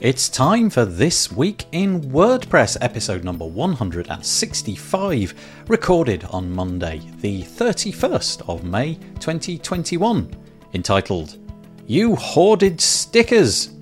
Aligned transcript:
It's 0.00 0.30
time 0.30 0.70
for 0.70 0.86
This 0.86 1.30
Week 1.30 1.66
in 1.72 2.00
WordPress, 2.00 2.78
episode 2.80 3.22
number 3.22 3.44
165, 3.44 5.34
recorded 5.68 6.24
on 6.30 6.50
Monday, 6.50 7.02
the 7.18 7.42
31st 7.42 8.48
of 8.48 8.64
May 8.64 8.94
2021, 8.94 10.34
entitled 10.72 11.36
You 11.86 12.16
Hoarded 12.16 12.80
Stickers. 12.80 13.72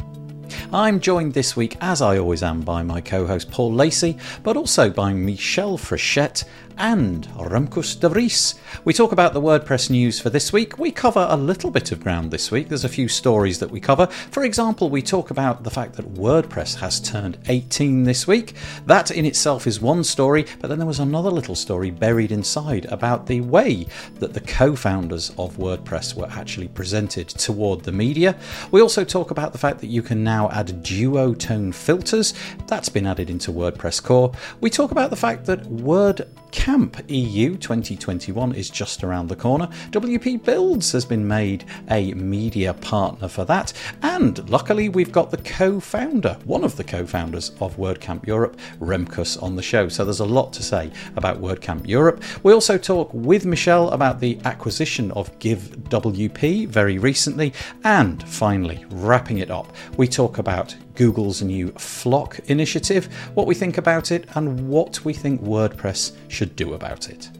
I'm 0.72 0.98
joined 0.98 1.34
this 1.34 1.54
week, 1.54 1.76
as 1.80 2.02
I 2.02 2.18
always 2.18 2.42
am, 2.42 2.62
by 2.62 2.82
my 2.82 3.00
co 3.00 3.24
host 3.24 3.52
Paul 3.52 3.72
Lacey, 3.72 4.18
but 4.42 4.56
also 4.56 4.90
by 4.90 5.12
Michelle 5.12 5.78
Frechette 5.78 6.42
and 6.78 7.26
Remkus 7.36 7.98
de 7.98 8.08
Vries. 8.08 8.54
We 8.84 8.92
talk 8.92 9.12
about 9.12 9.34
the 9.34 9.40
WordPress 9.40 9.90
news 9.90 10.20
for 10.20 10.30
this 10.30 10.52
week. 10.52 10.78
We 10.78 10.90
cover 10.90 11.26
a 11.28 11.36
little 11.36 11.70
bit 11.70 11.92
of 11.92 12.02
ground 12.02 12.30
this 12.30 12.50
week. 12.50 12.68
There's 12.68 12.84
a 12.84 12.88
few 12.88 13.08
stories 13.08 13.58
that 13.58 13.70
we 13.70 13.80
cover. 13.80 14.06
For 14.06 14.44
example, 14.44 14.88
we 14.88 15.02
talk 15.02 15.30
about 15.30 15.64
the 15.64 15.70
fact 15.70 15.94
that 15.94 16.14
WordPress 16.14 16.76
has 16.76 17.00
turned 17.00 17.38
18 17.48 18.04
this 18.04 18.26
week. 18.26 18.54
That 18.86 19.10
in 19.10 19.24
itself 19.24 19.66
is 19.66 19.80
one 19.80 20.04
story, 20.04 20.46
but 20.60 20.68
then 20.68 20.78
there 20.78 20.86
was 20.86 21.00
another 21.00 21.30
little 21.30 21.56
story 21.56 21.90
buried 21.90 22.32
inside 22.32 22.86
about 22.86 23.26
the 23.26 23.40
way 23.40 23.86
that 24.20 24.32
the 24.32 24.40
co 24.40 24.76
founders 24.76 25.30
of 25.38 25.56
WordPress 25.56 26.14
were 26.14 26.28
actually 26.30 26.68
presented 26.68 27.28
toward 27.28 27.82
the 27.82 27.92
media. 27.92 28.36
We 28.70 28.80
also 28.80 29.04
talk 29.04 29.30
about 29.30 29.52
the 29.52 29.58
fact 29.58 29.80
that 29.80 29.88
you 29.88 30.02
can 30.02 30.22
now 30.22 30.48
add 30.50 30.84
duotone 30.84 31.74
filters. 31.74 32.34
That's 32.66 32.88
been 32.88 33.06
added 33.06 33.30
into 33.30 33.52
WordPress 33.52 34.02
core. 34.02 34.32
We 34.60 34.70
talk 34.70 34.92
about 34.92 35.10
the 35.10 35.16
fact 35.16 35.44
that 35.46 35.66
Word 35.66 36.28
Camp 36.68 36.98
EU 37.08 37.56
2021 37.56 38.54
is 38.54 38.68
just 38.68 39.02
around 39.02 39.28
the 39.28 39.34
corner. 39.34 39.68
WP 39.90 40.44
Builds 40.44 40.92
has 40.92 41.06
been 41.06 41.26
made 41.26 41.64
a 41.90 42.12
media 42.12 42.74
partner 42.74 43.26
for 43.26 43.46
that. 43.46 43.72
And 44.02 44.46
luckily, 44.50 44.90
we've 44.90 45.10
got 45.10 45.30
the 45.30 45.38
co 45.38 45.80
founder, 45.80 46.36
one 46.44 46.64
of 46.64 46.76
the 46.76 46.84
co 46.84 47.06
founders 47.06 47.52
of 47.62 47.78
WordCamp 47.78 48.26
Europe, 48.26 48.58
Remkus, 48.80 49.42
on 49.42 49.56
the 49.56 49.62
show. 49.62 49.88
So 49.88 50.04
there's 50.04 50.20
a 50.20 50.26
lot 50.26 50.52
to 50.52 50.62
say 50.62 50.90
about 51.16 51.40
WordCamp 51.40 51.88
Europe. 51.88 52.22
We 52.42 52.52
also 52.52 52.76
talk 52.76 53.08
with 53.14 53.46
Michelle 53.46 53.88
about 53.88 54.20
the 54.20 54.38
acquisition 54.44 55.10
of 55.12 55.38
Give 55.38 55.74
WP 55.88 56.68
very 56.68 56.98
recently. 56.98 57.54
And 57.82 58.22
finally, 58.28 58.84
wrapping 58.90 59.38
it 59.38 59.50
up, 59.50 59.74
we 59.96 60.06
talk 60.06 60.36
about 60.36 60.76
Google's 60.98 61.42
new 61.42 61.68
FLoC 61.74 62.44
initiative, 62.46 63.06
what 63.34 63.46
we 63.46 63.54
think 63.54 63.78
about 63.78 64.10
it, 64.10 64.28
and 64.34 64.68
what 64.68 65.04
we 65.04 65.12
think 65.14 65.40
WordPress 65.40 66.16
should 66.26 66.56
do 66.56 66.74
about 66.74 67.08
it. 67.08 67.30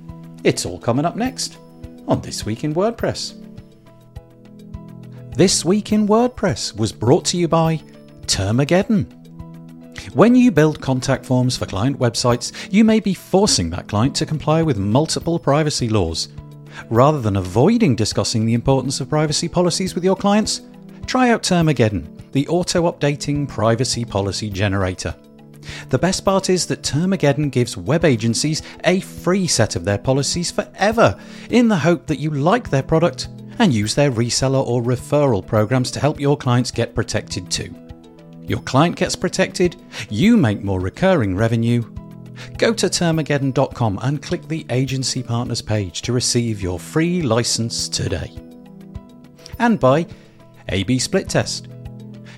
It's 0.45 0.65
all 0.65 0.79
coming 0.79 1.05
up 1.05 1.17
next 1.17 1.59
on 2.07 2.21
This 2.21 2.47
Week 2.47 2.63
in 2.63 2.73
WordPress. 2.73 3.35
This 5.35 5.65
Week 5.65 5.93
in 5.93 6.07
WordPress 6.07 6.77
was 6.77 6.93
brought 6.93 7.25
to 7.27 7.37
you 7.37 7.49
by 7.49 7.83
Termageddon. 8.27 9.13
When 10.15 10.37
you 10.37 10.53
build 10.53 10.81
contact 10.81 11.27
forms 11.27 11.57
for 11.57 11.67
client 11.67 11.99
websites, 11.99 12.53
you 12.73 12.85
may 12.85 13.01
be 13.01 13.13
forcing 13.13 13.71
that 13.71 13.89
client 13.89 14.15
to 14.17 14.27
comply 14.27 14.63
with 14.63 14.79
multiple 14.79 15.39
privacy 15.41 15.89
laws. 15.89 16.29
Rather 16.91 17.21
than 17.21 17.35
avoiding 17.37 17.97
discussing 17.97 18.47
the 18.47 18.55
importance 18.55 19.01
of 19.01 19.09
privacy 19.09 19.49
policies 19.49 19.97
with 19.97 20.05
your 20.05 20.15
clients, 20.15 20.61
try 21.07 21.31
out 21.31 21.43
Termageddon, 21.43 22.18
the 22.33 22.47
auto 22.49 22.91
updating 22.91 23.49
privacy 23.49 24.05
policy 24.05 24.51
generator. 24.51 25.15
The 25.91 25.99
best 25.99 26.25
part 26.25 26.51
is 26.51 26.67
that 26.67 26.83
Termageddon 26.83 27.51
gives 27.51 27.77
web 27.77 28.05
agencies 28.05 28.63
a 28.85 29.01
free 29.01 29.47
set 29.47 29.77
of 29.77 29.85
their 29.85 29.99
policies 29.99 30.51
forever, 30.51 31.19
in 31.51 31.69
the 31.69 31.77
hope 31.77 32.07
that 32.07 32.19
you 32.19 32.31
like 32.31 32.71
their 32.71 32.83
product 32.83 33.29
and 33.59 33.73
use 33.75 33.95
their 33.95 34.13
reseller 34.13 34.65
or 34.67 34.83
referral 34.83 35.45
programs 35.45 35.91
to 35.91 36.01
help 36.01 36.21
your 36.21 36.37
clients 36.37 36.71
get 36.71 36.95
protected 36.95 37.51
too. 37.51 37.75
Your 38.47 38.61
client 38.61 38.97
gets 38.97 39.17
protected, 39.17 39.77
you 40.09 40.37
make 40.37 40.63
more 40.63 40.81
recurring 40.81 41.37
revenue. 41.37 41.83
Go 42.57 42.73
to 42.73 42.87
termageddon.com 42.87 43.99
and 44.03 44.23
click 44.23 44.47
the 44.47 44.65
agency 44.71 45.23
partners 45.23 45.61
page 45.61 46.03
to 46.03 46.13
receive 46.13 46.63
your 46.63 46.79
free 46.79 47.21
license 47.21 47.89
today. 47.89 48.33
And 49.59 49.79
by 49.79 50.07
AB 50.69 50.99
Split 50.99 51.29
Test. 51.29 51.69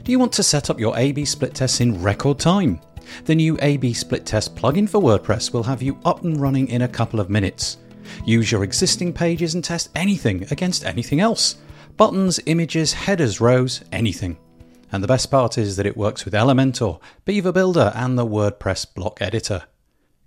Do 0.02 0.12
you 0.12 0.18
want 0.18 0.32
to 0.34 0.42
set 0.42 0.68
up 0.70 0.80
your 0.80 0.96
AB 0.96 1.26
split 1.26 1.54
tests 1.54 1.80
in 1.80 2.02
record 2.02 2.38
time? 2.38 2.80
The 3.24 3.34
new 3.34 3.58
AB 3.60 3.92
split 3.92 4.24
test 4.24 4.56
plugin 4.56 4.88
for 4.88 4.98
WordPress 5.00 5.52
will 5.52 5.64
have 5.64 5.82
you 5.82 5.98
up 6.04 6.24
and 6.24 6.40
running 6.40 6.68
in 6.68 6.82
a 6.82 6.88
couple 6.88 7.18
of 7.20 7.28
minutes. 7.28 7.76
Use 8.24 8.50
your 8.50 8.64
existing 8.64 9.12
pages 9.12 9.54
and 9.54 9.62
test 9.62 9.90
anything 9.94 10.46
against 10.50 10.86
anything 10.86 11.20
else 11.20 11.56
buttons, 11.96 12.40
images, 12.46 12.94
headers, 12.94 13.42
rows, 13.42 13.84
anything. 13.92 14.38
And 14.90 15.04
the 15.04 15.08
best 15.08 15.30
part 15.30 15.58
is 15.58 15.76
that 15.76 15.84
it 15.84 15.98
works 15.98 16.24
with 16.24 16.32
Elementor, 16.32 16.98
Beaver 17.26 17.52
Builder, 17.52 17.92
and 17.94 18.18
the 18.18 18.26
WordPress 18.26 18.94
block 18.94 19.20
editor. 19.20 19.64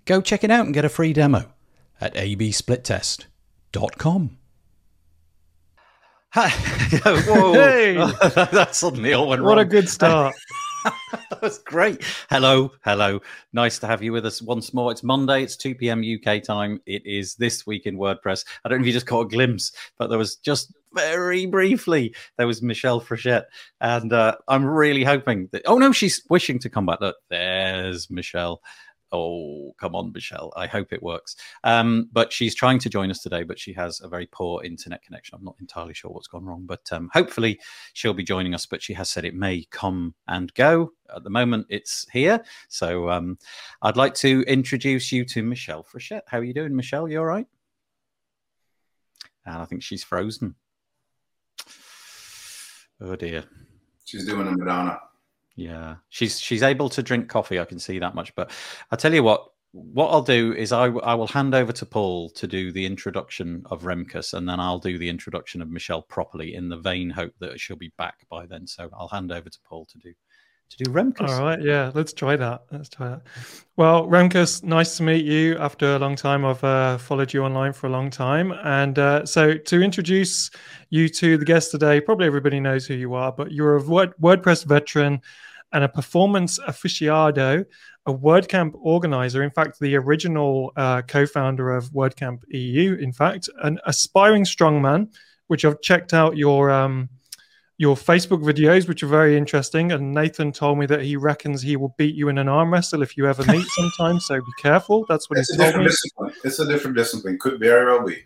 Go 0.04 0.20
check 0.20 0.44
it 0.44 0.52
out 0.52 0.66
and 0.66 0.74
get 0.74 0.84
a 0.84 0.88
free 0.88 1.12
demo 1.12 1.46
at 2.00 2.14
absplittest.com. 2.14 4.38
Whoa. 7.04 7.52
Hey. 7.52 7.94
that 8.34 8.70
suddenly 8.72 9.12
all 9.12 9.28
went 9.28 9.44
What 9.44 9.60
a 9.60 9.64
good 9.64 9.88
start. 9.88 10.34
that 10.84 11.40
was 11.40 11.60
great. 11.60 12.02
Hello, 12.28 12.72
hello. 12.84 13.20
Nice 13.52 13.78
to 13.78 13.86
have 13.86 14.02
you 14.02 14.10
with 14.10 14.26
us 14.26 14.42
once 14.42 14.74
more. 14.74 14.90
It's 14.90 15.04
Monday, 15.04 15.44
it's 15.44 15.56
2 15.56 15.76
p.m. 15.76 16.02
UK 16.02 16.42
time. 16.42 16.80
It 16.86 17.02
is 17.06 17.36
this 17.36 17.68
week 17.68 17.86
in 17.86 17.98
WordPress. 17.98 18.44
I 18.64 18.68
don't 18.68 18.78
know 18.78 18.82
if 18.82 18.88
you 18.88 18.92
just 18.92 19.06
caught 19.06 19.26
a 19.26 19.28
glimpse, 19.28 19.70
but 19.96 20.08
there 20.08 20.18
was 20.18 20.34
just 20.34 20.74
very 20.92 21.46
briefly, 21.46 22.12
there 22.36 22.48
was 22.48 22.62
Michelle 22.62 23.00
Frechette. 23.00 23.44
And 23.80 24.12
uh, 24.12 24.34
I'm 24.48 24.64
really 24.64 25.04
hoping 25.04 25.48
that, 25.52 25.62
oh 25.66 25.78
no, 25.78 25.92
she's 25.92 26.20
wishing 26.30 26.58
to 26.58 26.68
come 26.68 26.86
back. 26.86 27.00
Look, 27.00 27.16
there's 27.30 28.10
Michelle. 28.10 28.60
Oh, 29.14 29.72
come 29.78 29.94
on, 29.94 30.10
Michelle. 30.12 30.52
I 30.56 30.66
hope 30.66 30.92
it 30.92 31.00
works. 31.00 31.36
Um, 31.62 32.08
but 32.12 32.32
she's 32.32 32.52
trying 32.52 32.80
to 32.80 32.88
join 32.88 33.12
us 33.12 33.22
today, 33.22 33.44
but 33.44 33.60
she 33.60 33.72
has 33.74 34.00
a 34.00 34.08
very 34.08 34.26
poor 34.26 34.64
internet 34.64 35.04
connection. 35.04 35.36
I'm 35.38 35.44
not 35.44 35.54
entirely 35.60 35.94
sure 35.94 36.10
what's 36.10 36.26
gone 36.26 36.44
wrong, 36.44 36.64
but 36.66 36.82
um, 36.90 37.08
hopefully 37.12 37.60
she'll 37.92 38.12
be 38.12 38.24
joining 38.24 38.54
us. 38.54 38.66
But 38.66 38.82
she 38.82 38.92
has 38.94 39.08
said 39.08 39.24
it 39.24 39.36
may 39.36 39.64
come 39.70 40.16
and 40.26 40.52
go. 40.54 40.90
At 41.14 41.22
the 41.22 41.30
moment, 41.30 41.66
it's 41.68 42.08
here. 42.12 42.42
So 42.68 43.08
um, 43.08 43.38
I'd 43.82 43.96
like 43.96 44.14
to 44.14 44.42
introduce 44.48 45.12
you 45.12 45.24
to 45.26 45.44
Michelle 45.44 45.84
Frechette. 45.84 46.22
How 46.26 46.38
are 46.38 46.44
you 46.44 46.54
doing, 46.54 46.74
Michelle? 46.74 47.08
You 47.08 47.20
all 47.20 47.24
right? 47.26 47.46
And 49.46 49.58
I 49.58 49.64
think 49.64 49.84
she's 49.84 50.02
frozen. 50.02 50.56
Oh 53.00 53.14
dear. 53.14 53.44
She's 54.04 54.26
doing 54.26 54.48
a 54.48 54.50
Madonna. 54.50 54.98
Yeah, 55.56 55.96
she's 56.08 56.40
she's 56.40 56.62
able 56.62 56.88
to 56.90 57.02
drink 57.02 57.28
coffee. 57.28 57.60
I 57.60 57.64
can 57.64 57.78
see 57.78 57.98
that 58.00 58.14
much. 58.14 58.34
But 58.34 58.50
I 58.90 58.96
tell 58.96 59.14
you 59.14 59.22
what, 59.22 59.46
what 59.72 60.08
I'll 60.08 60.22
do 60.22 60.52
is 60.52 60.72
I 60.72 60.88
will 60.88 61.26
hand 61.26 61.54
over 61.54 61.72
to 61.72 61.86
Paul 61.86 62.30
to 62.30 62.46
do 62.46 62.72
the 62.72 62.86
introduction 62.86 63.62
of 63.70 63.82
Remkus, 63.82 64.34
and 64.34 64.48
then 64.48 64.60
I'll 64.60 64.78
do 64.78 64.98
the 64.98 65.08
introduction 65.08 65.62
of 65.62 65.70
Michelle 65.70 66.02
properly 66.02 66.54
in 66.54 66.68
the 66.68 66.76
vain 66.76 67.10
hope 67.10 67.34
that 67.40 67.60
she'll 67.60 67.76
be 67.76 67.92
back 67.98 68.26
by 68.28 68.46
then. 68.46 68.66
So 68.66 68.88
I'll 68.92 69.08
hand 69.08 69.32
over 69.32 69.48
to 69.48 69.58
Paul 69.64 69.84
to 69.86 69.98
do 69.98 70.12
to 70.70 70.84
do 70.84 70.90
Remkus. 70.90 71.28
All 71.28 71.42
right, 71.42 71.62
yeah, 71.62 71.90
let's 71.94 72.12
try 72.12 72.36
that. 72.36 72.64
Let's 72.70 72.88
try 72.88 73.08
that. 73.08 73.22
Well, 73.76 74.06
Remkus, 74.06 74.62
nice 74.62 74.96
to 74.96 75.02
meet 75.02 75.24
you 75.24 75.56
after 75.58 75.96
a 75.96 75.98
long 75.98 76.16
time. 76.16 76.44
I've 76.44 76.62
uh, 76.64 76.98
followed 76.98 77.32
you 77.32 77.44
online 77.44 77.72
for 77.72 77.86
a 77.86 77.90
long 77.90 78.10
time, 78.10 78.52
and 78.64 78.98
uh, 78.98 79.26
so 79.26 79.56
to 79.56 79.82
introduce 79.82 80.50
you 80.90 81.08
to 81.08 81.36
the 81.36 81.44
guest 81.44 81.70
today, 81.70 82.00
probably 82.00 82.26
everybody 82.26 82.60
knows 82.60 82.86
who 82.86 82.94
you 82.94 83.14
are, 83.14 83.32
but 83.32 83.52
you're 83.52 83.76
a 83.76 83.82
WordPress 83.82 84.64
veteran 84.64 85.20
and 85.72 85.84
a 85.84 85.88
performance 85.88 86.58
aficionado, 86.60 87.64
a 88.06 88.14
WordCamp 88.14 88.72
organizer. 88.80 89.42
In 89.42 89.50
fact, 89.50 89.80
the 89.80 89.96
original 89.96 90.72
uh, 90.76 91.02
co-founder 91.02 91.74
of 91.74 91.90
WordCamp 91.90 92.42
EU. 92.48 92.94
In 92.94 93.12
fact, 93.12 93.48
an 93.62 93.78
aspiring 93.86 94.44
strongman, 94.44 95.12
which 95.48 95.64
I've 95.64 95.80
checked 95.80 96.14
out 96.14 96.36
your. 96.36 96.70
Um, 96.70 97.08
your 97.78 97.96
Facebook 97.96 98.42
videos, 98.42 98.86
which 98.88 99.02
are 99.02 99.08
very 99.08 99.36
interesting. 99.36 99.90
And 99.92 100.12
Nathan 100.12 100.52
told 100.52 100.78
me 100.78 100.86
that 100.86 101.02
he 101.02 101.16
reckons 101.16 101.60
he 101.62 101.76
will 101.76 101.94
beat 101.98 102.14
you 102.14 102.28
in 102.28 102.38
an 102.38 102.48
arm 102.48 102.72
wrestle 102.72 103.02
if 103.02 103.16
you 103.16 103.26
ever 103.26 103.44
meet 103.52 103.66
sometime. 103.66 104.20
So 104.20 104.36
be 104.36 104.52
careful. 104.62 105.04
That's 105.08 105.28
what 105.28 105.40
It's 105.40 105.50
a 105.58 105.64
he 105.64 105.72
told 105.72 105.82
me. 105.82 105.88
discipline. 105.90 106.32
It's 106.44 106.58
a 106.60 106.66
different 106.66 106.96
discipline. 106.96 107.38
Could 107.38 107.58
very 107.58 107.84
well 107.86 108.06
be. 108.06 108.18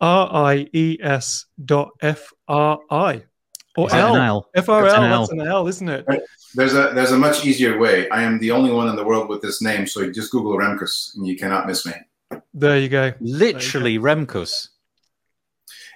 R 0.00 0.28
I 0.32 0.68
E 0.72 0.98
S 1.00 1.46
dot 1.64 1.90
F 2.00 2.32
R 2.48 2.78
I. 2.90 3.22
Or 3.76 3.86
Is 3.86 3.92
that 3.92 4.10
an 4.10 4.16
L. 4.16 4.22
L? 4.22 4.50
F 4.54 4.68
R 4.68 4.82
That's 4.82 4.94
L. 4.94 5.04
an 5.04 5.10
L. 5.10 5.20
That's 5.20 5.32
an 5.32 5.40
L, 5.40 5.68
isn't 5.68 5.88
it? 5.88 6.06
There's 6.54 6.74
a 6.74 6.92
there's 6.94 7.12
a 7.12 7.18
much 7.18 7.44
easier 7.44 7.78
way. 7.78 8.08
I 8.10 8.22
am 8.22 8.38
the 8.38 8.50
only 8.50 8.72
one 8.72 8.88
in 8.88 8.96
the 8.96 9.04
world 9.04 9.28
with 9.28 9.42
this 9.42 9.62
name, 9.62 9.86
so 9.86 10.00
you 10.00 10.12
just 10.12 10.32
Google 10.32 10.56
Remkus 10.56 11.16
and 11.16 11.26
you 11.26 11.36
cannot 11.36 11.66
miss 11.66 11.86
me. 11.86 11.92
There 12.52 12.78
you 12.78 12.88
go. 12.88 13.12
Literally 13.20 13.98
Remkus. 13.98 14.68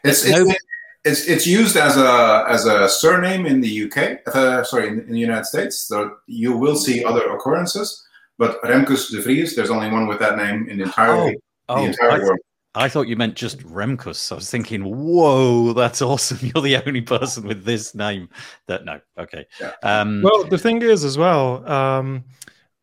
It's, 0.05 0.29
No- 0.29 0.47
it's 0.49 0.65
it's 1.05 1.27
it's 1.27 1.47
used 1.47 1.77
as 1.77 1.97
a 1.97 2.45
as 2.49 2.67
a 2.67 2.89
surname 2.89 3.47
in 3.47 3.61
the 3.61 3.85
UK. 3.85 4.27
Uh, 4.35 4.65
sorry, 4.65 4.89
in, 4.89 5.01
in, 5.01 5.13
the 5.13 5.19
United 5.19 5.45
States. 5.45 5.81
So 5.81 6.17
you 6.27 6.57
will 6.57 6.77
see 6.77 7.05
other 7.05 7.31
occurrences, 7.35 8.07
but 8.39 8.63
Remkus 8.63 9.11
de 9.11 9.21
Vries, 9.21 9.55
there's 9.55 9.71
only 9.71 9.91
one 9.91 10.07
with 10.07 10.19
that 10.21 10.37
name 10.37 10.69
in 10.69 10.79
the 10.79 10.85
entire 10.85 11.11
oh, 11.11 11.27
the 11.29 11.39
oh, 11.69 11.85
entire 11.85 12.11
I, 12.11 12.19
world. 12.19 12.39
I 12.75 12.89
thought 12.89 13.07
you 13.07 13.17
meant 13.17 13.37
just 13.37 13.59
Remkus. 13.61 14.33
I 14.33 14.35
was 14.35 14.51
thinking, 14.51 14.83
whoa, 14.83 15.73
that's 15.73 16.03
awesome. 16.03 16.39
You're 16.41 16.63
the 16.63 16.87
only 16.87 17.01
person 17.01 17.47
with 17.47 17.65
this 17.65 17.95
name. 17.95 18.29
That 18.67 18.85
no, 18.85 19.01
okay. 19.19 19.47
Um, 19.83 20.23
well, 20.23 20.45
the 20.45 20.59
thing 20.59 20.83
is, 20.83 21.05
as 21.05 21.17
well, 21.17 21.69
um, 21.71 22.25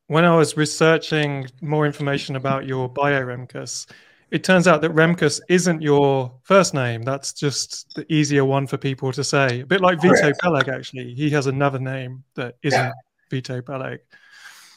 when 0.07 0.25
I 0.25 0.35
was 0.35 0.57
researching 0.57 1.47
more 1.61 1.85
information 1.85 2.35
about 2.35 2.65
your 2.65 2.89
bio, 2.89 3.21
Remkus, 3.21 3.89
it 4.31 4.45
turns 4.45 4.67
out 4.67 4.81
that 4.81 4.91
Remkus 4.91 5.41
isn't 5.49 5.81
your 5.81 6.33
first 6.43 6.73
name. 6.73 7.03
That's 7.03 7.33
just 7.33 7.93
the 7.95 8.11
easier 8.11 8.45
one 8.45 8.65
for 8.67 8.77
people 8.77 9.11
to 9.11 9.23
say. 9.23 9.61
A 9.61 9.65
bit 9.65 9.81
like 9.81 10.01
Vito 10.01 10.31
Peleg, 10.41 10.69
actually. 10.69 11.13
He 11.13 11.29
has 11.31 11.47
another 11.47 11.79
name 11.79 12.23
that 12.35 12.55
isn't 12.63 12.79
yeah. 12.79 12.91
Vito 13.29 13.61
Peleg. 13.61 13.99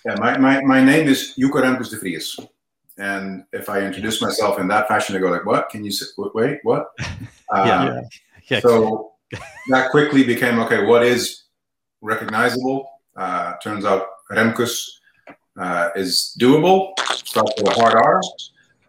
Yeah, 0.05 0.17
my, 0.19 0.37
my, 0.39 0.61
my 0.63 0.85
name 0.85 1.09
is 1.09 1.35
Yuko 1.39 1.63
Remkus 1.63 1.91
de 1.91 1.99
Vries. 1.99 2.37
And 2.99 3.45
if 3.53 3.69
I 3.69 3.81
introduce 3.81 4.23
myself 4.23 4.59
in 4.61 4.69
that 4.69 4.87
fashion, 4.87 5.15
they 5.15 5.21
go 5.21 5.31
like, 5.31 5.45
"What? 5.45 5.69
Can 5.69 5.85
you 5.85 5.91
say, 5.91 6.07
wait? 6.17 6.61
What?" 6.63 6.89
Uh, 7.53 7.65
yeah. 7.67 8.01
yeah. 8.49 8.61
So 8.61 9.13
that 9.69 9.91
quickly 9.91 10.25
became 10.25 10.59
okay. 10.61 10.83
What 10.87 11.03
is 11.03 11.45
recognizable? 12.01 12.89
Uh, 13.15 13.53
turns 13.63 13.85
out 13.85 14.07
Remkus 14.31 14.89
uh, 15.59 15.91
is 15.95 16.35
doable. 16.41 16.99
Starts 17.01 17.53
with 17.59 17.69
a 17.69 17.75
hard 17.79 17.95
R. 17.95 18.21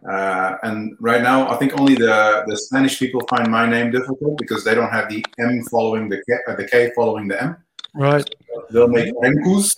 Uh, 0.08 0.56
and 0.62 0.96
right 1.00 1.22
now, 1.22 1.50
I 1.50 1.56
think 1.56 1.78
only 1.78 1.94
the, 1.96 2.44
the 2.46 2.56
Spanish 2.56 2.98
people 2.98 3.20
find 3.28 3.50
my 3.50 3.68
name 3.68 3.90
difficult 3.90 4.38
because 4.38 4.64
they 4.64 4.74
don't 4.74 4.90
have 4.90 5.08
the 5.08 5.24
M 5.38 5.62
following 5.64 6.08
the 6.08 6.16
K, 6.16 6.36
uh, 6.48 6.54
the 6.54 6.66
K 6.66 6.92
following 6.94 7.28
the 7.28 7.42
M. 7.42 7.56
Right. 7.94 8.28
They'll 8.70 8.88
make 8.88 9.12
Remkus. 9.14 9.74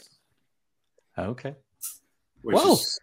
Okay. 1.19 1.55
Which 2.43 2.55
well. 2.55 2.75
is 2.75 2.99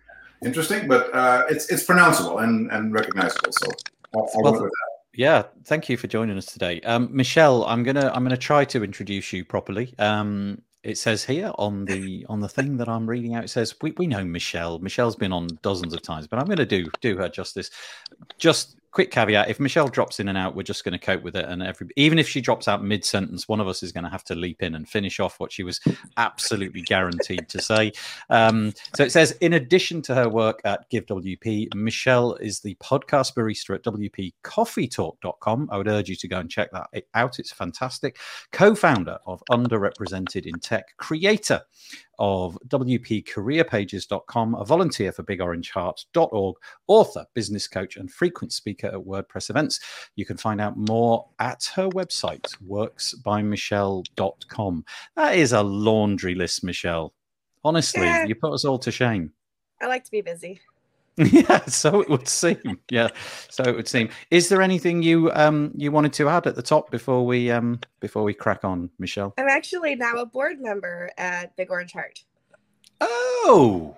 interesting, 0.46 0.88
but 0.88 1.14
uh, 1.14 1.46
it's 1.50 1.70
it's 1.70 1.84
pronounceable 1.84 2.44
and, 2.44 2.72
and 2.72 2.94
recognizable. 2.94 3.52
So 3.52 3.68
I'll, 4.16 4.30
I'll 4.36 4.54
well, 4.54 4.70
Yeah, 5.14 5.44
thank 5.66 5.90
you 5.90 5.98
for 5.98 6.08
joining 6.08 6.38
us 6.38 6.46
today, 6.46 6.82
um, 6.82 7.10
Michelle. 7.12 7.66
I'm 7.66 7.84
gonna 7.84 8.12
I'm 8.14 8.24
gonna 8.24 8.38
try 8.38 8.66
to 8.66 8.84
introduce 8.84 9.34
you 9.34 9.44
properly. 9.44 9.94
Um, 9.98 10.62
it 10.86 11.00
says 11.00 11.24
here 11.24 11.52
on 11.58 11.84
the 11.86 12.26
on 12.30 12.40
the 12.40 12.48
thing 12.48 12.78
that 12.78 12.88
I'm 12.88 13.10
reading 13.10 13.34
out, 13.34 13.44
it 13.44 13.50
says 13.50 13.76
we, 13.82 13.92
we 13.98 14.06
know 14.06 14.24
Michelle. 14.24 14.78
Michelle's 14.78 15.16
been 15.16 15.34
on 15.34 15.48
dozens 15.64 15.96
of 15.96 16.04
times, 16.04 16.28
but 16.28 16.38
I'm 16.38 16.46
going 16.46 16.58
to 16.58 16.66
do 16.66 16.86
do 17.02 17.18
her 17.18 17.28
justice. 17.28 17.72
Just 18.38 18.78
quick 18.96 19.12
caveat: 19.12 19.50
if 19.50 19.60
Michelle 19.60 19.90
drops 19.90 20.22
in 20.22 20.30
and 20.30 20.38
out, 20.38 20.56
we're 20.56 20.64
just 20.64 20.86
going 20.86 20.94
to 20.94 21.06
cope 21.06 21.22
with 21.22 21.36
it. 21.36 21.44
And 21.46 21.62
every 21.62 21.88
even 21.98 22.18
if 22.18 22.30
she 22.30 22.40
drops 22.40 22.68
out 22.68 22.82
mid 22.82 23.04
sentence, 23.04 23.48
one 23.48 23.60
of 23.60 23.68
us 23.68 23.84
is 23.84 23.92
going 23.92 24.06
to 24.06 24.10
have 24.10 24.24
to 24.24 24.36
leap 24.36 24.64
in 24.64 24.74
and 24.74 24.88
finish 24.88 25.20
off 25.20 25.38
what 25.38 25.52
she 25.52 25.64
was 25.64 25.82
absolutely 26.18 26.82
guaranteed 26.82 27.50
to 27.50 27.62
say. 27.62 27.92
Um, 28.30 28.72
so 28.96 29.04
it 29.04 29.12
says, 29.12 29.34
in 29.42 29.52
addition 29.54 30.02
to 30.04 30.16
her 30.16 30.30
work 30.30 30.62
at 30.64 30.90
Give 30.90 31.06
WP, 31.06 31.76
Michelle 31.76 32.36
is 32.36 32.62
the 32.62 32.76
podcast 32.76 33.36
barista 33.36 33.76
at 33.76 33.84
WPCoffeetalk.com. 33.84 35.70
I 35.70 35.78
would 35.78 35.90
urge 35.90 36.08
you 36.08 36.16
to 36.16 36.28
go 36.30 36.40
and 36.40 36.50
check 36.50 36.72
that 36.72 36.88
out; 37.14 37.38
it's 37.38 37.52
fantastic. 37.52 38.18
Co-founder 38.54 39.20
of 39.28 39.44
Underrepresented 39.52 40.46
in 40.46 40.58
Tech, 40.60 40.96
creator 40.98 41.62
of 42.20 42.58
WPCareerPages.com, 42.68 44.56
a 44.56 44.66
volunteer 44.66 45.12
for 45.12 45.24
BigOrangeHeart.org, 45.24 46.56
author, 46.88 47.26
business 47.34 47.68
coach, 47.68 47.98
and 47.98 48.10
frequent 48.12 48.54
speaker 48.54 48.88
at 48.88 48.94
WordPress 48.94 49.50
events. 49.50 49.80
You 50.16 50.26
can 50.26 50.38
find 50.38 50.62
out 50.62 50.78
more 50.78 51.28
at 51.40 51.70
her 51.76 51.90
website, 51.90 52.46
worksbymichelle.com. 52.68 54.86
That 55.16 55.36
is 55.36 55.54
a 55.54 55.64
laundry 55.64 56.36
list, 56.36 56.64
Michelle. 56.64 57.16
Honestly, 57.64 58.04
yeah. 58.04 58.26
you 58.26 58.36
put 58.36 58.54
us 58.54 58.66
all 58.66 58.78
to 58.80 58.92
shame. 58.92 59.32
I 59.82 59.88
like 59.88 60.04
to 60.06 60.12
be 60.12 60.22
busy. 60.22 60.62
Yeah, 61.32 61.64
so 61.66 62.02
it 62.02 62.10
would 62.10 62.28
seem. 62.28 62.80
Yeah, 62.92 63.08
so 63.50 63.64
it 63.64 63.76
would 63.76 63.88
seem. 63.88 64.10
Is 64.32 64.50
there 64.50 64.62
anything 64.62 65.02
you 65.02 65.32
um 65.34 65.72
you 65.74 65.92
wanted 65.92 66.12
to 66.14 66.28
add 66.28 66.46
at 66.46 66.56
the 66.56 66.62
top 66.62 66.92
before 66.92 67.26
we 67.26 67.50
um 67.52 67.80
before 68.02 68.24
we 68.24 68.34
crack 68.34 68.66
on, 68.66 68.90
Michelle? 69.00 69.34
I'm 69.38 69.48
actually 69.48 69.96
now 69.96 70.16
a 70.16 70.26
board 70.26 70.60
member 70.60 71.10
at 71.18 71.56
Big 71.56 71.72
Orange 71.72 71.94
Heart. 71.94 72.20
Oh, 73.00 73.96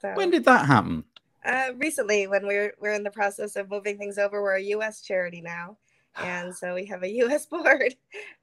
so, 0.00 0.12
when 0.14 0.30
did 0.30 0.44
that 0.46 0.66
happen? 0.66 1.04
Uh, 1.44 1.70
recently, 1.76 2.26
when 2.26 2.46
we're 2.46 2.74
we're 2.80 2.94
in 2.94 3.04
the 3.04 3.10
process 3.10 3.54
of 3.54 3.70
moving 3.70 3.96
things 3.96 4.18
over, 4.18 4.42
we're 4.42 4.56
a 4.56 4.62
U.S. 4.62 5.02
charity 5.02 5.40
now, 5.40 5.76
and 6.16 6.54
so 6.60 6.74
we 6.74 6.84
have 6.86 7.02
a 7.02 7.10
U.S. 7.10 7.46
board. 7.50 7.94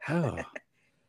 oh, 0.07 0.39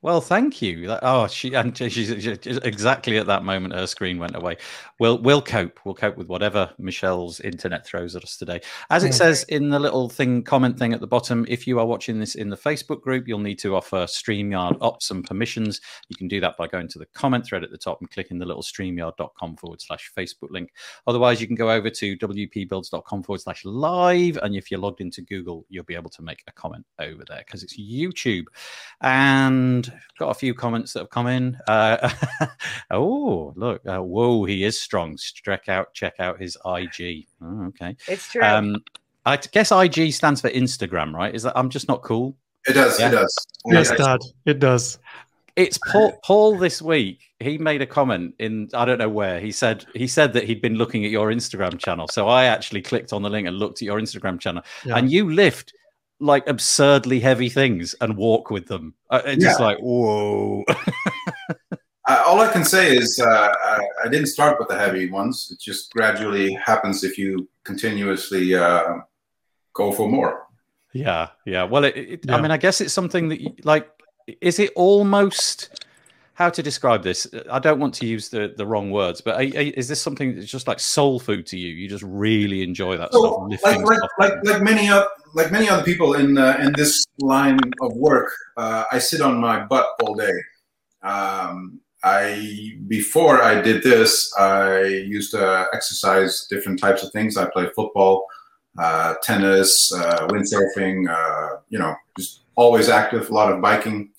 well, 0.00 0.20
thank 0.20 0.62
you. 0.62 0.96
Oh, 1.02 1.26
she 1.26 1.54
and 1.54 1.76
she's 1.76 2.08
exactly 2.08 3.18
at 3.18 3.26
that 3.26 3.42
moment 3.42 3.74
her 3.74 3.86
screen 3.88 4.18
went 4.18 4.36
away. 4.36 4.56
We'll 5.00 5.18
we'll 5.18 5.42
cope. 5.42 5.80
We'll 5.84 5.96
cope 5.96 6.16
with 6.16 6.28
whatever 6.28 6.70
Michelle's 6.78 7.40
internet 7.40 7.84
throws 7.84 8.14
at 8.14 8.22
us 8.22 8.36
today. 8.36 8.60
As 8.90 9.02
it 9.02 9.10
mm. 9.10 9.14
says 9.14 9.42
in 9.48 9.70
the 9.70 9.78
little 9.80 10.08
thing 10.08 10.44
comment 10.44 10.78
thing 10.78 10.92
at 10.92 11.00
the 11.00 11.08
bottom, 11.08 11.44
if 11.48 11.66
you 11.66 11.80
are 11.80 11.86
watching 11.86 12.20
this 12.20 12.36
in 12.36 12.48
the 12.48 12.56
Facebook 12.56 13.00
group, 13.00 13.26
you'll 13.26 13.40
need 13.40 13.58
to 13.58 13.74
offer 13.74 14.04
StreamYard 14.04 14.78
up 14.80 15.02
some 15.02 15.20
permissions. 15.20 15.80
You 16.08 16.16
can 16.16 16.28
do 16.28 16.40
that 16.42 16.56
by 16.56 16.68
going 16.68 16.86
to 16.88 17.00
the 17.00 17.06
comment 17.06 17.44
thread 17.44 17.64
at 17.64 17.72
the 17.72 17.78
top 17.78 18.00
and 18.00 18.08
clicking 18.08 18.38
the 18.38 18.46
little 18.46 18.62
StreamYard.com 18.62 19.56
forward 19.56 19.80
slash 19.80 20.12
Facebook 20.16 20.50
link. 20.50 20.70
Otherwise, 21.08 21.40
you 21.40 21.48
can 21.48 21.56
go 21.56 21.72
over 21.72 21.90
to 21.90 22.16
WPBuilds.com 22.18 23.24
forward 23.24 23.40
slash 23.40 23.64
live, 23.64 24.38
and 24.44 24.54
if 24.54 24.70
you're 24.70 24.78
logged 24.78 25.00
into 25.00 25.22
Google, 25.22 25.66
you'll 25.68 25.82
be 25.82 25.96
able 25.96 26.10
to 26.10 26.22
make 26.22 26.44
a 26.46 26.52
comment 26.52 26.86
over 27.00 27.24
there 27.26 27.42
because 27.44 27.64
it's 27.64 27.80
YouTube 27.80 28.44
and 29.00 29.87
got 30.18 30.30
a 30.30 30.34
few 30.34 30.54
comments 30.54 30.92
that 30.92 31.00
have 31.00 31.10
come 31.10 31.26
in. 31.26 31.58
Uh, 31.66 32.10
oh, 32.90 33.52
look! 33.56 33.80
Uh, 33.86 33.98
whoa, 33.98 34.44
he 34.44 34.64
is 34.64 34.80
strong. 34.80 35.16
Check 35.16 35.68
out, 35.68 35.92
check 35.94 36.14
out 36.18 36.40
his 36.40 36.56
IG. 36.64 37.26
Oh, 37.42 37.66
okay, 37.66 37.96
it's 38.06 38.30
true. 38.30 38.42
Um, 38.42 38.76
I 39.26 39.36
guess 39.36 39.70
IG 39.72 40.12
stands 40.12 40.40
for 40.40 40.50
Instagram, 40.50 41.12
right? 41.12 41.34
Is 41.34 41.42
that 41.42 41.52
I'm 41.56 41.68
just 41.68 41.88
not 41.88 42.02
cool? 42.02 42.36
It 42.66 42.72
does. 42.72 42.98
Yeah? 42.98 43.08
It 43.08 43.12
does. 43.12 43.46
Yes, 43.66 43.90
Dad. 43.90 44.20
It 44.46 44.58
does. 44.58 44.98
It's 45.56 45.78
Paul. 45.78 46.18
Paul 46.24 46.56
this 46.56 46.80
week. 46.80 47.20
He 47.40 47.58
made 47.58 47.82
a 47.82 47.86
comment 47.86 48.34
in 48.38 48.68
I 48.74 48.84
don't 48.84 48.98
know 48.98 49.08
where. 49.08 49.40
He 49.40 49.52
said 49.52 49.84
he 49.94 50.06
said 50.06 50.32
that 50.32 50.44
he'd 50.44 50.62
been 50.62 50.76
looking 50.76 51.04
at 51.04 51.10
your 51.10 51.30
Instagram 51.30 51.78
channel. 51.78 52.06
So 52.08 52.28
I 52.28 52.44
actually 52.44 52.82
clicked 52.82 53.12
on 53.12 53.22
the 53.22 53.30
link 53.30 53.46
and 53.46 53.58
looked 53.58 53.82
at 53.82 53.86
your 53.86 54.00
Instagram 54.00 54.38
channel, 54.38 54.62
yeah. 54.84 54.96
and 54.96 55.10
you 55.10 55.30
lift 55.30 55.74
like 56.20 56.48
absurdly 56.48 57.20
heavy 57.20 57.48
things 57.48 57.94
and 58.00 58.16
walk 58.16 58.50
with 58.50 58.66
them. 58.66 58.94
It's 59.12 59.42
yeah. 59.42 59.48
just 59.48 59.60
like 59.60 59.78
whoa. 59.78 60.64
uh, 62.08 62.22
all 62.26 62.40
I 62.40 62.52
can 62.52 62.64
say 62.64 62.96
is 62.96 63.20
uh, 63.20 63.54
I, 63.64 63.80
I, 64.04 64.08
didn't 64.08 64.26
start 64.26 64.58
with 64.58 64.68
the 64.68 64.78
heavy 64.78 65.10
ones. 65.10 65.48
It 65.52 65.60
just 65.60 65.92
gradually 65.92 66.54
happens 66.54 67.04
if 67.04 67.18
you 67.18 67.48
continuously 67.64 68.54
uh, 68.54 68.98
go 69.74 69.92
for 69.92 70.08
more. 70.08 70.46
Yeah, 70.92 71.28
yeah. 71.44 71.64
Well, 71.64 71.84
it, 71.84 71.96
it, 71.96 72.20
yeah. 72.24 72.36
I 72.36 72.40
mean, 72.40 72.50
I 72.50 72.56
guess 72.56 72.80
it's 72.80 72.92
something 72.92 73.28
that 73.28 73.40
you, 73.40 73.54
like 73.62 73.88
is 74.40 74.58
it 74.58 74.72
almost 74.74 75.77
how 76.38 76.48
to 76.48 76.62
describe 76.62 77.02
this? 77.02 77.26
I 77.50 77.58
don't 77.58 77.80
want 77.80 77.94
to 77.94 78.06
use 78.06 78.28
the, 78.28 78.54
the 78.56 78.64
wrong 78.64 78.92
words, 78.92 79.20
but 79.20 79.34
are, 79.34 79.58
are, 79.58 79.72
is 79.80 79.88
this 79.88 80.00
something 80.00 80.36
that's 80.36 80.46
just 80.46 80.68
like 80.68 80.78
soul 80.78 81.18
food 81.18 81.46
to 81.46 81.58
you? 81.58 81.74
You 81.74 81.88
just 81.88 82.04
really 82.04 82.62
enjoy 82.62 82.96
that 82.96 83.12
so, 83.12 83.48
stuff. 83.58 83.64
Like, 83.64 83.84
like, 83.84 84.00
like, 84.20 84.32
like, 84.44 84.62
many 84.62 84.88
uh, 84.88 85.04
like 85.34 85.50
many 85.50 85.68
other 85.68 85.82
people 85.82 86.14
in 86.14 86.38
uh, 86.38 86.56
in 86.60 86.72
this 86.76 87.04
line 87.18 87.58
of 87.80 87.92
work, 87.96 88.30
uh, 88.56 88.84
I 88.92 89.00
sit 89.00 89.20
on 89.20 89.40
my 89.40 89.64
butt 89.64 89.88
all 90.00 90.14
day. 90.14 90.32
Um, 91.02 91.80
I 92.04 92.78
before 92.86 93.42
I 93.42 93.60
did 93.60 93.82
this, 93.82 94.32
I 94.38 94.84
used 94.84 95.32
to 95.32 95.66
exercise 95.72 96.46
different 96.48 96.78
types 96.78 97.02
of 97.02 97.10
things. 97.10 97.36
I 97.36 97.50
played 97.50 97.72
football, 97.74 98.26
uh, 98.78 99.14
tennis, 99.24 99.92
uh, 99.92 100.28
windsurfing. 100.28 101.10
Uh, 101.10 101.56
you 101.68 101.80
know, 101.80 101.96
just 102.16 102.42
always 102.54 102.88
active. 102.88 103.28
A 103.28 103.34
lot 103.34 103.50
of 103.52 103.60
biking 103.60 104.10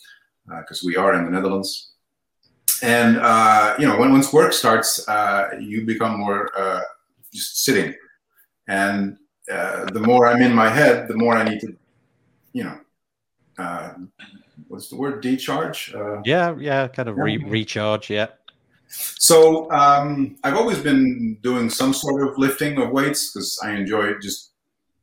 because 0.50 0.84
we 0.84 0.98
are 0.98 1.14
in 1.14 1.24
the 1.24 1.32
Netherlands 1.32 1.89
and 2.82 3.18
uh, 3.18 3.76
you 3.80 3.88
know 3.88 3.98
when 3.98 4.12
once 4.12 4.32
work 4.32 4.54
starts 4.54 5.08
uh, 5.08 5.50
you 5.60 5.86
become 5.86 6.20
more 6.20 6.50
uh, 6.58 6.82
just 7.34 7.64
sitting. 7.64 7.94
And 8.68 9.18
uh, 9.52 9.86
the 9.86 10.00
more 10.00 10.28
i'm 10.28 10.42
in 10.42 10.54
my 10.54 10.70
head 10.70 11.08
the 11.08 11.16
more 11.16 11.36
i 11.36 11.44
need 11.44 11.60
to 11.60 11.76
you 12.54 12.64
know 12.64 12.78
uh, 13.58 13.94
what's 14.68 14.90
the 14.90 14.96
word? 14.96 15.22
Decharge? 15.22 15.94
Uh, 15.94 16.22
yeah 16.24 16.56
yeah 16.60 16.88
kind 16.88 17.10
of 17.10 17.18
re- 17.18 17.38
recharge 17.38 18.10
yeah. 18.10 18.28
So 18.88 19.70
um, 19.72 20.38
i've 20.44 20.56
always 20.56 20.80
been 20.80 21.38
doing 21.42 21.70
some 21.70 21.94
sort 21.94 22.28
of 22.28 22.38
lifting 22.38 22.78
of 22.78 22.92
weights 22.92 23.32
because 23.32 23.60
i 23.64 23.72
enjoy 23.72 24.04
it 24.06 24.22
just 24.22 24.52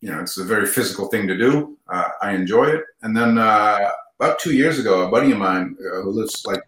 you 0.01 0.11
know 0.11 0.21
it's 0.21 0.39
a 0.39 0.45
very 0.45 0.67
physical 0.67 1.09
thing 1.09 1.27
to 1.27 1.37
do. 1.37 1.77
I 1.89 2.33
enjoy 2.33 2.67
it. 2.67 2.85
And 3.03 3.17
then 3.17 3.39
about 3.39 4.39
two 4.39 4.55
years 4.55 4.79
ago 4.79 5.07
a 5.07 5.11
buddy 5.11 5.33
of 5.33 5.39
mine 5.39 5.77
who 5.79 6.11
lives 6.11 6.45
like 6.47 6.63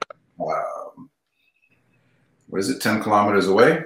what 2.49 2.61
is 2.61 2.71
it, 2.71 2.81
10 2.81 3.03
kilometers 3.03 3.49
away. 3.49 3.85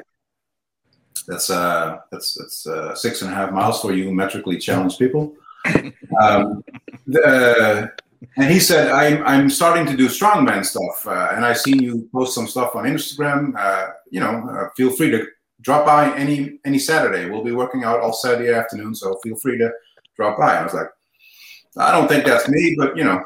That's 1.29 1.51
uh, 1.51 1.99
that's 2.11 2.35
that's 2.35 2.67
uh, 2.67 2.95
six 2.97 3.23
and 3.23 3.31
a 3.31 3.35
half 3.35 3.53
miles 3.53 3.81
for 3.81 3.93
you 3.93 4.11
metrically 4.11 4.59
challenged 4.59 4.99
people. 4.99 5.35
Um, 6.21 6.63
the, 7.07 7.91
and 8.37 8.51
he 8.51 8.61
said, 8.61 8.91
I'm, 8.91 9.25
I'm 9.25 9.51
starting 9.51 9.87
to 9.87 9.97
do 9.97 10.09
strongman 10.09 10.65
stuff. 10.65 11.07
Uh, 11.07 11.33
and 11.35 11.45
I've 11.45 11.59
seen 11.59 11.83
you 11.83 12.09
post 12.13 12.35
some 12.35 12.47
stuff 12.47 12.77
on 12.77 12.85
Instagram. 12.85 13.55
Uh, 13.57 13.93
you 14.11 14.21
know, 14.21 14.49
uh, 14.49 14.69
feel 14.77 14.91
free 14.91 15.11
to 15.11 15.27
drop 15.61 15.87
by 15.87 16.15
any 16.17 16.59
any 16.65 16.79
Saturday. 16.79 17.29
We'll 17.29 17.45
be 17.45 17.53
working 17.53 17.85
out 17.85 18.01
all 18.01 18.13
Saturday 18.13 18.53
afternoon. 18.53 18.95
So 18.95 19.19
feel 19.23 19.37
free 19.37 19.59
to 19.59 19.71
drop 20.17 20.39
by. 20.39 20.57
I 20.57 20.65
was 20.65 20.75
like, 20.75 20.89
I 21.77 21.91
don't 21.91 22.09
think 22.09 22.25
that's 22.25 22.49
me, 22.49 22.77
but 22.79 22.97
you 22.97 23.05
know, 23.05 23.25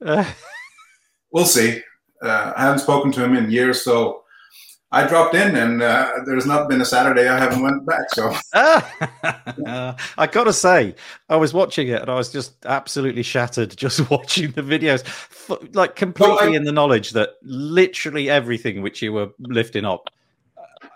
we'll 1.30 1.46
see. 1.46 1.82
Uh, 2.22 2.52
I 2.56 2.62
haven't 2.62 2.80
spoken 2.80 3.12
to 3.12 3.24
him 3.24 3.36
in 3.36 3.50
years. 3.50 3.82
So 3.82 4.23
I 4.94 5.08
dropped 5.08 5.34
in, 5.34 5.56
and 5.56 5.82
uh, 5.82 6.20
there's 6.24 6.46
not 6.46 6.68
been 6.68 6.80
a 6.80 6.84
Saturday 6.84 7.28
I 7.28 7.36
haven't 7.36 7.62
went 7.62 7.84
back. 7.84 8.08
So 8.10 8.32
I 8.54 10.28
gotta 10.30 10.52
say, 10.52 10.94
I 11.28 11.34
was 11.34 11.52
watching 11.52 11.88
it 11.88 12.00
and 12.00 12.08
I 12.08 12.14
was 12.14 12.30
just 12.30 12.64
absolutely 12.64 13.24
shattered 13.24 13.76
just 13.76 14.08
watching 14.10 14.52
the 14.52 14.62
videos, 14.62 15.04
like 15.74 15.96
completely 15.96 16.36
well, 16.36 16.52
I, 16.52 16.56
in 16.56 16.62
the 16.62 16.70
knowledge 16.70 17.10
that 17.10 17.30
literally 17.42 18.30
everything 18.30 18.82
which 18.82 19.02
you 19.02 19.12
were 19.12 19.30
lifting 19.40 19.84
up. 19.84 20.10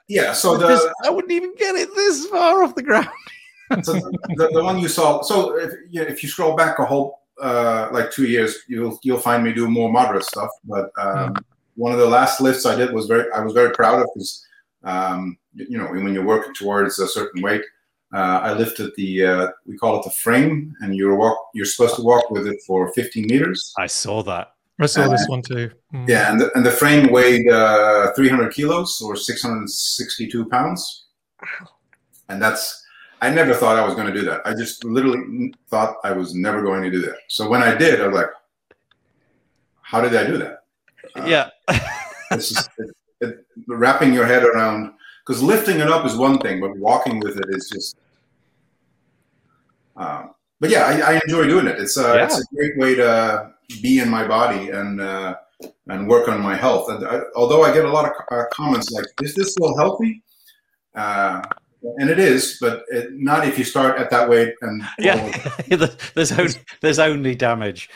Yeah, 0.06 0.32
so 0.32 0.56
the, 0.56 0.68
just, 0.68 0.88
I 1.04 1.10
wouldn't 1.10 1.32
even 1.32 1.54
get 1.56 1.74
it 1.74 1.92
this 1.96 2.26
far 2.26 2.62
off 2.62 2.76
the 2.76 2.84
ground. 2.84 3.08
so 3.82 3.94
the, 3.94 4.48
the, 4.52 4.62
one 4.62 4.78
you 4.78 4.88
saw. 4.88 5.22
So 5.22 5.58
if 5.58 5.72
you, 5.90 6.02
if 6.02 6.22
you 6.22 6.28
scroll 6.28 6.54
back 6.54 6.78
a 6.78 6.86
whole 6.86 7.22
uh, 7.42 7.88
like 7.90 8.12
two 8.12 8.26
years, 8.26 8.58
you'll 8.68 8.96
you'll 9.02 9.18
find 9.18 9.42
me 9.42 9.52
do 9.52 9.68
more 9.68 9.90
moderate 9.90 10.24
stuff, 10.24 10.50
but. 10.64 10.90
Um, 10.98 11.34
mm 11.34 11.42
one 11.78 11.92
of 11.92 11.98
the 11.98 12.06
last 12.06 12.40
lifts 12.40 12.66
I 12.66 12.74
did 12.74 12.92
was 12.92 13.06
very 13.06 13.30
I 13.32 13.40
was 13.40 13.54
very 13.54 13.72
proud 13.72 14.00
of 14.00 14.08
because 14.12 14.44
um, 14.82 15.38
you 15.54 15.78
know 15.78 15.86
when 15.86 16.12
you're 16.12 16.24
working 16.24 16.52
towards 16.52 16.98
a 16.98 17.06
certain 17.06 17.40
weight, 17.40 17.62
uh, 18.12 18.40
I 18.42 18.52
lifted 18.52 18.90
the 18.96 19.24
uh, 19.24 19.48
we 19.64 19.78
call 19.78 19.98
it 19.98 20.04
the 20.04 20.10
frame, 20.10 20.74
and 20.80 20.94
you're 20.94 21.14
walk 21.14 21.38
you're 21.54 21.66
supposed 21.66 21.96
to 21.96 22.02
walk 22.02 22.30
with 22.30 22.46
it 22.48 22.60
for 22.66 22.92
15 22.92 23.26
meters. 23.26 23.72
I 23.78 23.86
saw 23.86 24.22
that. 24.24 24.54
I 24.80 24.86
saw 24.86 25.02
uh, 25.02 25.08
this 25.08 25.26
one 25.28 25.42
too. 25.42 25.70
Mm. 25.94 26.08
Yeah, 26.08 26.30
and 26.30 26.40
the, 26.40 26.50
and 26.56 26.66
the 26.66 26.70
frame 26.70 27.10
weighed 27.12 27.48
uh, 27.48 28.12
300 28.14 28.52
kilos 28.52 29.00
or 29.00 29.16
662 29.16 30.46
pounds, 30.46 31.06
and 32.28 32.42
that's 32.42 32.84
I 33.22 33.30
never 33.30 33.54
thought 33.54 33.76
I 33.76 33.84
was 33.84 33.94
going 33.94 34.06
to 34.08 34.12
do 34.12 34.24
that. 34.26 34.42
I 34.44 34.52
just 34.52 34.84
literally 34.84 35.52
thought 35.68 35.96
I 36.02 36.10
was 36.10 36.34
never 36.34 36.62
going 36.62 36.82
to 36.82 36.90
do 36.90 37.00
that. 37.02 37.18
So 37.28 37.48
when 37.48 37.62
I 37.62 37.76
did, 37.76 38.00
I 38.00 38.08
was 38.08 38.16
like, 38.16 38.30
"How 39.82 40.00
did 40.00 40.16
I 40.16 40.26
do 40.26 40.38
that?" 40.38 40.64
Uh, 41.16 41.24
yeah. 41.26 41.50
it's 42.30 42.50
just 42.50 42.70
it, 42.78 42.94
it, 43.20 43.46
wrapping 43.66 44.12
your 44.12 44.26
head 44.26 44.44
around 44.44 44.92
because 45.26 45.42
lifting 45.42 45.78
it 45.80 45.88
up 45.88 46.06
is 46.06 46.16
one 46.16 46.38
thing, 46.38 46.60
but 46.60 46.76
walking 46.76 47.20
with 47.20 47.38
it 47.38 47.46
is 47.50 47.68
just. 47.68 47.96
Um, 49.96 50.30
but 50.60 50.70
yeah, 50.70 50.84
I, 50.84 51.14
I, 51.14 51.20
enjoy 51.24 51.46
doing 51.46 51.66
it. 51.66 51.78
It's 51.78 51.96
a, 51.96 52.10
uh, 52.10 52.14
yeah. 52.14 52.24
it's 52.24 52.38
a 52.38 52.54
great 52.54 52.78
way 52.78 52.94
to 52.94 53.52
be 53.82 53.98
in 53.98 54.08
my 54.08 54.26
body 54.26 54.70
and 54.70 55.00
uh, 55.00 55.36
and 55.88 56.08
work 56.08 56.28
on 56.28 56.40
my 56.40 56.54
health. 56.54 56.88
And 56.88 57.06
I, 57.06 57.20
although 57.34 57.62
I 57.62 57.72
get 57.72 57.84
a 57.84 57.90
lot 57.90 58.04
of 58.06 58.12
uh, 58.30 58.44
comments 58.52 58.90
like, 58.90 59.06
"Is 59.22 59.34
this 59.34 59.52
still 59.52 59.76
healthy?" 59.76 60.22
Uh, 60.94 61.42
and 61.98 62.10
it 62.10 62.18
is, 62.18 62.58
but 62.60 62.84
it, 62.88 63.12
not 63.12 63.46
if 63.46 63.58
you 63.58 63.64
start 63.64 63.98
at 63.98 64.10
that 64.10 64.28
weight. 64.28 64.54
And 64.62 64.82
yeah, 64.98 65.16
there's 66.14 66.32
only 66.32 66.54
there's 66.80 66.98
only 66.98 67.34
damage. 67.34 67.90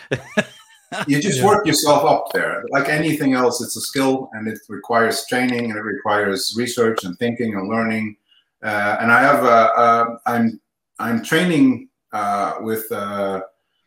You 1.07 1.21
just 1.21 1.39
yeah. 1.39 1.47
work 1.47 1.67
yourself 1.67 2.05
up 2.05 2.27
there. 2.33 2.65
Like 2.71 2.89
anything 2.89 3.35
else, 3.35 3.61
it's 3.63 3.77
a 3.77 3.81
skill 3.81 4.31
and 4.33 4.49
it 4.49 4.59
requires 4.69 5.27
training 5.27 5.71
and 5.71 5.79
it 5.79 5.83
requires 5.83 6.55
research 6.57 7.05
and 7.05 7.19
thinking 7.19 7.55
and 7.55 7.69
learning. 7.69 8.17
Uh, 8.63 8.97
and 9.01 9.11
I 9.11 9.21
have, 9.23 9.45
uh, 9.45 9.71
uh, 9.77 10.17
I'm, 10.27 10.61
I'm 10.99 11.23
training 11.23 11.89
uh, 12.13 12.57
with. 12.61 12.91
Uh, 12.93 13.43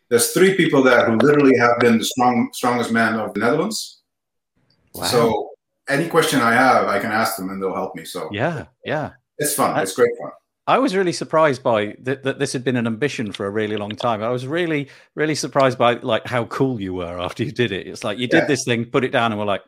there's 0.09 0.31
three 0.33 0.55
people 0.55 0.83
there 0.83 1.09
who 1.09 1.17
literally 1.17 1.57
have 1.57 1.79
been 1.79 1.97
the 1.97 2.05
strong, 2.05 2.50
strongest 2.53 2.91
man 2.91 3.19
of 3.19 3.33
the 3.33 3.39
Netherlands. 3.39 4.01
Wow. 4.93 5.03
So 5.05 5.50
any 5.89 6.07
question 6.07 6.41
I 6.41 6.53
have, 6.53 6.88
I 6.88 7.00
can 7.00 7.12
ask 7.12 7.38
them 7.38 7.50
and 7.50 7.62
they'll 7.62 7.74
help 7.74 7.95
me. 7.95 8.05
So 8.05 8.29
yeah, 8.31 8.65
yeah, 8.83 9.12
it's 9.38 9.55
fun. 9.55 9.74
That's, 9.74 9.89
it's 9.89 9.95
great 9.97 10.12
fun. 10.21 10.31
I 10.67 10.79
was 10.79 10.95
really 10.95 11.12
surprised 11.12 11.62
by 11.62 11.95
that, 12.00 12.24
that 12.24 12.39
this 12.39 12.53
had 12.53 12.63
been 12.63 12.75
an 12.75 12.88
ambition 12.88 13.31
for 13.31 13.45
a 13.45 13.51
really 13.51 13.77
long 13.77 13.91
time. 13.91 14.24
I 14.24 14.29
was 14.29 14.48
really, 14.48 14.89
really 15.13 15.36
surprised 15.36 15.77
by 15.77 15.95
like 15.95 16.25
how 16.25 16.45
cool 16.45 16.81
you 16.81 16.95
were 16.95 17.19
after 17.19 17.43
you 17.43 17.51
did 17.51 17.72
it. 17.72 17.88
It's 17.88 18.03
like 18.03 18.17
you 18.17 18.27
did 18.27 18.39
yeah. 18.39 18.45
this 18.45 18.63
thing, 18.63 18.86
put 18.86 19.03
it 19.03 19.12
down, 19.12 19.31
and 19.31 19.39
we're 19.39 19.45
like, 19.45 19.62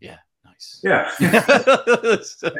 yeah, 0.00 0.16
nice. 0.44 0.80
Yeah. 0.82 1.08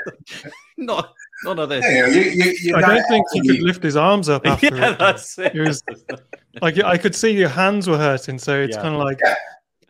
not 0.79 1.13
none 1.45 1.59
of 1.59 1.71
this. 1.71 1.85
Yeah, 1.85 2.07
you, 2.07 2.31
you, 2.31 2.57
you 2.63 2.77
I 2.77 2.83
don't 2.83 3.05
think 3.09 3.27
he 3.33 3.49
could 3.49 3.63
lift 3.63 3.83
his 3.83 3.97
arms 3.97 4.29
up 4.29 4.43
after 4.47 4.67
yeah, 4.67 4.93
it. 4.93 4.99
That's 5.01 5.37
it. 5.39 5.57
it 5.57 5.61
was, 5.61 5.83
like 6.61 6.79
I 6.79 6.97
could 6.97 7.17
see 7.17 7.31
your 7.31 7.49
hands 7.49 7.89
were 7.89 7.99
hurting, 7.99 8.39
so 8.39 8.61
it's 8.61 8.77
yeah. 8.77 8.83
kind 8.83 8.95
of 8.95 9.01
like. 9.01 9.19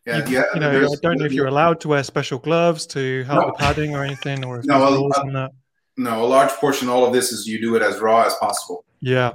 Yeah, 0.05 0.27
you, 0.27 0.35
yeah, 0.35 0.43
you 0.55 0.59
know, 0.59 0.71
I 0.71 0.97
don't 1.01 1.19
know 1.19 1.27
if 1.27 1.33
you're 1.33 1.47
allowed 1.47 1.81
to 1.83 1.89
wear 1.89 2.03
special 2.03 2.41
gloves 2.41 2.87
to 2.87 3.23
help 3.23 3.41
no. 3.41 3.47
the 3.47 3.53
padding 3.53 3.95
or 3.95 4.03
anything, 4.03 4.45
or 4.45 4.59
if 4.59 4.65
no, 4.65 4.91
rules 4.91 5.17
on 5.17 5.33
that 5.35 5.53
no, 5.97 6.25
a 6.25 6.27
large 6.27 6.51
portion 6.53 6.89
all 6.89 7.05
of 7.05 7.13
this 7.13 7.33
is 7.33 7.47
you 7.47 7.61
do 7.61 7.77
it 7.77 7.83
as 7.83 8.01
raw 8.01 8.23
as 8.23 8.35
possible. 8.37 8.85
Yeah. 9.01 9.35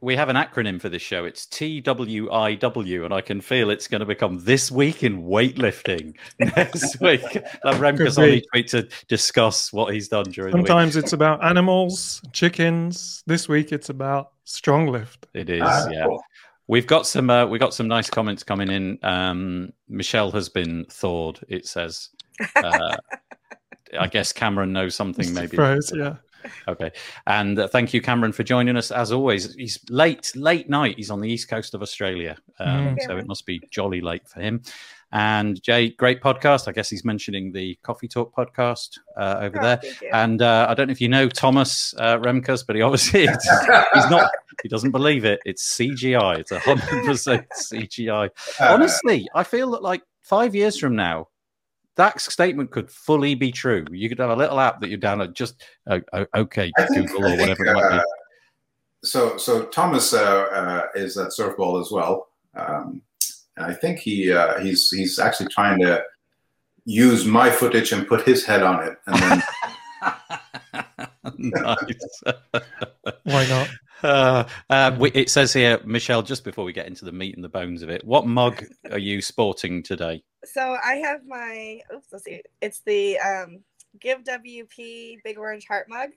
We 0.00 0.16
have 0.16 0.28
an 0.28 0.34
acronym 0.34 0.80
for 0.80 0.88
this 0.88 1.02
show. 1.02 1.24
It's 1.24 1.46
TWIW, 1.46 3.04
and 3.04 3.14
I 3.14 3.20
can 3.20 3.40
feel 3.40 3.70
it's 3.70 3.86
going 3.86 4.00
to 4.00 4.06
become 4.06 4.40
this 4.44 4.72
week 4.72 5.04
in 5.04 5.22
weightlifting 5.22 6.16
next 6.40 7.00
week. 7.00 7.22
That 7.32 7.74
Remco's 7.74 8.18
on 8.18 8.24
each 8.24 8.46
week 8.52 8.66
to 8.68 8.88
discuss 9.06 9.72
what 9.72 9.94
he's 9.94 10.08
done 10.08 10.24
during 10.24 10.50
Sometimes 10.50 10.96
it's 10.96 11.12
about 11.12 11.44
animals, 11.44 12.20
chickens. 12.32 13.22
This 13.26 13.48
week 13.48 13.70
it's 13.70 13.88
about 13.88 14.32
strong 14.44 14.88
lift. 14.88 15.28
It 15.32 15.48
is, 15.48 15.62
ah, 15.64 15.88
yeah. 15.90 16.06
Cool. 16.06 16.22
We've 16.66 16.86
got 16.86 17.06
some 17.06 17.30
uh, 17.30 17.46
we 17.46 17.58
got 17.60 17.72
some 17.72 17.86
nice 17.86 18.10
comments 18.10 18.42
coming 18.42 18.70
in. 18.70 18.98
Um, 19.04 19.72
Michelle 19.88 20.32
has 20.32 20.48
been 20.48 20.86
thawed. 20.86 21.42
It 21.48 21.66
says. 21.66 22.10
Uh, 22.54 22.96
I 23.98 24.06
guess 24.06 24.32
Cameron 24.32 24.72
knows 24.72 24.94
something. 24.94 25.32
Maybe. 25.32 25.48
Surprise, 25.48 25.92
yeah. 25.94 26.16
Okay, 26.68 26.92
and 27.26 27.58
uh, 27.58 27.68
thank 27.68 27.92
you, 27.92 28.00
Cameron, 28.00 28.32
for 28.32 28.44
joining 28.44 28.76
us 28.76 28.90
as 28.90 29.12
always. 29.12 29.54
He's 29.54 29.78
late, 29.90 30.32
late 30.36 30.68
night. 30.68 30.96
He's 30.96 31.10
on 31.10 31.20
the 31.20 31.28
east 31.28 31.48
coast 31.48 31.74
of 31.74 31.82
Australia, 31.82 32.36
um, 32.60 32.96
mm. 32.96 32.98
so 33.06 33.16
it 33.16 33.26
must 33.26 33.44
be 33.44 33.60
jolly 33.70 34.00
late 34.00 34.26
for 34.28 34.40
him. 34.40 34.62
And 35.10 35.62
Jay, 35.62 35.90
great 35.90 36.20
podcast. 36.20 36.68
I 36.68 36.72
guess 36.72 36.90
he's 36.90 37.04
mentioning 37.04 37.50
the 37.50 37.78
Coffee 37.82 38.08
Talk 38.08 38.34
podcast 38.34 38.98
uh, 39.16 39.38
over 39.40 39.58
oh, 39.58 39.62
there. 39.62 39.80
And 40.12 40.42
uh, 40.42 40.66
I 40.68 40.74
don't 40.74 40.88
know 40.88 40.92
if 40.92 41.00
you 41.00 41.08
know 41.08 41.28
Thomas 41.28 41.94
uh, 41.98 42.18
Remkus, 42.18 42.66
but 42.66 42.76
he 42.76 42.82
obviously 42.82 43.20
he's 43.94 44.10
not. 44.10 44.30
He 44.62 44.68
doesn't 44.68 44.90
believe 44.90 45.24
it. 45.24 45.40
It's 45.46 45.76
CGI. 45.76 46.38
It's 46.40 46.52
a 46.52 46.58
hundred 46.58 47.06
percent 47.06 47.46
CGI. 47.50 48.28
Uh, 48.60 48.74
Honestly, 48.74 49.26
I 49.34 49.44
feel 49.44 49.70
that 49.70 49.82
like 49.82 50.02
five 50.20 50.54
years 50.54 50.78
from 50.78 50.94
now, 50.94 51.28
that 51.98 52.20
statement 52.20 52.70
could 52.70 52.90
fully 52.90 53.34
be 53.34 53.52
true. 53.52 53.84
You 53.90 54.08
could 54.08 54.20
have 54.20 54.30
a 54.30 54.36
little 54.36 54.58
app 54.58 54.80
that 54.80 54.88
you 54.88 54.96
download, 54.96 55.34
just 55.34 55.62
uh, 55.88 56.00
okay, 56.34 56.72
think, 56.78 57.10
Google 57.10 57.26
or 57.26 57.36
whatever 57.36 57.64
think, 57.64 57.68
it 57.68 57.74
might 57.74 57.90
be. 57.90 57.96
Uh, 57.96 58.02
so, 59.04 59.36
so 59.36 59.64
Thomas 59.66 60.14
uh, 60.14 60.46
uh, 60.52 60.82
is 60.94 61.18
at 61.18 61.28
Servebolt 61.28 61.80
as 61.82 61.90
well, 61.90 62.28
um, 62.54 63.02
and 63.56 63.66
I 63.66 63.74
think 63.74 63.98
he 63.98 64.32
uh, 64.32 64.60
he's 64.60 64.90
he's 64.90 65.18
actually 65.18 65.48
trying 65.48 65.80
to 65.80 66.02
use 66.84 67.26
my 67.26 67.50
footage 67.50 67.92
and 67.92 68.06
put 68.06 68.26
his 68.26 68.44
head 68.44 68.62
on 68.62 68.84
it, 68.84 68.96
and 69.06 69.22
then. 69.22 69.42
nice. 71.38 72.22
Why 73.24 73.46
not? 73.46 73.68
Uh, 74.02 74.44
uh, 74.70 74.96
we, 74.98 75.10
it 75.10 75.30
says 75.30 75.52
here, 75.52 75.80
Michelle, 75.84 76.22
just 76.22 76.44
before 76.44 76.64
we 76.64 76.72
get 76.72 76.86
into 76.86 77.04
the 77.04 77.12
meat 77.12 77.34
and 77.34 77.44
the 77.44 77.48
bones 77.48 77.82
of 77.82 77.90
it, 77.90 78.04
what 78.04 78.26
mug 78.26 78.64
are 78.90 78.98
you 78.98 79.20
sporting 79.20 79.82
today? 79.82 80.22
So 80.44 80.76
I 80.84 80.94
have 80.96 81.26
my, 81.26 81.80
oops, 81.94 82.08
let's 82.12 82.24
see. 82.24 82.42
It's 82.60 82.80
the 82.80 83.18
um, 83.18 83.60
Give 84.00 84.22
WP 84.22 85.18
Big 85.24 85.38
Orange 85.38 85.66
Heart 85.66 85.88
mug. 85.88 86.10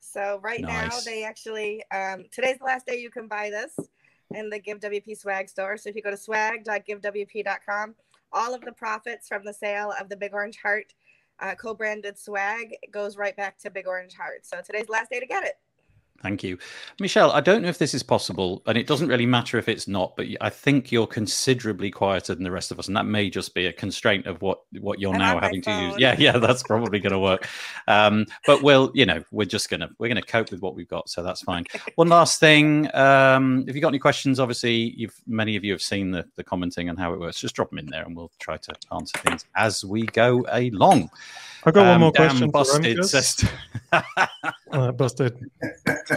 So 0.00 0.40
right 0.42 0.60
nice. 0.60 0.90
now 0.90 1.00
they 1.04 1.24
actually, 1.24 1.82
um, 1.92 2.24
today's 2.30 2.58
the 2.58 2.64
last 2.64 2.86
day 2.86 3.00
you 3.00 3.10
can 3.10 3.26
buy 3.26 3.50
this 3.50 3.88
in 4.32 4.48
the 4.50 4.58
Give 4.58 4.78
WP 4.78 5.16
swag 5.18 5.48
store. 5.48 5.76
So 5.76 5.88
if 5.88 5.96
you 5.96 6.02
go 6.02 6.10
to 6.10 6.16
swag.givewp.com, 6.16 7.94
all 8.32 8.54
of 8.54 8.60
the 8.60 8.72
profits 8.72 9.28
from 9.28 9.44
the 9.44 9.52
sale 9.52 9.92
of 10.00 10.08
the 10.08 10.16
Big 10.16 10.34
Orange 10.34 10.58
Heart 10.62 10.94
uh, 11.40 11.54
co-branded 11.54 12.18
swag 12.18 12.76
goes 12.92 13.16
right 13.16 13.36
back 13.36 13.58
to 13.58 13.70
Big 13.70 13.86
Orange 13.86 14.14
Heart. 14.14 14.46
So 14.46 14.60
today's 14.64 14.86
the 14.86 14.92
last 14.92 15.10
day 15.10 15.20
to 15.20 15.26
get 15.26 15.44
it. 15.44 15.58
Thank 16.24 16.42
you. 16.42 16.56
Michelle, 17.00 17.32
I 17.32 17.42
don't 17.42 17.60
know 17.60 17.68
if 17.68 17.76
this 17.76 17.92
is 17.92 18.02
possible, 18.02 18.62
and 18.64 18.78
it 18.78 18.86
doesn't 18.86 19.08
really 19.08 19.26
matter 19.26 19.58
if 19.58 19.68
it's 19.68 19.86
not, 19.86 20.16
but 20.16 20.26
I 20.40 20.48
think 20.48 20.90
you're 20.90 21.06
considerably 21.06 21.90
quieter 21.90 22.34
than 22.34 22.44
the 22.44 22.50
rest 22.50 22.70
of 22.70 22.78
us, 22.78 22.88
and 22.88 22.96
that 22.96 23.04
may 23.04 23.28
just 23.28 23.52
be 23.52 23.66
a 23.66 23.74
constraint 23.74 24.26
of 24.26 24.40
what, 24.40 24.60
what 24.80 24.98
you're 24.98 25.12
I'm 25.12 25.18
now 25.18 25.38
having 25.38 25.60
to 25.60 25.70
use. 25.70 25.96
Yeah, 25.98 26.16
yeah, 26.18 26.38
that's 26.38 26.62
probably 26.62 26.98
going 26.98 27.12
to 27.12 27.18
work. 27.18 27.46
Um, 27.88 28.24
but 28.46 28.62
we'll, 28.62 28.90
you 28.94 29.04
know, 29.04 29.22
we're 29.32 29.44
just 29.44 29.68
gonna 29.68 29.90
we're 29.98 30.08
gonna 30.08 30.22
cope 30.22 30.50
with 30.50 30.62
what 30.62 30.74
we've 30.74 30.88
got, 30.88 31.10
so 31.10 31.22
that's 31.22 31.42
fine. 31.42 31.66
One 31.96 32.08
last 32.08 32.40
thing, 32.40 32.88
um, 32.96 33.66
if 33.68 33.74
you've 33.74 33.82
got 33.82 33.88
any 33.88 33.98
questions, 33.98 34.40
obviously, 34.40 34.94
you've 34.96 35.20
many 35.26 35.56
of 35.56 35.64
you 35.64 35.72
have 35.72 35.82
seen 35.82 36.10
the 36.10 36.24
the 36.36 36.44
commenting 36.44 36.88
and 36.88 36.98
how 36.98 37.12
it 37.12 37.20
works. 37.20 37.38
Just 37.38 37.54
drop 37.54 37.68
them 37.68 37.80
in 37.80 37.86
there, 37.86 38.02
and 38.02 38.16
we'll 38.16 38.32
try 38.38 38.56
to 38.56 38.74
answer 38.92 39.18
things 39.18 39.44
as 39.56 39.84
we 39.84 40.06
go 40.06 40.46
along. 40.48 41.10
I've 41.66 41.74
got 41.74 41.86
um, 41.86 41.88
one 41.88 42.00
more 42.00 42.12
question. 42.12 42.50
Busted. 42.50 42.98
uh, 44.72 44.92
busted. 44.92 45.50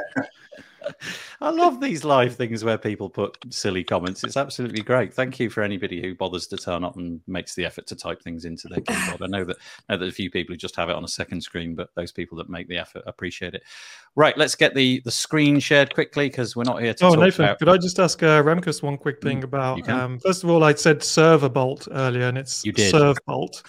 I 1.42 1.50
love 1.50 1.82
these 1.82 2.06
live 2.06 2.36
things 2.36 2.64
where 2.64 2.78
people 2.78 3.10
put 3.10 3.38
silly 3.50 3.84
comments. 3.84 4.24
It's 4.24 4.38
absolutely 4.38 4.82
great. 4.82 5.14
Thank 5.14 5.40
you 5.40 5.50
for 5.50 5.62
anybody 5.62 6.02
who 6.02 6.16
bothers 6.16 6.48
to 6.48 6.58
turn 6.58 6.84
up 6.84 6.96
and 6.96 7.20
makes 7.28 7.56
the 7.56 7.66
effort 7.66 7.88
to 7.88 7.96
type 7.96 8.22
things 8.22 8.46
into 8.46 8.68
their 8.68 8.82
keyboard. 8.82 9.22
I 9.22 9.28
know 9.28 9.44
that 9.44 9.58
know 9.90 9.98
that 9.98 10.08
a 10.08 10.12
few 10.12 10.32
people 10.32 10.54
who 10.54 10.58
just 10.58 10.76
have 10.78 10.90
it 10.90 10.96
on 10.96 11.04
a 11.04 11.08
second 11.10 11.42
screen, 11.42 11.76
but 11.76 11.90
those 11.96 12.12
people 12.12 12.38
that 12.38 12.50
make 12.50 12.68
the 12.70 12.78
effort 12.78 13.04
appreciate 13.06 13.54
it. 13.54 13.64
Right, 14.16 14.38
let's 14.38 14.56
get 14.56 14.74
the 14.76 15.02
the 15.02 15.12
screen 15.12 15.60
shared 15.60 15.94
quickly 15.94 16.30
because 16.30 16.56
we're 16.56 16.64
not 16.64 16.82
here 16.82 16.94
to. 16.94 17.06
Oh, 17.06 17.10
talk 17.12 17.20
Nathan, 17.20 17.46
about... 17.46 17.60
could 17.60 17.70
I 17.70 17.78
just 17.78 18.00
ask 18.00 18.24
uh, 18.24 18.42
Remkus 18.42 18.82
one 18.82 18.98
quick 18.98 19.22
thing 19.22 19.42
Mm, 19.42 19.44
about? 19.44 19.90
Um, 19.90 20.20
first 20.20 20.44
of 20.44 20.50
all, 20.50 20.64
I 20.64 20.74
said 20.74 21.04
server 21.04 21.50
bolt 21.50 21.88
earlier, 21.92 22.28
and 22.28 22.38
it's 22.38 22.66
You 22.66 22.72
did. 22.72 22.92
serve 22.92 23.18
bolt. 23.26 23.62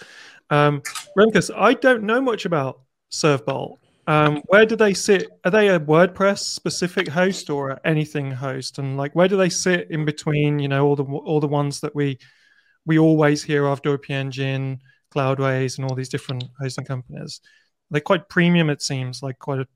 Um, 0.49 0.81
Remkus, 1.17 1.51
I 1.55 1.73
don't 1.73 2.03
know 2.03 2.21
much 2.21 2.45
about 2.45 2.79
serve 3.09 3.45
bolt. 3.45 3.79
Um, 4.09 4.41
where 4.47 4.65
do 4.65 4.75
they 4.75 4.95
sit? 4.95 5.27
Are 5.45 5.51
they 5.51 5.69
a 5.69 5.79
WordPress 5.79 6.39
specific 6.39 7.07
host 7.07 7.49
or 7.49 7.79
anything 7.85 8.31
host? 8.31 8.79
And 8.79 8.97
like, 8.97 9.13
where 9.13 9.27
do 9.27 9.37
they 9.37 9.49
sit 9.49 9.91
in 9.91 10.03
between? 10.03 10.57
You 10.57 10.67
know, 10.67 10.87
all 10.87 10.95
the 10.95 11.03
all 11.03 11.39
the 11.39 11.47
ones 11.47 11.79
that 11.81 11.93
we 11.93 12.17
we 12.85 12.97
always 12.97 13.43
hear 13.43 13.67
of, 13.67 13.83
WP 13.83 14.09
Engine, 14.09 14.79
Cloudways, 15.13 15.77
and 15.77 15.87
all 15.87 15.95
these 15.95 16.09
different 16.09 16.43
hosting 16.59 16.85
companies. 16.85 17.39
They're 17.91 18.01
quite 18.01 18.29
premium, 18.29 18.71
it 18.71 18.81
seems, 18.81 19.21
like 19.21 19.37
quite 19.37 19.59
a 19.59 19.67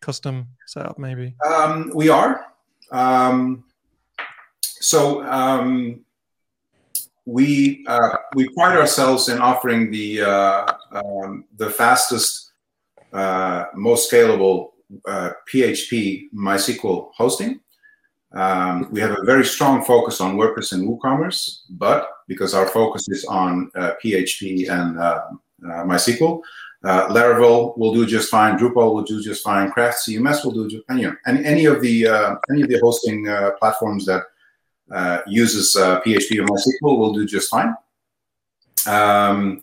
custom 0.00 0.48
setup, 0.66 0.98
maybe. 0.98 1.36
Um, 1.48 1.92
we 1.94 2.08
are. 2.08 2.44
Um, 2.90 3.64
so 4.62 5.24
um, 5.24 6.04
we 7.24 7.84
uh, 7.86 8.16
we 8.34 8.48
pride 8.50 8.76
ourselves 8.76 9.28
in 9.28 9.38
offering 9.38 9.92
the 9.92 10.22
uh, 10.22 10.72
um, 10.92 11.44
the 11.56 11.70
fastest, 11.70 12.52
uh, 13.16 13.66
most 13.74 14.10
scalable 14.10 14.72
uh, 15.06 15.30
PHP 15.52 16.28
MySQL 16.34 17.10
hosting. 17.14 17.60
Um, 18.34 18.88
we 18.90 19.00
have 19.00 19.12
a 19.12 19.24
very 19.24 19.44
strong 19.44 19.82
focus 19.84 20.20
on 20.20 20.36
WordPress 20.36 20.72
and 20.72 20.86
WooCommerce, 20.86 21.62
but 21.70 22.10
because 22.28 22.52
our 22.54 22.66
focus 22.66 23.08
is 23.08 23.24
on 23.24 23.70
uh, 23.74 23.92
PHP 24.04 24.68
and 24.68 24.98
uh, 24.98 25.22
uh, 25.64 25.84
MySQL, 25.84 26.42
uh, 26.84 27.08
Laravel 27.08 27.76
will 27.78 27.94
do 27.94 28.04
just 28.04 28.30
fine. 28.30 28.58
Drupal 28.58 28.94
will 28.94 29.02
do 29.02 29.22
just 29.22 29.42
fine. 29.42 29.70
Craft 29.70 29.98
CMS 30.06 30.44
will 30.44 30.52
do 30.52 30.68
just 30.68 30.84
and 30.90 31.00
you 31.00 31.08
know, 31.08 31.16
and 31.24 31.44
any 31.46 31.64
of 31.64 31.80
the 31.80 32.06
any 32.50 32.62
of 32.62 32.68
the 32.68 32.78
hosting 32.82 33.24
platforms 33.58 34.04
that 34.06 34.24
uses 35.26 35.74
PHP 35.74 36.40
or 36.40 36.46
MySQL 36.46 36.98
will 36.98 37.14
do 37.14 37.24
just 37.24 37.50
fine. 37.50 37.74
Um, 38.86 39.62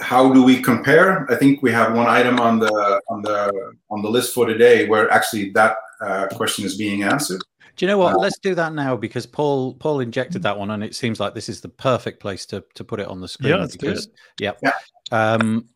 how 0.00 0.32
do 0.32 0.42
we 0.42 0.60
compare? 0.60 1.30
I 1.30 1.36
think 1.36 1.62
we 1.62 1.70
have 1.72 1.94
one 1.94 2.06
item 2.08 2.40
on 2.40 2.58
the 2.58 3.00
on 3.08 3.22
the 3.22 3.72
on 3.90 4.02
the 4.02 4.08
list 4.08 4.34
for 4.34 4.46
today 4.46 4.88
where 4.88 5.10
actually 5.10 5.50
that 5.50 5.76
uh, 6.00 6.26
question 6.28 6.64
is 6.64 6.76
being 6.76 7.02
answered. 7.02 7.40
Do 7.76 7.84
you 7.86 7.90
know 7.90 7.98
what? 7.98 8.14
Uh, 8.14 8.18
Let's 8.18 8.38
do 8.38 8.54
that 8.56 8.72
now 8.74 8.96
because 8.96 9.26
Paul 9.26 9.74
Paul 9.74 10.00
injected 10.00 10.42
that 10.42 10.58
one, 10.58 10.70
and 10.70 10.82
it 10.82 10.94
seems 10.94 11.20
like 11.20 11.34
this 11.34 11.48
is 11.48 11.60
the 11.60 11.68
perfect 11.68 12.20
place 12.20 12.46
to 12.46 12.64
to 12.74 12.84
put 12.84 13.00
it 13.00 13.06
on 13.08 13.20
the 13.20 13.28
screen. 13.28 13.50
Yeah, 13.50 13.56
let's 13.56 13.76
do 13.76 13.88
because, 13.88 14.08
Yep. 14.40 14.58
Yeah. 14.62 14.72
Um, 15.12 15.66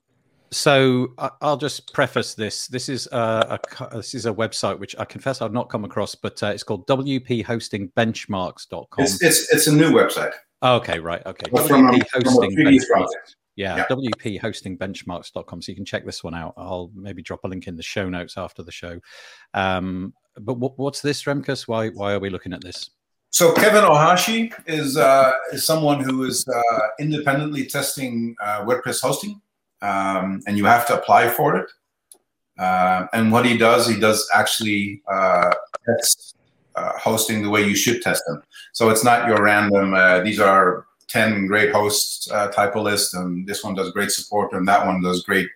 so 0.50 1.08
I- 1.18 1.30
I'll 1.40 1.56
just 1.56 1.92
preface 1.94 2.34
this. 2.34 2.66
This 2.68 2.88
is 2.88 3.06
a, 3.12 3.58
a 3.80 3.96
this 3.96 4.14
is 4.14 4.26
a 4.26 4.32
website 4.32 4.78
which 4.78 4.94
I 4.98 5.04
confess 5.04 5.42
I've 5.42 5.52
not 5.52 5.68
come 5.68 5.84
across, 5.84 6.14
but 6.14 6.40
uh, 6.42 6.46
it's 6.48 6.62
called 6.62 6.86
WPHostingBenchmarks.com. 6.88 9.04
It's, 9.04 9.22
it's 9.22 9.52
it's 9.52 9.66
a 9.66 9.72
new 9.74 9.90
website 9.92 10.32
Oh, 10.62 10.76
okay, 10.76 10.98
right, 10.98 11.24
okay. 11.26 11.50
but 11.52 11.68
from, 11.68 11.88
a, 11.88 11.92
WP 11.92 12.08
from 12.08 12.22
a 12.22 12.30
Hosting 12.30 12.54
previous 12.54 12.84
Benchmarks. 12.84 12.88
project. 12.90 13.36
Yeah, 13.56 13.76
Yeah. 13.76 13.86
WPHostingBenchmarks.com. 13.88 15.62
So 15.62 15.72
you 15.72 15.76
can 15.76 15.84
check 15.84 16.04
this 16.04 16.24
one 16.24 16.34
out. 16.34 16.54
I'll 16.56 16.90
maybe 16.94 17.22
drop 17.22 17.44
a 17.44 17.48
link 17.48 17.66
in 17.66 17.76
the 17.76 17.82
show 17.82 18.08
notes 18.08 18.36
after 18.36 18.62
the 18.62 18.72
show. 18.72 19.00
Um, 19.52 20.12
but 20.40 20.54
what, 20.54 20.78
what's 20.78 21.00
this, 21.00 21.22
Remkus? 21.24 21.68
Why 21.68 21.90
why 21.90 22.12
are 22.12 22.18
we 22.18 22.30
looking 22.30 22.52
at 22.52 22.60
this? 22.62 22.90
So 23.30 23.52
Kevin 23.52 23.84
Ohashi 23.84 24.52
is 24.66 24.96
uh, 24.96 25.32
is 25.52 25.64
someone 25.64 26.00
who 26.02 26.24
is 26.24 26.46
uh, 26.48 26.78
independently 26.98 27.66
testing 27.66 28.36
uh, 28.40 28.64
WordPress 28.64 29.00
hosting, 29.00 29.40
um, 29.82 30.40
and 30.46 30.56
you 30.56 30.64
have 30.64 30.86
to 30.86 30.98
apply 30.98 31.28
for 31.28 31.56
it. 31.56 31.70
Uh, 32.58 33.06
and 33.12 33.32
what 33.32 33.44
he 33.44 33.58
does, 33.58 33.88
he 33.88 33.98
does 33.98 34.28
actually 34.32 35.02
uh, 35.12 35.52
test 35.84 36.36
uh, 36.76 36.92
hosting 36.98 37.42
the 37.42 37.50
way 37.50 37.66
you 37.66 37.74
should 37.74 38.02
test 38.02 38.22
them. 38.26 38.42
So 38.72 38.90
it's 38.90 39.04
not 39.04 39.26
your 39.28 39.42
random. 39.42 39.94
Uh, 39.94 40.20
these 40.20 40.38
are 40.40 40.86
ten 41.08 41.46
great 41.46 41.72
hosts 41.72 42.30
uh, 42.30 42.48
type 42.48 42.76
of 42.76 42.84
list, 42.84 43.14
and 43.14 43.46
this 43.46 43.62
one 43.64 43.74
does 43.74 43.92
great 43.92 44.10
support, 44.10 44.52
and 44.52 44.66
that 44.66 44.86
one 44.86 45.02
does 45.02 45.22
great 45.22 45.48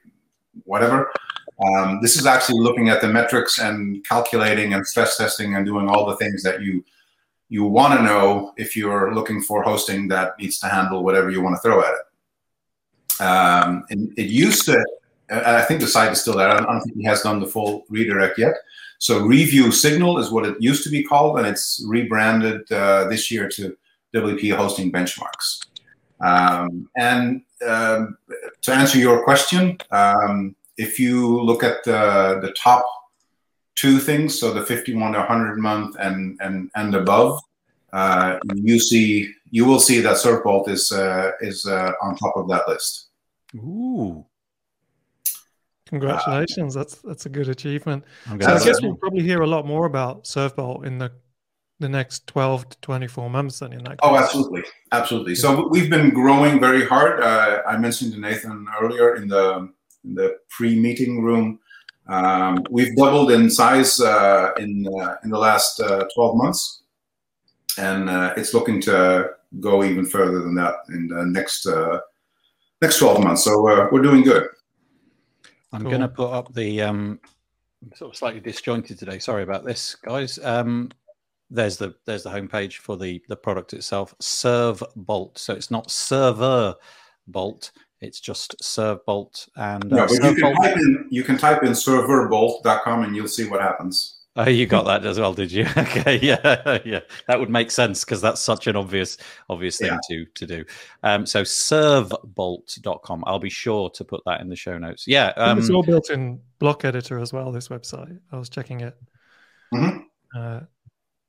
whatever. 0.64 1.10
Um, 1.66 2.00
this 2.00 2.16
is 2.16 2.26
actually 2.26 2.60
looking 2.60 2.88
at 2.88 3.00
the 3.00 3.08
metrics 3.08 3.58
and 3.58 4.06
calculating 4.06 4.74
and 4.74 4.86
stress 4.86 5.16
testing 5.16 5.56
and 5.56 5.66
doing 5.66 5.88
all 5.88 6.06
the 6.06 6.16
things 6.16 6.42
that 6.42 6.62
you 6.62 6.84
you 7.48 7.64
want 7.64 7.98
to 7.98 8.04
know 8.04 8.52
if 8.56 8.76
you're 8.76 9.14
looking 9.14 9.40
for 9.40 9.62
hosting 9.62 10.06
that 10.08 10.38
needs 10.38 10.58
to 10.58 10.68
handle 10.68 11.02
whatever 11.02 11.30
you 11.30 11.42
want 11.42 11.56
to 11.56 11.62
throw 11.62 11.80
at 11.80 11.94
it. 11.94 13.22
Um, 13.22 13.84
and 13.90 14.12
it 14.18 14.26
used 14.26 14.66
to, 14.66 14.84
I 15.30 15.62
think 15.62 15.80
the 15.80 15.86
site 15.86 16.12
is 16.12 16.20
still 16.20 16.36
there. 16.36 16.50
I 16.50 16.60
don't 16.60 16.80
think 16.82 16.96
he 16.96 17.04
has 17.04 17.22
done 17.22 17.40
the 17.40 17.46
full 17.46 17.84
redirect 17.88 18.38
yet. 18.38 18.54
So 18.98 19.20
Review 19.20 19.72
Signal 19.72 20.18
is 20.18 20.30
what 20.30 20.44
it 20.44 20.60
used 20.60 20.84
to 20.84 20.90
be 20.90 21.02
called, 21.02 21.38
and 21.38 21.46
it's 21.46 21.82
rebranded 21.86 22.70
uh, 22.70 23.08
this 23.08 23.30
year 23.30 23.48
to 23.50 23.76
WP 24.14 24.54
Hosting 24.54 24.90
Benchmarks. 24.92 25.66
Um, 26.20 26.88
and 26.96 27.42
um, 27.66 28.16
to 28.62 28.72
answer 28.72 28.98
your 28.98 29.24
question, 29.24 29.78
um, 29.90 30.56
if 30.76 30.98
you 30.98 31.40
look 31.40 31.62
at 31.62 31.84
the, 31.84 32.38
the 32.42 32.52
top 32.52 32.86
two 33.74 33.98
things, 33.98 34.38
so 34.38 34.52
the 34.52 34.64
51 34.64 35.12
to 35.12 35.18
100 35.18 35.58
month 35.58 35.96
and 36.00 36.38
and 36.40 36.70
and 36.74 36.94
above, 36.94 37.40
uh, 37.92 38.38
you 38.54 38.80
see 38.80 39.32
you 39.50 39.64
will 39.64 39.80
see 39.80 40.00
that 40.00 40.16
Servebolt 40.16 40.68
is 40.68 40.90
uh, 40.92 41.32
is 41.40 41.66
uh, 41.66 41.92
on 42.02 42.16
top 42.16 42.36
of 42.36 42.48
that 42.48 42.68
list. 42.68 43.06
Ooh, 43.54 44.24
Congratulations, 45.88 46.74
that's 46.74 46.96
that's 46.96 47.24
a 47.26 47.30
good 47.30 47.48
achievement. 47.48 48.04
I'm 48.28 48.40
So 48.40 48.54
I 48.54 48.62
guess 48.62 48.82
we'll 48.82 48.96
probably 48.96 49.22
hear 49.22 49.40
a 49.40 49.46
lot 49.46 49.66
more 49.66 49.86
about 49.86 50.24
Servebolt 50.24 50.84
in 50.84 50.98
the 50.98 51.10
the 51.80 51.88
next 51.88 52.26
twelve 52.26 52.68
to 52.68 52.80
twenty 52.80 53.06
four 53.06 53.30
months. 53.30 53.60
Then 53.60 53.72
in 53.72 53.84
that. 53.84 53.98
Oh, 54.02 54.10
case. 54.10 54.22
absolutely, 54.22 54.62
absolutely. 54.92 55.34
So 55.34 55.68
we've 55.68 55.90
been 55.90 56.10
growing 56.10 56.60
very 56.60 56.84
hard. 56.84 57.20
Uh, 57.22 57.62
I 57.66 57.76
mentioned 57.76 58.12
to 58.14 58.20
Nathan 58.20 58.66
earlier 58.80 59.16
in 59.16 59.28
the 59.28 59.68
in 60.04 60.14
the 60.14 60.38
pre-meeting 60.50 61.22
room. 61.22 61.58
Um, 62.08 62.64
we've 62.70 62.96
doubled 62.96 63.30
in 63.30 63.50
size 63.50 64.00
uh, 64.00 64.52
in 64.58 64.86
uh, 65.00 65.16
in 65.24 65.30
the 65.30 65.38
last 65.38 65.78
uh, 65.80 66.06
12 66.14 66.36
months, 66.36 66.82
and 67.76 68.08
uh, 68.08 68.32
it's 68.36 68.54
looking 68.54 68.80
to 68.82 69.30
go 69.60 69.84
even 69.84 70.04
further 70.06 70.40
than 70.40 70.54
that 70.54 70.74
in 70.88 71.08
the 71.08 71.24
next 71.26 71.66
uh, 71.66 72.00
next 72.80 72.98
12 72.98 73.22
months. 73.22 73.44
So 73.44 73.68
uh, 73.68 73.88
we're 73.92 74.02
doing 74.02 74.22
good. 74.22 74.48
I'm 75.72 75.82
Cool. 75.82 75.90
going 75.90 76.00
to 76.00 76.08
put 76.08 76.32
up 76.32 76.54
the 76.54 76.80
um, 76.80 77.20
sort 77.94 78.12
of 78.12 78.16
slightly 78.16 78.40
disjointed 78.40 78.98
today. 78.98 79.18
Sorry 79.18 79.42
about 79.42 79.64
this, 79.64 79.94
guys. 79.96 80.38
Um, 80.42 80.90
there's 81.50 81.76
the 81.78 81.94
there's 82.06 82.22
the 82.24 82.30
homepage 82.30 82.74
for 82.76 82.96
the 82.96 83.22
the 83.28 83.36
product 83.36 83.72
itself. 83.74 84.14
Serve 84.20 84.82
Bolt. 84.96 85.38
So 85.38 85.54
it's 85.54 85.70
not 85.70 85.90
Server 85.90 86.74
Bolt. 87.26 87.72
It's 88.00 88.20
just 88.20 88.54
Serve 88.62 89.04
Bolt 89.06 89.48
and 89.56 89.84
No, 89.90 90.04
uh, 90.04 90.06
but 90.06 90.10
you 90.10 90.16
Serve 90.22 90.36
can 90.36 90.42
Bolt. 90.52 90.56
type 90.64 90.76
in 90.76 91.06
you 91.10 91.24
can 91.24 91.36
type 91.38 91.62
in 91.64 91.70
serverbolt.com 91.72 93.02
and 93.04 93.16
you'll 93.16 93.28
see 93.28 93.48
what 93.48 93.60
happens. 93.60 94.14
Oh, 94.36 94.48
you 94.48 94.66
got 94.66 94.84
that 94.84 95.04
as 95.04 95.18
well, 95.18 95.32
did 95.34 95.50
you? 95.50 95.66
Okay, 95.76 96.20
yeah, 96.22 96.78
yeah, 96.84 97.00
that 97.26 97.40
would 97.40 97.50
make 97.50 97.72
sense 97.72 98.04
because 98.04 98.20
that's 98.20 98.40
such 98.40 98.68
an 98.68 98.76
obvious, 98.76 99.16
obvious 99.50 99.78
thing 99.78 99.88
Yeah. 99.90 99.98
to 100.10 100.26
to 100.36 100.46
do. 100.46 100.64
Um, 101.02 101.26
so 101.26 101.42
servebolt.com. 101.42 103.24
I'll 103.26 103.38
be 103.40 103.50
sure 103.50 103.90
to 103.90 104.04
put 104.04 104.22
that 104.26 104.40
in 104.40 104.48
the 104.48 104.54
show 104.54 104.78
notes. 104.78 105.06
Yeah, 105.08 105.32
um, 105.36 105.58
it's 105.58 105.70
all 105.70 105.82
built 105.82 106.10
in 106.10 106.40
Block 106.60 106.84
Editor 106.84 107.18
as 107.18 107.32
well. 107.32 107.50
This 107.50 107.68
website, 107.68 108.18
I 108.30 108.36
was 108.38 108.48
checking 108.48 108.80
it. 108.80 108.96
Mhm. 109.74 110.04
Uh, 110.36 110.60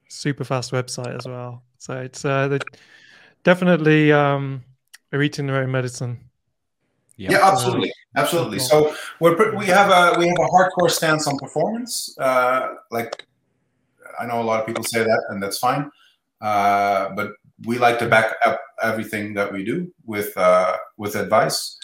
super 0.10 0.44
fast 0.44 0.72
website 0.72 1.16
as 1.16 1.26
well. 1.26 1.64
So 1.78 1.98
it's 1.98 2.26
uh, 2.26 2.50
they 2.50 2.60
definitely 3.44 4.12
um, 4.12 4.64
are 5.14 5.22
eating 5.22 5.48
their 5.48 5.58
own 5.58 5.72
medicine. 5.72 6.20
yeah. 7.16 7.32
Yeah, 7.32 7.52
absolutely, 7.52 7.94
absolutely. 8.16 8.60
So 8.60 8.94
we're 9.20 9.56
we 9.56 9.66
have 9.68 9.90
a 9.90 10.20
we 10.20 10.28
have 10.28 10.38
a 10.40 10.48
hardcore 10.48 10.92
stance 10.92 11.28
on 11.28 11.38
performance. 11.38 12.16
Uh, 12.20 12.76
like 12.92 13.26
I 14.20 14.26
know 14.26 14.42
a 14.42 14.44
lot 14.44 14.60
of 14.60 14.66
people 14.68 14.84
say 14.84 15.04
that, 15.04 15.26
and 15.30 15.42
that's 15.42 15.60
fine. 15.60 15.90
Uh, 16.42 17.10
but 17.16 17.32
we 17.66 17.78
like 17.78 18.00
to 18.00 18.08
back 18.08 18.36
up 18.46 18.60
everything 18.82 19.34
that 19.34 19.52
we 19.52 19.64
do 19.64 19.92
with 20.06 20.36
uh, 20.38 20.78
with 20.98 21.16
advice 21.16 21.78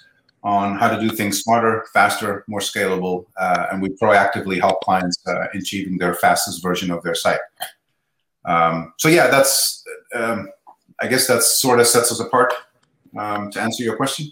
on 0.44 0.78
how 0.78 0.96
to 0.96 1.02
do 1.02 1.14
things 1.14 1.42
smarter, 1.42 1.86
faster, 1.92 2.46
more 2.48 2.60
scalable, 2.60 3.26
uh, 3.38 3.66
and 3.72 3.82
we 3.82 3.90
proactively 3.90 4.60
help 4.60 4.80
clients 4.82 5.18
uh, 5.28 5.48
achieving 5.56 5.98
their 5.98 6.14
fastest 6.14 6.62
version 6.62 6.92
of 6.92 7.02
their 7.02 7.16
site. 7.16 7.40
Um, 8.48 8.94
so 8.98 9.10
yeah, 9.10 9.28
that's 9.28 9.84
um, 10.14 10.50
I 11.02 11.08
guess 11.08 11.28
that 11.28 11.44
sort 11.44 11.80
of 11.80 11.88
sets 11.88 12.12
us 12.12 12.20
apart. 12.20 12.54
Um, 13.18 13.50
to 13.52 13.62
answer 13.62 13.82
your 13.84 13.96
question. 13.96 14.28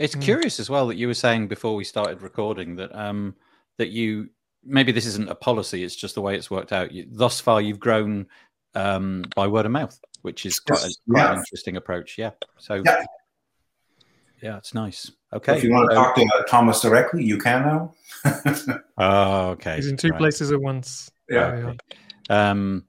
It's 0.00 0.16
Mm. 0.16 0.22
curious 0.22 0.58
as 0.58 0.68
well 0.68 0.88
that 0.88 0.96
you 0.96 1.06
were 1.06 1.14
saying 1.14 1.46
before 1.46 1.76
we 1.76 1.84
started 1.84 2.20
recording 2.20 2.74
that 2.76 2.92
um 2.94 3.36
that 3.78 3.90
you 3.90 4.28
maybe 4.64 4.90
this 4.92 5.06
isn't 5.06 5.28
a 5.30 5.34
policy; 5.36 5.84
it's 5.84 5.94
just 5.94 6.14
the 6.16 6.20
way 6.20 6.34
it's 6.34 6.50
worked 6.50 6.72
out. 6.72 6.90
You, 6.92 7.06
thus 7.10 7.38
far, 7.40 7.60
you've 7.60 7.78
grown 7.78 8.26
um, 8.74 9.24
by 9.36 9.46
word 9.46 9.66
of 9.66 9.72
mouth, 9.72 9.96
which 10.22 10.44
is 10.46 10.58
quite, 10.58 10.80
Yes. 10.80 10.96
a, 11.06 11.10
quite 11.12 11.22
Yeah. 11.22 11.32
an 11.32 11.38
interesting 11.38 11.76
approach. 11.76 12.18
Yeah. 12.18 12.30
So 12.58 12.82
Yeah. 12.84 13.04
yeah, 14.42 14.56
it's 14.58 14.74
nice. 14.74 15.12
Okay. 15.32 15.56
If 15.56 15.62
you 15.64 15.70
want 15.70 15.90
to 15.90 15.94
talk 15.96 16.16
to 16.16 16.22
uh, 16.22 16.42
Thomas 16.48 16.80
directly, 16.80 17.22
you 17.24 17.38
can 17.38 17.62
now. 17.62 17.94
Oh, 18.98 19.48
okay. 19.50 19.76
He's 19.76 19.86
in 19.88 19.96
two 19.96 20.08
Right. 20.08 20.18
places 20.18 20.50
at 20.50 20.60
once. 20.60 21.10
Yeah. 21.30 21.50
There 21.52 21.66
we 21.66 21.76
are. 22.30 22.50
Um, 22.50 22.84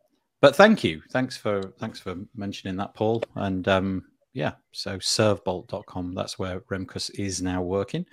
but 0.46 0.56
thank 0.56 0.84
you. 0.84 1.02
Thanks 1.10 1.36
for 1.36 1.60
thanks 1.80 2.00
for 2.00 2.16
mentioning 2.36 2.76
that, 2.76 2.94
Paul. 2.94 3.24
And 3.34 3.68
um, 3.68 4.04
yeah, 4.34 4.52
so 4.74 5.00
servebolt.com, 5.00 6.14
that's 6.14 6.38
where 6.38 6.60
Remkus 6.72 7.10
is 7.20 7.42
now 7.42 7.64
working. 7.64 8.06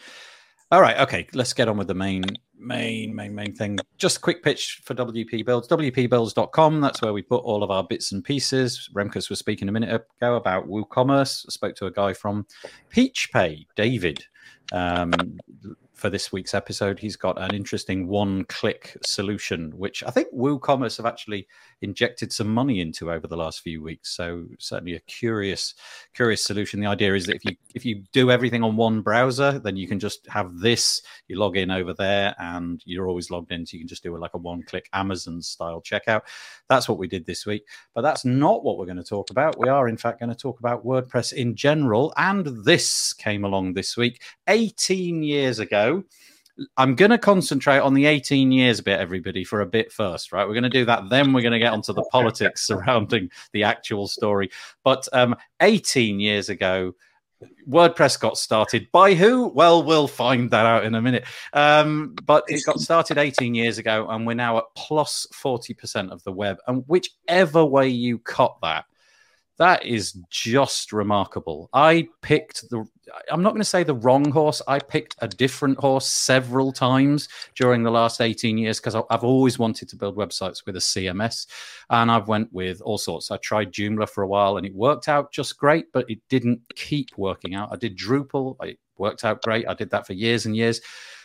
All 0.71 0.81
right, 0.81 0.99
okay, 1.01 1.27
let's 1.35 1.53
get 1.53 1.69
on 1.69 1.77
with 1.77 1.89
the 1.89 1.95
main 1.95 2.25
main 2.57 3.15
main 3.15 3.35
main 3.35 3.55
thing. 3.55 3.79
Just 3.99 4.17
a 4.17 4.21
quick 4.21 4.43
pitch 4.43 4.81
for 4.83 4.95
WP 4.95 5.45
Builds. 5.45 5.69
WPBuilds.com, 5.69 6.81
that's 6.81 7.03
where 7.03 7.13
we 7.13 7.21
put 7.21 7.45
all 7.45 7.63
of 7.63 7.71
our 7.71 7.85
bits 7.85 8.13
and 8.13 8.25
pieces. 8.25 8.89
Remkus 8.95 9.29
was 9.29 9.39
speaking 9.39 9.69
a 9.69 9.73
minute 9.73 10.07
ago 10.19 10.37
about 10.37 10.67
WooCommerce. 10.67 11.45
I 11.47 11.51
spoke 11.51 11.77
to 11.77 11.87
a 11.87 11.91
guy 11.91 12.15
from 12.15 12.47
PeachPay, 12.95 13.67
David. 13.77 14.25
Um, 14.73 15.13
for 15.93 16.09
this 16.09 16.33
week's 16.33 16.55
episode, 16.55 16.99
he's 16.99 17.15
got 17.15 17.41
an 17.41 17.55
interesting 17.55 18.09
one-click 18.09 18.97
solution, 19.05 19.71
which 19.77 20.03
I 20.03 20.11
think 20.11 20.35
WooCommerce 20.35 20.97
have 20.97 21.07
actually 21.07 21.47
injected 21.83 22.33
some 22.33 22.53
money 22.53 22.81
into 22.81 23.11
over 23.11 23.27
the 23.27 23.37
last 23.37 23.61
few 23.61 23.83
weeks. 23.83 24.11
So 24.17 24.47
certainly 24.59 24.95
a 24.95 25.01
curious, 25.01 25.75
curious 26.15 26.43
solution. 26.43 26.81
The 26.81 26.87
idea 26.87 27.15
is 27.15 27.27
that 27.27 27.37
if 27.37 27.45
you 27.45 27.57
if 27.75 27.85
you 27.85 28.03
do 28.13 28.31
everything 28.31 28.63
on 28.63 28.77
one 28.77 29.03
browser, 29.03 29.59
then 29.59 29.77
you 29.77 29.87
can 29.87 29.99
just 29.99 30.27
have 30.29 30.59
this. 30.59 31.03
You 31.29 31.39
log 31.39 31.57
in 31.57 31.71
over 31.71 31.93
there, 31.93 32.35
and 32.39 32.81
you're 32.85 33.09
always 33.09 33.31
logged 33.31 33.53
in, 33.53 33.67
so 33.67 33.75
you 33.75 33.81
can 33.81 33.89
just 33.89 34.03
do 34.03 34.17
a, 34.17 34.19
like 34.19 34.35
a 34.35 34.39
one-click 34.39 34.89
Amazon-style 34.93 35.83
checkout. 35.83 36.23
That's 36.69 36.89
what 36.89 36.99
we 36.99 37.09
did 37.09 37.27
this 37.27 37.45
week. 37.47 37.67
But 37.95 38.03
that's 38.03 38.25
not 38.25 38.65
what 38.65 38.79
we're 38.79 38.87
going 38.87 38.97
to 38.97 39.05
talk 39.05 39.31
about. 39.31 39.59
We 39.59 39.69
are, 39.69 39.89
in 39.89 39.97
fact, 39.97 40.21
going 40.21 40.31
to 40.31 40.37
talk 40.37 40.61
about 40.61 40.87
WordPress 40.87 41.33
in 41.33 41.55
general. 41.55 42.13
And 42.17 42.47
this 42.65 43.13
came 43.13 43.45
along 43.45 43.75
this 43.75 43.97
week, 43.97 44.23
18 44.49 45.23
years 45.23 45.59
ago. 45.59 46.05
I'm 46.77 46.95
going 46.95 47.11
to 47.11 47.19
concentrate 47.19 47.79
on 47.79 47.95
the 47.95 48.07
18 48.07 48.53
years 48.53 48.81
bit, 48.81 49.01
everybody, 49.01 49.45
for 49.45 49.61
a 49.61 49.67
bit 49.67 49.91
first, 49.93 50.33
right? 50.33 50.47
We're 50.47 50.55
going 50.55 50.65
to 50.65 50.69
do 50.69 50.85
that. 50.85 51.09
Then 51.09 51.33
we're 51.33 51.43
going 51.43 51.53
to 51.53 51.59
get 51.59 51.73
onto 51.73 51.93
the 51.93 52.05
politics 52.13 52.67
surrounding 52.67 53.31
the 53.53 53.65
actual 53.65 54.09
story. 54.09 54.51
But 54.85 55.09
um, 55.13 55.35
18 55.61 56.21
years 56.21 56.49
ago, 56.49 56.95
WordPress 57.69 58.21
got 58.21 58.37
started 58.37 58.89
by 58.93 59.15
who? 59.15 59.49
Well, 59.49 59.83
we'll 59.83 60.09
find 60.09 60.51
that 60.51 60.67
out 60.67 60.85
in 60.85 60.95
a 60.95 61.03
minute. 61.03 61.25
Um, 61.53 62.15
but 62.25 62.45
it 62.49 62.65
got 62.65 62.81
started 62.81 63.19
18 63.19 63.55
years 63.55 63.79
ago, 63.79 64.07
and 64.09 64.27
we're 64.27 64.35
now 64.35 64.59
at 64.59 64.65
plus 64.77 65.27
40% 65.33 66.11
of 66.11 66.23
the 66.25 66.33
web. 66.33 66.59
And 66.67 66.85
whichever 66.87 67.65
way 67.65 67.89
you 67.89 68.19
cut 68.19 68.57
that, 68.63 68.85
that 69.59 69.85
is 69.85 70.13
just 70.31 70.93
remarkable. 70.93 71.69
I 71.73 72.09
picked 72.21 72.69
the, 72.71 72.85
I'm 73.31 73.43
not 73.43 73.51
going 73.51 73.61
to 73.61 73.69
say 73.69 73.83
the 73.83 73.95
wrong 73.95 74.31
horse. 74.31 74.63
I 74.67 74.79
picked 74.79 75.17
a 75.19 75.29
different 75.29 75.79
horse 75.79 76.07
several 76.07 76.73
times 76.73 77.29
during 77.55 77.83
the 77.83 77.91
last 77.91 78.21
18 78.21 78.59
years 78.59 78.81
because 78.81 78.95
I've 78.95 79.25
always 79.25 79.59
wanted 79.59 79.89
to 79.91 79.97
build 79.97 80.17
websites 80.17 80.65
with 80.67 80.77
a 80.77 80.81
CMS. 80.81 81.47
And 81.91 82.11
I've 82.11 82.29
went 82.29 82.53
with 82.53 82.81
all 82.81 82.99
sorts. 82.99 83.31
I 83.31 83.37
tried 83.39 83.73
Joomla 83.73 84.09
for 84.09 84.23
a 84.23 84.29
while 84.29 84.57
and 84.57 84.67
it 84.67 84.75
worked 84.75 85.09
out 85.09 85.33
just 85.33 85.59
great, 85.59 85.87
but 85.93 86.09
it 86.11 86.21
didn't 86.29 86.61
keep 86.75 87.09
working 87.17 87.55
out. 87.55 87.71
I 87.73 87.77
did 87.77 87.97
Drupal. 87.97 88.57
It 88.65 88.79
worked 88.99 89.25
out 89.25 89.43
great. 89.43 89.69
I 89.69 89.75
did 89.75 89.91
that 89.91 90.07
for 90.07 90.13
years 90.13 90.47
and 90.47 90.57
years 90.57 90.81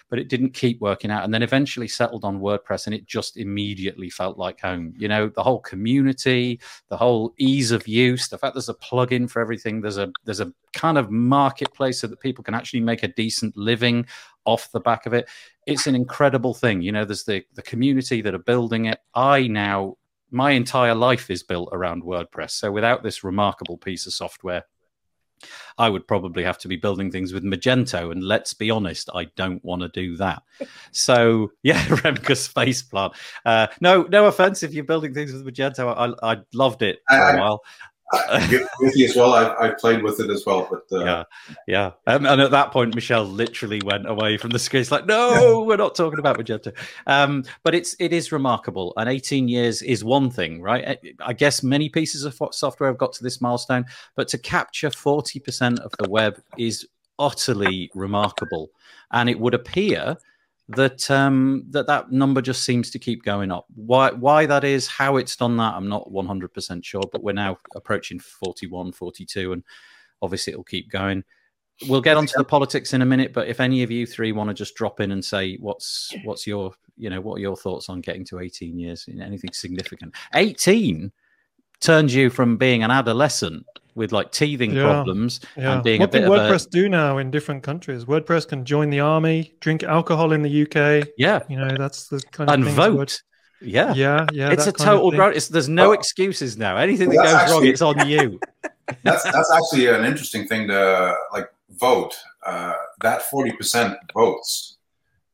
but 0.10 0.20
it 0.20 0.30
didn't 0.30 0.54
keep 0.54 0.80
working 0.80 1.12
out 1.12 1.24
and 1.24 1.34
then 1.34 1.44
eventually 1.44 1.88
settled 1.88 2.24
on 2.24 2.40
WordPress 2.40 2.86
and 2.86 2.96
it 2.96 3.06
just 3.06 3.38
immediately 3.38 4.10
felt 4.10 4.38
like 4.38 4.62
home. 4.62 4.94
You 4.98 5.08
know, 5.08 5.30
the 5.30 5.44
whole 5.44 5.60
community, 5.60 6.60
the 6.90 6.98
whole 6.98 7.34
ease 7.38 7.72
of 7.72 7.88
use, 7.88 8.28
the 8.28 8.38
fact 8.38 8.56
there's 8.56 8.70
a 8.70 8.74
plugin 8.76 9.30
for 9.30 9.42
everything, 9.42 9.82
there's 9.82 9.98
a 9.98 10.12
there's 10.26 10.40
a 10.40 10.54
kind 10.74 10.98
of 10.98 11.12
marketplace 11.12 12.00
so 12.00 12.08
that 12.08 12.20
people 12.20 12.44
can 12.44 12.54
actually 12.54 12.82
make 12.82 13.04
a 13.04 13.08
decent 13.10 13.56
living 13.58 14.06
off 14.46 14.72
the 14.72 14.80
back 14.80 15.06
of 15.06 15.14
it. 15.14 15.28
It's 15.66 15.88
an 15.88 15.96
incredible 15.96 16.54
thing. 16.54 16.82
You 16.82 16.92
know, 16.92 17.06
there's 17.06 17.26
the 17.26 17.44
the 17.54 17.62
community 17.62 18.22
that 18.22 18.34
are 18.34 18.40
building 18.40 18.86
it. 18.86 19.00
I 19.14 19.48
now 19.48 19.98
my 20.32 20.52
entire 20.52 20.96
life 20.96 21.30
is 21.30 21.44
built 21.44 21.70
around 21.72 22.04
WordPress. 22.04 22.52
So 22.52 22.72
without 22.72 23.04
this 23.04 23.24
remarkable 23.24 23.78
piece 23.78 24.06
of 24.08 24.14
software, 24.14 24.64
I 25.78 25.90
would 25.90 26.08
probably 26.08 26.44
have 26.44 26.58
to 26.60 26.68
be 26.68 26.76
building 26.76 27.12
things 27.12 27.34
with 27.34 27.44
Magento, 27.44 28.12
and 28.12 28.24
let's 28.24 28.54
be 28.54 28.72
honest, 28.72 29.10
I 29.14 29.26
don't 29.36 29.64
want 29.64 29.82
to 29.84 29.90
do 29.90 30.18
that. 30.18 30.44
So 30.92 31.52
yeah, 31.64 31.84
Remkus 31.86 32.52
faceplant. 32.52 33.14
Uh, 33.46 33.68
no, 33.82 34.04
no 34.04 34.26
offense 34.26 34.64
if 34.64 34.74
you're 34.74 34.84
building 34.84 35.14
things 35.14 35.32
with 35.32 35.46
Magento. 35.46 35.94
I, 36.24 36.32
I 36.34 36.38
loved 36.54 36.82
it 36.82 37.00
for 37.10 37.16
I- 37.16 37.34
a 37.34 37.40
while. 37.40 37.62
Guilty 38.50 39.06
as 39.06 39.16
well. 39.16 39.34
I've, 39.34 39.52
I've 39.60 39.78
played 39.78 40.02
with 40.02 40.20
it 40.20 40.30
as 40.30 40.46
well, 40.46 40.68
but 40.70 40.98
uh, 40.98 41.04
yeah, 41.04 41.24
yeah. 41.68 41.92
Um, 42.08 42.26
and 42.26 42.40
at 42.42 42.52
that 42.52 42.72
point, 42.72 42.96
Michelle 42.96 43.26
literally 43.26 43.82
went 43.84 44.08
away 44.08 44.38
from 44.38 44.52
the 44.52 44.60
screen. 44.60 44.82
It's 44.82 44.92
like, 44.92 45.06
no, 45.06 45.64
we're 45.68 45.76
not 45.78 45.96
talking 45.96 46.20
about 46.20 46.38
Magento. 46.38 46.74
Um, 47.06 47.44
but 47.64 47.76
it's 47.76 47.96
it 48.00 48.14
is 48.14 48.32
remarkable. 48.32 48.94
And 48.96 49.10
18 49.10 49.48
years 49.50 49.82
is 49.82 50.04
one 50.04 50.30
thing, 50.30 50.62
right? 50.62 50.88
I- 50.88 50.98
I 51.20 51.34
guess 51.34 51.64
many 51.64 51.90
pieces 51.90 52.24
of 52.24 52.40
software 52.52 52.90
have 52.90 52.98
got 52.98 53.12
to 53.14 53.24
this 53.24 53.42
milestone, 53.42 53.86
but 54.16 54.28
to 54.30 54.38
capture 54.38 54.90
40% 54.90 55.80
of 55.80 55.92
the 56.00 56.10
web 56.10 56.42
is 56.58 56.88
utterly 57.20 57.90
remarkable. 57.94 58.70
And 59.12 59.30
it 59.30 59.40
would 59.40 59.54
appear 59.54 60.18
that 60.70 61.10
um, 61.10 61.64
that 61.70 61.88
that 61.88 62.12
number 62.12 62.42
just 62.42 62.64
seems 62.64 62.92
to 62.92 63.00
keep 63.00 63.24
going 63.24 63.52
up. 63.52 63.66
Why 63.76 64.12
why 64.12 64.46
that 64.46 64.64
is, 64.64 64.88
how 64.88 65.18
it's 65.18 65.36
done 65.36 65.58
that, 65.58 65.76
I'm 65.76 65.88
not 65.88 66.12
100% 66.12 66.84
sure. 66.84 67.04
But 67.12 67.24
we're 67.24 67.34
now 67.34 67.58
approaching 67.76 68.20
41, 68.20 68.92
42, 68.92 69.54
and 69.54 69.64
obviously 70.22 70.54
it'll 70.54 70.64
keep 70.64 70.90
going. 70.92 71.24
We'll 71.88 72.02
get 72.02 72.18
onto 72.18 72.34
the 72.36 72.44
politics 72.44 72.94
in 72.94 73.02
a 73.02 73.06
minute, 73.06 73.34
but 73.34 73.48
if 73.48 73.60
any 73.60 73.84
of 73.84 73.92
you 73.92 74.08
three 74.08 74.32
want 74.32 74.50
to 74.50 74.54
just 74.54 74.76
drop 74.76 75.00
in 75.00 75.12
and 75.12 75.24
say 75.24 75.58
what's 75.58 76.14
what's 76.24 76.48
your 76.48 76.74
you 76.98 77.10
know 77.10 77.22
what 77.22 77.36
are 77.36 77.42
your 77.42 77.56
thoughts 77.56 77.88
on 77.88 78.02
getting 78.02 78.26
to 78.26 78.40
18 78.40 78.78
years, 78.78 79.08
in 79.08 79.22
anything 79.22 79.52
significant? 79.54 80.16
18 80.34 81.12
turns 81.80 82.14
you 82.16 82.30
from 82.30 82.58
being 82.58 82.84
an 82.84 82.92
adolescent 82.92 83.66
with 83.96 84.12
like 84.12 84.32
teething 84.32 84.72
Yeah. 84.74 84.84
problems 84.84 85.40
Yeah. 85.56 85.74
and 85.74 85.84
being 85.84 86.00
what 86.02 86.10
a 86.10 86.12
bit 86.12 86.24
can 86.24 86.32
of 86.32 86.40
WordPress 86.40 86.70
do 86.70 86.88
now 86.90 87.18
in 87.18 87.32
different 87.32 87.64
countries? 87.64 88.06
WordPress 88.06 88.48
can 88.48 88.64
join 88.66 88.90
the 88.90 89.00
army, 89.00 89.54
drink 89.60 89.84
alcohol 89.84 90.32
in 90.34 90.42
the 90.44 90.50
UK. 90.64 91.08
yeah, 91.18 91.40
You 91.50 91.58
know, 91.58 91.76
that's 91.78 92.08
the 92.08 92.22
kind 92.32 92.50
of 92.50 92.54
and 92.54 92.66
vote. 92.66 92.98
Word- 92.98 93.14
Yeah. 93.60 93.94
Yeah, 93.96 94.28
yeah. 94.32 94.52
it's 94.52 94.64
a 94.68 94.72
that 94.72 94.78
kind 94.78 94.90
of 94.92 94.96
total 94.98 95.12
thing. 95.12 95.38
It's, 95.38 95.48
there's 95.48 95.68
no 95.70 95.90
Well- 95.90 95.98
excuses 96.00 96.58
now. 96.58 96.78
Anything 96.78 97.10
that 97.10 97.16
goes 97.16 97.26
that's 97.32 97.52
wrong, 97.52 97.62
actually- 97.64 97.70
it's 97.72 97.82
on 97.82 98.08
you. 98.08 98.40
that's 99.04 99.24
that's 99.24 99.52
actually 99.52 99.88
an 99.88 100.06
interesting 100.06 100.48
thing 100.48 100.68
to 100.68 101.16
like 101.34 101.50
vote. 101.80 102.16
Uh, 102.46 102.74
that 103.02 103.24
forty 103.24 103.52
percent 103.52 103.98
votes. 104.14 104.78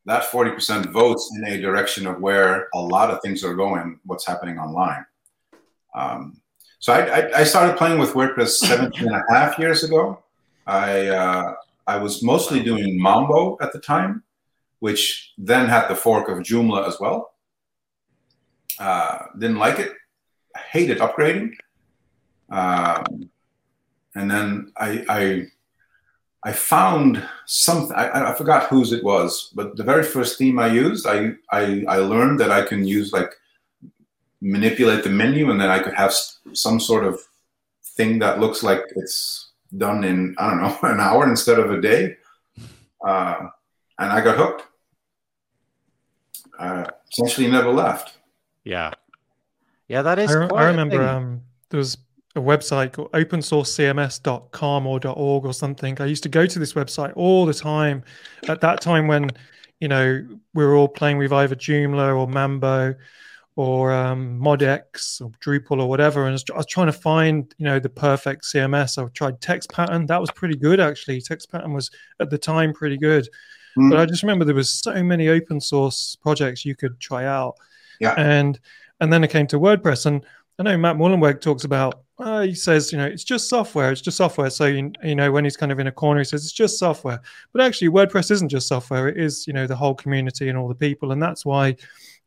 That 0.05 0.23
forty 0.25 0.51
percent 0.51 0.85
votes 0.91 1.29
in 1.37 1.43
a 1.53 1.59
direction 1.61 2.07
of 2.07 2.19
where 2.21 2.67
a 2.73 2.79
lot 2.79 3.11
of 3.11 3.21
things 3.21 3.43
are 3.43 3.53
going. 3.53 3.99
What's 4.05 4.25
happening 4.25 4.57
online. 4.57 5.05
Um, 5.95 6.41
so 6.79 6.91
I, 6.93 6.99
I, 6.99 7.39
I 7.39 7.43
started 7.43 7.77
playing 7.77 7.99
with 7.99 8.13
WordPress 8.13 8.49
17 8.67 9.07
and 9.07 9.15
a 9.15 9.33
half 9.33 9.57
years 9.57 9.83
ago. 9.83 10.23
I 10.67 11.07
uh, 11.07 11.55
I 11.87 11.97
was 11.97 12.23
mostly 12.23 12.63
doing 12.63 13.01
Mambo 13.01 13.57
at 13.61 13.73
the 13.73 13.79
time, 13.79 14.23
which 14.79 15.33
then 15.37 15.67
had 15.67 15.87
the 15.87 15.95
fork 15.95 16.29
of 16.29 16.39
Joomla 16.39 16.87
as 16.87 16.99
well. 16.99 17.33
Uh, 18.79 19.19
didn't 19.37 19.59
like 19.59 19.79
it. 19.79 19.93
Hated 20.71 20.99
upgrading. 20.99 21.53
Um, 22.49 23.29
and 24.15 24.29
then 24.29 24.71
I, 24.77 25.05
I 25.09 25.47
I 26.45 26.51
found 26.51 27.23
something. 27.45 27.95
I, 27.95 28.31
I 28.31 28.33
forgot 28.35 28.67
whose 28.67 28.91
it 28.91 29.03
was, 29.03 29.51
but 29.55 29.75
the 29.77 29.83
very 29.83 30.03
first 30.03 30.37
theme 30.37 30.59
I 30.59 30.67
used, 30.67 31.07
I, 31.07 31.33
I 31.51 31.83
I 31.87 31.97
learned 31.97 32.39
that 32.39 32.51
I 32.51 32.61
can 32.63 32.85
use 32.85 33.11
like 33.13 33.31
manipulate 34.43 35.03
the 35.03 35.09
menu, 35.09 35.49
and 35.49 35.59
then 35.59 35.69
I 35.69 35.79
could 35.79 35.93
have 35.95 36.13
some 36.51 36.79
sort 36.79 37.05
of 37.05 37.19
thing 37.95 38.19
that 38.19 38.39
looks 38.39 38.61
like 38.61 38.81
it's 38.95 39.51
done 39.75 40.03
in 40.03 40.35
I 40.37 40.49
don't 40.49 40.61
know 40.61 40.77
an 40.83 40.99
hour 40.99 41.27
instead 41.27 41.59
of 41.59 41.71
a 41.71 41.81
day. 41.81 42.17
Uh, 43.05 43.47
and 43.97 44.11
I 44.11 44.21
got 44.21 44.37
hooked. 44.37 44.63
Uh, 46.59 46.85
essentially, 47.11 47.47
never 47.47 47.71
left. 47.71 48.17
Yeah. 48.63 48.91
Yeah, 49.87 50.01
that 50.03 50.19
is. 50.19 50.31
I, 50.31 50.39
re- 50.39 50.47
quite 50.47 50.61
I 50.61 50.65
a 50.65 50.71
remember 50.71 50.97
thing. 50.97 51.07
um, 51.07 51.41
there 51.69 51.77
was 51.77 51.97
a 52.35 52.39
website 52.39 52.93
called 52.93 53.11
opensourcecms.com 53.11 54.87
or 54.87 55.07
.org 55.07 55.45
or 55.45 55.53
something. 55.53 55.99
I 56.01 56.05
used 56.05 56.23
to 56.23 56.29
go 56.29 56.45
to 56.45 56.59
this 56.59 56.73
website 56.73 57.13
all 57.15 57.45
the 57.45 57.53
time. 57.53 58.03
At 58.47 58.61
that 58.61 58.81
time, 58.81 59.07
when 59.07 59.29
you 59.79 59.87
know 59.87 60.25
we 60.53 60.65
were 60.65 60.75
all 60.75 60.87
playing 60.87 61.17
with 61.17 61.31
either 61.33 61.55
Joomla 61.55 62.17
or 62.17 62.27
Mambo 62.27 62.95
or 63.55 63.93
um, 63.93 64.39
ModX 64.39 65.21
or 65.21 65.29
Drupal 65.43 65.81
or 65.81 65.87
whatever, 65.87 66.21
and 66.21 66.29
I 66.29 66.33
was, 66.33 66.45
I 66.53 66.57
was 66.57 66.65
trying 66.65 66.87
to 66.87 66.93
find 66.93 67.53
you 67.57 67.65
know 67.65 67.79
the 67.79 67.89
perfect 67.89 68.43
CMS. 68.43 69.03
I 69.03 69.07
tried 69.09 69.41
Text 69.41 69.71
Pattern. 69.71 70.05
That 70.07 70.21
was 70.21 70.31
pretty 70.31 70.55
good 70.55 70.79
actually. 70.79 71.21
Text 71.21 71.51
Pattern 71.51 71.73
was 71.73 71.91
at 72.19 72.29
the 72.29 72.37
time 72.37 72.73
pretty 72.73 72.97
good. 72.97 73.27
Mm. 73.77 73.89
But 73.89 73.99
I 73.99 74.05
just 74.05 74.23
remember 74.23 74.45
there 74.45 74.55
was 74.55 74.71
so 74.71 75.03
many 75.03 75.29
open 75.29 75.59
source 75.59 76.15
projects 76.21 76.65
you 76.65 76.75
could 76.75 76.99
try 76.99 77.25
out. 77.25 77.55
Yeah. 77.99 78.13
And 78.17 78.59
and 78.99 79.11
then 79.11 79.23
it 79.23 79.29
came 79.29 79.47
to 79.47 79.59
WordPress, 79.59 80.05
and 80.05 80.25
I 80.59 80.63
know 80.63 80.77
Matt 80.77 80.97
Mullenweg 80.97 81.41
talks 81.41 81.63
about. 81.63 82.01
Uh, 82.19 82.41
he 82.41 82.53
says, 82.53 82.91
you 82.91 82.97
know, 82.97 83.05
it's 83.05 83.23
just 83.23 83.49
software. 83.49 83.91
It's 83.91 83.99
just 83.99 84.17
software. 84.17 84.49
So 84.49 84.65
you, 84.65 84.91
you 85.03 85.15
know, 85.15 85.31
when 85.31 85.43
he's 85.43 85.57
kind 85.57 85.71
of 85.71 85.79
in 85.79 85.87
a 85.87 85.91
corner, 85.91 86.19
he 86.19 86.25
says 86.25 86.43
it's 86.43 86.53
just 86.53 86.77
software. 86.77 87.19
But 87.51 87.63
actually, 87.63 87.89
WordPress 87.89 88.29
isn't 88.31 88.49
just 88.49 88.67
software. 88.67 89.07
It 89.07 89.17
is, 89.17 89.47
you 89.47 89.53
know, 89.53 89.65
the 89.65 89.75
whole 89.75 89.95
community 89.95 90.47
and 90.47 90.57
all 90.57 90.67
the 90.67 90.75
people, 90.75 91.11
and 91.11 91.21
that's 91.21 91.45
why 91.45 91.75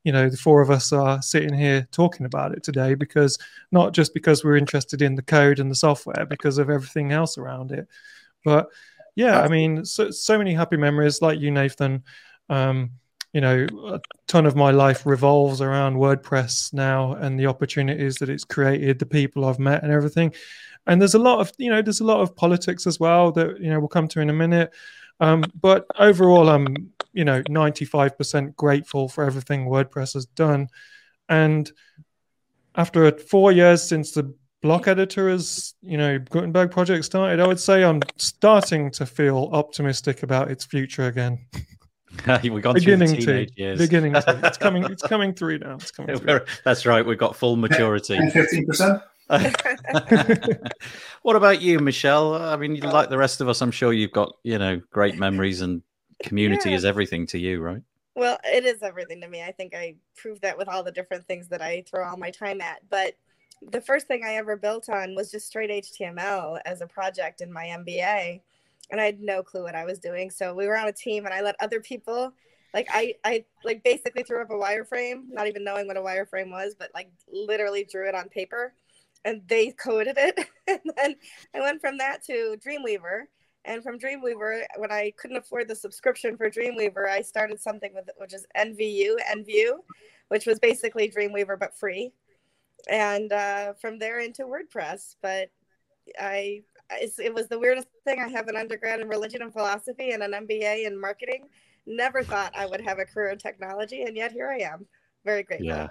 you 0.07 0.13
know 0.13 0.31
the 0.31 0.37
four 0.37 0.63
of 0.63 0.71
us 0.71 0.93
are 0.93 1.21
sitting 1.21 1.53
here 1.53 1.87
talking 1.91 2.27
about 2.27 2.53
it 2.53 2.63
today 2.63 2.95
because 2.95 3.37
not 3.73 3.93
just 3.93 4.15
because 4.15 4.45
we're 4.45 4.57
interested 4.57 5.03
in 5.03 5.17
the 5.17 5.23
code 5.23 5.59
and 5.59 5.69
the 5.69 5.75
software 5.75 6.25
because 6.25 6.59
of 6.59 6.71
everything 6.71 7.11
else 7.11 7.37
around 7.37 7.73
it. 7.73 7.89
But 8.45 8.69
yeah 9.17 9.41
i 9.41 9.49
mean 9.49 9.85
so, 9.85 10.11
so 10.11 10.39
many 10.39 10.55
happy 10.55 10.77
memories 10.77 11.21
like 11.21 11.41
you 11.41 11.51
nathan. 11.51 12.05
Um, 12.49 12.93
you 13.33 13.41
know 13.41 13.67
a 13.89 14.01
ton 14.29 14.47
of 14.47 14.55
my 14.55 14.71
life 14.71 15.05
revolves 15.05 15.61
around 15.61 15.97
wordpress 15.97 16.73
now 16.73 17.15
and 17.15 17.39
the 17.39 17.47
opportunities 17.47 18.17
that 18.17 18.31
it's 18.31 18.45
created 18.45 18.99
the 18.99 19.07
people 19.07 19.45
i've 19.45 19.59
met 19.59 19.83
and 19.83 19.93
everything. 19.93 20.33
And 20.87 21.01
there's 21.01 21.15
a 21.15 21.19
lot 21.19 21.41
of 21.41 21.51
you 21.59 21.71
know 21.71 21.83
there's 21.83 22.01
a 22.01 22.05
lot 22.05 22.21
of 22.21 22.37
politics 22.37 22.87
as 22.87 23.01
well 23.01 23.33
that 23.33 23.61
you 23.61 23.71
know 23.71 23.81
we'll 23.81 23.89
come 23.89 24.07
to 24.09 24.21
in 24.21 24.31
a 24.31 24.35
minute. 24.45 24.73
Um, 25.19 25.45
but 25.61 25.87
overall, 25.99 26.49
I'm 26.49 26.93
you 27.17 27.25
know 27.25 27.43
95% 27.45 28.55
grateful 28.57 29.09
for 29.09 29.25
everything 29.25 29.67
WordPress 29.67 30.13
has 30.15 30.27
done. 30.27 30.69
And 31.29 31.71
after 32.75 33.11
four 33.13 33.51
years 33.51 33.83
since 33.83 34.13
the 34.13 34.35
block 34.63 34.87
editor 34.87 35.31
has 35.31 35.75
you 35.83 35.97
know 35.97 36.19
Gutenberg 36.19 36.71
project 36.71 37.07
started, 37.07 37.41
I 37.41 37.47
would 37.47 37.59
say 37.59 37.83
I'm 37.83 38.03
starting 38.19 38.91
to 38.93 39.07
feel 39.07 39.49
optimistic 39.53 40.23
about 40.23 40.51
its 40.51 40.65
future 40.65 41.07
again. 41.07 41.47
We've 42.43 42.63
gone 42.63 42.75
beginning 42.75 43.09
through 43.09 43.17
the 43.17 43.27
teenage 43.27 43.55
to, 43.55 43.61
years. 43.61 43.79
beginning 43.79 44.13
to. 44.13 44.41
It's 44.45 44.59
coming. 44.59 44.85
It's 44.85 45.03
coming 45.03 45.35
through 45.35 45.59
now. 45.59 45.75
It's 45.75 45.91
coming 45.91 46.19
through. 46.19 46.41
That's 46.65 46.87
right. 46.87 47.05
We've 47.05 47.19
got 47.19 47.37
full 47.37 47.57
maturity. 47.57 48.17
15%? 48.19 49.03
what 51.23 51.37
about 51.37 51.61
you, 51.61 51.79
Michelle? 51.81 52.35
I 52.35 52.57
mean, 52.57 52.79
like 52.81 53.11
the 53.11 53.19
rest 53.19 53.41
of 53.41 53.49
us, 53.49 53.61
I'm 53.61 53.71
sure 53.71 53.93
you've 53.93 54.13
got 54.13 54.37
you 54.45 54.59
know 54.59 54.81
great 54.91 55.19
memories, 55.19 55.63
and 55.63 55.83
community 56.23 56.71
Yeah. 56.71 56.77
is 56.77 56.85
everything 56.85 57.27
to 57.29 57.39
you, 57.39 57.61
right? 57.61 57.83
Well, 58.15 58.39
it 58.45 58.65
is 58.65 58.83
everything 58.83 59.21
to 59.21 59.29
me. 59.29 59.43
I 59.43 59.53
think 59.53 59.75
I 59.75 59.97
proved 60.17 60.43
that 60.43 60.57
with 60.57 60.69
all 60.69 60.83
the 60.83 60.93
different 60.93 61.27
things 61.27 61.49
that 61.49 61.61
I 61.61 61.83
throw 61.83 62.05
all 62.05 62.17
my 62.17 62.31
time 62.31 62.61
at. 62.61 62.81
But 62.89 63.15
the 63.71 63.81
first 63.81 64.07
thing 64.07 64.23
I 64.25 64.35
ever 64.35 64.57
built 64.57 64.89
on 64.89 65.15
was 65.15 65.31
just 65.31 65.47
straight 65.47 65.71
HTML 65.71 66.59
as 66.65 66.81
a 66.81 66.87
project 66.87 67.41
in 67.41 67.53
my 67.53 67.67
MBA. 67.67 68.41
And 68.91 69.01
I 69.01 69.05
had 69.05 69.21
no 69.21 69.43
clue 69.43 69.65
what 69.65 69.75
I 69.75 69.85
was 69.85 69.99
doing. 69.99 70.31
So 70.31 70.55
we 70.55 70.67
were 70.67 70.77
on 70.77 70.89
a 70.89 70.93
team 70.93 71.27
and 71.27 71.35
I 71.35 71.43
let 71.43 71.57
other 71.61 71.81
people 71.81 72.33
like 72.77 72.89
I, 72.93 73.15
I 73.25 73.45
like 73.65 73.83
basically 73.83 74.23
threw 74.23 74.43
up 74.43 74.51
a 74.51 74.53
wireframe, 74.53 75.23
not 75.31 75.47
even 75.47 75.65
knowing 75.65 75.87
what 75.87 75.97
a 75.97 76.01
wireframe 76.01 76.51
was, 76.51 76.75
but 76.79 76.91
like 76.95 77.09
literally 77.33 77.85
drew 77.91 78.07
it 78.07 78.15
on 78.15 78.29
paper 78.29 78.75
and 79.25 79.41
they 79.49 79.71
coded 79.71 80.17
it. 80.19 80.39
and 80.67 80.81
then 80.97 81.17
I 81.55 81.61
went 81.61 81.81
from 81.81 81.97
that 81.99 82.23
to 82.27 82.57
Dreamweaver. 82.65 83.25
And 83.67 83.83
from 83.83 83.99
Dreamweaver, 83.99 84.63
when 84.77 84.93
I 84.93 85.13
couldn't 85.19 85.37
afford 85.37 85.69
the 85.69 85.75
subscription 85.75 86.37
for 86.37 86.49
Dreamweaver, 86.49 87.09
I 87.09 87.21
started 87.21 87.61
something 87.61 87.93
with 87.95 88.09
which 88.17 88.33
is 88.33 88.47
NVU, 88.57 89.17
NVU, 89.37 89.73
which 90.29 90.47
was 90.47 90.61
basically 90.61 91.11
Dreamweaver 91.11 91.59
but 91.59 91.77
free. 91.77 92.13
And 92.89 93.33
uh, 93.33 93.73
from 93.75 93.99
there 93.99 94.21
into 94.21 94.45
WordPress. 94.45 95.17
But 95.21 95.51
I, 96.21 96.63
it's, 96.93 97.19
it 97.19 97.35
was 97.35 97.49
the 97.49 97.59
weirdest 97.59 97.89
thing. 98.05 98.21
I 98.21 98.29
have 98.29 98.47
an 98.47 98.57
undergrad 98.57 99.01
in 99.01 99.09
religion 99.09 99.43
and 99.43 99.53
philosophy 99.53 100.13
and 100.13 100.23
an 100.23 100.31
MBA 100.31 100.87
in 100.87 100.99
marketing. 100.99 101.49
Never 101.87 102.23
thought 102.23 102.53
I 102.57 102.67
would 102.67 102.81
have 102.81 103.01
a 103.01 103.05
career 103.05 103.31
in 103.31 103.39
technology, 103.39 104.03
and 104.03 104.17
yet 104.17 104.33
here 104.33 104.49
I 104.49 104.59
am. 104.59 104.87
Very 105.25 105.43
grateful. 105.43 105.67
Yeah. 105.67 105.89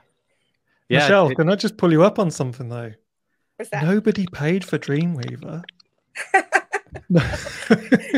Yeah. 0.88 1.00
Michelle, 1.00 1.32
it- 1.32 1.36
can 1.36 1.50
I 1.50 1.56
just 1.56 1.78
pull 1.78 1.92
you 1.92 2.04
up 2.04 2.20
on 2.20 2.32
something 2.32 2.70
though? 2.70 2.94
What's 3.58 3.72
that? 3.72 3.84
Nobody 3.84 4.26
paid 4.32 4.64
for 4.64 4.78
Dreamweaver. 4.78 5.64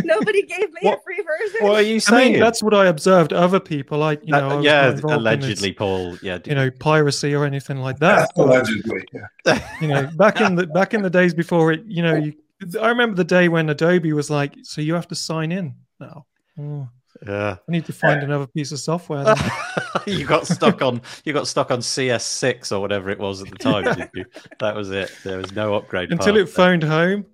Nobody 0.04 0.44
gave 0.44 0.72
me 0.74 0.80
What- 0.82 1.00
a 1.00 1.02
free 1.04 1.22
version. 1.24 1.68
what 1.68 1.76
are 1.76 1.82
you 1.82 1.96
I 1.96 2.00
saying? 2.00 2.32
mean, 2.34 2.42
that's 2.42 2.62
what 2.64 2.74
I 2.74 2.88
observed. 2.88 3.34
Other 3.34 3.60
people, 3.60 3.98
like 3.98 4.22
you 4.24 4.32
That- 4.34 4.48
know, 4.48 4.62
yeah, 4.62 4.82
not 4.84 4.94
involved 4.96 5.14
in 5.14 5.20
allegedly, 5.20 5.70
this, 5.70 5.78
Paul. 5.78 6.18
Yeah. 6.22 6.40
you 6.46 6.56
know, 6.56 6.70
piracy 6.72 7.34
or 7.34 7.46
anything 7.46 7.78
like 7.78 8.00
that. 8.00 8.30
but, 8.36 8.44
Allegedly. 8.48 9.04
Yeah. 9.14 9.68
you 9.82 9.88
know, 9.88 10.08
back 10.16 10.42
in 10.42 10.56
the 10.56 10.68
back 10.68 10.94
in 10.94 11.02
the 11.02 11.10
days 11.10 11.34
before 11.34 11.72
it, 11.72 11.84
you 11.88 12.04
know, 12.04 12.16
you, 12.16 12.34
I 12.82 12.90
remember 12.90 13.16
the 13.16 13.24
day 13.24 13.50
when 13.50 13.70
Adobe 13.70 14.14
was 14.14 14.30
like, 14.30 14.56
"So 14.64 14.82
you 14.82 14.94
have 14.96 15.08
to 15.10 15.16
sign 15.16 15.52
in 15.52 15.76
now." 16.00 16.26
Oh, 16.60 16.90
yeah. 17.26 17.58
I 17.68 17.72
need 17.72 17.86
to 17.86 17.94
find 17.94 18.22
another 18.24 18.48
piece 18.48 18.72
of 18.72 18.80
software. 18.80 19.36
you 20.08 20.26
got 20.26 20.48
stuck 20.48 20.82
on 20.82 21.02
you 21.26 21.34
got 21.34 21.48
stuck 21.48 21.72
on 21.72 21.80
CS6 21.80 22.72
or 22.72 22.80
whatever 22.80 23.10
it 23.10 23.20
was 23.20 23.42
at 23.42 23.50
the 23.50 23.58
time, 23.58 23.84
did 23.96 24.10
you? 24.14 24.26
That 24.60 24.76
was 24.76 24.92
it. 24.92 25.12
There 25.24 25.38
was 25.38 25.52
no 25.54 25.76
upgrade. 25.76 26.12
Until 26.12 26.38
it 26.38 26.50
phoned 26.50 26.84
home, 26.84 27.26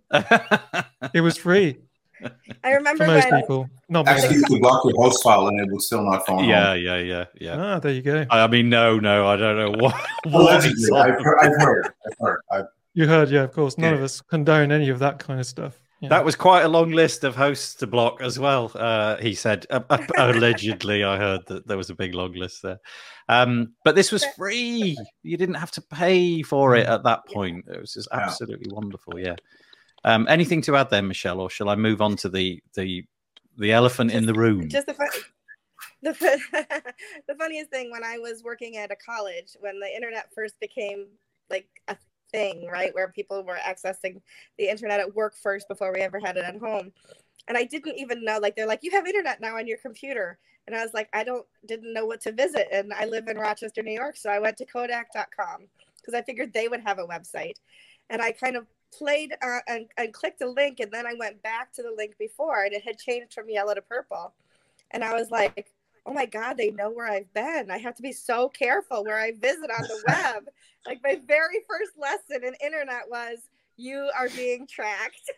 it 1.14 1.22
was 1.22 1.38
free 1.38 1.78
I 2.64 2.72
remember 2.72 3.06
for 3.06 3.12
most 3.12 3.32
when 3.32 3.42
people. 3.42 3.70
Not 3.90 4.08
Actually, 4.08 4.36
you 4.36 4.44
could 4.44 4.62
block 4.62 4.84
your 4.86 4.94
host 5.02 5.24
file 5.24 5.48
and 5.48 5.60
it 5.60 5.72
would 5.72 5.82
still 5.82 6.04
not 6.04 6.26
phone 6.26 6.46
yeah, 6.46 6.74
home. 6.74 6.82
yeah, 6.84 6.98
yeah, 6.98 7.26
yeah. 7.40 7.56
Ah, 7.58 7.80
there 7.80 7.92
you 7.92 8.02
go. 8.02 8.26
I 8.30 8.48
mean, 8.48 8.70
no, 8.70 9.00
no, 9.00 9.28
I 9.28 9.36
don't 9.36 9.58
know 9.58 9.84
what. 9.84 9.96
what 10.26 10.54
Allegedly. 10.54 10.98
I've 10.98 11.22
heard. 11.22 11.38
I've 11.40 11.62
heard. 11.62 11.94
I've 12.06 12.18
heard. 12.20 12.40
I've, 12.52 12.66
You 12.94 13.08
heard, 13.08 13.30
yeah, 13.30 13.44
of 13.44 13.52
course. 13.52 13.78
None 13.78 13.92
Yeah. 13.92 13.98
of 13.98 14.04
us 14.04 14.22
condone 14.22 14.72
any 14.72 14.90
of 14.90 15.00
that 15.00 15.20
kind 15.20 15.40
of 15.40 15.46
stuff. 15.46 15.80
Yeah. 16.04 16.10
That 16.10 16.26
was 16.26 16.36
quite 16.36 16.64
a 16.64 16.68
long 16.68 16.92
list 16.92 17.24
of 17.24 17.34
hosts 17.34 17.76
to 17.76 17.88
block 17.88 18.22
as 18.22 18.38
well. 18.38 18.70
Uh, 18.76 19.16
he 19.18 19.34
said, 19.34 19.66
uh, 19.70 19.80
uh, 19.90 19.98
allegedly, 20.18 21.02
I 21.06 21.18
heard 21.18 21.46
that 21.48 21.66
there 21.66 21.78
was 21.78 21.90
a 21.90 21.96
big 21.96 22.14
long 22.14 22.34
list 22.34 22.62
there. 22.62 22.80
Um, 23.30 23.74
but 23.86 23.96
this 23.96 24.12
was 24.12 24.26
free. 24.38 24.98
You 25.24 25.38
didn't 25.38 25.56
have 25.56 25.72
to 25.72 25.82
pay 25.82 26.42
for 26.42 26.76
it 26.76 26.88
at 26.88 27.04
that 27.06 27.26
point. 27.28 27.66
It 27.70 27.80
was 27.80 27.94
just 27.94 28.10
Yeah. 28.12 28.20
absolutely 28.20 28.70
wonderful. 28.70 29.18
Yeah. 29.18 29.38
Um, 30.04 30.28
anything 30.30 30.62
to 30.64 30.76
add 30.76 30.90
there, 30.90 31.02
Michelle, 31.02 31.40
or 31.40 31.50
shall 31.50 31.70
I 31.70 31.76
move 31.76 32.02
on 32.02 32.18
to 32.18 32.28
the 32.30 32.62
the 32.76 33.06
the 33.58 33.72
elephant 33.72 34.12
in 34.12 34.26
the 34.26 34.34
room? 34.34 34.68
just 34.68 34.88
the 34.88 34.94
fun, 34.96 35.08
the, 36.02 36.12
the 37.30 37.36
funniest 37.36 37.70
thing 37.70 37.92
when 37.92 38.04
I 38.04 38.18
was 38.18 38.44
working 38.44 38.76
at 38.76 38.92
a 38.92 38.98
college 38.98 39.56
when 39.62 39.80
the 39.80 39.88
internet 39.88 40.28
first 40.36 40.60
became 40.60 41.06
like 41.50 41.68
a 41.88 41.96
thing, 42.34 42.68
right, 42.70 42.94
where 42.94 43.08
people 43.08 43.44
were 43.44 43.58
accessing 43.66 44.22
the 44.58 44.68
internet 44.68 45.00
at 45.00 45.16
work 45.16 45.36
first 45.42 45.68
before 45.70 45.94
we 45.94 46.02
ever 46.02 46.20
had 46.20 46.36
it 46.36 46.44
at 46.44 46.60
home, 46.60 46.92
and 47.48 47.58
I 47.58 47.64
didn't 47.64 47.98
even 47.98 48.26
know 48.26 48.40
like 48.40 48.56
they're 48.56 48.68
like 48.68 48.84
you 48.84 48.92
have 48.92 49.08
internet 49.08 49.40
now 49.40 49.56
on 49.58 49.68
your 49.68 49.78
computer, 49.78 50.40
and 50.68 50.76
I 50.76 50.84
was 50.84 50.94
like 50.94 51.08
I 51.14 51.24
don't 51.24 51.46
didn't 51.66 51.94
know 51.94 52.06
what 52.06 52.22
to 52.22 52.34
visit, 52.34 52.68
and 52.72 52.92
I 52.94 53.06
live 53.06 53.28
in 53.28 53.38
Rochester, 53.38 53.82
New 53.82 53.94
York, 53.94 54.18
so 54.18 54.30
I 54.30 54.40
went 54.40 54.58
to 54.58 54.66
Kodak.com 54.66 55.68
because 55.98 56.14
I 56.14 56.22
figured 56.24 56.52
they 56.52 56.68
would 56.68 56.82
have 56.82 57.00
a 57.00 57.08
website, 57.08 57.56
and 58.10 58.22
I 58.22 58.32
kind 58.32 58.58
of 58.58 58.66
played 58.98 59.34
uh, 59.42 59.60
and, 59.68 59.88
and 59.98 60.14
clicked 60.14 60.42
a 60.42 60.48
link 60.48 60.80
and 60.80 60.92
then 60.92 61.08
i 61.08 61.16
went 61.18 61.42
back 61.42 61.74
to 61.74 61.82
the 61.82 61.92
link 61.98 62.16
before 62.20 62.64
and 62.64 62.74
it 62.74 62.84
had 62.84 62.98
changed 63.00 63.34
from 63.34 63.50
yellow 63.50 63.74
to 63.74 63.82
purple. 63.82 64.34
And 64.92 65.04
i 65.04 65.14
was 65.14 65.32
like 65.32 65.73
oh 66.06 66.14
my 66.14 66.26
god 66.26 66.58
they 66.58 66.72
know 66.72 66.90
where 66.90 67.08
i've 67.08 67.32
been 67.34 67.72
i 67.72 67.78
have 67.78 67.96
to 67.96 68.02
be 68.02 68.12
so 68.12 68.50
careful 68.50 69.04
where 69.04 69.20
i 69.20 69.32
visit 69.32 69.70
on 69.70 69.82
the 69.84 70.04
web 70.08 70.44
like 70.86 71.00
my 71.04 71.20
very 71.28 71.60
first 71.68 71.92
lesson 71.98 72.44
in 72.44 72.54
internet 72.64 73.04
was 73.10 73.38
you 73.78 74.10
are 74.18 74.30
being 74.30 74.68
tracked 74.68 75.32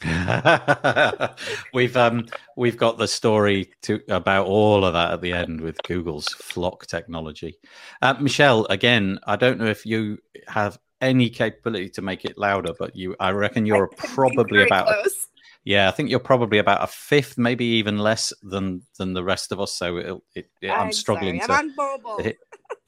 we've 1.74 1.96
um 1.96 2.26
we've 2.56 2.76
got 2.76 2.98
the 2.98 3.06
story 3.06 3.70
to 3.82 4.00
about 4.08 4.46
all 4.46 4.84
of 4.84 4.94
that 4.94 5.12
at 5.12 5.20
the 5.20 5.32
end 5.32 5.60
with 5.60 5.80
Google's 5.82 6.28
FLoC 6.28 6.86
technology. 6.86 7.56
Uh, 8.00 8.14
Michelle, 8.14 8.66
again, 8.66 9.18
I 9.26 9.36
don't 9.36 9.58
know 9.58 9.66
if 9.66 9.86
you 9.86 10.18
have 10.48 10.78
any 11.00 11.28
capability 11.28 11.90
to 11.90 12.02
make 12.02 12.24
it 12.24 12.38
louder, 12.38 12.72
but 12.78 12.96
you, 12.96 13.16
I 13.20 13.30
reckon 13.30 13.66
you're 13.66 13.90
I 13.92 14.06
probably 14.06 14.62
about 14.62 14.86
close. 14.86 15.28
Yeah, 15.64 15.88
I 15.88 15.92
think 15.92 16.10
you're 16.10 16.18
probably 16.18 16.58
about 16.58 16.82
a 16.82 16.88
fifth, 16.88 17.38
maybe 17.38 17.64
even 17.64 17.98
less 17.98 18.32
than 18.42 18.82
than 18.98 19.12
the 19.12 19.22
rest 19.22 19.52
of 19.52 19.60
us. 19.60 19.72
So 19.72 19.96
it, 19.96 20.18
it, 20.34 20.46
it, 20.60 20.70
I'm, 20.70 20.92
struggling 20.92 21.40
sorry. 21.40 21.46
to. 21.48 21.52
i'm 21.54 21.70
on 21.70 21.76
mobile 21.76 22.22
hit- 22.22 22.38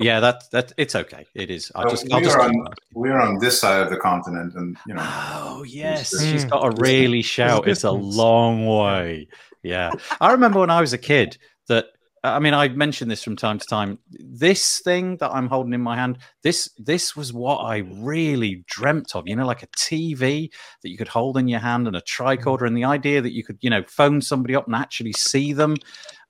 yeah, 0.01 0.19
that 0.21 0.43
that 0.51 0.73
it's 0.77 0.97
okay. 0.97 1.25
It 1.35 1.51
is. 1.51 1.71
I 1.77 1.83
So 1.85 1.91
just, 1.91 2.05
we 2.07 2.13
I'll 2.13 2.21
just. 2.21 2.37
are 2.37 2.43
on 2.43 2.67
we 2.95 3.11
are 3.11 3.21
on 3.21 3.39
this 3.39 3.61
side 3.61 3.81
of 3.83 3.91
the 3.91 3.97
continent, 3.97 4.55
and 4.57 4.77
you 4.89 4.95
know, 4.95 5.03
Oh 5.07 5.63
yes, 5.65 6.11
There's- 6.11 6.33
she's 6.33 6.45
Mm. 6.45 6.51
got 6.51 6.63
to 6.71 6.71
There's- 6.77 6.81
really 6.95 7.23
shout. 7.23 7.69
It's 7.69 7.85
a 7.85 7.93
long 7.93 8.67
way. 8.67 9.29
Yeah, 9.63 9.93
I 10.21 10.33
remember 10.33 10.59
when 10.61 10.71
I 10.71 10.81
was 10.81 10.93
a 10.93 10.99
kid 10.99 11.39
that. 11.69 11.87
I 12.25 12.39
mean, 12.39 12.55
I 12.55 12.69
mention 12.69 13.09
this 13.09 13.23
from 13.23 13.37
time 13.37 13.59
to 13.59 13.67
time. 13.67 13.99
This 14.11 14.81
thing 14.81 15.19
that 15.19 15.31
I'm 15.31 15.47
holding 15.47 15.75
in 15.75 15.83
my 15.83 15.95
hand, 15.95 16.19
this 16.43 16.71
this 16.79 17.15
was 17.15 17.35
what 17.35 17.59
I 17.59 17.79
really 17.99 18.65
dreamt 18.67 19.15
of. 19.15 19.29
You 19.29 19.37
know, 19.37 19.45
like 19.45 19.63
a 19.63 19.67
TV 19.69 20.51
that 20.83 20.89
you 20.89 20.97
could 20.97 21.09
hold 21.09 21.37
in 21.37 21.49
your 21.49 21.61
hand 21.61 21.87
and 21.87 21.95
a 21.95 22.01
tricorder, 22.01 22.67
and 22.67 22.75
the 22.75 22.85
idea 22.85 23.21
that 23.21 23.35
you 23.35 23.45
could, 23.45 23.59
you 23.61 23.69
know, 23.69 23.83
phone 23.87 24.23
somebody 24.23 24.57
up 24.57 24.67
and 24.67 24.75
actually 24.75 25.13
see 25.13 25.53
them, 25.53 25.77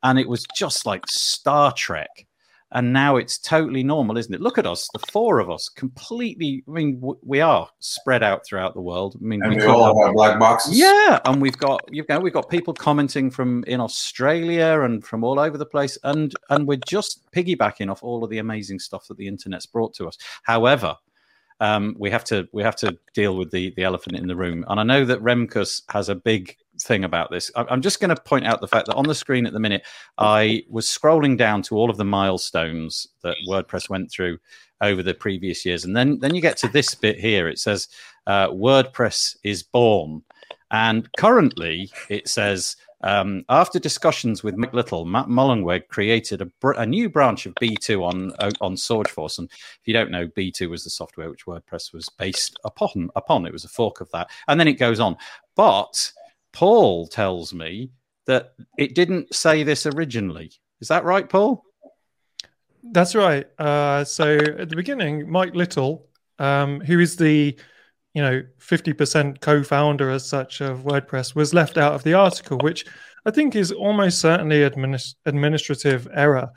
and 0.03 0.19
it 0.19 0.29
was 0.29 0.45
just 0.57 0.85
like 0.85 1.07
Star 1.07 1.73
Trek. 1.73 2.27
And 2.75 2.93
now 2.93 3.17
it's 3.17 3.39
totally 3.39 3.83
normal, 3.85 4.19
isn't 4.19 4.35
it? 4.35 4.41
Look 4.41 4.59
at 4.59 4.67
us, 4.67 4.89
the 4.93 4.99
four 5.11 5.39
of 5.39 5.49
us, 5.49 5.69
completely. 5.69 6.63
I 6.69 6.71
mean, 6.73 7.01
w- 7.01 7.19
we 7.23 7.41
are 7.41 7.69
spread 7.79 8.23
out 8.23 8.45
throughout 8.45 8.75
the 8.75 8.81
world. 8.81 9.17
I 9.19 9.25
mean, 9.25 9.41
And 9.43 9.53
we 9.53 9.57
we 9.59 9.67
all 9.67 9.87
have- 9.97 10.07
have 10.07 10.15
black 10.15 10.39
boxes. 10.39 10.77
yeah, 10.79 11.21
and 11.25 11.41
we've 11.41 11.57
got 11.57 11.81
you 11.91 12.05
know 12.09 12.19
we've 12.19 12.33
got 12.33 12.49
people 12.51 12.75
commenting 12.75 13.31
from 13.31 13.65
in 13.67 13.81
Australia 13.81 14.81
and 14.83 15.05
from 15.05 15.25
all 15.25 15.39
over 15.41 15.57
the 15.57 15.67
place, 15.67 15.97
and 16.05 16.35
and 16.51 16.67
we're 16.67 16.81
just 16.87 17.23
piggybacking 17.33 17.91
off 17.91 18.03
all 18.03 18.23
of 18.25 18.31
the 18.31 18.39
amazing 18.39 18.79
stuff 18.79 19.07
that 19.09 19.17
the 19.17 19.27
internet's 19.27 19.67
brought 19.67 19.95
to 19.95 20.07
us. 20.09 20.19
However, 20.43 20.97
um, 21.61 21.95
we 21.99 22.11
have 22.11 22.25
to 22.25 22.49
we 22.53 22.63
have 22.65 22.77
to 22.77 22.99
deal 23.15 23.37
with 23.37 23.51
the 23.53 23.73
the 23.77 23.85
elephant 23.85 24.17
in 24.17 24.27
the 24.27 24.37
room, 24.37 24.65
and 24.69 24.81
I 24.81 24.83
know 24.83 25.05
that 25.05 25.21
Remkus 25.23 25.83
has 25.91 26.09
a 26.09 26.15
big 26.15 26.57
thing 26.85 27.05
about 27.05 27.31
this. 27.31 27.51
I'm 27.57 27.83
just 27.83 28.01
going 28.01 28.15
to 28.15 28.23
point 28.23 28.47
out 28.47 28.61
the 28.61 28.69
fact 28.69 28.87
that 28.87 28.95
on 28.95 29.07
the 29.07 29.15
screen 29.15 29.47
at 29.47 29.53
the 29.53 29.61
minute, 29.61 29.85
I 30.19 30.65
was 30.69 30.87
scrolling 30.87 31.37
down 31.37 31.63
to 31.63 31.77
all 31.77 31.91
of 31.91 31.97
the 31.97 32.05
milestones 32.05 33.09
that 33.23 33.37
WordPress 33.49 33.89
went 33.89 34.11
through 34.11 34.39
over 34.81 35.03
the 35.03 35.15
previous 35.15 35.65
years, 35.65 35.85
and 35.85 35.97
then 35.97 36.19
then 36.21 36.35
you 36.35 36.41
get 36.41 36.57
to 36.59 36.69
this 36.69 36.95
bit 36.95 37.19
here. 37.19 37.49
It 37.49 37.59
says 37.59 37.89
uh, 38.27 38.49
WordPress 38.49 39.37
is 39.43 39.63
born, 39.63 40.23
and 40.71 41.09
currently 41.17 41.91
it 42.09 42.29
says. 42.29 42.77
Um, 43.03 43.45
after 43.51 43.79
discussions 43.79 44.43
with 44.43 44.57
Mike 44.57 44.73
Little, 44.73 45.05
Matt 45.05 45.27
Mullenweg 45.27 45.89
created 45.89 46.41
a, 46.41 46.47
br- 46.47 46.73
a 46.73 46.87
new 46.87 47.11
branch 47.11 47.45
of 47.45 47.55
B2 47.57 48.03
on 48.03 48.33
on 48.63 48.77
SourceForge. 48.77 49.39
And 49.41 49.51
if 49.51 49.83
you 49.85 49.93
don't 49.93 50.11
know, 50.11 50.27
B2 50.29 50.71
was 50.71 50.85
the 50.85 50.91
software 50.91 51.29
which 51.29 51.45
WordPress 51.45 51.93
was 51.93 52.09
based 52.09 52.59
upon. 52.65 53.11
Upon 53.15 53.45
it 53.45 53.53
was 53.53 53.67
a 53.67 53.69
fork 53.69 54.01
of 54.01 54.11
that, 54.13 54.31
and 54.49 54.59
then 54.59 54.69
it 54.69 54.79
goes 54.79 55.01
on. 55.01 55.19
But 55.55 56.13
Paul 56.55 57.09
tells 57.09 57.53
me 57.53 57.91
that 58.27 58.55
it 58.79 58.95
didn't 58.95 59.35
say 59.35 59.65
this 59.65 59.87
originally. 59.87 60.53
Is 60.81 60.89
that 60.89 61.05
right, 61.05 61.29
Paul? 61.29 61.65
That's 62.83 63.15
right. 63.15 63.47
Uh, 63.59 64.05
so 64.05 64.37
at 64.37 64.69
the 64.69 64.77
beginning, 64.77 65.31
Mike 65.31 65.55
Little, 65.55 66.09
um, 66.39 66.81
who 66.81 67.01
is 67.01 67.17
the 67.17 67.59
you 68.15 68.23
know 68.23 68.43
50% 68.61 69.41
co-founder 69.41 70.11
as 70.11 70.29
such 70.29 70.61
of 70.61 70.85
WordPress, 70.85 71.35
was 71.35 71.53
left 71.53 71.77
out 71.77 71.95
of 71.95 72.05
the 72.05 72.15
article, 72.15 72.59
which 72.59 72.87
I 73.27 73.31
think 73.31 73.57
is 73.57 73.73
almost 73.73 74.21
certainly 74.21 74.59
adminis- 74.59 75.15
administrative 75.27 76.07
error. 76.15 76.51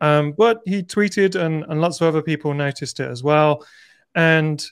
Um, 0.00 0.32
but 0.32 0.60
he 0.64 0.82
tweeted, 0.82 1.40
and, 1.40 1.64
and 1.68 1.80
lots 1.80 2.00
of 2.00 2.08
other 2.08 2.22
people 2.22 2.52
noticed 2.52 2.98
it 3.00 3.10
as 3.10 3.22
well. 3.22 3.64
And 4.14 4.64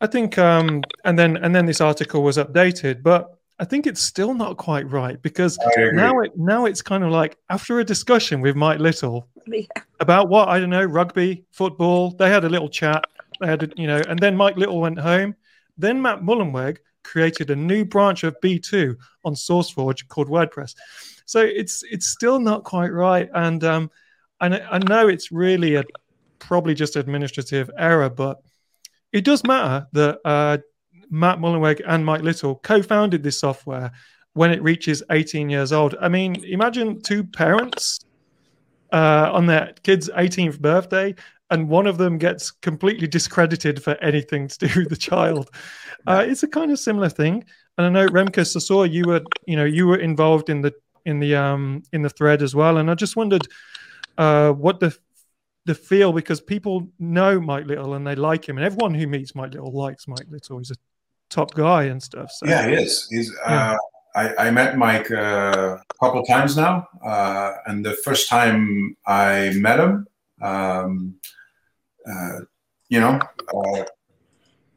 I 0.00 0.06
think, 0.06 0.38
um, 0.38 0.82
and 1.04 1.18
then 1.18 1.36
and 1.36 1.54
then 1.54 1.66
this 1.66 1.82
article 1.82 2.22
was 2.22 2.38
updated, 2.38 3.02
but 3.02 3.36
I 3.60 3.64
think 3.64 3.86
it's 3.86 4.00
still 4.00 4.32
not 4.32 4.56
quite 4.56 4.90
right 4.90 5.20
because 5.20 5.58
now 5.92 6.20
it 6.20 6.32
now 6.36 6.64
it's 6.64 6.80
kind 6.80 7.04
of 7.04 7.10
like 7.10 7.36
after 7.50 7.78
a 7.78 7.84
discussion 7.84 8.40
with 8.40 8.56
Mike 8.56 8.80
Little 8.80 9.28
Yeah. 9.46 9.66
about 10.00 10.28
what 10.28 10.48
I 10.48 10.58
don't 10.58 10.70
know, 10.70 10.84
rugby, 10.84 11.44
football. 11.50 12.10
They 12.12 12.30
had 12.30 12.44
a 12.44 12.48
little 12.48 12.68
chat. 12.70 13.04
They 13.40 13.46
had, 13.46 13.62
a, 13.62 13.68
you 13.76 13.86
know, 13.86 14.00
and 14.08 14.18
then 14.18 14.34
Mike 14.36 14.56
Little 14.56 14.80
went 14.80 14.98
home. 14.98 15.34
Then 15.76 16.00
Matt 16.00 16.20
Mullenweg 16.20 16.78
created 17.02 17.50
a 17.50 17.56
new 17.56 17.84
branch 17.84 18.24
of 18.24 18.36
B2 18.42 18.96
on 19.24 19.34
SourceForge 19.34 20.08
called 20.08 20.28
WordPress. 20.28 20.74
So 21.26 21.40
it's 21.40 21.82
it's 21.90 22.06
still 22.08 22.38
not 22.40 22.64
quite 22.64 22.92
right, 22.92 23.28
and 23.34 23.62
um, 23.62 23.90
I 24.40 24.48
know, 24.48 24.66
I 24.70 24.78
know 24.78 25.08
it's 25.08 25.30
really 25.30 25.74
a 25.76 25.84
probably 26.38 26.74
just 26.74 26.96
administrative 26.96 27.70
error, 27.76 28.08
but 28.08 28.40
it 29.12 29.24
does 29.24 29.44
matter 29.44 29.86
that 29.92 30.18
uh, 30.24 30.58
Matt 31.10 31.38
Mullenweg 31.38 31.80
and 31.86 32.04
Mike 32.04 32.22
Little 32.22 32.56
co-founded 32.56 33.22
this 33.22 33.38
software 33.38 33.92
when 34.34 34.50
it 34.52 34.62
reaches 34.62 35.02
18 35.10 35.50
years 35.50 35.72
old. 35.72 35.96
I 36.00 36.08
mean, 36.08 36.44
imagine 36.44 37.00
two 37.02 37.24
parents 37.24 38.00
uh, 38.92 39.30
on 39.32 39.46
their 39.46 39.72
kid's 39.82 40.08
18th 40.10 40.60
birthday, 40.60 41.14
and 41.50 41.68
one 41.68 41.86
of 41.86 41.98
them 41.98 42.16
gets 42.16 42.50
completely 42.50 43.08
discredited 43.08 43.82
for 43.82 43.96
anything 43.96 44.46
to 44.48 44.68
do 44.68 44.80
with 44.80 44.90
the 44.90 44.96
child. 44.96 45.50
Uh, 46.06 46.24
it's 46.26 46.42
a 46.42 46.48
kind 46.48 46.72
of 46.72 46.78
similar 46.78 47.10
thing. 47.10 47.44
And 47.76 47.86
I 47.86 47.90
know 47.90 48.08
Remkus, 48.08 48.56
I 48.56 48.58
saw 48.60 48.84
you 48.84 49.04
were, 49.06 49.20
you 49.44 49.54
know, 49.54 49.66
you 49.66 49.86
were 49.86 49.98
involved 49.98 50.48
in 50.48 50.62
the 50.62 50.72
in 51.04 51.20
the 51.20 51.36
um 51.36 51.82
in 51.92 52.00
the 52.00 52.08
thread 52.08 52.40
as 52.40 52.54
well, 52.54 52.78
and 52.78 52.90
I 52.90 52.94
just 52.94 53.16
wondered 53.16 53.46
uh, 54.16 54.52
what 54.52 54.80
the 54.80 54.96
the 55.66 55.74
feel 55.74 56.12
because 56.14 56.40
people 56.40 56.88
know 56.98 57.38
Mike 57.38 57.66
Little 57.66 57.92
and 57.92 58.06
they 58.06 58.14
like 58.14 58.48
him, 58.48 58.56
and 58.56 58.64
everyone 58.64 58.94
who 58.94 59.06
meets 59.06 59.34
Mike 59.34 59.52
Little 59.52 59.72
likes 59.72 60.08
Mike 60.08 60.26
Little. 60.30 60.56
He's 60.56 60.70
a 60.70 60.74
top 61.30 61.54
guy 61.54 61.84
and 61.84 62.02
stuff. 62.02 62.30
So. 62.32 62.46
Yeah, 62.46 62.68
he 62.68 62.74
is. 62.74 63.08
He's. 63.10 63.32
Yeah. 63.46 63.72
Uh, 63.72 63.76
I, 64.14 64.48
I 64.48 64.50
met 64.50 64.76
Mike 64.76 65.10
uh, 65.10 65.76
a 65.78 66.04
couple 66.04 66.22
times 66.24 66.56
now, 66.56 66.88
uh, 67.04 67.52
and 67.66 67.84
the 67.84 67.94
first 68.04 68.28
time 68.28 68.96
I 69.06 69.52
met 69.54 69.78
him, 69.78 70.06
um, 70.42 71.14
uh, 72.04 72.40
you 72.88 73.00
know, 73.00 73.20
uh, 73.54 73.84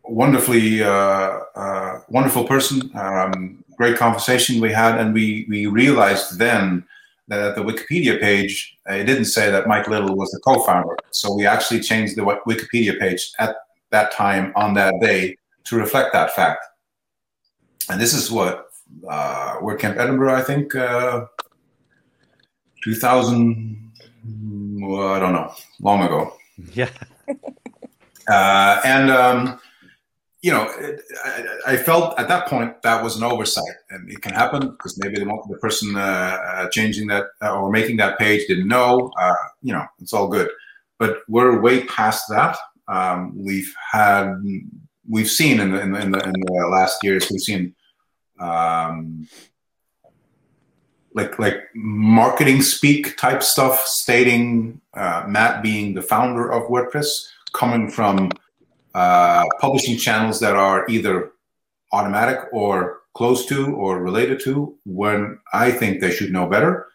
wonderfully 0.03 0.83
uh, 0.83 1.39
uh, 1.55 1.99
wonderful 2.09 2.43
person. 2.45 2.91
Um, 2.95 3.63
great 3.75 3.97
conversation 3.97 4.61
we 4.61 4.71
had, 4.71 4.99
and 4.99 5.13
we 5.13 5.47
we 5.49 5.65
realized 5.65 6.37
then 6.37 6.85
that 7.27 7.41
at 7.41 7.55
the 7.55 7.63
Wikipedia 7.63 8.19
page, 8.19 8.77
it 8.85 9.05
didn't 9.05 9.25
say 9.25 9.49
that 9.49 9.67
Mike 9.67 9.87
Little 9.87 10.15
was 10.15 10.29
the 10.31 10.41
co-founder. 10.41 10.95
So 11.11 11.33
we 11.33 11.47
actually 11.47 11.79
changed 11.79 12.15
the 12.15 12.21
Wikipedia 12.21 12.99
page 12.99 13.31
at 13.39 13.55
that 13.89 14.11
time 14.11 14.51
on 14.55 14.73
that 14.75 14.93
day 14.99 15.37
to 15.65 15.77
reflect 15.77 16.13
that 16.13 16.31
fact. 16.31 16.65
And 17.89 17.99
this 17.99 18.13
is 18.13 18.31
what 18.31 18.67
uh, 19.09 19.57
WordCamp 19.59 19.97
Edinburgh, 19.97 20.35
I 20.35 20.41
think, 20.41 20.75
uh, 20.75 21.25
2000, 22.83 23.91
well, 24.81 25.13
I 25.13 25.19
don't 25.19 25.33
know, 25.33 25.53
long 25.81 26.03
ago. 26.03 26.35
Yeah. 26.73 26.89
Uh, 28.27 28.79
and 28.85 29.09
um, 29.09 29.59
you 30.43 30.51
know, 30.51 30.69
it, 30.77 31.01
I, 31.25 31.73
I 31.73 31.77
felt 31.77 32.19
at 32.19 32.27
that 32.27 32.47
point 32.47 32.81
that 32.83 33.01
was 33.01 33.15
an 33.15 33.23
oversight, 33.23 33.75
and 33.89 34.11
it 34.11 34.21
can 34.21 34.33
happen 34.33 34.71
because 34.71 34.99
maybe 35.01 35.15
the, 35.15 35.25
the 35.49 35.57
person 35.57 35.95
uh, 35.95 35.99
uh, 35.99 36.69
changing 36.69 37.07
that 37.07 37.27
uh, 37.41 37.55
or 37.55 37.71
making 37.71 37.97
that 37.97 38.19
page 38.19 38.45
didn't 38.47 38.67
know. 38.67 39.09
Uh, 39.19 39.33
you 39.61 39.71
know, 39.73 39.85
it's 39.99 40.13
all 40.13 40.27
good, 40.27 40.49
but 40.99 41.19
we're 41.29 41.61
way 41.61 41.85
past 41.85 42.25
that. 42.29 42.57
Um, 42.89 43.33
we've 43.41 43.73
had, 43.91 44.35
we've 45.07 45.29
seen 45.29 45.59
in 45.59 45.71
the, 45.71 45.81
in 45.81 45.91
the, 45.91 45.99
in 45.99 46.11
the, 46.11 46.19
in 46.23 46.31
the 46.31 46.67
last 46.71 47.03
years, 47.03 47.29
we've 47.29 47.41
seen. 47.41 47.75
Um, 48.39 49.27
like 51.15 51.37
like 51.37 51.57
marketing 51.75 52.61
speak 52.61 53.17
type 53.17 53.43
stuff, 53.43 53.85
stating 53.85 54.81
uh, 54.95 55.25
Matt 55.27 55.61
being 55.61 55.93
the 55.93 56.01
founder 56.01 56.51
of 56.51 56.69
WordPress, 56.69 57.27
coming 57.53 57.89
from 57.89 58.31
uh, 58.95 59.45
publishing 59.59 59.97
channels 59.97 60.39
that 60.39 60.55
are 60.55 60.87
either 60.89 61.31
Automattic 61.93 62.47
or 62.51 63.01
close 63.13 63.45
to 63.45 63.75
or 63.75 64.01
related 64.01 64.39
to. 64.39 64.75
When 64.85 65.39
I 65.53 65.69
think 65.69 66.01
they 66.01 66.09
should 66.09 66.31
know 66.31 66.47
better, 66.47 66.87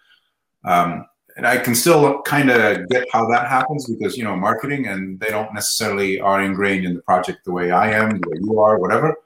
um, 0.64 1.06
and 1.38 1.46
I 1.46 1.56
can 1.56 1.76
still 1.76 2.20
kind 2.22 2.50
of 2.50 2.88
get 2.88 3.06
how 3.12 3.26
that 3.28 3.46
happens 3.46 3.86
because 3.86 4.18
you 4.18 4.24
know 4.24 4.36
marketing, 4.36 4.88
and 4.88 5.18
they 5.20 5.28
don't 5.28 5.54
necessarily 5.54 6.20
are 6.20 6.42
ingrained 6.42 6.84
in 6.84 6.94
the 6.94 7.02
project 7.02 7.44
the 7.44 7.52
way 7.52 7.70
I 7.70 7.92
am, 7.92 8.18
the 8.18 8.28
way 8.28 8.38
you 8.40 8.58
are, 8.58 8.78
whatever. 8.78 9.16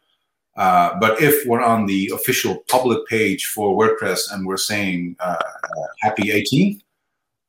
Uh, 0.55 0.99
but 1.01 1.23
if 1.23 1.47
we're 1.47 1.63
on 1.63 1.87
the 1.87 2.13
official 2.15 2.63
public 2.69 3.07
page 3.09 3.47
for 3.47 3.75
WordPress 3.75 4.31
and 4.31 4.47
we're 4.47 4.59
saying 4.59 5.17
uh, 5.21 5.39
uh, 5.39 5.87
happy 6.03 6.25
18th, 6.25 6.83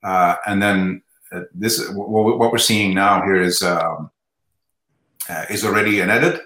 uh, 0.03 0.35
and 0.47 0.63
then 0.63 1.01
uh, 1.33 1.41
this 1.53 1.85
what 1.89 2.51
we're 2.53 2.57
seeing 2.57 2.93
now 2.93 3.21
here 3.21 3.41
is 3.41 3.61
um, 3.63 4.09
uh, 5.29 5.43
is 5.49 5.65
already 5.65 5.99
an 5.99 6.09
edit 6.09 6.41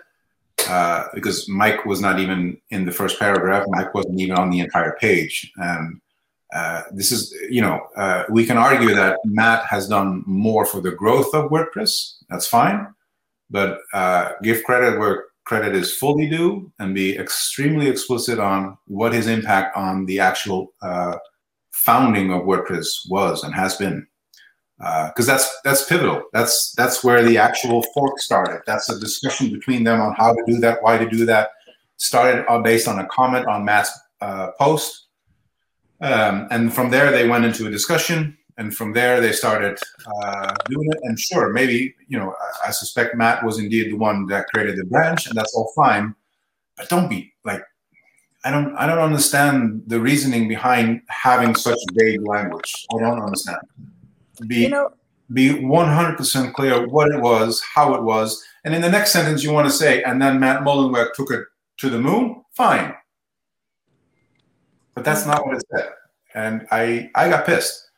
because 1.13 1.47
Mike 1.47 1.85
was 1.85 2.01
not 2.01 2.19
even 2.19 2.59
in 2.71 2.83
the 2.83 2.91
first 2.91 3.19
paragraph. 3.19 3.63
Mike 3.67 3.93
wasn't 3.93 4.19
even 4.19 4.35
on 4.35 4.49
the 4.49 4.59
entire 4.59 4.97
page, 4.99 5.51
and 5.57 6.01
uh, 6.53 6.83
this 6.91 7.11
is 7.11 7.33
you 7.49 7.61
know 7.61 7.87
uh, 7.97 8.23
we 8.29 8.45
can 8.45 8.57
argue 8.57 8.93
that 8.93 9.19
Matt 9.25 9.65
has 9.65 9.87
done 9.87 10.23
more 10.25 10.65
for 10.65 10.79
the 10.79 10.91
growth 10.91 11.33
of 11.33 11.51
WordPress. 11.51 12.15
That's 12.29 12.47
fine, 12.47 12.87
but 13.49 13.79
uh, 13.93 14.31
give 14.43 14.63
credit 14.63 14.97
where 14.97 15.25
credit 15.43 15.75
is 15.75 15.95
fully 15.95 16.29
due 16.29 16.71
and 16.79 16.93
be 16.93 17.17
extremely 17.17 17.87
explicit 17.87 18.39
on 18.39 18.77
what 18.87 19.13
his 19.13 19.27
impact 19.27 19.75
on 19.77 20.05
the 20.05 20.19
actual 20.19 20.73
uh, 20.81 21.17
founding 21.71 22.31
of 22.31 22.43
WordPress 22.43 23.09
was 23.09 23.43
and 23.43 23.53
has 23.53 23.75
been. 23.75 24.05
Because 24.77 25.25
that's 25.25 25.49
that's 25.63 25.85
pivotal. 25.85 26.23
That's 26.33 26.71
that's 26.77 27.03
where 27.03 27.23
the 27.23 27.37
actual 27.37 27.81
fork 27.93 28.19
started. 28.19 28.61
That's 28.67 28.89
a 28.89 28.99
discussion 28.99 29.51
between 29.51 29.83
them 29.83 29.99
on 29.99 30.13
how 30.15 30.33
to 30.33 30.43
do 30.45 30.59
that, 30.59 30.83
why 30.83 30.97
to 30.97 31.09
do 31.09 31.25
that. 31.25 31.49
Started 31.97 32.45
uh, 32.47 32.59
based 32.61 32.87
on 32.87 32.99
a 32.99 33.07
comment 33.07 33.47
on 33.47 33.65
Matt's 33.65 33.91
uh, 34.21 34.51
post, 34.59 35.06
um, 36.01 36.47
and 36.51 36.73
from 36.73 36.89
there 36.89 37.11
they 37.11 37.27
went 37.27 37.45
into 37.45 37.67
a 37.67 37.71
discussion 37.71 38.37
and 38.57 38.75
from 38.75 38.93
there 38.93 39.21
they 39.21 39.31
started 39.31 39.77
uh, 40.23 40.53
doing 40.69 40.87
it. 40.91 40.97
And 41.03 41.19
sure, 41.19 41.53
maybe 41.53 41.95
you 42.07 42.17
know, 42.17 42.33
I, 42.63 42.67
I, 42.67 42.71
suspect 42.71 43.15
Matt 43.15 43.43
was 43.43 43.59
indeed 43.59 43.91
the 43.91 43.97
one 43.97 44.25
that 44.27 44.47
created 44.47 44.77
the 44.77 44.85
branch, 44.85 45.27
and 45.27 45.35
that's 45.35 45.53
all 45.55 45.71
fine. 45.75 46.15
But 46.75 46.89
don't 46.89 47.09
be 47.09 47.33
like, 47.45 47.63
I 48.43 48.51
don't, 48.51 48.75
I 48.75 48.87
don't 48.87 48.99
understand 48.99 49.83
the 49.87 49.99
reasoning 49.99 50.47
behind 50.47 51.01
having 51.09 51.55
such 51.55 51.77
vague 51.93 52.27
language. 52.27 52.85
I 52.95 52.99
don't 52.99 53.21
understand. 53.21 53.59
Be, 54.47 54.57
you 54.57 54.69
know, 54.69 54.91
be 55.33 55.49
100% 55.49 56.53
clear 56.53 56.87
what 56.87 57.11
it 57.11 57.19
was, 57.19 57.61
how 57.61 57.95
it 57.95 58.03
was, 58.03 58.43
and 58.63 58.75
in 58.75 58.81
the 58.81 58.89
next 58.89 59.11
sentence 59.11 59.43
you 59.43 59.51
want 59.51 59.67
to 59.67 59.73
say, 59.73 60.03
and 60.03 60.21
then 60.21 60.39
Matt 60.39 60.61
Mullenweg 60.61 61.13
took 61.13 61.31
it 61.31 61.45
to 61.77 61.89
the 61.89 61.99
moon, 61.99 62.43
fine. 62.53 62.93
But 64.97 65.05
that's 65.05 65.27
not 65.27 65.45
what 65.45 65.57
it 65.57 65.63
said. 65.71 65.89
And 66.33 66.67
I, 66.71 67.11
I 67.13 67.29
got 67.29 67.45
pissed. 67.45 67.91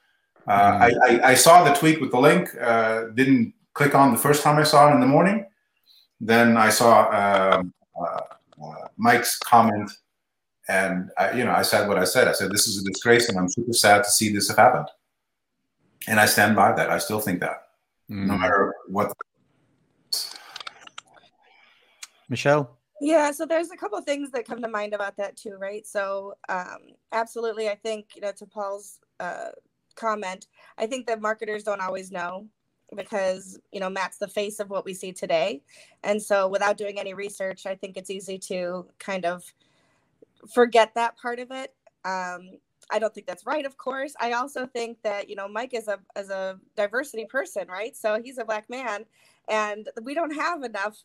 Uh, 0.46 0.80
mm-hmm. 0.80 1.02
I, 1.02 1.08
I, 1.08 1.30
I, 1.30 1.34
saw 1.34 1.64
the 1.64 1.72
tweet 1.72 2.02
with 2.02 2.12
the 2.12 2.20
link, 2.20 2.50
uh, 2.60 3.04
didn't 3.14 3.54
click 3.74 3.96
on 3.96 4.12
the 4.12 4.18
first 4.18 4.44
time 4.44 4.58
I 4.58 4.64
saw 4.64 4.90
it 4.90 4.96
in 4.96 5.00
the 5.00 5.08
morning. 5.08 5.46
Then 6.20 6.58
I 6.58 6.70
saw 6.70 7.08
um, 7.20 7.74
uh, 7.98 8.20
uh, 8.62 8.88
Mike's 8.98 9.38
comment, 9.40 9.90
and 10.68 11.10
I, 11.18 11.32
you 11.32 11.46
know, 11.46 11.54
I 11.54 11.62
said 11.62 11.88
what 11.88 11.98
I 11.98 12.04
said. 12.04 12.28
I 12.28 12.34
said 12.34 12.52
this 12.52 12.68
is 12.68 12.82
a 12.82 12.84
disgrace, 12.84 13.30
and 13.30 13.40
I'm 13.40 13.48
super 13.48 13.72
sad 13.72 14.04
to 14.04 14.10
see 14.10 14.34
this 14.34 14.50
have 14.50 14.58
happened. 14.58 14.90
And 16.10 16.20
I 16.20 16.26
stand 16.26 16.54
by 16.58 16.74
that. 16.74 16.90
I 16.90 16.98
still 16.98 17.22
think 17.22 17.40
that, 17.40 17.64
mm. 18.12 18.26
no 18.26 18.38
matter 18.38 18.74
what. 18.88 19.14
Michelle. 22.28 22.79
Yeah, 23.02 23.32
so 23.32 23.46
there's 23.46 23.72
a 23.72 23.78
couple 23.78 24.02
things 24.02 24.32
that 24.32 24.48
come 24.48 24.62
to 24.62 24.70
mind 24.70 24.94
about 24.94 25.18
that 25.18 25.38
too, 25.38 25.58
right? 25.60 25.88
So, 25.88 26.36
um, 26.50 26.80
absolutely, 27.12 27.70
I 27.70 27.76
think 27.76 28.08
you 28.16 28.22
know 28.22 28.32
to 28.34 28.46
Paul's 28.46 29.00
uh, 29.20 29.50
comment, 29.96 30.48
I 30.78 30.88
think 30.88 31.08
that 31.08 31.22
marketers 31.22 31.64
don't 31.64 31.82
always 31.82 32.12
know 32.12 32.48
because 32.98 33.60
you 33.72 33.80
know 33.82 33.90
Matt's 33.90 34.18
the 34.18 34.28
face 34.30 34.60
of 34.60 34.70
what 34.70 34.86
we 34.86 34.94
see 34.96 35.14
today, 35.14 35.62
and 36.04 36.22
so 36.22 36.48
without 36.50 36.78
doing 36.78 37.00
any 37.00 37.14
research, 37.14 37.66
I 37.68 37.76
think 37.76 37.98
it's 37.98 38.10
easy 38.10 38.40
to 38.40 38.88
kind 39.00 39.26
of 39.26 39.44
forget 40.54 40.94
that 40.96 41.18
part 41.18 41.40
of 41.40 41.52
it. 41.52 41.74
Um, 42.06 42.52
I 42.92 43.00
don't 43.00 43.14
think 43.14 43.28
that's 43.28 43.46
right, 43.46 43.66
of 43.66 43.78
course. 43.78 44.14
I 44.20 44.34
also 44.34 44.66
think 44.68 45.02
that 45.04 45.30
you 45.30 45.36
know 45.36 45.48
Mike 45.48 45.74
is 45.74 45.88
a 45.88 46.00
as 46.16 46.30
a 46.32 46.60
diversity 46.76 47.26
person, 47.26 47.68
right? 47.70 47.96
So 47.96 48.22
he's 48.24 48.40
a 48.40 48.46
black 48.46 48.70
man, 48.70 49.06
and 49.50 49.90
we 50.04 50.14
don't 50.16 50.36
have 50.36 50.64
enough 50.64 50.98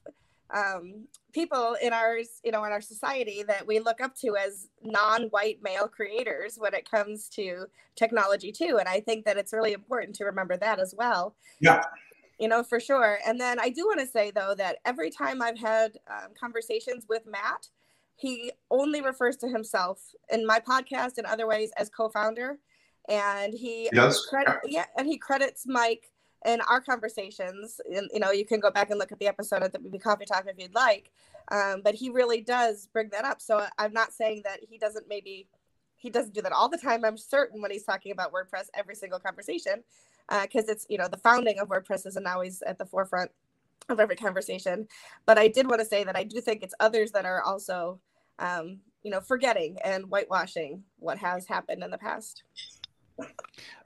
um, 0.52 1.06
people 1.32 1.76
in 1.82 1.92
our 1.92 2.18
you 2.44 2.52
know 2.52 2.64
in 2.64 2.72
our 2.72 2.80
society 2.80 3.42
that 3.46 3.66
we 3.66 3.80
look 3.80 4.00
up 4.00 4.14
to 4.16 4.36
as 4.36 4.68
non-white 4.82 5.58
male 5.62 5.88
creators 5.88 6.56
when 6.58 6.74
it 6.74 6.88
comes 6.88 7.28
to 7.30 7.66
technology 7.96 8.52
too. 8.52 8.76
And 8.78 8.88
i 8.88 9.00
think 9.00 9.24
that 9.24 9.36
it's 9.36 9.52
really 9.52 9.72
important 9.72 10.14
to 10.16 10.24
remember 10.24 10.56
that 10.56 10.78
as 10.78 10.94
well. 10.96 11.34
Yeah. 11.60 11.82
You 12.38 12.48
know 12.48 12.62
for 12.62 12.78
sure. 12.78 13.18
And 13.26 13.40
then 13.40 13.58
i 13.58 13.68
do 13.68 13.86
want 13.86 14.00
to 14.00 14.06
say 14.06 14.30
though 14.30 14.54
that 14.56 14.78
every 14.84 15.10
time 15.10 15.40
i've 15.42 15.58
had 15.58 15.96
um, 16.08 16.30
conversations 16.38 17.06
with 17.08 17.22
matt 17.26 17.68
he 18.16 18.52
only 18.70 19.00
refers 19.00 19.36
to 19.38 19.48
himself 19.48 20.00
in 20.30 20.46
my 20.46 20.60
podcast 20.60 21.18
and 21.18 21.26
other 21.26 21.48
ways 21.48 21.72
as 21.76 21.90
co-founder. 21.90 22.58
And 23.08 23.52
he 23.52 23.88
yes. 23.92 24.24
Credit, 24.26 24.56
yeah 24.64 24.86
and 24.96 25.06
he 25.06 25.18
credits 25.18 25.64
mike 25.66 26.10
in 26.44 26.60
our 26.62 26.80
conversations, 26.80 27.80
and 27.90 28.08
you 28.12 28.20
know, 28.20 28.30
you 28.30 28.44
can 28.44 28.60
go 28.60 28.70
back 28.70 28.90
and 28.90 28.98
look 28.98 29.12
at 29.12 29.18
the 29.18 29.26
episode 29.26 29.62
of 29.62 29.72
the 29.72 29.78
WP 29.78 30.02
Coffee 30.02 30.26
Talk 30.26 30.44
if 30.46 30.58
you'd 30.58 30.74
like. 30.74 31.10
Um, 31.50 31.82
but 31.82 31.94
he 31.94 32.10
really 32.10 32.40
does 32.40 32.88
bring 32.92 33.10
that 33.10 33.24
up. 33.24 33.40
So 33.40 33.66
I'm 33.78 33.92
not 33.92 34.12
saying 34.12 34.42
that 34.44 34.60
he 34.68 34.78
doesn't 34.78 35.08
maybe 35.08 35.48
he 35.96 36.10
doesn't 36.10 36.34
do 36.34 36.42
that 36.42 36.52
all 36.52 36.68
the 36.68 36.78
time. 36.78 37.04
I'm 37.04 37.16
certain 37.16 37.62
when 37.62 37.70
he's 37.70 37.84
talking 37.84 38.12
about 38.12 38.32
WordPress 38.32 38.66
every 38.74 38.94
single 38.94 39.18
conversation, 39.18 39.82
because 40.42 40.68
uh, 40.68 40.72
it's 40.72 40.86
you 40.88 40.98
know 40.98 41.08
the 41.08 41.16
founding 41.16 41.58
of 41.58 41.68
WordPress 41.68 42.06
isn't 42.06 42.26
always 42.26 42.62
at 42.62 42.78
the 42.78 42.86
forefront 42.86 43.30
of 43.88 44.00
every 44.00 44.16
conversation. 44.16 44.86
But 45.26 45.38
I 45.38 45.48
did 45.48 45.66
want 45.66 45.80
to 45.80 45.86
say 45.86 46.04
that 46.04 46.16
I 46.16 46.24
do 46.24 46.40
think 46.40 46.62
it's 46.62 46.74
others 46.80 47.10
that 47.12 47.24
are 47.24 47.42
also 47.42 48.00
um, 48.38 48.80
you 49.02 49.10
know 49.10 49.20
forgetting 49.20 49.78
and 49.84 50.04
whitewashing 50.04 50.82
what 50.98 51.18
has 51.18 51.46
happened 51.46 51.82
in 51.82 51.90
the 51.90 51.98
past. 51.98 52.42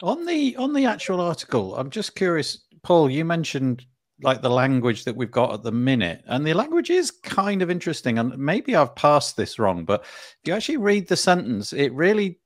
On 0.02 0.24
the 0.24 0.56
on 0.56 0.72
the 0.72 0.86
actual 0.86 1.20
article, 1.20 1.76
I'm 1.76 1.90
just 1.90 2.14
curious, 2.14 2.58
Paul. 2.82 3.10
You 3.10 3.24
mentioned 3.24 3.84
like 4.22 4.42
the 4.42 4.50
language 4.50 5.04
that 5.04 5.14
we've 5.14 5.30
got 5.30 5.52
at 5.52 5.62
the 5.62 5.72
minute, 5.72 6.22
and 6.26 6.46
the 6.46 6.54
language 6.54 6.90
is 6.90 7.10
kind 7.10 7.62
of 7.62 7.70
interesting. 7.70 8.18
And 8.18 8.36
maybe 8.38 8.76
I've 8.76 8.94
passed 8.94 9.36
this 9.36 9.58
wrong, 9.58 9.84
but 9.84 10.02
if 10.02 10.38
you 10.44 10.54
actually 10.54 10.78
read 10.78 11.08
the 11.08 11.16
sentence, 11.16 11.72
it 11.72 11.92
really 11.92 12.38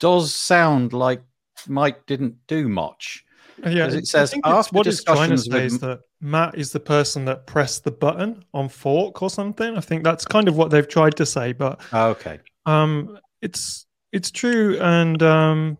does 0.00 0.34
sound 0.34 0.92
like 0.92 1.22
Mike 1.66 2.06
didn't 2.06 2.36
do 2.46 2.68
much. 2.68 3.24
Yeah, 3.66 3.88
it 3.88 4.06
says 4.06 4.34
after 4.44 4.76
what 4.76 4.86
it's 4.86 5.02
trying 5.02 5.30
to 5.30 5.38
say 5.38 5.64
with... 5.64 5.64
is 5.64 5.78
that 5.80 6.00
Matt 6.20 6.56
is 6.56 6.70
the 6.72 6.80
person 6.80 7.24
that 7.24 7.46
pressed 7.46 7.84
the 7.84 7.90
button 7.90 8.44
on 8.54 8.68
fork 8.68 9.20
or 9.20 9.30
something. 9.30 9.76
I 9.76 9.80
think 9.80 10.04
that's 10.04 10.24
kind 10.24 10.48
of 10.48 10.56
what 10.56 10.70
they've 10.70 10.88
tried 10.88 11.16
to 11.16 11.26
say, 11.26 11.52
but 11.52 11.80
okay, 11.92 12.38
um, 12.66 13.18
it's 13.42 13.86
it's 14.12 14.30
true, 14.30 14.78
and 14.80 15.22
um, 15.22 15.78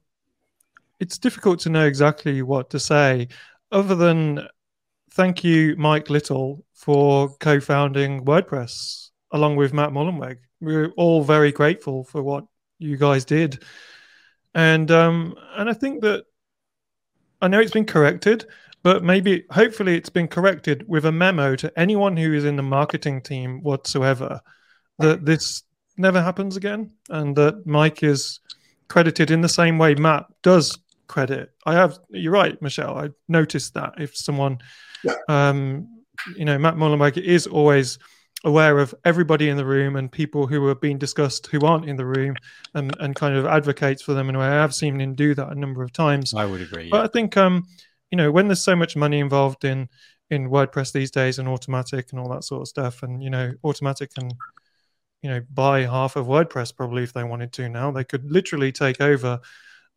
it's 1.01 1.18
difficult 1.18 1.61
to 1.61 1.70
know 1.70 1.86
exactly 1.86 2.42
what 2.42 2.70
to 2.70 2.80
say, 2.80 3.28
other 3.70 3.94
than 3.94 4.46
thank 5.12 5.44
you, 5.44 5.74
Mike 5.76 6.11
Little, 6.11 6.64
for 6.74 7.30
co-founding 7.38 8.24
WordPress 8.24 9.11
along 9.32 9.57
with 9.57 9.74
Matt 9.74 9.90
Mullenweg. 9.90 10.38
We're 10.61 10.90
all 10.96 11.22
very 11.22 11.53
grateful 11.53 12.05
for 12.05 12.22
what 12.22 12.44
you 12.78 12.96
guys 12.96 13.24
did, 13.24 13.62
and 14.55 14.90
um, 14.90 15.34
and 15.57 15.68
I 15.68 15.72
think 15.72 16.03
that 16.03 16.24
I 17.40 17.49
know 17.49 17.61
it's 17.61 17.72
been 17.72 17.84
corrected, 17.84 18.46
but 18.82 19.05
maybe 19.05 19.44
hopefully 19.51 19.96
it's 19.96 20.09
been 20.09 20.28
corrected 20.28 20.84
with 20.88 21.05
a 21.05 21.12
memo 21.12 21.55
to 21.57 21.78
anyone 21.78 22.16
who 22.16 22.32
is 22.32 22.44
in 22.44 22.57
the 22.57 22.62
marketing 22.62 23.20
team 23.20 23.62
whatsoever 23.62 24.40
that 24.99 25.24
this 25.24 25.62
never 25.96 26.22
happens 26.22 26.57
again, 26.57 26.92
and 27.09 27.36
that 27.36 27.66
Mike 27.66 28.03
is 28.03 28.40
credited 28.88 29.30
in 29.30 29.42
the 29.42 29.49
same 29.49 29.78
way 29.78 29.94
Matt 29.94 30.24
does 30.42 30.78
credit. 31.09 31.50
I 31.66 31.74
have. 31.74 31.98
You're 32.11 32.32
right, 32.32 32.61
Michelle. 32.62 32.96
I 32.96 33.11
noticed 33.28 33.74
that 33.74 33.94
if 33.98 34.16
someone, 34.16 34.59
yeah. 35.02 35.14
um, 35.28 36.02
you 36.36 36.44
know, 36.44 36.59
Matt 36.59 36.76
Mullenweg 36.76 37.16
is 37.16 37.46
always 37.46 37.98
aware 38.44 38.78
of 38.78 38.94
everybody 39.04 39.48
in 39.48 39.56
the 39.56 39.64
room 39.64 39.96
and 39.96 40.12
people 40.12 40.46
who 40.46 40.64
are 40.68 40.74
being 40.74 40.96
discussed 40.96 41.48
who 41.48 41.61
aren't 41.66 41.88
in 41.88 41.96
the 41.96 42.06
room 42.06 42.36
and, 42.74 42.94
and 43.00 43.16
kind 43.16 43.34
of 43.34 43.46
advocates 43.46 44.00
for 44.00 44.14
them 44.14 44.28
in 44.28 44.36
a 44.36 44.38
way. 44.38 44.46
I 44.46 44.52
have 44.52 44.74
seen 44.74 45.00
him 45.00 45.14
do 45.16 45.34
that 45.34 45.50
a 45.50 45.54
number 45.56 45.82
of 45.82 45.92
times. 45.92 46.34
I 46.34 46.46
would 46.46 46.61
agree. 46.61 46.88
But 46.88 47.04
I 47.04 47.09
think 47.09 47.36
um, 47.36 47.64
you 48.11 48.16
know, 48.16 48.30
when 48.30 48.48
there's 48.48 48.62
so 48.62 48.76
much 48.76 48.96
money 48.96 49.18
involved 49.18 49.64
in 49.64 49.88
in 50.30 50.50
WordPress 50.50 50.92
these 50.92 51.11
days 51.11 51.38
and 51.38 51.48
Automattic 51.48 52.11
and 52.11 52.20
all 52.20 52.28
that 52.28 52.44
sort 52.44 52.62
of 52.62 52.68
stuff, 52.68 53.02
and 53.02 53.22
you 53.22 53.30
know, 53.30 53.52
Automattic 53.64 54.11
and 54.18 54.34
you 55.22 55.30
know 55.30 55.40
buy 55.52 55.80
half 55.82 56.16
of 56.16 56.26
WordPress 56.26 56.74
probably 56.74 57.02
if 57.02 57.12
they 57.12 57.24
wanted 57.24 57.52
to 57.54 57.68
now. 57.68 57.90
They 57.90 58.04
could 58.04 58.30
literally 58.30 58.72
take 58.72 59.00
over 59.00 59.40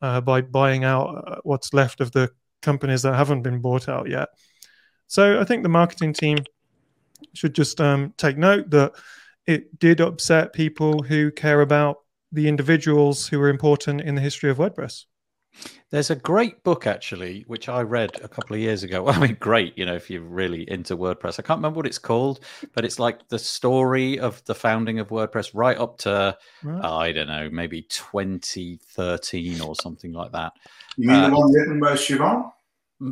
uh, 0.02 0.22
by 0.22 0.42
buying 0.42 0.84
out 0.84 1.24
uh, 1.28 1.36
what's 1.44 1.74
left 1.74 2.02
of 2.02 2.12
the 2.12 2.30
companies 2.62 3.02
that 3.04 3.16
haven't 3.16 3.42
been 3.42 3.60
bought 3.60 3.90
out 3.90 4.10
yet. 4.10 4.30
So 5.08 5.40
I 5.40 5.44
think 5.44 5.64
the 5.64 5.70
marketing 5.70 6.14
team 6.14 6.38
should 7.34 7.54
just 7.54 7.80
um, 7.82 8.14
take 8.18 8.38
note 8.38 8.70
that 8.72 8.94
it 9.46 9.80
did 9.80 10.02
upset 10.02 10.54
people 10.54 11.04
who 11.04 11.32
care 11.32 11.62
about 11.62 11.98
the 12.32 12.48
individuals 12.48 13.28
who 13.28 13.40
were 13.40 13.50
important 13.50 14.02
in 14.02 14.16
the 14.16 14.22
history 14.22 14.50
of 14.50 14.58
WordPress. 14.58 15.06
There's 15.92 16.10
a 16.10 16.16
great 16.16 16.64
book 16.64 16.88
actually, 16.88 17.44
which 17.48 17.68
I 17.68 17.82
read 17.82 18.12
a 18.24 18.28
couple 18.28 18.56
of 18.56 18.62
years 18.62 18.84
ago. 18.84 19.08
I 19.10 19.20
mean, 19.20 19.38
great, 19.40 19.78
you 19.78 19.86
know, 19.86 19.96
if 19.96 20.10
you're 20.10 20.22
really 20.22 20.70
into 20.70 20.96
WordPress. 20.96 21.40
I 21.40 21.44
can't 21.44 21.58
remember 21.58 21.78
what 21.78 21.86
it's 21.86 21.98
called, 21.98 22.40
but 22.74 22.86
it's 22.86 23.00
like 23.00 23.28
the 23.28 23.40
story 23.40 24.20
of 24.20 24.44
the 24.46 24.56
founding 24.56 25.00
of 25.00 25.10
WordPress 25.10 25.52
right 25.54 25.78
up 25.78 25.98
to, 26.00 26.38
right. 26.64 26.84
Uh, 26.84 26.98
I 26.98 27.12
don't 27.12 27.28
know, 27.28 27.50
maybe 27.52 27.82
2013 27.84 29.62
or 29.62 29.76
something 29.76 30.14
like 30.14 30.32
that. 30.32 30.54
You 30.98 31.10
mean 31.10 31.18
uh, 31.18 31.30
the 31.30 31.36
one 31.36 31.54
written 31.54 31.80
by 31.80 31.94
Siobhan? 31.94 32.52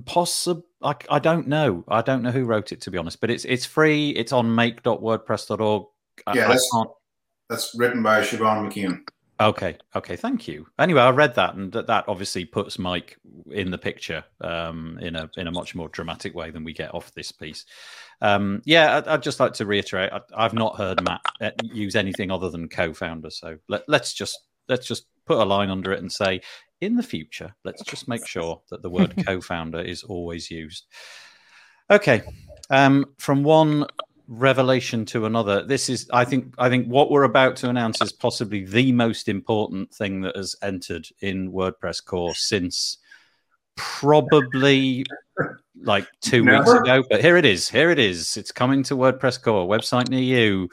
Possible. 0.06 0.64
I, 0.82 0.96
I 1.10 1.20
don't 1.20 1.48
know. 1.48 1.84
I 1.88 2.02
don't 2.02 2.22
know 2.22 2.32
who 2.32 2.46
wrote 2.46 2.72
it 2.72 2.82
to 2.82 2.92
be 2.92 2.98
honest, 2.98 3.20
but 3.20 3.32
it's 3.32 3.44
it's 3.44 3.66
free. 3.66 4.12
It's 4.12 4.32
on 4.32 4.54
make.wordpress.org. 4.54 5.84
Yeah, 6.36 6.46
I, 6.46 6.48
that's, 6.48 6.72
I 6.76 6.84
that's 7.50 7.76
written 7.76 8.04
by 8.04 8.22
Siobhan 8.22 8.72
McKeown. 8.72 9.02
Okay, 9.42 9.78
okay, 9.96 10.18
thank 10.18 10.50
you. 10.50 10.68
Anyway, 10.78 11.02
I 11.02 11.12
read 11.12 11.36
that, 11.36 11.56
and 11.56 11.72
that, 11.72 11.88
that 11.88 12.04
obviously 12.10 12.44
puts 12.44 12.78
Mike 12.78 13.18
in 13.52 13.72
the 13.72 13.78
picture 13.78 14.22
um, 14.42 15.00
in 15.02 15.16
a 15.16 15.30
in 15.38 15.48
a 15.48 15.52
much 15.52 15.76
more 15.76 15.88
dramatic 15.88 16.36
way 16.36 16.52
than 16.52 16.66
we 16.66 16.74
get 16.74 16.94
off 16.94 17.14
this 17.14 17.32
piece. 17.32 17.66
Um, 18.22 18.62
yeah, 18.66 18.98
I'd, 18.98 19.08
I'd, 19.08 19.24
just 19.24 19.40
like 19.40 19.54
to 19.54 19.66
reiterate, 19.66 20.12
I, 20.12 20.44
have 20.44 20.54
not 20.54 20.76
heard 20.76 21.02
Matt 21.06 21.22
uh, 21.40 21.52
use 21.64 21.96
anything 21.96 22.32
other 22.32 22.50
than 22.50 22.68
co-founder. 22.68 23.30
So 23.30 23.58
let, 23.70 23.84
let's 23.88 24.14
just 24.14 24.38
let's 24.68 24.86
just 24.86 25.06
put 25.26 25.38
a 25.38 25.46
line 25.46 25.70
under 25.70 25.94
it 25.94 26.00
and 26.00 26.12
say, 26.12 26.42
in 26.82 26.98
the 26.98 27.04
future, 27.04 27.56
let's 27.64 27.84
just 27.84 28.10
make 28.10 28.28
sure 28.28 28.62
that 28.70 28.82
the 28.82 28.90
word 28.90 29.14
co-founder 29.26 29.80
is 29.80 30.04
always 30.04 30.52
used. 30.52 30.86
Okay, 31.90 32.24
um, 32.70 33.06
from 33.18 33.44
one 33.44 33.86
revelation 34.30 35.06
to 35.06 35.26
another. 35.26 35.66
This 35.66 35.90
is, 35.90 36.08
I 36.14 36.24
think, 36.24 36.54
I 36.58 36.70
think 36.70 36.88
what 36.88 37.10
we're 37.10 37.24
about 37.24 37.56
to 37.58 37.70
announce 37.70 38.02
is 38.02 38.12
possibly 38.12 38.64
the 38.64 38.92
most 38.92 39.28
important 39.28 39.92
thing 39.92 40.22
that 40.22 40.36
has 40.36 40.56
entered 40.62 41.08
in 41.20 41.52
WordPress 41.52 42.06
core 42.06 42.36
since 42.36 43.00
probably 43.76 45.04
like 45.82 46.08
two 46.22 46.44
Never. 46.44 46.60
weeks 46.60 46.82
ago. 46.82 47.04
But 47.10 47.22
here 47.22 47.38
it 47.38 47.46
is. 47.46 47.70
Here 47.70 47.90
it 47.90 48.00
is. 48.00 48.38
It's 48.38 48.52
coming 48.52 48.84
to 48.84 48.96
WordPress 48.96 49.42
core 49.42 49.68
website 49.68 50.10
near 50.10 50.22
you. 50.22 50.70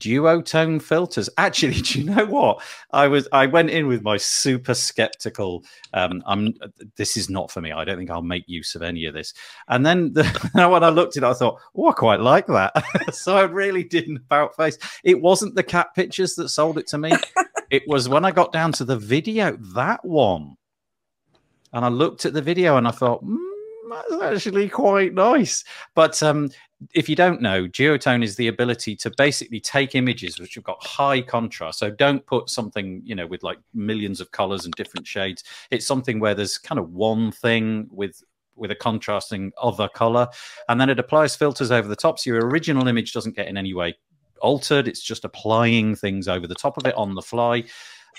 Duotone 0.00 0.80
filters. 0.80 1.28
Actually, 1.38 1.80
do 1.80 2.00
you 2.00 2.04
know 2.04 2.26
what? 2.26 2.62
I 2.92 3.08
was 3.08 3.28
I 3.32 3.46
went 3.46 3.70
in 3.70 3.86
with 3.86 4.02
my 4.02 4.16
super 4.16 4.74
skeptical. 4.74 5.64
Um, 5.92 6.22
I'm 6.26 6.54
this 6.96 7.16
is 7.16 7.30
not 7.30 7.50
for 7.50 7.60
me. 7.60 7.72
I 7.72 7.84
don't 7.84 7.98
think 7.98 8.10
I'll 8.10 8.22
make 8.22 8.48
use 8.48 8.74
of 8.74 8.82
any 8.82 9.04
of 9.06 9.14
this. 9.14 9.34
And 9.68 9.84
then 9.84 10.12
the, 10.12 10.24
when 10.52 10.84
I 10.84 10.88
looked 10.88 11.16
at 11.16 11.22
it, 11.22 11.26
I 11.26 11.34
thought, 11.34 11.60
oh, 11.76 11.88
I 11.88 11.92
quite 11.92 12.20
like 12.20 12.46
that. 12.46 12.72
so 13.14 13.36
I 13.36 13.42
really 13.42 13.84
didn't 13.84 14.16
about 14.16 14.56
face. 14.56 14.78
It 15.04 15.20
wasn't 15.20 15.54
the 15.54 15.62
cat 15.62 15.94
pictures 15.94 16.34
that 16.34 16.48
sold 16.48 16.78
it 16.78 16.86
to 16.88 16.98
me. 16.98 17.12
it 17.70 17.82
was 17.86 18.08
when 18.08 18.24
I 18.24 18.30
got 18.30 18.52
down 18.52 18.72
to 18.72 18.84
the 18.84 18.96
video 18.96 19.56
that 19.74 20.04
one, 20.04 20.56
and 21.72 21.84
I 21.84 21.88
looked 21.88 22.24
at 22.24 22.32
the 22.32 22.42
video 22.42 22.76
and 22.76 22.88
I 22.88 22.92
thought. 22.92 23.24
Mm, 23.24 23.36
that's 23.88 24.22
actually 24.22 24.68
quite 24.68 25.14
nice. 25.14 25.64
But 25.94 26.22
um, 26.22 26.50
if 26.94 27.08
you 27.08 27.16
don't 27.16 27.42
know, 27.42 27.66
duotone 27.66 28.22
is 28.22 28.36
the 28.36 28.48
ability 28.48 28.94
to 28.96 29.10
basically 29.16 29.60
take 29.60 29.94
images 29.94 30.38
which 30.38 30.54
have 30.54 30.64
got 30.64 30.84
high 30.84 31.20
contrast. 31.20 31.78
So 31.78 31.90
don't 31.90 32.24
put 32.26 32.48
something, 32.48 33.02
you 33.04 33.14
know, 33.14 33.26
with 33.26 33.42
like 33.42 33.58
millions 33.74 34.20
of 34.20 34.30
colors 34.30 34.64
and 34.64 34.72
different 34.74 35.06
shades. 35.06 35.42
It's 35.70 35.86
something 35.86 36.20
where 36.20 36.34
there's 36.34 36.56
kind 36.56 36.78
of 36.78 36.92
one 36.92 37.32
thing 37.32 37.88
with 37.90 38.22
with 38.54 38.70
a 38.72 38.76
contrasting 38.76 39.52
other 39.62 39.88
color, 39.88 40.26
and 40.68 40.80
then 40.80 40.90
it 40.90 40.98
applies 40.98 41.36
filters 41.36 41.70
over 41.70 41.86
the 41.86 41.96
top. 41.96 42.18
So 42.18 42.30
your 42.30 42.46
original 42.46 42.88
image 42.88 43.12
doesn't 43.12 43.36
get 43.36 43.46
in 43.46 43.56
any 43.56 43.72
way 43.72 43.96
altered. 44.40 44.88
It's 44.88 45.02
just 45.02 45.24
applying 45.24 45.94
things 45.94 46.28
over 46.28 46.46
the 46.46 46.54
top 46.54 46.76
of 46.76 46.86
it 46.86 46.94
on 46.94 47.14
the 47.14 47.22
fly 47.22 47.64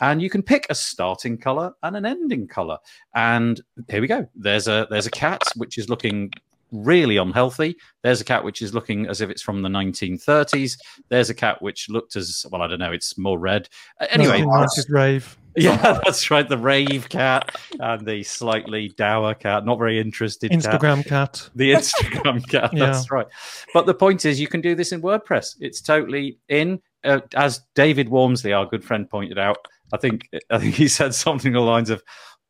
and 0.02 0.22
you 0.22 0.30
can 0.30 0.44
pick 0.44 0.66
a 0.70 0.76
starting 0.76 1.38
color 1.38 1.74
and 1.84 1.96
an 1.96 2.06
ending 2.06 2.48
color. 2.48 2.78
And 3.16 3.60
here 3.90 4.02
we 4.02 4.08
go. 4.08 4.28
There's 4.36 4.68
a 4.68 4.88
there's 4.90 5.08
a 5.08 5.12
cat 5.12 5.42
which 5.56 5.78
is 5.78 5.90
looking 5.90 6.32
really 6.72 7.18
unhealthy. 7.18 7.76
There's 8.04 8.22
a 8.22 8.26
cat 8.26 8.44
which 8.44 8.62
is 8.62 8.74
looking 8.74 9.08
as 9.08 9.22
if 9.22 9.30
it's 9.30 9.42
from 9.42 9.62
the 9.62 9.70
1930s. 9.70 10.78
There's 11.10 11.30
a 11.30 11.34
cat 11.34 11.62
which 11.62 11.90
looked 11.90 12.16
as 12.16 12.46
well. 12.52 12.62
I 12.62 12.68
don't 12.68 12.80
know. 12.80 12.92
It's 12.92 13.18
more 13.18 13.40
red. 13.40 13.70
Uh, 14.00 14.08
anyway, 14.12 14.46
rave. 14.90 15.38
Yeah, 15.56 16.00
that's 16.06 16.30
right. 16.32 16.48
The 16.48 16.58
rave 16.58 17.10
cat 17.10 17.56
and 17.80 18.06
the 18.06 18.24
slightly 18.24 18.90
dour 18.90 19.34
cat, 19.34 19.66
not 19.66 19.78
very 19.78 20.00
interested. 20.00 20.52
Instagram 20.52 21.06
cat. 21.06 21.34
cat. 21.34 21.50
The 21.56 21.72
Instagram 21.74 22.48
cat. 22.48 22.72
yeah. 22.74 22.86
That's 22.88 23.12
right. 23.12 23.28
But 23.74 23.86
the 23.86 23.94
point 23.94 24.26
is, 24.26 24.40
you 24.40 24.48
can 24.48 24.62
do 24.62 24.76
this 24.76 24.92
in 24.92 25.02
WordPress. 25.02 25.56
It's 25.60 25.82
totally 25.82 26.40
in. 26.50 26.82
Uh, 27.04 27.22
as 27.34 27.62
David 27.76 28.10
Waumsley, 28.10 28.56
our 28.56 28.66
good 28.66 28.84
friend, 28.84 29.10
pointed 29.10 29.40
out, 29.40 29.58
I 29.94 29.98
think 29.98 30.28
I 30.50 30.58
think 30.58 30.76
he 30.76 30.88
said 30.88 31.14
something 31.14 31.56
along 31.56 31.66
the 31.66 31.72
lines 31.72 31.90
of, 31.90 32.04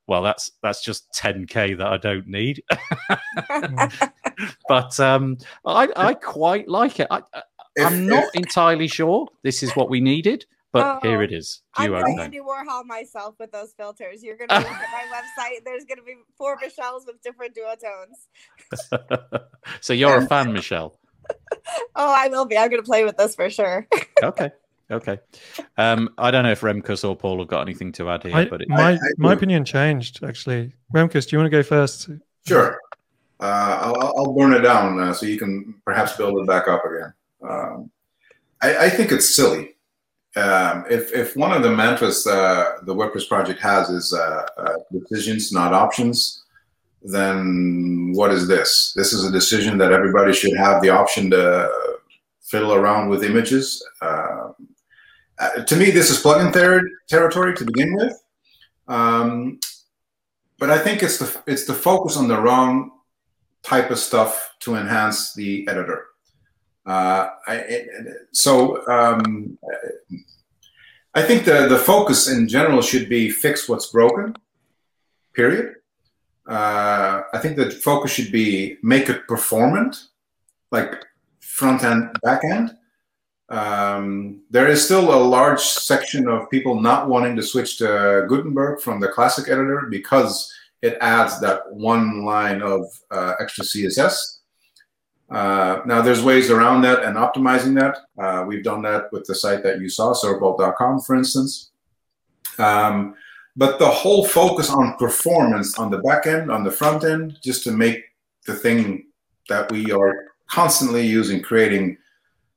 "Well, 0.10 0.24
that's 0.24 0.51
that's 0.62 0.84
just 0.84 1.12
10k 1.14 1.78
that 1.78 1.88
I 1.88 1.97
don't 1.97 2.28
need." 2.28 2.64
but 4.68 4.99
um, 4.99 5.38
I 5.66 5.88
I 5.95 6.14
quite 6.16 6.68
like 6.68 6.99
it. 6.99 7.07
I, 7.12 7.22
am 7.78 8.07
not 8.07 8.26
if, 8.26 8.36
entirely 8.36 8.88
sure 8.88 9.28
this 9.43 9.64
is 9.64 9.72
what 9.76 9.89
we 9.89 10.01
needed, 10.01 10.45
but 10.72 10.86
oh, 10.86 10.99
here 11.07 11.22
it 11.22 11.32
is. 11.32 11.62
You 11.80 11.95
I'm 11.95 12.03
like 12.03 12.20
Andy 12.20 12.39
Warhol 12.39 12.86
myself 12.86 13.36
with 13.39 13.51
those 13.51 13.74
filters. 13.74 14.24
You're 14.24 14.38
gonna 14.38 14.60
look 14.60 14.72
at 14.72 14.89
my 14.91 15.05
website. 15.16 15.64
There's 15.64 15.86
gonna 15.86 16.03
be 16.03 16.16
four 16.38 16.57
Michelles 16.57 17.05
with 17.05 17.22
different 17.22 17.55
duotones. 17.55 18.28
so 19.82 19.93
you're 19.93 20.18
a 20.18 20.28
fan, 20.28 20.51
Michelle. 20.53 20.99
oh, 21.95 22.14
I 22.18 22.28
will 22.30 22.45
be. 22.45 22.57
I'm 22.57 22.70
gonna 22.70 22.82
play 22.82 23.03
with 23.05 23.18
this 23.18 23.36
for 23.36 23.49
sure. 23.49 23.88
okay. 24.24 24.51
Okay. 24.92 25.20
Um, 25.78 26.10
I 26.18 26.32
don't 26.32 26.44
know 26.44 26.52
if 26.52 26.62
Remkus 26.62 27.08
or 27.08 27.16
Paul 27.16 27.40
have 27.40 27.48
got 27.48 27.62
anything 27.62 27.92
to 27.94 28.10
add 28.10 28.24
here, 28.24 28.36
I, 28.36 28.46
but 28.46 28.62
it, 28.62 28.70
my 28.70 28.92
I, 28.92 28.94
I, 28.94 28.98
my 29.18 29.34
opinion 29.34 29.64
changed 29.66 30.24
actually. 30.24 30.74
Remkus, 30.94 31.28
do 31.28 31.36
you 31.36 31.40
want 31.40 31.52
to 31.52 31.58
go 31.58 31.64
first? 31.64 32.10
Sure. 32.48 32.80
Uh, 33.40 33.80
I'll, 33.82 34.14
I'll, 34.18 34.34
burn 34.34 34.54
it 34.54 34.62
down 34.62 35.00
uh, 35.00 35.14
so 35.14 35.26
you 35.26 35.38
can 35.38 35.76
perhaps 35.86 36.18
build 36.18 36.42
it 36.42 36.48
back 36.48 36.68
up 36.68 36.84
again. 36.84 37.14
Um, 37.48 37.92
I, 38.62 38.90
think 38.90 39.14
it's 39.14 39.34
silly. 39.34 39.76
Um, 40.36 40.84
if 40.90 41.14
if 41.14 41.38
one 41.38 41.54
of 41.54 41.64
the 41.64 41.72
mantras 41.72 42.28
uh, 42.28 42.80
the 42.84 42.94
WordPress 42.94 43.30
project 43.30 43.62
has 43.62 43.90
is 43.90 44.14
uh, 44.14 44.46
uh, 44.58 44.74
decisions, 44.92 45.54
not 45.54 45.72
options, 45.72 46.44
then 47.02 48.12
what 48.14 48.32
is 48.32 48.48
this? 48.48 48.92
This 48.96 49.14
is 49.14 49.24
a 49.24 49.32
decision 49.32 49.78
that 49.78 49.94
everybody 49.94 50.34
should 50.34 50.58
have 50.58 50.82
the 50.82 50.90
option 50.90 51.30
to 51.32 51.72
fiddle 52.42 52.74
around 52.74 53.10
with 53.10 53.24
images. 53.24 53.86
Uh, 54.02 54.50
uh, 55.40 55.64
to 55.64 55.76
me, 55.76 55.90
this 55.90 56.10
is 56.10 56.22
plugin 56.22 56.54
ter- 56.54 56.90
territory 57.08 57.56
to 57.56 57.66
begin 57.66 57.96
with. 57.96 58.22
Um, 58.88 59.60
but 60.58 60.70
I 60.70 60.78
think 60.78 61.02
it's 61.02 61.18
the 61.18 61.42
it's 61.48 61.66
the 61.66 61.74
focus 61.74 62.18
on 62.18 62.28
the 62.28 62.40
wrong 62.40 62.92
type 63.64 63.92
of 63.92 64.00
stuff 64.00 64.56
to 64.62 64.76
enhance 64.76 65.34
the 65.34 65.68
editor. 65.70 66.08
Uh, 66.86 67.30
I, 67.48 67.56
it, 67.56 67.88
so 68.32 68.86
um, 68.88 69.58
I 71.14 71.22
think 71.22 71.46
the 71.46 71.68
the 71.68 71.78
focus 71.78 72.28
in 72.28 72.48
general 72.48 72.82
should 72.82 73.08
be 73.08 73.30
fix 73.30 73.70
what's 73.70 73.88
broken. 73.88 74.36
Period. 75.34 75.76
Uh, 76.48 77.22
I 77.32 77.38
think 77.38 77.56
the 77.56 77.72
focus 77.72 78.12
should 78.12 78.32
be 78.32 78.78
make 78.82 79.08
it 79.08 79.28
performant, 79.28 80.08
like 80.72 81.06
front 81.40 81.84
end, 81.84 82.10
back 82.24 82.44
end. 82.44 82.76
Um, 83.50 84.41
there 84.52 84.68
is 84.68 84.86
still 84.86 85.14
a 85.14 85.22
large 85.24 85.60
section 85.60 86.28
of 86.28 86.50
people 86.50 86.80
not 86.80 87.10
wanting 87.10 87.36
to 87.36 87.43
switch 87.43 87.78
to 87.78 88.26
Gutenberg 88.30 88.80
from 88.80 89.00
the 89.00 89.08
classic 89.08 89.50
editor 89.50 89.88
because 89.89 90.54
it 90.82 90.97
adds 91.02 91.39
that 91.41 91.72
one 91.72 92.24
line 92.24 92.62
of 92.62 92.86
uh, 93.12 93.34
extra 93.39 93.66
CSS. 93.66 94.38
Uh, 95.30 95.82
now, 95.86 96.02
there's 96.02 96.24
ways 96.24 96.50
around 96.50 96.82
that 96.82 97.04
and 97.04 97.16
optimizing 97.16 97.76
that. 97.80 97.97
Uh, 98.22 98.45
we've 98.45 98.64
done 98.64 98.82
that 98.84 99.12
with 99.12 99.26
the 99.26 99.36
site 99.36 99.64
that 99.64 99.80
you 99.80 99.89
saw, 99.89 100.14
servebolt.com, 100.14 101.02
for 101.02 101.16
instance. 101.16 101.72
Um, 102.58 103.16
but 103.56 103.78
the 103.78 103.88
whole 103.88 104.26
focus 104.26 104.70
on 104.70 104.95
performance 104.97 105.78
on 105.78 105.91
the 105.91 106.00
back 106.00 106.28
end, 106.28 106.52
on 106.52 106.64
the 106.64 106.72
front 106.72 107.04
end, 107.04 107.38
just 107.43 107.64
to 107.66 107.72
make 107.72 108.04
the 108.45 108.56
thing 108.56 109.08
that 109.50 109.72
we 109.72 109.91
are 109.91 110.30
constantly 110.47 111.06
using, 111.06 111.41
creating 111.41 111.97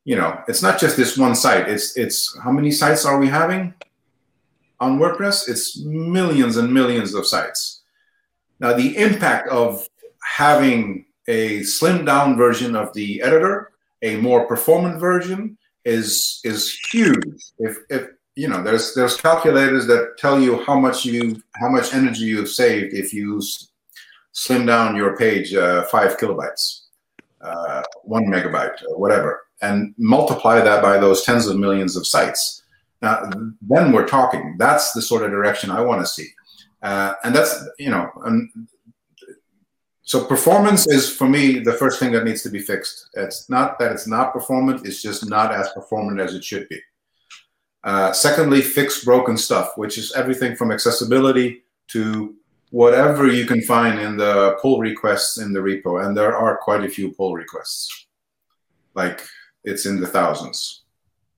you 0.04 0.16
know, 0.16 0.42
it's 0.48 0.62
not 0.62 0.80
just 0.80 0.96
this 0.96 1.16
one 1.16 1.34
site. 1.34 1.68
It's 1.68 1.96
it's 1.96 2.36
how 2.42 2.50
many 2.50 2.70
sites 2.70 3.04
are 3.04 3.18
we 3.18 3.28
having 3.28 3.74
on 4.80 4.98
WordPress? 4.98 5.48
It's 5.48 5.80
millions 5.80 6.56
and 6.56 6.72
millions 6.72 7.14
of 7.14 7.26
sites. 7.26 7.82
Now, 8.58 8.72
the 8.72 8.96
impact 8.96 9.48
of 9.48 9.86
having 10.36 11.06
a 11.28 11.60
slimmed 11.60 12.06
down 12.06 12.36
version 12.36 12.74
of 12.74 12.92
the 12.94 13.22
editor, 13.22 13.72
a 14.02 14.16
more 14.16 14.46
performant 14.46 14.98
version, 14.98 15.56
is 15.84 16.40
is 16.42 16.76
huge. 16.92 17.40
If 17.58 17.78
if 17.88 18.08
you 18.34 18.48
know, 18.48 18.62
there's 18.62 18.94
there's 18.94 19.16
calculators 19.16 19.86
that 19.86 20.18
tell 20.18 20.40
you 20.40 20.64
how 20.64 20.80
much 20.80 21.04
you 21.04 21.40
how 21.54 21.68
much 21.68 21.94
energy 21.94 22.24
you've 22.24 22.48
saved 22.48 22.92
if 22.92 23.12
you 23.14 23.40
slim 24.32 24.66
down 24.66 24.96
your 24.96 25.16
page 25.16 25.54
uh, 25.54 25.84
five 25.84 26.16
kilobytes, 26.16 26.86
uh, 27.40 27.82
one 28.02 28.24
megabyte, 28.24 28.82
whatever 28.96 29.42
and 29.62 29.94
multiply 29.96 30.60
that 30.60 30.82
by 30.82 30.98
those 30.98 31.22
tens 31.22 31.46
of 31.46 31.56
millions 31.56 31.96
of 31.96 32.06
sites. 32.06 32.62
Now, 33.00 33.30
then 33.62 33.92
we're 33.92 34.06
talking. 34.06 34.56
That's 34.58 34.92
the 34.92 35.02
sort 35.02 35.22
of 35.22 35.30
direction 35.30 35.70
I 35.70 35.80
want 35.80 36.02
to 36.02 36.06
see. 36.06 36.28
Uh, 36.82 37.14
and 37.24 37.34
that's, 37.34 37.64
you 37.78 37.90
know, 37.90 38.10
and 38.24 38.50
so 40.02 40.24
performance 40.24 40.86
is 40.88 41.08
for 41.08 41.28
me 41.28 41.60
the 41.60 41.72
first 41.72 41.98
thing 41.98 42.12
that 42.12 42.24
needs 42.24 42.42
to 42.42 42.50
be 42.50 42.58
fixed. 42.58 43.08
It's 43.14 43.48
not 43.48 43.78
that 43.78 43.92
it's 43.92 44.06
not 44.06 44.32
performant, 44.32 44.86
it's 44.86 45.00
just 45.00 45.28
not 45.28 45.52
as 45.52 45.70
performant 45.70 46.20
as 46.20 46.34
it 46.34 46.44
should 46.44 46.68
be. 46.68 46.80
Uh, 47.84 48.12
secondly, 48.12 48.60
fix 48.60 49.04
broken 49.04 49.36
stuff, 49.36 49.72
which 49.76 49.98
is 49.98 50.12
everything 50.12 50.54
from 50.54 50.70
accessibility 50.70 51.62
to 51.88 52.34
whatever 52.70 53.26
you 53.26 53.44
can 53.44 53.60
find 53.62 54.00
in 54.00 54.16
the 54.16 54.56
pull 54.60 54.78
requests 54.78 55.38
in 55.38 55.52
the 55.52 55.60
repo. 55.60 56.04
And 56.04 56.16
there 56.16 56.36
are 56.36 56.58
quite 56.58 56.84
a 56.84 56.88
few 56.88 57.12
pull 57.12 57.34
requests. 57.34 58.06
Like 58.94 59.26
it's 59.64 59.86
in 59.86 60.00
the 60.00 60.06
thousands. 60.06 60.82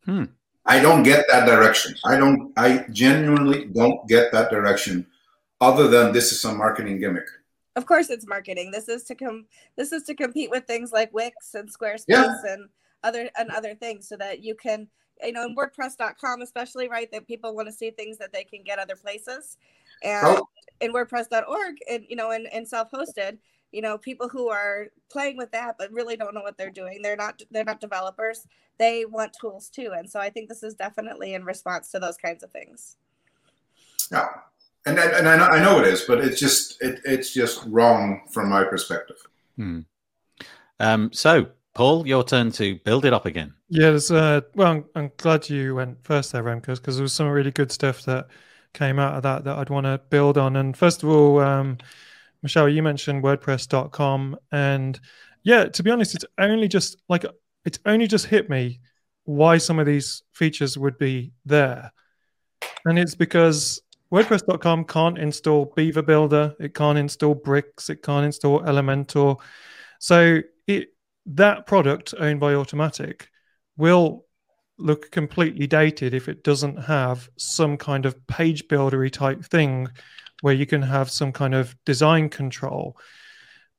Hmm. 0.04 0.24
I 0.66 0.80
don't 0.80 1.02
get 1.02 1.26
that 1.30 1.46
direction. 1.46 1.94
I 2.04 2.16
don't. 2.16 2.52
I 2.56 2.86
genuinely 2.90 3.66
don't 3.66 4.06
get 4.08 4.32
that 4.32 4.50
direction. 4.50 5.06
Other 5.60 5.88
than 5.88 6.12
this 6.12 6.32
is 6.32 6.40
some 6.40 6.58
marketing 6.58 6.98
gimmick. 7.00 7.26
Of 7.76 7.86
course, 7.86 8.08
it's 8.08 8.26
marketing. 8.26 8.70
This 8.70 8.88
is 8.88 9.04
to 9.04 9.14
come. 9.14 9.46
This 9.76 9.92
is 9.92 10.04
to 10.04 10.14
compete 10.14 10.50
with 10.50 10.64
things 10.66 10.92
like 10.92 11.12
Wix 11.12 11.54
and 11.54 11.68
Squarespace 11.68 12.04
yeah. 12.08 12.34
and 12.44 12.68
other 13.02 13.28
and 13.36 13.50
other 13.50 13.74
things, 13.74 14.08
so 14.08 14.16
that 14.16 14.42
you 14.42 14.54
can, 14.54 14.88
you 15.22 15.32
know, 15.32 15.44
in 15.44 15.54
WordPress.com, 15.54 16.40
especially, 16.40 16.88
right, 16.88 17.10
that 17.12 17.26
people 17.26 17.54
want 17.54 17.68
to 17.68 17.72
see 17.72 17.90
things 17.90 18.16
that 18.18 18.32
they 18.32 18.44
can 18.44 18.62
get 18.62 18.78
other 18.78 18.96
places, 18.96 19.58
and 20.02 20.26
oh. 20.26 20.48
in 20.80 20.92
WordPress.org, 20.92 21.76
and 21.90 22.04
you 22.08 22.16
know, 22.16 22.30
and, 22.30 22.46
and 22.52 22.66
self-hosted, 22.66 23.38
you 23.74 23.82
know 23.82 23.98
people 23.98 24.28
who 24.28 24.48
are 24.48 24.86
playing 25.10 25.36
with 25.36 25.50
that 25.52 25.76
but 25.78 25.92
really 25.92 26.16
don't 26.16 26.34
know 26.34 26.42
what 26.42 26.56
they're 26.56 26.70
doing 26.70 27.00
they're 27.02 27.16
not 27.16 27.42
they're 27.50 27.64
not 27.64 27.80
developers 27.80 28.46
they 28.78 29.04
want 29.04 29.34
tools 29.38 29.68
too 29.68 29.92
and 29.96 30.08
so 30.08 30.20
i 30.20 30.30
think 30.30 30.48
this 30.48 30.62
is 30.62 30.74
definitely 30.74 31.34
in 31.34 31.44
response 31.44 31.90
to 31.90 31.98
those 31.98 32.16
kinds 32.16 32.42
of 32.42 32.50
things 32.50 32.96
yeah 34.10 34.28
and 34.86 34.98
and, 34.98 35.12
and 35.12 35.28
I, 35.28 35.36
know, 35.36 35.46
I 35.46 35.62
know 35.62 35.80
it 35.80 35.86
is 35.86 36.02
but 36.02 36.18
it's 36.18 36.38
just 36.38 36.80
it, 36.82 37.00
it's 37.04 37.32
just 37.32 37.64
wrong 37.66 38.22
from 38.32 38.48
my 38.48 38.64
perspective 38.64 39.16
hmm. 39.56 39.80
um, 40.80 41.12
so 41.12 41.46
Paul, 41.74 42.06
your 42.06 42.22
turn 42.22 42.52
to 42.52 42.76
build 42.84 43.04
it 43.04 43.12
up 43.12 43.26
again. 43.26 43.52
yes 43.68 44.08
uh, 44.08 44.42
well, 44.54 44.70
I'm, 44.70 44.84
I'm 44.94 45.10
glad 45.16 45.50
you 45.50 45.74
went 45.74 46.04
first 46.04 46.30
there, 46.30 46.44
Remkus, 46.44 46.76
because 46.76 46.94
there 46.94 47.02
was 47.02 47.12
some 47.12 47.26
really 47.26 47.50
good 47.50 47.72
stuff 47.72 48.04
that 48.04 48.28
came 48.74 49.00
out 49.00 49.14
of 49.14 49.24
that 49.24 49.42
that 49.42 49.58
I'd 49.58 49.70
want 49.70 49.86
to 49.86 50.00
build 50.08 50.38
on. 50.38 50.54
And 50.54 50.76
first 50.76 51.02
of 51.02 51.08
all, 51.08 51.40
um, 51.40 51.78
Michelle, 52.44 52.68
you 52.68 52.82
mentioned 52.82 53.24
WordPress.com, 53.24 54.36
and 54.52 55.00
yeah, 55.44 55.64
to 55.64 55.82
be 55.82 55.90
honest, 55.90 56.14
it's 56.14 56.26
only 56.36 56.68
just 56.68 57.00
like 57.08 57.24
it's 57.64 57.78
only 57.86 58.06
just 58.06 58.26
hit 58.26 58.50
me 58.50 58.80
why 59.24 59.56
some 59.56 59.78
of 59.78 59.86
these 59.86 60.22
features 60.34 60.76
would 60.76 60.98
be 60.98 61.32
there, 61.46 61.90
and 62.84 62.98
it's 62.98 63.14
because 63.14 63.80
WordPress.com 64.12 64.84
can't 64.84 65.16
install 65.16 65.72
Beaver 65.74 66.02
Builder, 66.02 66.54
it 66.60 66.74
can't 66.74 66.98
install 66.98 67.34
Bricks, 67.34 67.88
it 67.88 68.02
can't 68.02 68.26
install 68.26 68.60
Elementor, 68.60 69.40
so 69.98 70.40
it 70.66 70.88
that 71.24 71.66
product 71.66 72.12
owned 72.18 72.40
by 72.40 72.52
Automattic 72.52 73.22
will 73.78 74.26
look 74.76 75.10
completely 75.10 75.66
dated 75.66 76.12
if 76.12 76.28
it 76.28 76.44
doesn't 76.44 76.76
have 76.76 77.26
some 77.38 77.78
kind 77.78 78.04
of 78.04 78.26
page 78.26 78.68
buildery 78.68 79.10
type 79.10 79.42
thing 79.46 79.88
where 80.44 80.52
you 80.52 80.66
can 80.66 80.82
have 80.82 81.10
some 81.10 81.32
kind 81.32 81.54
of 81.54 81.74
design 81.86 82.28
control. 82.28 82.98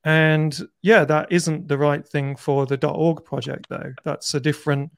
And 0.03 0.59
yeah, 0.82 1.05
that 1.05 1.28
isn't 1.30 1.68
the 1.68 1.78
right 1.78 2.03
thing 2.03 2.36
for 2.36 2.66
the 2.66 2.88
.org 2.88 3.24
project, 3.24 3.68
though. 3.70 3.93
That's 4.03 4.34
a 4.34 4.39
different, 4.39 4.91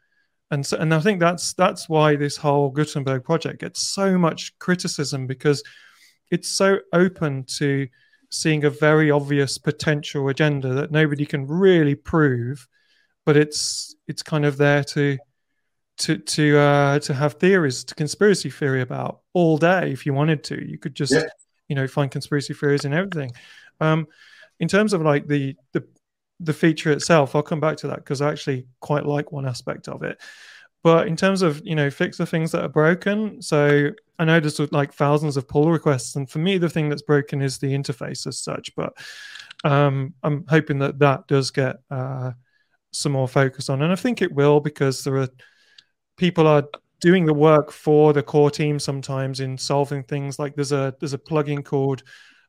and 0.50 0.66
so, 0.66 0.78
and 0.78 0.94
I 0.94 1.02
think 1.02 1.20
that's 1.20 1.52
that's 1.56 1.90
why 1.90 2.16
this 2.16 2.38
whole 2.38 2.70
Gutenberg 2.70 3.26
project 3.26 3.60
gets 3.60 3.82
so 3.82 4.18
much 4.18 4.58
criticism 4.60 5.28
because 5.28 5.62
it's 6.32 6.48
so 6.48 6.78
open 6.94 7.44
to 7.58 7.90
seeing 8.32 8.64
a 8.64 8.70
very 8.70 9.12
obvious 9.12 9.58
potential 9.58 10.30
agenda 10.30 10.74
that 10.74 10.92
nobody 10.92 11.26
can 11.26 11.48
really 11.48 11.96
prove, 11.96 12.66
but 13.26 13.36
it's 13.36 13.94
it's 14.08 14.24
kind 14.24 14.46
of 14.46 14.56
there 14.56 14.86
to 14.86 15.18
to 15.98 16.18
to 16.18 16.58
uh, 16.58 17.00
to 17.00 17.14
have 17.14 17.34
theories, 17.34 17.84
to 17.84 17.94
conspiracy 17.94 18.50
theory 18.50 18.80
about 18.80 19.20
all 19.34 19.58
day 19.58 19.92
if 19.92 20.06
you 20.06 20.14
wanted 20.14 20.46
to. 20.46 20.66
You 20.66 20.78
could 20.78 20.96
just 20.96 21.12
yeah 21.12 21.28
you 21.68 21.76
know 21.76 21.88
find 21.88 22.12
conspiracy 22.12 22.54
theories 22.54 22.86
and 22.86 22.94
everything. 22.94 23.32
Um, 23.80 24.08
in 24.60 24.68
terms 24.68 24.94
of 24.94 25.02
like 25.02 25.28
the 25.28 25.56
the 25.74 25.86
the 26.40 26.54
feature 26.54 26.92
itself, 26.92 27.36
I'll 27.36 27.44
come 27.44 27.60
back 27.60 27.78
to 27.78 27.88
that 27.88 27.98
because 27.98 28.22
I 28.22 28.32
actually 28.32 28.68
quite 28.80 29.06
like 29.06 29.32
one 29.32 29.48
aspect 29.48 29.88
of 29.88 30.04
it. 30.04 30.20
But 30.84 31.08
in 31.08 31.16
terms 31.16 31.42
of 31.42 31.62
you 31.66 31.76
know 31.76 31.90
fix 31.90 32.18
the 32.18 32.26
things 32.26 32.52
that 32.52 32.64
are 32.64 32.70
broken, 32.70 33.42
so 33.42 33.92
I 34.20 34.26
know 34.26 34.40
there's 34.40 34.60
like 34.72 34.94
thousands 34.94 35.38
of 35.38 35.48
pull 35.48 35.72
requests, 35.72 36.16
and 36.16 36.30
for 36.30 36.40
me 36.40 36.58
the 36.58 36.70
thing 36.70 36.90
that's 36.90 37.02
broken 37.02 37.42
is 37.42 37.58
the 37.58 37.74
interface 37.74 38.28
as 38.28 38.40
such. 38.40 38.76
But 38.76 38.94
um, 39.64 40.14
I'm 40.24 40.46
hoping 40.48 40.80
that 40.80 41.00
that 41.00 41.28
does 41.28 41.52
get 41.52 41.78
uh, 41.90 42.32
some 42.92 43.12
more 43.12 43.28
focus 43.28 43.70
on, 43.70 43.82
and 43.82 43.92
I 43.92 43.96
think 43.96 44.22
it 44.22 44.32
will 44.32 44.60
because 44.60 45.04
there 45.04 45.18
are 45.18 45.30
people 46.16 46.48
are 46.48 46.64
doing 47.00 47.26
the 47.26 47.34
work 47.34 47.72
for 47.72 48.14
the 48.14 48.24
core 48.24 48.50
team 48.52 48.80
sometimes 48.80 49.40
in 49.40 49.58
solving 49.58 50.04
things 50.04 50.40
like 50.40 50.56
there's 50.56 50.72
a 50.72 50.96
there's 51.00 51.14
a 51.14 51.18
plugin 51.18 51.64
called 51.64 52.04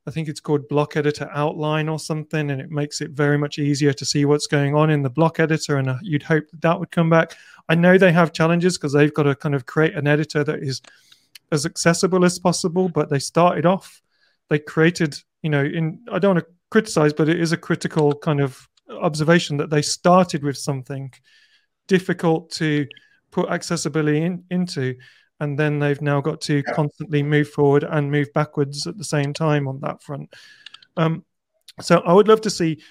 I 0.08 0.10
think 0.10 0.28
it's 0.28 0.40
called 0.40 0.68
Block 0.68 0.96
Editor 0.96 1.28
Outline 1.34 1.86
or 1.86 1.98
something, 1.98 2.50
and 2.50 2.62
it 2.62 2.70
makes 2.70 3.02
it 3.02 3.10
very 3.10 3.36
much 3.36 3.58
easier 3.58 3.92
to 3.92 4.06
see 4.06 4.24
what's 4.24 4.46
going 4.46 4.74
on 4.74 4.88
in 4.88 5.02
the 5.02 5.10
block 5.10 5.38
editor. 5.38 5.76
And 5.76 5.90
uh, 5.90 5.98
you'd 6.00 6.22
hope 6.22 6.44
that 6.50 6.62
that 6.62 6.80
would 6.80 6.90
come 6.90 7.10
back. 7.10 7.36
I 7.68 7.74
know 7.74 7.98
they 7.98 8.12
have 8.12 8.32
challenges 8.32 8.78
because 8.78 8.94
they've 8.94 9.12
got 9.12 9.24
to 9.24 9.34
kind 9.34 9.54
of 9.54 9.66
create 9.66 9.94
an 9.94 10.06
editor 10.06 10.42
that 10.44 10.60
is 10.60 10.80
as 11.52 11.66
accessible 11.66 12.24
as 12.24 12.38
possible. 12.38 12.88
But 12.88 13.10
they 13.10 13.18
started 13.18 13.66
off, 13.66 14.00
they 14.48 14.58
created, 14.58 15.22
you 15.42 15.50
know, 15.50 15.62
in 15.62 16.00
I 16.10 16.18
don't 16.18 16.36
want 16.36 16.46
to 16.46 16.52
criticize, 16.70 17.12
but 17.12 17.28
it 17.28 17.38
is 17.38 17.52
a 17.52 17.58
critical 17.58 18.14
kind 18.14 18.40
of 18.40 18.66
observation 18.88 19.58
that 19.58 19.68
they 19.68 19.82
started 19.82 20.42
with 20.42 20.56
something 20.56 21.12
difficult 21.86 22.50
to 22.52 22.86
put 23.30 23.48
accessibility 23.48 24.22
in, 24.22 24.44
into 24.50 24.96
and 25.40 25.58
then 25.58 25.78
they've 25.78 26.02
now 26.02 26.20
got 26.20 26.40
to 26.42 26.62
constantly 26.64 27.22
move 27.22 27.48
forward 27.48 27.84
and 27.84 28.10
move 28.10 28.32
backwards 28.34 28.86
at 28.86 28.98
the 28.98 29.04
same 29.04 29.32
time 29.32 29.68
on 29.68 29.78
that 29.80 30.02
front. 30.02 30.34
Um, 30.96 31.24
so 31.80 32.00
i 32.00 32.12
would 32.12 32.28
love 32.28 32.40
to 32.42 32.50
see 32.50 32.82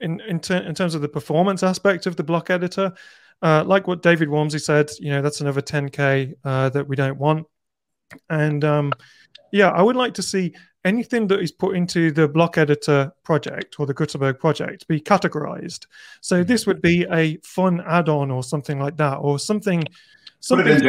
in 0.00 0.20
in, 0.20 0.40
ter- 0.40 0.62
in, 0.62 0.74
terms 0.74 0.94
of 0.94 1.02
the 1.02 1.08
performance 1.08 1.62
aspect 1.62 2.06
of 2.06 2.16
the 2.16 2.22
block 2.22 2.50
editor 2.50 2.92
uh, 3.42 3.62
like 3.64 3.86
what 3.86 4.02
david 4.02 4.28
Waumsley 4.28 4.60
said 4.60 4.90
you 5.00 5.10
know 5.10 5.22
that's 5.22 5.40
another 5.40 5.62
10k 5.62 6.34
uh, 6.44 6.68
that 6.70 6.88
we 6.88 6.96
don't 6.96 7.18
want. 7.18 7.46
And 8.30 8.64
um, 8.64 8.92
yeah 9.52 9.70
i 9.70 9.82
would 9.82 9.96
like 9.96 10.14
to 10.14 10.22
see 10.22 10.54
anything 10.88 11.26
that 11.28 11.40
is 11.40 11.52
put 11.52 11.76
into 11.76 12.10
the 12.10 12.26
block 12.26 12.58
editor 12.58 13.12
project 13.22 13.76
or 13.78 13.86
the 13.86 13.94
Gutenberg 13.94 14.38
project 14.38 14.88
be 14.88 15.00
categorized. 15.00 15.86
So 16.20 16.42
hmm. 16.42 16.48
this 16.48 16.66
would 16.66 16.82
be 16.82 17.06
a 17.12 17.36
fun 17.44 17.82
add-on 17.86 18.30
or 18.30 18.42
something 18.42 18.80
like 18.80 18.96
that, 18.96 19.16
or 19.16 19.38
something, 19.38 19.84
something 20.40 20.80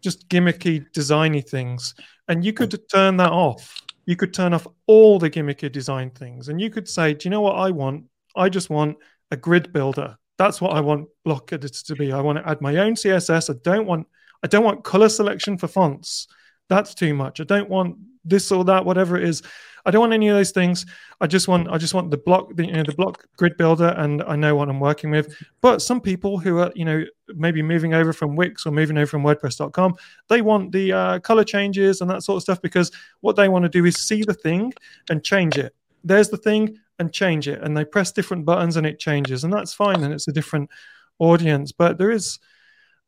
just 0.00 0.28
gimmicky, 0.28 0.86
designy 0.92 1.46
things. 1.46 1.94
And 2.28 2.44
you 2.44 2.52
could 2.52 2.78
turn 2.88 3.16
that 3.16 3.32
off. 3.32 3.82
You 4.06 4.16
could 4.16 4.32
turn 4.32 4.54
off 4.54 4.66
all 4.86 5.18
the 5.18 5.30
gimmicky 5.30 5.70
design 5.72 6.10
things, 6.10 6.48
and 6.48 6.60
you 6.60 6.70
could 6.70 6.88
say, 6.88 7.14
"Do 7.14 7.26
you 7.26 7.30
know 7.30 7.40
what 7.40 7.56
I 7.56 7.70
want? 7.70 8.04
I 8.36 8.48
just 8.48 8.70
want 8.70 8.96
a 9.30 9.36
grid 9.36 9.72
builder. 9.72 10.16
That's 10.38 10.60
what 10.60 10.72
I 10.72 10.80
want 10.80 11.08
block 11.24 11.52
editor 11.52 11.84
to 11.86 11.96
be. 11.96 12.12
I 12.12 12.20
want 12.20 12.38
to 12.38 12.48
add 12.48 12.60
my 12.60 12.76
own 12.76 12.94
CSS. 12.94 13.50
I 13.50 13.58
don't 13.62 13.86
want 13.86 14.06
I 14.42 14.46
don't 14.46 14.64
want 14.64 14.84
color 14.84 15.08
selection 15.08 15.58
for 15.58 15.68
fonts. 15.68 16.28
That's 16.68 16.94
too 16.94 17.14
much. 17.14 17.40
I 17.40 17.44
don't 17.44 17.68
want 17.68 17.96
this 18.24 18.50
or 18.52 18.64
that, 18.64 18.84
whatever 18.84 19.16
it 19.16 19.24
is. 19.24 19.42
I 19.86 19.90
don't 19.90 20.00
want 20.00 20.12
any 20.12 20.28
of 20.28 20.36
those 20.36 20.50
things. 20.50 20.84
I 21.20 21.26
just 21.26 21.48
want 21.48 21.68
I 21.68 21.78
just 21.78 21.94
want 21.94 22.10
the 22.10 22.18
block 22.18 22.54
the 22.54 22.66
you 22.66 22.72
know 22.72 22.82
the 22.82 22.92
block 22.92 23.24
grid 23.36 23.56
builder 23.56 23.94
and 23.96 24.22
I 24.24 24.36
know 24.36 24.54
what 24.54 24.68
I'm 24.68 24.80
working 24.80 25.10
with. 25.10 25.34
But 25.60 25.80
some 25.80 26.00
people 26.00 26.38
who 26.38 26.58
are 26.58 26.70
you 26.74 26.84
know 26.84 27.04
maybe 27.28 27.62
moving 27.62 27.94
over 27.94 28.12
from 28.12 28.36
Wix 28.36 28.66
or 28.66 28.70
moving 28.70 28.98
over 28.98 29.06
from 29.06 29.22
WordPress.com, 29.22 29.94
they 30.28 30.42
want 30.42 30.72
the 30.72 30.92
uh, 30.92 31.18
color 31.20 31.44
changes 31.44 32.00
and 32.00 32.10
that 32.10 32.22
sort 32.22 32.36
of 32.36 32.42
stuff 32.42 32.60
because 32.60 32.92
what 33.20 33.36
they 33.36 33.48
want 33.48 33.64
to 33.64 33.68
do 33.68 33.84
is 33.86 33.96
see 33.96 34.22
the 34.22 34.34
thing 34.34 34.72
and 35.08 35.24
change 35.24 35.56
it. 35.56 35.74
There's 36.04 36.28
the 36.28 36.36
thing 36.36 36.78
and 36.98 37.12
change 37.12 37.48
it, 37.48 37.62
and 37.62 37.76
they 37.76 37.84
press 37.84 38.12
different 38.12 38.44
buttons 38.44 38.76
and 38.76 38.86
it 38.86 38.98
changes, 38.98 39.44
and 39.44 39.52
that's 39.52 39.72
fine. 39.72 40.02
And 40.02 40.12
it's 40.12 40.28
a 40.28 40.32
different 40.32 40.68
audience, 41.18 41.72
but 41.72 41.98
there 41.98 42.10
is 42.10 42.38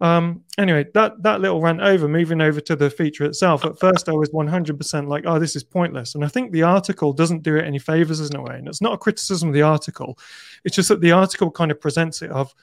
um, 0.01 0.45
anyway, 0.57 0.87
that 0.95 1.23
that 1.23 1.41
little 1.41 1.61
rant 1.61 1.81
over, 1.83 2.09
moving 2.09 2.41
over 2.41 2.61
to 2.63 2.77
the 2.77 2.89
feature 2.89 3.25
itself. 3.25 3.65
At 3.67 3.79
first, 3.79 4.09
I 4.09 4.13
was 4.13 4.31
100% 4.31 5.09
like, 5.09 5.25
"Oh, 5.27 5.39
this 5.39 5.57
is 5.57 5.63
pointless," 5.63 6.15
and 6.15 6.25
I 6.25 6.29
think 6.29 6.53
the 6.53 6.63
article 6.63 7.13
doesn't 7.13 7.43
do 7.43 7.57
it 7.57 7.67
any 7.67 7.79
favors 7.79 8.21
in 8.21 8.37
a 8.37 8.43
way. 8.43 8.57
And 8.57 8.67
it's 8.67 8.81
not 8.81 8.95
a 8.95 8.99
criticism 8.99 9.51
of 9.51 9.55
the 9.55 9.63
article; 9.63 10.19
it's 10.65 10.77
just 10.77 10.89
that 10.89 11.03
the 11.03 11.13
article 11.13 11.51
kind 11.51 11.71
of 11.71 11.81
presents 11.81 12.23
it 12.23 12.31
of, 12.31 12.55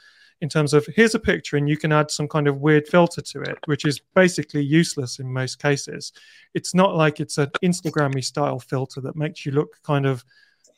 in 0.41 0.49
terms 0.49 0.73
of 0.73 0.87
here's 0.95 1.13
a 1.13 1.19
picture, 1.19 1.57
and 1.57 1.69
you 1.69 1.77
can 1.77 1.91
add 1.91 2.09
some 2.09 2.27
kind 2.27 2.47
of 2.47 2.61
weird 2.61 2.87
filter 2.87 3.21
to 3.21 3.41
it, 3.41 3.57
which 3.65 3.85
is 3.85 3.99
basically 4.15 4.63
useless 4.63 5.19
in 5.19 5.31
most 5.31 5.61
cases. 5.61 6.13
It's 6.55 6.73
not 6.73 6.95
like 6.95 7.19
it's 7.19 7.37
an 7.37 7.51
Instagrammy 7.63 8.23
style 8.23 8.59
filter 8.59 8.99
that 9.01 9.15
makes 9.15 9.45
you 9.45 9.51
look 9.51 9.77
kind 9.83 10.07
of, 10.07 10.25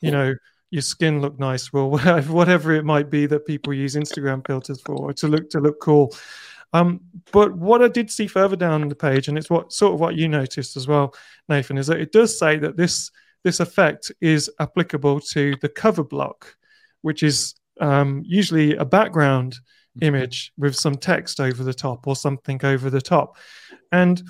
you 0.01 0.11
know 0.11 0.35
your 0.71 0.81
skin 0.81 1.21
look 1.21 1.39
nice 1.39 1.69
or 1.73 1.89
whatever 2.27 2.73
it 2.73 2.85
might 2.85 3.09
be 3.09 3.25
that 3.25 3.45
people 3.45 3.73
use 3.73 3.95
Instagram 3.95 4.45
filters 4.45 4.81
for 4.81 5.11
to 5.13 5.27
look 5.27 5.49
to 5.49 5.59
look 5.59 5.79
cool. 5.79 6.15
Um, 6.73 7.01
but 7.31 7.55
what 7.55 7.81
I 7.81 7.87
did 7.87 8.11
see 8.11 8.27
further 8.27 8.55
down 8.55 8.87
the 8.87 8.95
page, 8.95 9.27
and 9.27 9.37
it's 9.37 9.49
what 9.49 9.73
sort 9.73 9.93
of 9.93 9.99
what 9.99 10.15
you 10.15 10.27
noticed 10.27 10.77
as 10.77 10.87
well, 10.87 11.15
Nathan, 11.47 11.77
is 11.77 11.87
that 11.87 11.99
it 11.99 12.11
does 12.11 12.37
say 12.37 12.57
that 12.57 12.77
this 12.77 13.11
this 13.43 13.59
effect 13.59 14.11
is 14.21 14.51
applicable 14.59 15.19
to 15.21 15.55
the 15.61 15.69
cover 15.69 16.03
block, 16.03 16.55
which 17.01 17.23
is 17.23 17.55
um, 17.79 18.21
usually 18.25 18.75
a 18.75 18.85
background 18.85 19.53
mm-hmm. 19.53 20.07
image 20.07 20.51
with 20.57 20.75
some 20.75 20.95
text 20.95 21.39
over 21.39 21.63
the 21.63 21.73
top 21.73 22.05
or 22.07 22.15
something 22.15 22.59
over 22.63 22.89
the 22.89 23.01
top. 23.01 23.37
And 23.91 24.21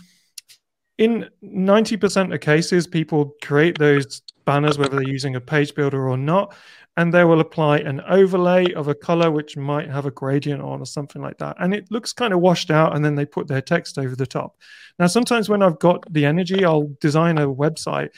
in 0.97 1.29
90% 1.43 2.33
of 2.33 2.41
cases, 2.41 2.85
people 2.85 3.33
create 3.41 3.77
those 3.77 4.21
banners, 4.49 4.79
whether 4.79 4.95
they're 4.95 5.07
using 5.07 5.35
a 5.35 5.41
page 5.41 5.75
builder 5.75 6.09
or 6.09 6.17
not, 6.17 6.55
and 6.97 7.13
they 7.13 7.23
will 7.23 7.39
apply 7.39 7.77
an 7.77 8.01
overlay 8.09 8.73
of 8.73 8.87
a 8.87 8.95
color 8.95 9.29
which 9.29 9.55
might 9.55 9.87
have 9.87 10.07
a 10.07 10.11
gradient 10.11 10.59
on 10.59 10.81
or 10.81 10.87
something 10.87 11.21
like 11.21 11.37
that. 11.37 11.55
And 11.59 11.71
it 11.71 11.91
looks 11.91 12.13
kind 12.13 12.33
of 12.33 12.39
washed 12.39 12.71
out, 12.71 12.95
and 12.95 13.05
then 13.05 13.13
they 13.13 13.27
put 13.27 13.47
their 13.47 13.61
text 13.61 13.99
over 13.99 14.15
the 14.15 14.25
top. 14.25 14.57
Now, 14.97 15.05
sometimes 15.05 15.49
when 15.49 15.61
I've 15.61 15.77
got 15.77 16.03
the 16.11 16.25
energy, 16.25 16.65
I'll 16.65 16.89
design 16.99 17.37
a 17.37 17.45
website 17.45 18.09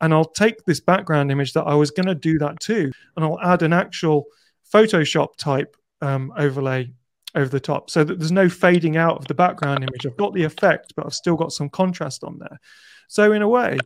and 0.00 0.14
I'll 0.14 0.24
take 0.24 0.64
this 0.64 0.78
background 0.78 1.32
image 1.32 1.54
that 1.54 1.64
I 1.64 1.74
was 1.74 1.90
going 1.90 2.06
to 2.06 2.14
do 2.14 2.38
that 2.38 2.60
too, 2.60 2.92
and 3.16 3.24
I'll 3.24 3.40
add 3.40 3.62
an 3.62 3.72
actual 3.72 4.26
Photoshop 4.72 5.34
type 5.38 5.76
um, 6.00 6.32
overlay 6.36 6.92
over 7.34 7.48
the 7.48 7.58
top 7.58 7.90
so 7.90 8.04
that 8.04 8.20
there's 8.20 8.32
no 8.32 8.48
fading 8.48 8.96
out 8.96 9.18
of 9.18 9.26
the 9.26 9.34
background 9.34 9.82
image. 9.82 10.06
I've 10.06 10.16
got 10.16 10.34
the 10.34 10.44
effect, 10.44 10.92
but 10.94 11.04
I've 11.04 11.14
still 11.14 11.36
got 11.36 11.50
some 11.50 11.68
contrast 11.68 12.22
on 12.22 12.38
there. 12.38 12.60
So, 13.08 13.32
in 13.32 13.42
a 13.42 13.48
way, 13.48 13.76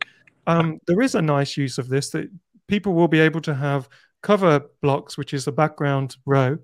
um, 0.47 0.79
there 0.87 1.01
is 1.01 1.15
a 1.15 1.21
nice 1.21 1.57
use 1.57 1.77
of 1.77 1.89
this 1.89 2.09
that 2.11 2.29
people 2.67 2.93
will 2.93 3.07
be 3.07 3.19
able 3.19 3.41
to 3.41 3.53
have 3.53 3.89
cover 4.21 4.61
blocks, 4.81 5.17
which 5.17 5.33
is 5.33 5.47
a 5.47 5.51
background 5.51 6.17
row, 6.25 6.57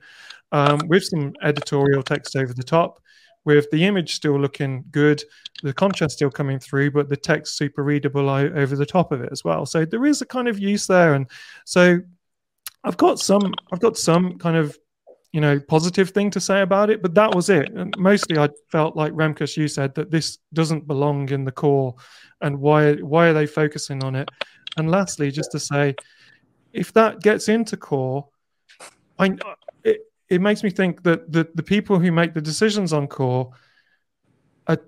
um, 0.52 0.80
with 0.88 1.04
some 1.04 1.34
editorial 1.44 2.04
text 2.04 2.36
over 2.36 2.54
the 2.54 2.64
top, 2.64 3.00
with 3.46 3.70
the 3.72 3.86
image 3.86 4.16
still 4.16 4.40
looking 4.40 4.84
good, 4.92 5.24
the 5.64 5.74
contrast 5.74 6.16
still 6.16 6.32
coming 6.32 6.60
through, 6.60 6.92
but 6.92 7.10
the 7.10 7.18
text 7.18 7.58
super 7.58 7.84
readable 7.84 8.30
over 8.30 8.76
the 8.76 8.86
top 8.86 9.12
of 9.12 9.22
it 9.22 9.30
as 9.32 9.44
well. 9.44 9.66
So 9.66 9.86
there 9.86 10.06
is 10.06 10.22
a 10.22 10.26
kind 10.26 10.48
of 10.48 10.60
use 10.60 10.88
there, 10.88 11.14
and 11.14 11.28
so 11.66 12.00
I've 12.84 12.98
got 12.98 13.20
some, 13.20 13.54
I've 13.72 13.80
got 13.80 13.98
some 13.98 14.38
kind 14.40 14.58
of 14.58 14.78
you 15.32 15.42
know 15.42 15.60
positive 15.60 16.10
thing 16.10 16.30
to 16.32 16.40
say 16.40 16.62
about 16.62 16.90
it, 16.90 17.02
but 17.02 17.14
that 17.16 17.34
was 17.34 17.50
it. 17.50 17.72
And 17.72 17.96
mostly, 17.98 18.38
I 18.38 18.50
felt 18.70 18.96
like 18.96 19.14
Remkus, 19.14 19.58
you 19.58 19.68
said 19.68 19.96
that 19.96 20.12
this 20.12 20.40
doesn't 20.54 20.88
belong 20.88 21.30
in 21.30 21.46
the 21.46 21.52
core, 21.52 21.96
and 22.42 22.60
why 22.60 22.96
why 22.96 23.28
are 23.28 23.34
they 23.34 23.46
focusing 23.46 24.04
on 24.04 24.16
it? 24.16 24.30
And 24.78 24.90
lastly, 24.90 25.32
just 25.32 25.52
to 25.52 25.60
say, 25.60 25.96
if 26.74 26.94
that 26.94 27.22
gets 27.22 27.50
into 27.50 27.78
core, 27.78 28.28
I 29.20 29.38
it, 29.84 30.02
it 30.30 30.42
makes 30.42 30.64
me 30.64 30.70
think 30.70 31.04
that 31.04 31.32
the 31.32 31.48
the 31.56 31.64
people 31.64 32.00
who 32.00 32.12
make 32.12 32.34
the 32.34 32.42
decisions 32.42 32.94
on 32.94 33.08
core 33.08 33.52
are 34.68 34.80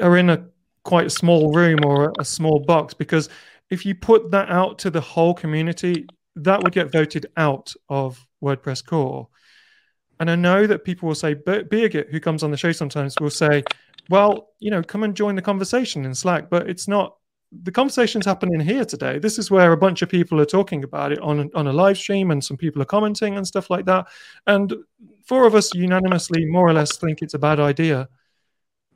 are 0.00 0.16
in 0.16 0.30
a 0.30 0.46
quite 0.84 1.06
a 1.06 1.10
small 1.10 1.52
room 1.52 1.78
or 1.84 2.12
a 2.18 2.24
small 2.24 2.60
box 2.60 2.92
because 2.92 3.28
if 3.70 3.86
you 3.86 3.94
put 3.94 4.30
that 4.30 4.50
out 4.50 4.78
to 4.80 4.90
the 4.90 5.00
whole 5.00 5.32
community, 5.32 6.06
that 6.36 6.62
would 6.62 6.72
get 6.72 6.92
voted 6.92 7.26
out 7.36 7.72
of 7.88 8.26
WordPress 8.42 8.84
core. 8.84 9.28
And 10.22 10.30
I 10.30 10.36
know 10.36 10.68
that 10.68 10.84
people 10.84 11.08
will 11.08 11.16
say, 11.16 11.34
Birgit, 11.34 12.08
who 12.12 12.20
comes 12.20 12.44
on 12.44 12.52
the 12.52 12.56
show 12.56 12.70
sometimes, 12.70 13.16
will 13.20 13.28
say, 13.28 13.64
well, 14.08 14.50
you 14.60 14.70
know, 14.70 14.80
come 14.80 15.02
and 15.02 15.16
join 15.16 15.34
the 15.34 15.42
conversation 15.42 16.04
in 16.04 16.14
Slack. 16.14 16.48
But 16.48 16.70
it's 16.70 16.86
not, 16.86 17.16
the 17.50 17.72
conversation's 17.72 18.24
happening 18.24 18.60
here 18.60 18.84
today. 18.84 19.18
This 19.18 19.36
is 19.36 19.50
where 19.50 19.72
a 19.72 19.76
bunch 19.76 20.00
of 20.00 20.08
people 20.08 20.40
are 20.40 20.44
talking 20.44 20.84
about 20.84 21.10
it 21.10 21.18
on, 21.18 21.50
on 21.56 21.66
a 21.66 21.72
live 21.72 21.98
stream 21.98 22.30
and 22.30 22.44
some 22.44 22.56
people 22.56 22.80
are 22.80 22.84
commenting 22.84 23.36
and 23.36 23.44
stuff 23.44 23.68
like 23.68 23.84
that. 23.86 24.06
And 24.46 24.72
four 25.26 25.44
of 25.44 25.56
us 25.56 25.74
unanimously, 25.74 26.44
more 26.44 26.68
or 26.68 26.72
less, 26.72 26.96
think 26.98 27.20
it's 27.20 27.34
a 27.34 27.38
bad 27.40 27.58
idea. 27.58 28.08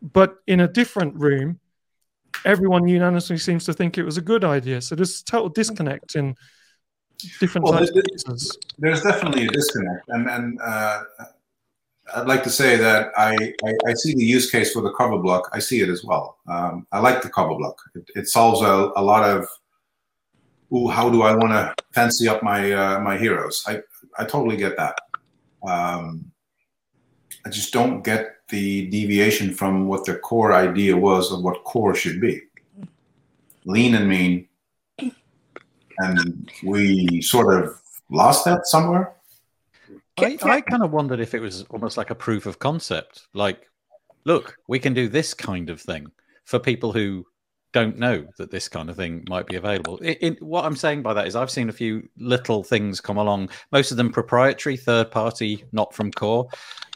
But 0.00 0.36
in 0.46 0.60
a 0.60 0.68
different 0.68 1.16
room, 1.16 1.58
everyone 2.44 2.86
unanimously 2.86 3.38
seems 3.38 3.64
to 3.64 3.72
think 3.72 3.98
it 3.98 4.04
was 4.04 4.16
a 4.16 4.22
good 4.22 4.44
idea. 4.44 4.80
So 4.80 4.94
there's 4.94 5.24
total 5.24 5.48
disconnect 5.48 6.14
in 6.14 6.36
different 7.40 7.64
well, 7.64 7.74
there's, 7.74 7.90
there's, 8.78 9.02
definitely 9.02 9.46
a 9.46 9.48
disconnect, 9.48 10.08
and 10.08 10.28
and 10.28 10.60
uh, 10.60 11.02
I'd 12.14 12.26
like 12.26 12.42
to 12.44 12.50
say 12.50 12.76
that 12.76 13.10
I, 13.16 13.34
I, 13.64 13.74
I 13.86 13.94
see 13.94 14.14
the 14.14 14.24
use 14.24 14.50
case 14.50 14.72
for 14.72 14.82
the 14.82 14.92
cover 14.92 15.18
block. 15.18 15.48
I 15.52 15.58
see 15.58 15.80
it 15.80 15.88
as 15.88 16.04
well. 16.04 16.38
Um, 16.46 16.86
I 16.92 17.00
like 17.00 17.22
the 17.22 17.30
cover 17.30 17.54
block. 17.54 17.78
It, 17.94 18.10
it 18.14 18.28
solves 18.28 18.60
a, 18.62 18.92
a 18.96 19.02
lot 19.02 19.28
of 19.28 19.46
ooh, 20.72 20.88
how 20.88 21.10
do 21.10 21.22
I 21.22 21.34
want 21.34 21.52
to 21.52 21.74
fancy 21.92 22.28
up 22.28 22.42
my 22.42 22.72
uh, 22.72 23.00
my 23.00 23.16
heroes? 23.16 23.62
I 23.66 23.80
I 24.18 24.24
totally 24.24 24.56
get 24.56 24.76
that. 24.76 24.98
Um, 25.66 26.30
I 27.44 27.48
just 27.48 27.72
don't 27.72 28.02
get 28.02 28.36
the 28.48 28.88
deviation 28.88 29.52
from 29.52 29.86
what 29.86 30.04
the 30.04 30.16
core 30.16 30.52
idea 30.52 30.96
was 30.96 31.32
of 31.32 31.42
what 31.42 31.64
core 31.64 31.94
should 31.94 32.20
be. 32.20 32.42
Lean 33.64 33.94
and 33.94 34.08
mean, 34.08 34.48
and 35.98 36.50
we 36.62 37.20
sort 37.22 37.62
of 37.62 37.80
lost 38.10 38.44
that 38.44 38.66
somewhere. 38.66 39.14
I, 40.18 40.38
I 40.42 40.60
kind 40.62 40.82
of 40.82 40.92
wondered 40.92 41.20
if 41.20 41.34
it 41.34 41.40
was 41.40 41.64
almost 41.64 41.96
like 41.96 42.10
a 42.10 42.14
proof 42.14 42.46
of 42.46 42.58
concept. 42.58 43.26
Like, 43.34 43.68
look, 44.24 44.56
we 44.68 44.78
can 44.78 44.94
do 44.94 45.08
this 45.08 45.34
kind 45.34 45.68
of 45.68 45.80
thing 45.80 46.06
for 46.44 46.58
people 46.58 46.92
who 46.92 47.26
don't 47.72 47.98
know 47.98 48.26
that 48.38 48.50
this 48.50 48.68
kind 48.68 48.88
of 48.88 48.96
thing 48.96 49.22
might 49.28 49.46
be 49.46 49.56
available. 49.56 49.98
It, 49.98 50.18
it, 50.22 50.42
what 50.42 50.64
I'm 50.64 50.76
saying 50.76 51.02
by 51.02 51.12
that 51.12 51.26
is 51.26 51.36
I've 51.36 51.50
seen 51.50 51.68
a 51.68 51.74
few 51.74 52.08
little 52.16 52.62
things 52.62 53.02
come 53.02 53.18
along, 53.18 53.50
most 53.70 53.90
of 53.90 53.98
them 53.98 54.10
proprietary, 54.10 54.78
third 54.78 55.10
party, 55.10 55.62
not 55.72 55.92
from 55.92 56.10
core, 56.10 56.48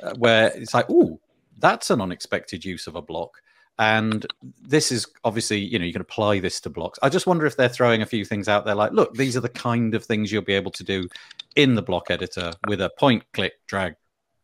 uh, 0.03 0.14
where 0.16 0.46
it's 0.57 0.72
like, 0.72 0.86
oh, 0.88 1.20
that's 1.59 1.90
an 1.90 2.01
unexpected 2.01 2.64
use 2.64 2.86
of 2.86 2.96
a 2.96 3.03
block. 3.03 3.42
And 3.79 4.27
this 4.61 4.93
is 4.93 5.07
obviously, 5.25 5.59
you 5.59 5.79
know, 5.79 5.87
you 5.87 5.93
can 5.93 6.03
apply 6.03 6.41
this 6.41 6.61
to 6.62 6.71
blocks. 6.71 6.99
I 7.03 7.09
just 7.09 7.27
wonder 7.27 7.47
if 7.47 7.57
they're 7.57 7.68
throwing 7.68 8.03
a 8.03 8.07
few 8.07 8.27
things 8.27 8.47
out 8.47 8.66
there 8.66 8.75
like, 8.75 8.93
look, 8.93 9.14
these 9.14 9.37
are 9.37 9.41
the 9.41 9.49
kind 9.49 9.95
of 9.95 10.05
things 10.05 10.31
you'll 10.31 10.43
be 10.43 10.53
able 10.53 10.73
to 10.73 10.85
do 10.85 11.09
in 11.57 11.75
the 11.75 11.83
block 11.83 12.11
editor 12.11 12.53
with 12.68 12.83
a 12.83 12.91
point, 12.99 13.25
click, 13.33 13.55
drag, 13.66 13.95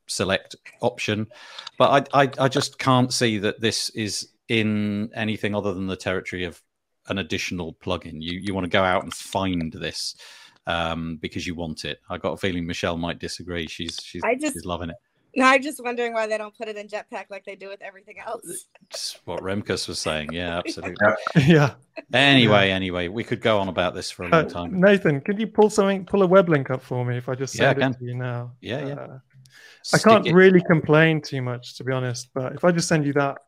select 0.07 0.57
option. 0.81 1.27
But 1.79 2.09
I, 2.15 2.23
I, 2.23 2.31
I 2.39 2.49
just 2.49 2.79
can't 2.79 3.13
see 3.13 3.39
that 3.39 3.61
this 3.61 3.91
is 3.91 4.29
in 4.49 5.11
anything 5.15 5.55
other 5.55 5.75
than 5.75 5.87
the 5.87 5.97
territory 5.97 6.45
of 6.45 6.63
an 7.09 7.19
additional 7.19 7.75
plugin. 7.75 8.23
You 8.23 8.39
you 8.41 8.55
want 8.55 8.65
to 8.65 8.71
go 8.71 8.83
out 8.83 9.03
and 9.03 9.13
find 9.13 9.73
this 9.73 10.17
um, 10.67 11.19
because 11.21 11.47
you 11.47 11.55
want 11.55 11.85
it. 11.85 12.01
I 12.09 12.19
got 12.19 12.33
a 12.33 12.37
feeling 12.37 12.67
Michelle 12.67 12.97
might 12.97 13.19
disagree. 13.19 13.67
She's 13.67 13.99
she's, 14.03 14.23
just, 14.41 14.55
she's 14.55 14.65
loving 14.65 14.91
it. 14.91 14.97
No, 15.37 15.45
I'm 15.47 15.63
just 15.63 15.83
wondering 15.83 16.13
why 16.13 16.27
they 16.27 16.39
don't 16.39 16.57
put 16.57 16.69
it 16.69 16.77
in 16.77 16.89
Jetpack 16.89 17.27
like 17.31 17.45
they 17.45 17.55
do 17.55 17.69
with 17.69 17.83
everything 17.83 18.17
else. 18.19 18.67
It's 18.91 19.19
what 19.25 19.41
Remkus 19.43 19.87
was 19.87 20.01
saying. 20.01 20.33
Yeah, 20.33 20.59
absolutely. 20.67 20.97
yeah. 21.37 21.75
Anyway, 22.13 22.71
anyway, 22.71 23.09
we 23.09 23.23
could 23.23 23.41
go 23.41 23.59
on 23.59 23.69
about 23.69 23.95
this 23.95 24.11
for 24.11 24.25
a 24.25 24.29
long 24.29 24.47
uh, 24.47 24.49
time. 24.49 24.75
Uh, 24.75 24.89
Nathan, 24.89 25.21
can 25.21 25.39
you 25.39 25.47
pull 25.47 25.71
something, 25.71 26.05
pull 26.05 26.23
a 26.23 26.27
web 26.27 26.49
link 26.49 26.71
up 26.71 26.83
for 26.83 27.05
me 27.05 27.17
if 27.17 27.29
I 27.29 27.35
just 27.35 27.55
send 27.55 27.79
yeah, 27.79 27.89
it 27.89 27.99
to 27.99 28.05
you 28.05 28.15
now? 28.15 28.53
Yeah, 28.61 28.87
yeah. 28.87 28.95
Uh, 28.95 29.19
I 29.95 29.99
can't 29.99 30.27
it. 30.27 30.35
really 30.35 30.63
complain 30.63 31.21
too 31.21 31.43
much, 31.43 31.77
to 31.77 31.85
be 31.85 31.93
honest. 31.93 32.31
But 32.35 32.55
if 32.55 32.65
I 32.65 32.73
just 32.73 32.89
send 32.89 33.07
you 33.07 33.13
that, 33.15 33.39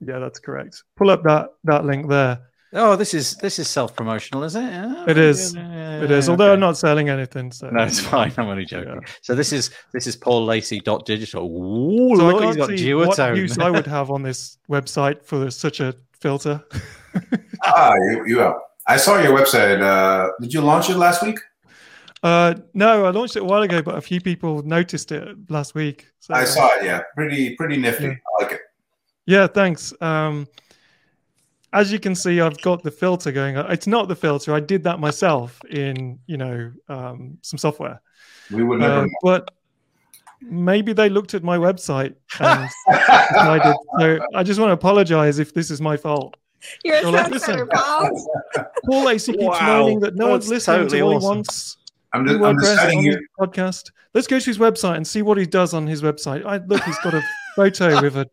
yeah, 0.00 0.18
that's 0.18 0.38
correct. 0.38 0.82
Pull 0.96 1.10
up 1.10 1.22
that 1.24 1.50
that 1.64 1.84
link 1.84 2.08
there. 2.08 2.40
Oh, 2.74 2.96
this 2.96 3.12
is 3.12 3.36
this 3.36 3.58
is 3.58 3.68
self 3.68 3.94
promotional, 3.94 4.44
is 4.44 4.56
it? 4.56 4.62
Oh, 4.62 5.04
it 5.06 5.18
is. 5.18 5.54
Yeah, 5.54 6.02
it 6.02 6.10
is. 6.10 6.28
Although 6.28 6.46
okay. 6.46 6.52
I'm 6.54 6.60
not 6.60 6.78
selling 6.78 7.10
anything, 7.10 7.52
so 7.52 7.68
no, 7.68 7.82
it's 7.82 8.00
fine. 8.00 8.32
I'm 8.38 8.48
only 8.48 8.64
joking. 8.64 8.94
Yeah. 8.94 9.08
So 9.20 9.34
this 9.34 9.52
is 9.52 9.70
this 9.92 10.06
is 10.06 10.16
Paul 10.16 10.46
Lacey 10.46 10.80
dot 10.80 11.04
digital. 11.04 11.44
Ooh, 11.44 12.16
so 12.16 12.28
look, 12.28 12.44
he's 12.44 12.56
got 12.56 12.70
see 12.70 12.94
what 12.94 13.36
use 13.36 13.58
I 13.58 13.68
would 13.68 13.86
have 13.86 14.10
on 14.10 14.22
this 14.22 14.56
website 14.70 15.22
for 15.22 15.50
such 15.50 15.80
a 15.80 15.94
filter. 16.18 16.64
ah, 17.64 17.92
you, 17.94 18.26
you 18.26 18.40
are. 18.40 18.58
I 18.86 18.96
saw 18.96 19.20
your 19.20 19.38
website. 19.38 19.82
Uh, 19.82 20.30
did 20.40 20.54
you 20.54 20.62
launch 20.62 20.88
it 20.88 20.96
last 20.96 21.22
week? 21.22 21.38
Uh, 22.22 22.54
no, 22.72 23.04
I 23.04 23.10
launched 23.10 23.36
it 23.36 23.42
a 23.42 23.44
while 23.44 23.62
ago, 23.62 23.82
but 23.82 23.96
a 23.96 24.00
few 24.00 24.20
people 24.20 24.62
noticed 24.62 25.12
it 25.12 25.36
last 25.50 25.74
week. 25.74 26.06
So, 26.20 26.32
I 26.32 26.44
saw 26.44 26.68
it. 26.76 26.84
Yeah, 26.84 27.02
pretty 27.14 27.54
pretty 27.56 27.76
nifty. 27.76 28.04
Yeah. 28.04 28.14
I 28.40 28.42
like 28.44 28.52
it. 28.52 28.60
Yeah, 29.26 29.46
thanks. 29.46 29.92
Um, 30.00 30.46
as 31.72 31.90
you 31.90 31.98
can 31.98 32.14
see, 32.14 32.40
I've 32.40 32.60
got 32.60 32.82
the 32.82 32.90
filter 32.90 33.32
going 33.32 33.56
on. 33.56 33.70
It's 33.70 33.86
not 33.86 34.08
the 34.08 34.16
filter. 34.16 34.54
I 34.54 34.60
did 34.60 34.84
that 34.84 35.00
myself 35.00 35.58
in, 35.70 36.18
you 36.26 36.36
know, 36.36 36.72
um, 36.88 37.38
some 37.42 37.58
software. 37.58 38.00
We 38.50 38.62
would 38.62 38.80
never. 38.80 39.04
Uh, 39.04 39.08
but 39.22 39.50
maybe 40.42 40.92
they 40.92 41.08
looked 41.08 41.34
at 41.34 41.42
my 41.42 41.56
website 41.56 42.14
and 42.40 42.70
decided. 42.90 43.74
So 43.98 44.20
I 44.34 44.42
just 44.42 44.60
want 44.60 44.68
to 44.68 44.74
apologize 44.74 45.38
if 45.38 45.54
this 45.54 45.70
is 45.70 45.80
my 45.80 45.96
fault. 45.96 46.36
You're 46.84 47.00
so 47.02 47.08
a 47.08 47.10
like, 47.10 47.30
listen, 47.30 47.66
Paul. 47.68 48.10
Paul 48.84 49.04
Lacey 49.04 49.32
keeps 49.32 49.44
wow. 49.44 49.66
moaning 49.66 50.00
that 50.00 50.14
no 50.14 50.26
That's 50.26 50.44
one's 50.44 50.48
listening 50.48 50.80
totally 50.82 50.98
to 50.98 51.04
what 51.04 51.16
awesome. 51.16 51.22
he 51.22 51.36
wants. 51.36 51.76
I'm 52.12 52.26
just, 52.26 52.42
I'm 52.42 52.60
just 52.60 52.84
on 52.84 53.02
you. 53.02 53.26
podcast. 53.40 53.90
Let's 54.12 54.26
go 54.26 54.38
to 54.38 54.44
his 54.44 54.58
website 54.58 54.96
and 54.96 55.06
see 55.06 55.22
what 55.22 55.38
he 55.38 55.46
does 55.46 55.72
on 55.72 55.86
his 55.86 56.02
website. 56.02 56.44
I 56.44 56.58
look, 56.58 56.82
he's 56.84 56.98
got 56.98 57.14
a 57.14 57.22
photo 57.56 58.02
with 58.02 58.16
a 58.16 58.28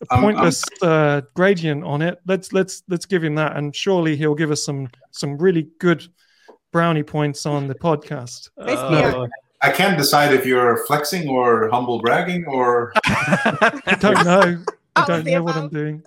a 0.00 0.06
pointless 0.20 0.62
uh, 0.82 1.22
gradient 1.34 1.84
on 1.84 2.02
it. 2.02 2.20
Let's 2.26 2.52
let's 2.52 2.82
let's 2.88 3.06
give 3.06 3.22
him 3.22 3.34
that, 3.36 3.56
and 3.56 3.74
surely 3.74 4.16
he'll 4.16 4.34
give 4.34 4.50
us 4.50 4.64
some 4.64 4.88
some 5.10 5.38
really 5.38 5.68
good 5.78 6.06
brownie 6.72 7.02
points 7.02 7.46
on 7.46 7.68
the 7.68 7.74
podcast. 7.74 8.50
Uh, 8.58 9.26
I 9.62 9.70
can't 9.70 9.96
decide 9.96 10.34
if 10.34 10.44
you're 10.44 10.84
flexing 10.86 11.28
or 11.28 11.70
humble 11.70 12.00
bragging 12.00 12.44
or. 12.46 12.92
I 13.06 13.96
don't 14.00 14.24
know. 14.24 14.62
I 14.96 15.04
don't 15.06 15.24
know 15.24 15.42
what 15.42 15.56
I'm 15.56 15.68
doing. 15.70 16.04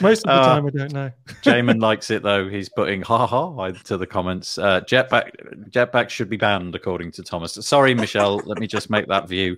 Most 0.00 0.26
of 0.26 0.28
the 0.28 0.32
uh, 0.32 0.46
time, 0.46 0.66
I 0.66 0.70
don't 0.70 0.92
know. 0.92 1.10
Jamin 1.42 1.80
likes 1.80 2.10
it 2.10 2.22
though. 2.22 2.48
He's 2.48 2.68
putting 2.68 3.02
ha 3.02 3.26
ha 3.26 3.70
to 3.70 3.96
the 3.96 4.06
comments. 4.06 4.58
Uh, 4.58 4.80
jetpack 4.80 5.70
jetpack 5.70 6.08
should 6.10 6.28
be 6.28 6.36
banned 6.36 6.74
according 6.74 7.12
to 7.12 7.22
Thomas. 7.22 7.54
Sorry, 7.54 7.94
Michelle. 7.94 8.42
let 8.44 8.58
me 8.58 8.66
just 8.66 8.90
make 8.90 9.06
that 9.08 9.28
view 9.28 9.56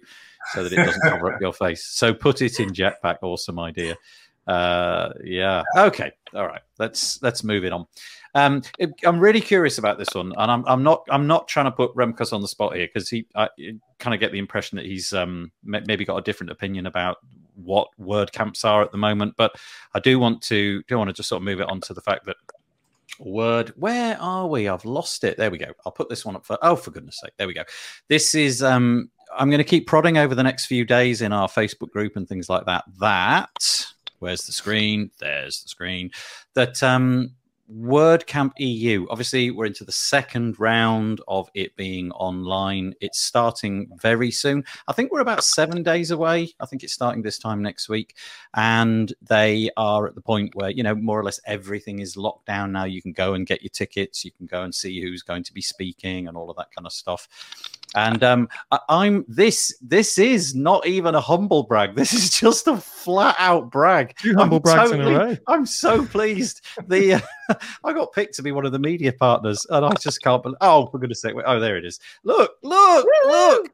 so 0.53 0.64
that 0.64 0.72
it 0.72 0.76
doesn't 0.76 1.03
cover 1.03 1.32
up 1.32 1.41
your 1.41 1.53
face. 1.53 1.84
So 1.84 2.14
put 2.14 2.43
it 2.43 2.61
in 2.61 2.70
jetpack. 2.70 3.18
Awesome 3.22 3.59
idea. 3.59 3.97
Uh, 4.47 5.11
yeah. 5.22 5.62
Okay. 5.76 6.11
All 6.34 6.47
right. 6.47 6.62
Let's 6.78 7.22
let's 7.22 7.45
move 7.45 7.64
it 7.64 7.72
on. 7.72 7.86
Um, 8.34 8.62
it, 8.78 8.91
I'm 9.05 9.20
really 9.20 9.41
curious 9.41 9.78
about 9.78 9.99
this 9.99 10.09
one, 10.14 10.32
and 10.36 10.51
I'm 10.51 10.64
I'm 10.66 10.82
not 10.82 11.07
I'm 11.11 11.26
not 11.26 11.49
trying 11.49 11.66
to 11.66 11.72
put 11.72 11.95
Remkus 11.95 12.32
on 12.32 12.41
the 12.41 12.49
spot 12.49 12.76
here 12.76 12.86
because 12.86 13.09
he 13.11 13.26
I 13.34 13.49
kind 13.99 14.14
of 14.14 14.20
get 14.20 14.32
the 14.32 14.39
impression 14.39 14.76
that 14.76 14.86
he's 14.86 15.12
um 15.12 15.53
maybe 15.62 16.05
got 16.05 16.16
a 16.16 16.22
different 16.22 16.51
opinion 16.51 16.86
about 16.86 17.18
what 17.57 17.89
WordCamps 18.01 18.64
are 18.64 18.82
at 18.82 18.93
the 18.93 18.99
moment. 18.99 19.34
But 19.36 19.55
I 19.95 20.01
do 20.01 20.18
want 20.18 20.43
to 20.45 20.82
do 20.84 20.97
want 20.97 21.09
to 21.09 21.14
just 21.14 21.28
sort 21.28 21.43
of 21.43 21.45
move 21.45 21.61
it 21.61 21.68
on 21.68 21.80
to 21.82 21.95
the 21.95 22.01
fact 22.01 22.26
that 22.26 22.36
word 23.18 23.72
where 23.76 24.20
are 24.20 24.47
we 24.47 24.68
i've 24.68 24.84
lost 24.84 25.24
it 25.24 25.36
there 25.36 25.51
we 25.51 25.59
go 25.59 25.72
i'll 25.84 25.91
put 25.91 26.09
this 26.09 26.24
one 26.24 26.36
up 26.36 26.47
for 26.47 26.57
oh 26.62 26.76
for 26.76 26.93
goodness 26.93 27.18
sake 27.20 27.32
there 27.36 27.49
we 27.49 27.55
go 27.55 27.64
this 28.07 28.34
is 28.34 28.62
um 28.62 29.11
I'm 29.37 29.51
going 29.51 29.59
to 29.59 29.64
keep 29.64 29.87
prodding 29.87 30.18
over 30.18 30.35
the 30.35 30.43
next 30.43 30.66
few 30.66 30.85
days 30.85 31.22
in 31.22 31.33
our 31.33 31.49
Facebook 31.49 31.91
group 31.91 32.16
and 32.16 32.29
things 32.29 32.49
like 32.49 32.66
that. 32.66 32.85
That 33.01 33.87
where's 34.18 34.47
the 34.47 34.53
screen? 34.53 35.11
There's 35.18 35.62
the 35.62 35.68
screen. 35.68 36.11
That 36.55 36.83
um, 36.83 37.33
WordCamp 37.72 38.53
EU. 38.59 39.07
Obviously, 39.11 39.51
we're 39.51 39.66
into 39.66 39.85
the 39.85 39.93
second 39.93 40.59
round 40.59 41.20
of 41.29 41.51
it 41.55 41.76
being 41.76 42.11
online. 42.12 42.95
It's 43.01 43.20
starting 43.20 43.91
very 44.01 44.31
soon. 44.31 44.64
I 44.87 44.93
think 44.93 45.12
we're 45.12 45.20
about 45.20 45.45
seven 45.45 45.83
days 45.83 46.11
away. 46.11 46.51
I 46.61 46.66
think 46.66 46.83
it's 46.83 46.95
starting 46.95 47.22
this 47.22 47.39
time 47.39 47.62
next 47.62 47.89
week. 47.89 48.16
And 48.55 49.12
they 49.20 49.70
are 49.76 50.07
at 50.07 50.14
the 50.14 50.22
point 50.22 50.55
where, 50.55 50.70
you 50.70 50.83
know, 50.83 50.95
more 50.95 51.20
or 51.20 51.24
less 51.24 51.41
everything 51.47 51.99
is 51.99 52.16
locked 52.16 52.47
down 52.47 52.72
now. 52.72 52.85
You 52.85 53.03
can 53.03 53.12
go 53.12 53.35
and 53.35 53.47
get 53.47 53.62
your 53.62 53.70
tickets, 53.70 54.24
you 54.24 54.33
can 54.33 54.47
go 54.47 54.62
and 54.62 54.74
see 54.74 55.03
who's 55.03 55.22
going 55.22 55.45
to 55.45 55.53
be 55.53 55.62
speaking 55.62 56.26
and 56.26 56.37
all 56.37 56.51
of 56.51 56.57
that 56.57 56.74
kind 56.74 56.87
of 56.87 56.93
stuff. 56.93 57.29
And 57.95 58.22
um, 58.22 58.49
I, 58.70 58.78
I'm 58.89 59.24
this. 59.28 59.76
This 59.80 60.18
is 60.18 60.55
not 60.55 60.86
even 60.86 61.14
a 61.14 61.20
humble 61.20 61.62
brag. 61.64 61.95
This 61.97 62.12
is 62.12 62.30
just 62.30 62.66
a 62.68 62.76
flat 62.76 63.34
out 63.39 63.70
brag. 63.70 64.14
Two 64.18 64.34
humble 64.34 64.57
I'm 64.59 64.62
brags 64.62 64.91
in 64.91 65.01
a 65.01 65.05
totally- 65.05 65.24
row. 65.32 65.36
I'm 65.47 65.64
so 65.66 66.05
pleased. 66.07 66.61
The 66.86 67.14
uh, 67.14 67.55
I 67.84 67.93
got 67.93 68.12
picked 68.12 68.34
to 68.34 68.43
be 68.43 68.53
one 68.53 68.66
of 68.66 68.72
the 68.72 68.78
media 68.78 69.12
partners, 69.12 69.66
and 69.70 69.84
I 69.86 69.93
just 69.95 70.20
can't 70.22 70.43
believe. 70.43 70.59
Oh, 70.61 70.86
for 70.86 70.99
goodness 70.99 71.22
sake! 71.22 71.34
wait- 71.34 71.45
Oh, 71.47 71.59
there 71.61 71.76
it 71.78 71.84
is. 71.84 71.99
Look! 72.24 72.53
Look! 72.62 73.07
Look! 73.24 73.70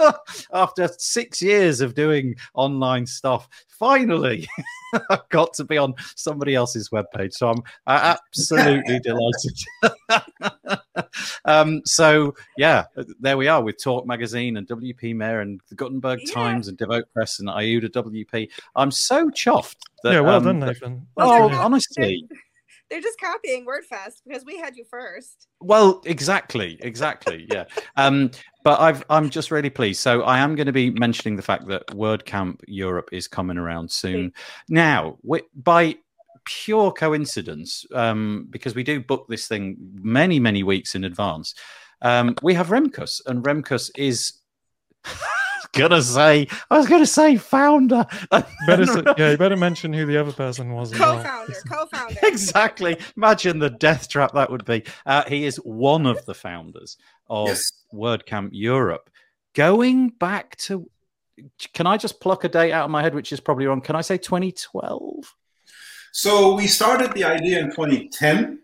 After 0.52 0.88
six 0.98 1.40
years 1.42 1.80
of 1.80 1.94
doing 1.94 2.34
online 2.54 3.06
stuff, 3.06 3.48
finally 3.68 4.48
I've 5.10 5.28
got 5.28 5.54
to 5.54 5.64
be 5.64 5.78
on 5.78 5.94
somebody 6.16 6.54
else's 6.54 6.90
webpage. 6.90 7.34
So 7.34 7.48
I'm 7.50 7.62
uh, 7.86 8.16
absolutely 8.34 9.00
delighted. 9.00 9.56
um, 11.44 11.82
so 11.84 12.34
yeah, 12.56 12.84
there 13.20 13.36
we 13.36 13.48
are 13.48 13.62
with 13.62 13.82
Torque 13.82 14.06
Magazine 14.06 14.56
and 14.56 14.66
WP 14.66 15.14
Mayor 15.14 15.40
and 15.40 15.60
the 15.68 15.74
Gutenberg 15.74 16.20
Yeah. 16.24 16.34
Times 16.34 16.68
and 16.68 16.76
Devote 16.76 17.04
Press 17.12 17.38
and 17.40 17.48
IUDA 17.48 17.90
WP. 17.90 18.48
I'm 18.76 18.90
so 18.90 19.28
chuffed. 19.30 19.76
That, 20.02 20.12
yeah, 20.14 20.20
well 20.20 20.36
um, 20.36 20.44
done, 20.44 20.60
Nathan. 20.60 21.06
Well 21.16 21.30
Oh, 21.30 21.48
done. 21.48 21.58
honestly, 21.58 22.26
They're 22.90 23.00
just 23.00 23.20
copying 23.20 23.64
WordFest 23.64 24.22
because 24.26 24.44
we 24.44 24.58
had 24.58 24.76
you 24.76 24.84
first. 24.84 25.46
Well, 25.60 26.02
exactly, 26.04 26.78
exactly, 26.80 27.46
yeah. 27.50 27.64
Um, 27.96 28.30
but 28.64 28.80
I've 28.80 29.04
I'm 29.10 29.30
just 29.30 29.50
really 29.50 29.68
pleased. 29.68 30.00
So 30.00 30.22
I 30.22 30.38
am 30.38 30.54
going 30.54 30.66
to 30.66 30.72
be 30.72 30.90
mentioning 30.90 31.36
the 31.36 31.42
fact 31.42 31.66
that 31.68 31.86
WordCamp 31.88 32.60
Europe 32.66 33.10
is 33.12 33.28
coming 33.28 33.58
around 33.58 33.90
soon. 33.90 34.32
Now, 34.68 35.18
wi- 35.22 35.46
by 35.54 35.96
pure 36.44 36.92
coincidence, 36.92 37.84
um, 37.94 38.46
because 38.50 38.74
we 38.74 38.82
do 38.82 39.00
book 39.00 39.26
this 39.28 39.48
thing 39.48 39.76
many 39.94 40.40
many 40.40 40.62
weeks 40.62 40.94
in 40.94 41.04
advance, 41.04 41.54
um, 42.02 42.34
we 42.42 42.54
have 42.54 42.68
Remkus, 42.68 43.20
and 43.26 43.44
Remkus 43.44 43.90
is. 43.96 44.34
Gonna 45.72 46.02
say, 46.02 46.48
I 46.70 46.78
was 46.78 46.88
gonna 46.88 47.06
say 47.06 47.36
founder. 47.36 48.04
better, 48.66 48.82
s- 48.82 49.14
yeah, 49.16 49.30
you 49.30 49.36
better 49.36 49.56
mention 49.56 49.92
who 49.92 50.04
the 50.04 50.16
other 50.16 50.32
person 50.32 50.72
was. 50.72 50.92
Co-founder, 50.92 51.54
co-founder. 51.68 52.18
exactly. 52.24 52.96
Imagine 53.16 53.58
the 53.60 53.70
death 53.70 54.08
trap 54.08 54.32
that 54.34 54.50
would 54.50 54.64
be. 54.64 54.82
Uh, 55.06 55.22
he 55.28 55.44
is 55.44 55.56
one 55.58 56.06
of 56.06 56.24
the 56.26 56.34
founders 56.34 56.96
of 57.28 57.48
Yes. 57.48 57.70
WordCamp 57.94 58.48
Europe. 58.52 59.10
Going 59.54 60.08
back 60.08 60.56
to, 60.56 60.90
can 61.72 61.86
I 61.86 61.96
just 61.96 62.20
pluck 62.20 62.42
a 62.44 62.48
date 62.48 62.72
out 62.72 62.84
of 62.86 62.90
my 62.90 63.02
head, 63.02 63.14
which 63.14 63.32
is 63.32 63.38
probably 63.38 63.66
wrong? 63.66 63.80
Can 63.80 63.94
I 63.94 64.00
say 64.00 64.18
2012? 64.18 65.34
So 66.12 66.54
we 66.56 66.66
started 66.66 67.12
the 67.12 67.22
idea 67.22 67.60
in 67.60 67.66
2010, 67.70 68.58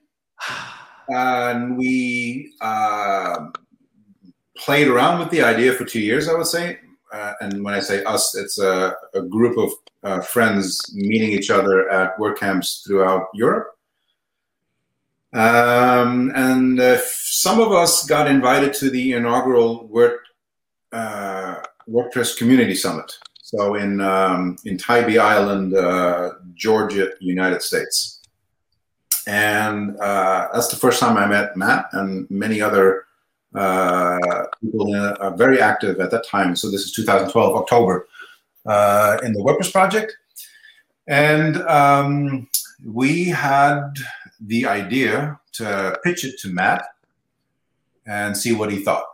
and 1.08 1.76
we 1.78 2.52
uh, 2.60 3.46
played 4.58 4.88
around 4.88 5.20
with 5.20 5.30
the 5.30 5.42
idea 5.42 5.72
for 5.72 5.84
two 5.84 6.00
years, 6.00 6.28
I 6.28 6.34
would 6.34 6.46
say. 6.48 6.80
Uh, 7.16 7.32
and 7.40 7.64
when 7.64 7.72
I 7.72 7.80
say 7.80 8.04
us, 8.04 8.36
it's 8.36 8.58
a, 8.58 8.94
a 9.14 9.22
group 9.22 9.56
of 9.56 9.70
uh, 10.02 10.20
friends 10.20 10.92
meeting 10.94 11.30
each 11.30 11.50
other 11.50 11.88
at 11.88 12.16
WordCamps 12.18 12.84
throughout 12.84 13.28
Europe. 13.32 13.68
Um, 15.32 16.30
and 16.34 16.78
uh, 16.78 16.98
some 17.08 17.58
of 17.60 17.72
us 17.72 18.06
got 18.06 18.28
invited 18.28 18.74
to 18.74 18.90
the 18.90 19.12
inaugural 19.12 19.86
Word, 19.86 20.18
uh, 20.92 21.56
WordPress 21.88 22.36
Community 22.36 22.74
Summit. 22.74 23.10
So 23.42 23.76
in 23.76 24.00
um, 24.00 24.56
in 24.64 24.76
Tybee 24.76 25.18
Island, 25.18 25.74
uh, 25.74 26.32
Georgia, 26.54 27.12
United 27.20 27.62
States, 27.62 28.20
and 29.26 29.96
uh, 29.98 30.48
that's 30.52 30.68
the 30.68 30.76
first 30.76 31.00
time 31.00 31.16
I 31.16 31.26
met 31.26 31.56
Matt 31.56 31.86
and 31.92 32.28
many 32.30 32.60
other 32.60 33.05
people 34.60 34.94
in, 34.94 34.94
uh, 34.94 35.30
very 35.36 35.60
active 35.60 36.00
at 36.00 36.10
that 36.10 36.26
time. 36.26 36.56
So 36.56 36.70
this 36.70 36.82
is 36.82 36.92
2012 36.92 37.56
October 37.56 38.06
uh, 38.66 39.18
in 39.22 39.32
the 39.32 39.40
WordPress 39.40 39.72
project, 39.72 40.16
and 41.06 41.56
um, 41.62 42.48
we 42.84 43.24
had 43.24 43.94
the 44.40 44.66
idea 44.66 45.40
to 45.52 45.98
pitch 46.04 46.24
it 46.24 46.38
to 46.40 46.48
Matt 46.48 46.84
and 48.06 48.36
see 48.36 48.52
what 48.52 48.70
he 48.70 48.78
thought. 48.78 49.04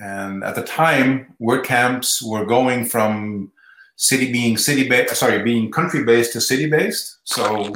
And 0.00 0.44
at 0.44 0.54
the 0.54 0.62
time, 0.62 1.34
WordCamps 1.40 2.22
were 2.22 2.44
going 2.44 2.84
from 2.84 3.50
city 3.96 4.30
being 4.30 4.56
city 4.56 4.88
based, 4.88 5.16
sorry, 5.16 5.42
being 5.42 5.70
country 5.72 6.04
based 6.04 6.32
to 6.32 6.40
city 6.40 6.70
based. 6.70 7.18
So 7.24 7.72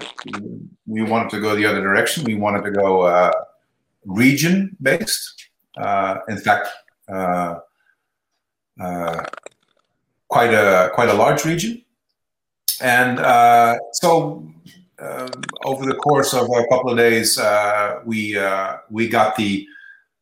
we 0.87 1.03
wanted 1.03 1.31
to 1.31 1.41
go 1.41 1.57
the 1.57 1.67
other 1.67 1.83
direction. 1.83 2.25
We 2.25 2.37
wanted 2.37 2.63
to 2.65 2.71
go 2.71 3.03
uh, 3.03 3.33
region 4.05 4.77
based. 4.81 5.42
Uh, 5.77 6.19
in 6.29 6.39
fact, 6.39 6.69
uh, 7.09 7.59
uh, 8.81 9.25
quite 10.29 10.53
a 10.53 10.91
quite 10.95 11.09
a 11.09 11.15
large 11.15 11.45
region. 11.45 11.83
And 12.81 13.19
so 13.93 14.49
over 15.65 15.87
the 15.87 15.95
course 15.95 16.35
of 16.35 16.49
a 16.49 16.67
couple 16.69 16.91
of 16.91 16.99
days, 16.99 17.39
we 18.05 18.39
we 18.91 19.09
got 19.09 19.37
the 19.37 19.67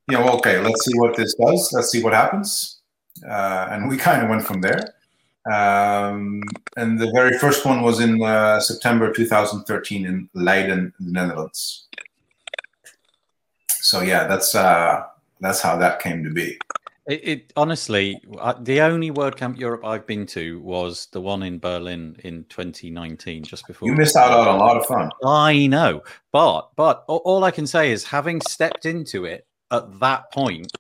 you 0.08 0.16
know, 0.18 0.28
okay, 0.38 0.58
let's 0.58 0.84
see 0.84 0.98
what 0.98 1.16
this 1.16 1.34
does. 1.34 1.72
Let's 1.72 1.90
see 1.90 2.02
what 2.02 2.12
happens. 2.12 2.80
And 3.22 3.88
we 3.88 3.96
kind 4.08 4.22
of 4.22 4.28
went 4.28 4.44
from 4.44 4.60
there. 4.60 4.94
Um, 5.50 6.42
and 6.76 6.98
the 6.98 7.10
very 7.12 7.38
first 7.38 7.64
one 7.64 7.82
was 7.82 8.00
in 8.00 8.22
uh, 8.22 8.60
September 8.60 9.12
2013 9.12 10.04
in 10.06 10.28
Leiden, 10.34 10.92
the 11.00 11.12
Netherlands. 11.12 11.88
So 13.68 14.02
yeah, 14.02 14.26
that's 14.26 14.54
uh, 14.54 15.04
that's 15.40 15.60
how 15.60 15.76
that 15.76 16.00
came 16.00 16.22
to 16.24 16.30
be. 16.30 16.58
It, 17.06 17.28
it 17.28 17.52
honestly, 17.56 18.20
the 18.60 18.80
only 18.80 19.10
WordCamp 19.10 19.58
Europe 19.58 19.84
I've 19.84 20.06
been 20.06 20.26
to 20.26 20.60
was 20.60 21.08
the 21.12 21.20
one 21.20 21.42
in 21.42 21.58
Berlin 21.58 22.16
in 22.22 22.44
2019, 22.48 23.42
just 23.42 23.66
before. 23.66 23.88
You 23.88 23.94
missed 23.94 24.16
out 24.16 24.32
on 24.32 24.54
a 24.54 24.58
lot 24.58 24.76
of 24.76 24.86
fun. 24.86 25.10
I 25.24 25.66
know, 25.66 26.02
but 26.30 26.70
but 26.76 27.04
all 27.08 27.42
I 27.44 27.50
can 27.50 27.66
say 27.66 27.90
is 27.90 28.04
having 28.04 28.40
stepped 28.42 28.86
into 28.86 29.24
it 29.24 29.46
at 29.70 29.98
that 30.00 30.30
point, 30.32 30.70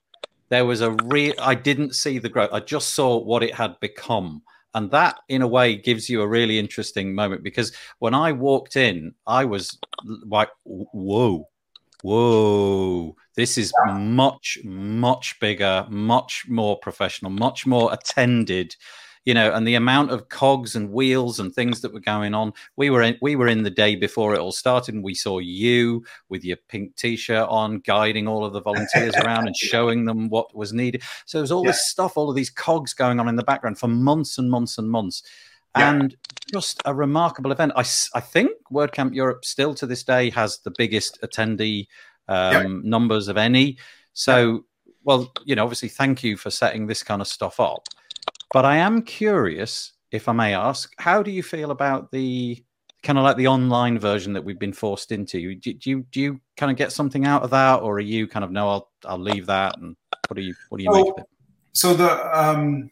there 0.50 0.64
was 0.64 0.82
a 0.82 0.92
real. 1.04 1.34
I 1.40 1.54
didn't 1.54 1.94
see 1.94 2.18
the 2.18 2.28
growth. 2.28 2.50
I 2.52 2.60
just 2.60 2.94
saw 2.94 3.18
what 3.18 3.42
it 3.42 3.54
had 3.54 3.78
become, 3.80 4.42
and 4.74 4.90
that, 4.90 5.18
in 5.28 5.42
a 5.42 5.48
way, 5.48 5.74
gives 5.76 6.08
you 6.08 6.22
a 6.22 6.28
really 6.28 6.58
interesting 6.58 7.14
moment 7.14 7.42
because 7.42 7.72
when 7.98 8.14
I 8.14 8.32
walked 8.32 8.76
in, 8.76 9.14
I 9.26 9.44
was 9.46 9.78
like, 10.26 10.50
"Whoa, 10.64 11.48
whoa! 12.02 13.16
This 13.36 13.58
is 13.58 13.72
much, 13.86 14.58
much 14.64 15.38
bigger, 15.40 15.86
much 15.88 16.44
more 16.48 16.78
professional, 16.78 17.30
much 17.30 17.66
more 17.66 17.92
attended." 17.92 18.76
you 19.26 19.34
know, 19.34 19.52
and 19.52 19.66
the 19.66 19.74
amount 19.74 20.10
of 20.10 20.28
cogs 20.28 20.74
and 20.74 20.90
wheels 20.90 21.40
and 21.40 21.54
things 21.54 21.80
that 21.80 21.92
were 21.92 22.00
going 22.00 22.34
on. 22.34 22.52
We 22.76 22.90
were 22.90 23.02
in, 23.02 23.18
we 23.20 23.36
were 23.36 23.48
in 23.48 23.62
the 23.62 23.70
day 23.70 23.94
before 23.94 24.34
it 24.34 24.40
all 24.40 24.52
started, 24.52 24.94
and 24.94 25.04
we 25.04 25.14
saw 25.14 25.38
you 25.38 26.04
with 26.28 26.44
your 26.44 26.56
pink 26.68 26.96
t-shirt 26.96 27.46
on, 27.48 27.80
guiding 27.80 28.26
all 28.26 28.44
of 28.44 28.52
the 28.52 28.62
volunteers 28.62 29.14
around 29.24 29.46
and 29.46 29.56
showing 29.56 30.04
them 30.06 30.28
what 30.30 30.54
was 30.56 30.72
needed. 30.72 31.02
So 31.26 31.38
there 31.38 31.42
was 31.42 31.52
all 31.52 31.64
this 31.64 31.88
stuff, 31.88 32.16
all 32.16 32.30
of 32.30 32.36
these 32.36 32.50
cogs 32.50 32.94
going 32.94 33.20
on 33.20 33.28
in 33.28 33.36
the 33.36 33.42
background 33.42 33.78
for 33.78 33.88
months 33.88 34.38
and 34.38 34.50
months 34.50 34.78
and 34.78 34.90
months. 34.90 35.22
Yeah. 35.76 35.90
And 35.90 36.16
just 36.52 36.82
a 36.84 36.94
remarkable 36.94 37.52
event. 37.52 37.72
I 37.76 37.82
think 37.82 38.50
WordCamp 38.72 39.14
Europe 39.14 39.44
still 39.44 39.74
to 39.74 39.86
this 39.86 40.02
day 40.02 40.30
has 40.30 40.58
the 40.58 40.72
biggest 40.76 41.20
attendee 41.22 41.86
um, 42.28 42.82
numbers 42.84 43.28
of 43.28 43.36
any. 43.36 43.78
So, 44.12 44.64
well, 45.04 45.32
you 45.44 45.54
know, 45.54 45.62
obviously, 45.62 45.88
thank 45.88 46.24
you 46.24 46.36
for 46.36 46.50
setting 46.50 46.86
this 46.86 47.02
kind 47.02 47.20
of 47.20 47.28
stuff 47.28 47.60
up. 47.60 47.86
But 48.52 48.64
I 48.64 48.76
am 48.76 49.02
curious, 49.02 49.92
if 50.10 50.28
I 50.28 50.32
may 50.32 50.54
ask, 50.54 50.92
how 50.98 51.22
do 51.22 51.30
you 51.30 51.42
feel 51.42 51.70
about 51.70 52.10
the 52.10 52.62
kind 53.02 53.16
of 53.16 53.24
like 53.24 53.36
the 53.36 53.46
online 53.46 53.98
version 53.98 54.32
that 54.32 54.44
we've 54.44 54.58
been 54.58 54.72
forced 54.72 55.12
into? 55.12 55.54
Do, 55.54 55.72
do 55.72 55.90
you 55.90 56.06
do 56.10 56.20
you 56.20 56.40
kind 56.56 56.70
of 56.70 56.76
get 56.76 56.92
something 56.92 57.24
out 57.24 57.42
of 57.42 57.50
that, 57.50 57.80
or 57.80 57.94
are 57.94 58.00
you 58.00 58.26
kind 58.26 58.44
of 58.44 58.50
no, 58.50 58.68
I'll 58.68 58.90
I'll 59.04 59.18
leave 59.18 59.46
that, 59.46 59.78
and 59.78 59.96
what 60.28 60.36
do 60.36 60.42
you 60.42 60.54
what 60.68 60.78
do 60.78 60.84
you 60.84 60.92
make 60.92 61.06
of 61.06 61.18
it? 61.18 61.26
So 61.72 61.94
the 61.94 62.38
um, 62.38 62.90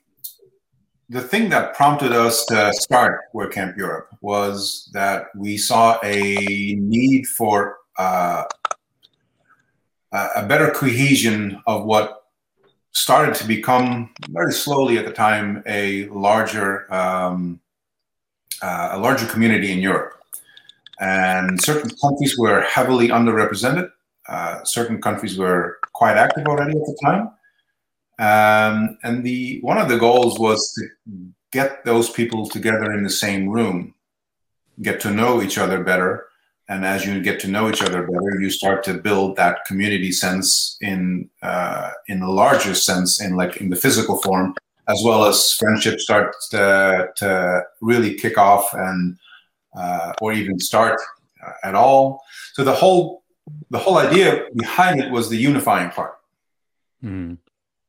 the 1.09 1.23
thing 1.23 1.49
that 1.49 1.75
prompted 1.75 2.13
us 2.13 2.45
to 2.47 2.71
start 2.75 3.21
WordCamp 3.35 3.77
Europe 3.77 4.09
was 4.21 4.91
that 4.93 5.27
we 5.35 5.57
saw 5.57 5.99
a 6.05 6.75
need 6.75 7.27
for 7.27 7.79
uh, 7.99 8.45
a 10.13 10.45
better 10.47 10.71
cohesion 10.71 11.63
of 11.67 11.85
what 11.85 12.25
started 12.93 13.35
to 13.37 13.47
become 13.47 14.11
very 14.31 14.53
slowly 14.53 14.99
at 14.99 15.07
the 15.07 15.13
time 15.13 15.63
a 15.67 16.07
larger 16.09 16.93
um, 16.93 17.61
uh, 18.61 18.91
a 18.93 18.99
larger 18.99 19.27
community 19.27 19.71
in 19.71 19.79
Europe, 19.79 20.21
and 21.01 21.61
certain 21.63 21.91
countries 22.03 22.37
were 22.37 22.61
heavily 22.63 23.09
underrepresented. 23.09 23.91
Uh, 24.29 24.63
certain 24.65 25.01
countries 25.01 25.39
were 25.39 25.79
quite 25.93 26.17
active 26.17 26.47
already 26.47 26.73
at 26.73 26.85
the 26.85 26.99
time. 27.03 27.31
Um, 28.19 28.99
and 29.05 29.23
the 29.25 29.61
one 29.61 29.79
of 29.79 29.89
the 29.89 29.99
goals 29.99 30.39
was 30.39 30.73
to 30.75 30.89
get 31.53 31.85
those 31.85 32.11
people 32.11 32.49
together 32.49 32.93
in 32.93 33.05
the 33.05 33.11
same 33.11 33.49
room, 33.49 33.95
get 34.83 35.01
to 35.01 35.11
know 35.11 35.43
each 35.43 35.57
other 35.57 35.85
better, 35.85 36.27
and 36.69 36.85
as 36.85 37.07
you 37.07 37.21
get 37.21 37.41
to 37.41 37.49
know 37.49 37.69
each 37.71 37.83
other 37.83 38.03
better, 38.03 38.41
you 38.41 38.51
start 38.51 38.85
to 38.85 38.95
build 38.95 39.37
that 39.37 39.65
community 39.67 40.13
sense 40.13 40.77
in 40.81 41.31
uh, 41.43 41.91
in 42.09 42.21
the 42.21 42.29
larger 42.29 42.75
sense, 42.75 43.21
in 43.21 43.37
like 43.37 43.57
in 43.59 43.71
the 43.71 43.77
physical 43.77 44.21
form, 44.21 44.55
as 44.89 45.03
well 45.05 45.25
as 45.25 45.53
friendship 45.53 46.01
starts 46.01 46.49
to, 46.49 47.09
to 47.17 47.63
really 47.81 48.15
kick 48.15 48.37
off 48.37 48.75
and 48.75 49.17
uh, 49.77 50.13
or 50.21 50.33
even 50.33 50.59
start 50.59 51.01
uh, 51.47 51.53
at 51.63 51.75
all. 51.75 52.23
So 52.53 52.65
the 52.65 52.75
whole 52.75 53.23
the 53.71 53.79
whole 53.79 53.99
idea 53.99 54.47
behind 54.55 55.01
it 55.01 55.11
was 55.11 55.31
the 55.31 55.37
unifying 55.37 55.91
part. 55.91 56.15
Mm. 57.03 57.39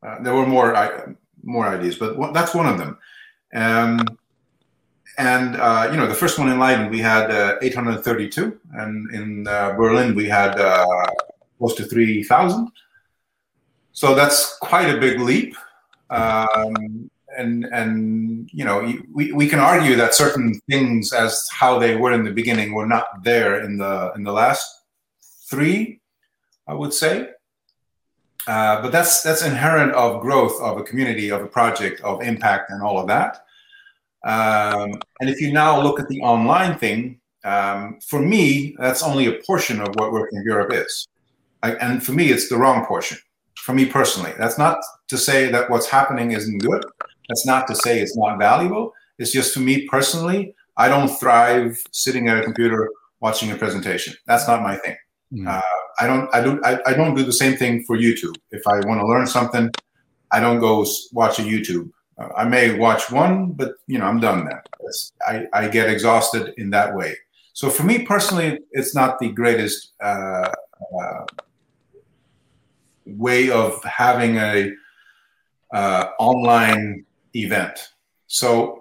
Uh, 0.02 0.22
there 0.24 0.34
were 0.34 0.46
more 0.46 1.16
more 1.44 1.68
ideas, 1.68 1.96
but 1.98 2.34
that's 2.34 2.54
one 2.54 2.68
of 2.68 2.78
them. 2.78 2.98
Um, 3.54 4.18
and 5.18 5.56
uh, 5.58 5.90
you 5.92 5.98
know, 5.98 6.08
the 6.08 6.14
first 6.14 6.40
one 6.40 6.50
in 6.50 6.60
Leiden 6.60 6.90
we 6.90 7.00
had 7.00 7.30
uh, 7.30 7.58
832, 7.62 8.60
and 8.74 9.14
in 9.14 9.48
uh, 9.48 9.74
Berlin 9.74 10.16
we 10.16 10.28
had 10.30 10.60
uh, 10.60 11.06
close 11.58 11.76
to 11.76 11.84
3,000. 11.84 12.72
So 13.92 14.16
that's 14.16 14.58
quite 14.60 14.90
a 14.90 15.00
big 15.00 15.20
leap. 15.20 15.56
Um, 16.10 17.12
and 17.38 17.66
and 17.66 18.50
you 18.54 18.66
know, 18.66 18.82
we, 19.14 19.32
we 19.34 19.48
can 19.48 19.60
argue 19.60 19.96
that 19.98 20.16
certain 20.16 20.60
things 20.70 21.14
as 21.14 21.48
how 21.52 21.78
they 21.80 21.96
were 21.96 22.14
in 22.14 22.24
the 22.24 22.32
beginning 22.32 22.74
were 22.74 22.88
not 22.88 23.24
there 23.24 23.62
in 23.64 23.78
the 23.78 24.12
in 24.16 24.24
the 24.24 24.32
last 24.32 24.84
three, 25.50 26.00
I 26.68 26.74
would 26.74 26.94
say. 26.94 27.30
Uh, 28.50 28.82
but 28.82 28.92
that's 28.92 29.22
that's 29.22 29.44
inherent 29.44 29.92
of 29.94 30.22
growth 30.22 30.60
of 30.60 30.80
a 30.80 30.84
community, 30.84 31.30
of 31.30 31.44
a 31.44 31.46
project, 31.46 32.02
of 32.02 32.24
impact, 32.24 32.72
and 32.72 32.82
all 32.82 32.98
of 33.00 33.08
that. 33.08 33.46
Um, 34.24 35.00
and 35.20 35.30
if 35.30 35.40
you 35.40 35.54
now 35.54 35.80
look 35.80 36.00
at 36.00 36.08
the 36.08 36.20
online 36.22 36.76
thing, 36.80 37.22
um, 37.44 38.00
for 38.02 38.20
me, 38.20 38.76
that's 38.80 39.04
only 39.04 39.28
a 39.28 39.34
portion 39.46 39.80
of 39.80 39.90
what 39.98 40.12
WordCamp 40.12 40.44
Europe 40.46 40.74
is. 40.74 41.08
I, 41.62 41.74
and 41.74 42.04
for 42.04 42.14
me, 42.14 42.32
it's 42.32 42.50
the 42.50 42.58
wrong 42.58 42.88
portion. 42.88 43.20
For 43.60 43.76
me 43.76 43.86
personally, 43.86 44.34
that's 44.40 44.58
not 44.58 44.80
to 45.10 45.18
say 45.18 45.52
that 45.52 45.70
what's 45.70 45.88
happening 45.88 46.32
isn't 46.32 46.58
good. 46.58 46.84
That's 47.28 47.46
not 47.46 47.68
to 47.68 47.76
say 47.76 48.02
it's 48.02 48.18
not 48.18 48.40
valuable. 48.40 48.94
It's 49.20 49.32
just 49.32 49.54
for 49.54 49.60
me 49.60 49.88
personally, 49.88 50.56
I 50.76 50.90
don't 50.90 51.10
thrive 51.20 51.80
sitting 51.92 52.30
at 52.30 52.40
a 52.40 52.44
computer 52.44 52.90
watching 53.20 53.52
a 53.52 53.56
presentation. 53.56 54.16
That's 54.26 54.48
not 54.48 54.64
my 54.64 54.76
thing. 54.76 54.98
Mm. 55.34 55.48
Uh, 55.48 55.62
I 56.00 56.08
don't. 56.08 56.34
I 56.34 56.42
don't. 56.42 56.66
I, 56.66 56.80
I 56.86 56.94
don't 56.94 57.16
do 57.16 57.24
the 57.24 57.34
same 57.34 57.56
thing 57.58 57.84
for 57.84 57.98
YouTube. 57.98 58.36
If 58.52 58.66
I 58.68 58.80
want 58.88 59.00
to 59.02 59.08
learn 59.08 59.28
something, 59.28 59.70
I 60.32 60.40
don't 60.40 60.60
go 60.60 60.86
watch 61.14 61.40
a 61.40 61.44
YouTube 61.44 61.92
I 62.36 62.44
may 62.44 62.78
watch 62.78 63.12
one, 63.12 63.54
but 63.54 63.76
you 63.88 63.98
know, 63.98 64.06
I'm 64.06 64.20
done 64.20 64.46
then. 64.46 64.60
I, 65.26 65.46
I 65.54 65.68
get 65.68 65.90
exhausted 65.90 66.54
in 66.58 66.70
that 66.72 66.94
way. 66.94 67.16
So 67.54 67.70
for 67.70 67.84
me 67.84 68.06
personally, 68.06 68.60
it's 68.72 68.94
not 68.94 69.20
the 69.20 69.30
greatest 69.30 69.94
uh, 70.02 70.52
uh, 71.02 71.26
way 73.06 73.50
of 73.50 73.82
having 73.84 74.38
a 74.38 74.74
uh, 75.74 76.06
online 76.20 77.06
event. 77.36 77.90
So, 78.28 78.79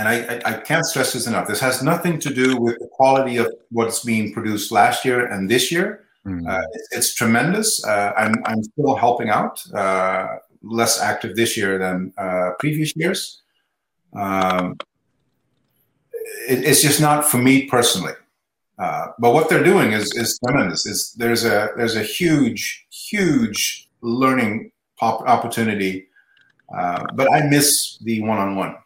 and 0.00 0.08
I, 0.08 0.40
I, 0.46 0.52
can't 0.54 0.86
stress 0.86 1.12
this 1.12 1.26
enough. 1.26 1.46
This 1.46 1.60
has 1.60 1.82
nothing 1.82 2.18
to 2.20 2.32
do 2.32 2.56
with 2.56 2.78
the 2.78 2.88
quality 2.88 3.36
of 3.36 3.52
what's 3.70 4.02
being 4.02 4.32
produced 4.32 4.72
last 4.72 5.04
year 5.04 5.26
and 5.26 5.48
this 5.48 5.70
year. 5.70 6.06
Mm. 6.26 6.48
Uh, 6.48 6.62
it's, 6.72 6.88
it's, 6.96 7.14
tremendous. 7.14 7.84
Uh, 7.84 8.12
I'm, 8.16 8.34
I'm 8.46 8.62
still 8.62 8.94
helping 8.94 9.28
out. 9.28 9.62
Uh, 9.74 10.38
less 10.62 11.00
active 11.00 11.36
this 11.36 11.54
year 11.54 11.78
than 11.78 12.14
uh, 12.16 12.52
previous 12.58 12.96
years. 12.96 13.42
Um, 14.14 14.78
it, 16.48 16.64
it's 16.64 16.80
just 16.80 17.00
not 17.00 17.26
for 17.26 17.36
me 17.38 17.66
personally. 17.66 18.14
Uh, 18.78 19.08
but 19.18 19.34
what 19.34 19.50
they're 19.50 19.64
doing 19.64 19.92
is, 19.92 20.14
is 20.14 20.38
tremendous. 20.42 20.86
Is 20.86 21.12
there's 21.18 21.44
a 21.44 21.70
there's 21.76 21.96
a 21.96 22.02
huge 22.02 22.86
huge 22.90 23.88
learning 24.00 24.72
op- 25.00 25.28
opportunity. 25.28 26.08
Uh, 26.74 27.04
but 27.14 27.30
I 27.30 27.46
miss 27.48 27.98
the 27.98 28.22
one-on-one. 28.22 28.76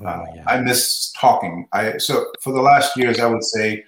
Oh, 0.00 0.04
uh, 0.04 0.24
yeah. 0.34 0.44
I 0.46 0.60
miss 0.60 1.12
talking. 1.12 1.68
I 1.72 1.98
so 1.98 2.26
for 2.40 2.52
the 2.52 2.60
last 2.60 2.96
years, 2.96 3.20
I 3.20 3.26
would 3.26 3.44
say 3.44 3.84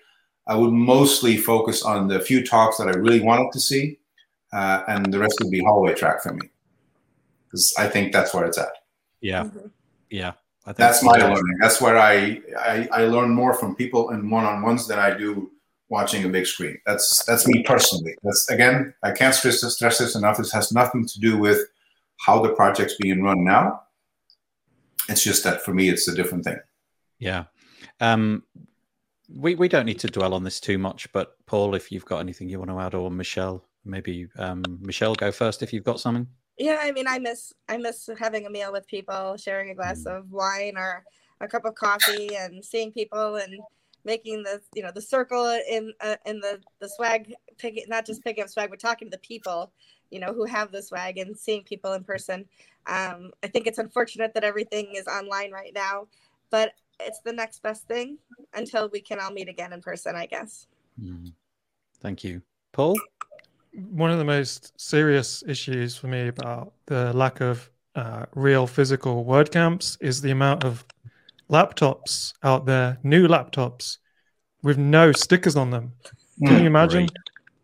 I 0.46 0.54
would 0.54 0.72
mostly 0.72 1.36
focus 1.36 1.82
on 1.82 2.08
the 2.08 2.20
few 2.20 2.46
talks 2.46 2.78
that 2.78 2.88
I 2.88 2.92
really 2.92 3.20
wanted 3.20 3.50
to 3.52 3.60
see, 3.60 3.98
uh, 4.52 4.84
and 4.88 5.12
the 5.12 5.18
rest 5.18 5.36
would 5.42 5.50
be 5.50 5.60
hallway 5.60 5.94
track 5.94 6.22
for 6.22 6.32
me 6.32 6.48
because 7.46 7.74
I 7.78 7.88
think 7.88 8.12
that's 8.12 8.32
where 8.32 8.46
it's 8.46 8.58
at. 8.58 8.68
Yeah, 9.20 9.44
mm-hmm. 9.44 9.68
yeah. 10.10 10.32
that's 10.76 11.02
my 11.02 11.16
learning. 11.16 11.58
That's 11.60 11.80
where 11.80 11.98
I, 11.98 12.40
I 12.58 12.88
I 12.92 13.02
learn 13.06 13.30
more 13.30 13.54
from 13.54 13.74
people 13.74 14.10
in 14.10 14.30
one-on-ones 14.30 14.86
than 14.86 14.98
I 14.98 15.16
do 15.16 15.50
watching 15.88 16.24
a 16.24 16.28
big 16.28 16.46
screen. 16.46 16.78
That's 16.86 17.24
that's 17.24 17.46
me 17.48 17.62
personally. 17.62 18.14
That's 18.22 18.48
again, 18.50 18.94
I 19.02 19.12
can't 19.12 19.34
stress 19.34 19.60
this, 19.62 19.74
stress 19.74 19.98
this 19.98 20.14
enough. 20.14 20.36
This 20.36 20.52
has 20.52 20.72
nothing 20.72 21.06
to 21.06 21.20
do 21.20 21.38
with 21.38 21.60
how 22.24 22.42
the 22.42 22.50
project's 22.50 22.96
being 23.00 23.22
run 23.22 23.44
now. 23.44 23.82
It's 25.08 25.22
just 25.22 25.44
that 25.44 25.62
for 25.62 25.72
me, 25.72 25.88
it's 25.88 26.08
a 26.08 26.14
different 26.14 26.44
thing. 26.44 26.58
Yeah. 27.18 27.44
Um, 28.00 28.44
we 29.28 29.54
we 29.54 29.68
don't 29.68 29.86
need 29.86 29.98
to 30.00 30.08
dwell 30.08 30.34
on 30.34 30.44
this 30.44 30.60
too 30.60 30.78
much, 30.78 31.10
but 31.12 31.34
Paul, 31.46 31.74
if 31.74 31.92
you've 31.92 32.04
got 32.04 32.20
anything 32.20 32.48
you 32.48 32.58
want 32.58 32.70
to 32.70 32.80
add, 32.80 32.94
or 32.94 33.10
Michelle, 33.10 33.64
maybe 33.84 34.28
um, 34.38 34.62
Michelle 34.80 35.14
go 35.14 35.32
first 35.32 35.62
if 35.62 35.72
you've 35.72 35.84
got 35.84 36.00
something 36.00 36.26
yeah 36.58 36.78
i 36.82 36.92
mean 36.92 37.06
i 37.08 37.18
miss 37.18 37.52
i 37.68 37.76
miss 37.76 38.08
having 38.18 38.46
a 38.46 38.50
meal 38.50 38.72
with 38.72 38.86
people 38.86 39.36
sharing 39.36 39.70
a 39.70 39.74
glass 39.74 40.04
mm. 40.06 40.18
of 40.18 40.30
wine 40.30 40.76
or 40.76 41.04
a 41.40 41.48
cup 41.48 41.64
of 41.64 41.74
coffee 41.74 42.36
and 42.36 42.64
seeing 42.64 42.92
people 42.92 43.36
and 43.36 43.60
making 44.04 44.42
the 44.42 44.60
you 44.74 44.82
know 44.82 44.90
the 44.92 45.00
circle 45.00 45.46
in 45.70 45.92
uh, 46.00 46.16
in 46.26 46.40
the 46.40 46.60
the 46.80 46.88
swag 46.88 47.32
picking 47.58 47.84
not 47.88 48.04
just 48.04 48.22
picking 48.24 48.42
up 48.42 48.50
swag 48.50 48.70
but 48.70 48.80
talking 48.80 49.08
to 49.08 49.16
the 49.16 49.26
people 49.26 49.72
you 50.10 50.20
know 50.20 50.32
who 50.32 50.44
have 50.44 50.72
the 50.72 50.82
swag 50.82 51.18
and 51.18 51.36
seeing 51.36 51.62
people 51.62 51.92
in 51.92 52.04
person 52.04 52.44
um, 52.86 53.30
i 53.42 53.46
think 53.46 53.66
it's 53.66 53.78
unfortunate 53.78 54.32
that 54.34 54.44
everything 54.44 54.94
is 54.94 55.06
online 55.06 55.50
right 55.52 55.72
now 55.74 56.06
but 56.50 56.72
it's 57.00 57.20
the 57.20 57.32
next 57.32 57.62
best 57.62 57.86
thing 57.86 58.18
until 58.54 58.88
we 58.92 59.00
can 59.00 59.20
all 59.20 59.30
meet 59.30 59.48
again 59.48 59.72
in 59.72 59.80
person 59.80 60.16
i 60.16 60.26
guess 60.26 60.66
mm. 61.00 61.32
thank 62.00 62.24
you 62.24 62.42
paul 62.72 62.96
one 63.72 64.10
of 64.10 64.18
the 64.18 64.24
most 64.24 64.72
serious 64.80 65.42
issues 65.46 65.96
for 65.96 66.08
me 66.08 66.28
about 66.28 66.72
the 66.86 67.12
lack 67.12 67.40
of 67.40 67.70
uh, 67.94 68.26
real 68.34 68.66
physical 68.66 69.24
WordCamps 69.24 69.98
is 70.00 70.20
the 70.20 70.30
amount 70.30 70.64
of 70.64 70.84
laptops 71.50 72.32
out 72.42 72.66
there, 72.66 72.98
new 73.02 73.26
laptops 73.26 73.98
with 74.62 74.78
no 74.78 75.12
stickers 75.12 75.56
on 75.56 75.70
them. 75.70 75.92
Can 76.44 76.56
mm, 76.56 76.60
you 76.60 76.66
imagine? 76.66 77.06
Great. 77.06 77.16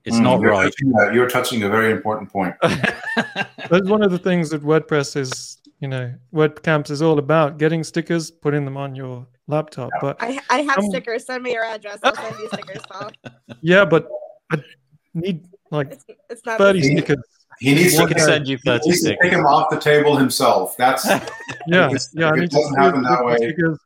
It's 0.04 0.16
mm, 0.16 0.22
not 0.22 0.40
you're 0.40 0.50
right. 0.50 0.64
Touching 0.64 1.14
you're 1.14 1.28
touching 1.28 1.62
a 1.62 1.68
very 1.68 1.90
important 1.90 2.30
point. 2.30 2.54
That's 2.62 3.88
one 3.88 4.02
of 4.02 4.10
the 4.10 4.18
things 4.18 4.50
that 4.50 4.62
WordPress 4.62 5.16
is, 5.16 5.58
you 5.80 5.88
know, 5.88 6.12
WordCamps 6.32 6.90
is 6.90 7.00
all 7.00 7.18
about 7.18 7.58
getting 7.58 7.82
stickers, 7.82 8.30
putting 8.30 8.64
them 8.64 8.76
on 8.76 8.94
your 8.94 9.26
laptop. 9.46 9.90
Yeah. 9.94 10.00
But 10.00 10.16
I, 10.20 10.40
I 10.50 10.58
have 10.62 10.78
um, 10.78 10.90
stickers. 10.90 11.24
Send 11.24 11.42
me 11.42 11.52
your 11.52 11.64
address. 11.64 12.00
I'll 12.02 12.14
send 12.14 12.36
you 12.38 12.48
stickers, 12.48 12.82
Paul. 12.90 13.10
Yeah, 13.62 13.86
but 13.86 14.08
I 14.52 14.58
need 15.14 15.46
like 15.70 15.92
it's, 15.92 16.04
it's 16.28 16.44
not 16.44 16.58
30 16.58 16.82
stickers. 16.82 17.24
He 17.60 17.74
needs 17.74 17.96
to 17.96 18.18
send 18.18 18.48
you 18.48 18.58
30 18.58 18.92
stickers. 18.92 19.18
take 19.22 19.32
him 19.32 19.46
off 19.46 19.70
the 19.70 19.78
table 19.78 20.16
himself. 20.16 20.76
That's 20.76 21.06
yeah, 21.66 21.90
yeah. 22.12 22.30
I 22.30 22.42
it 22.42 22.50
doesn't 22.50 22.76
happen 22.76 23.02
that 23.02 23.24
way. 23.24 23.36
Stickers. 23.36 23.78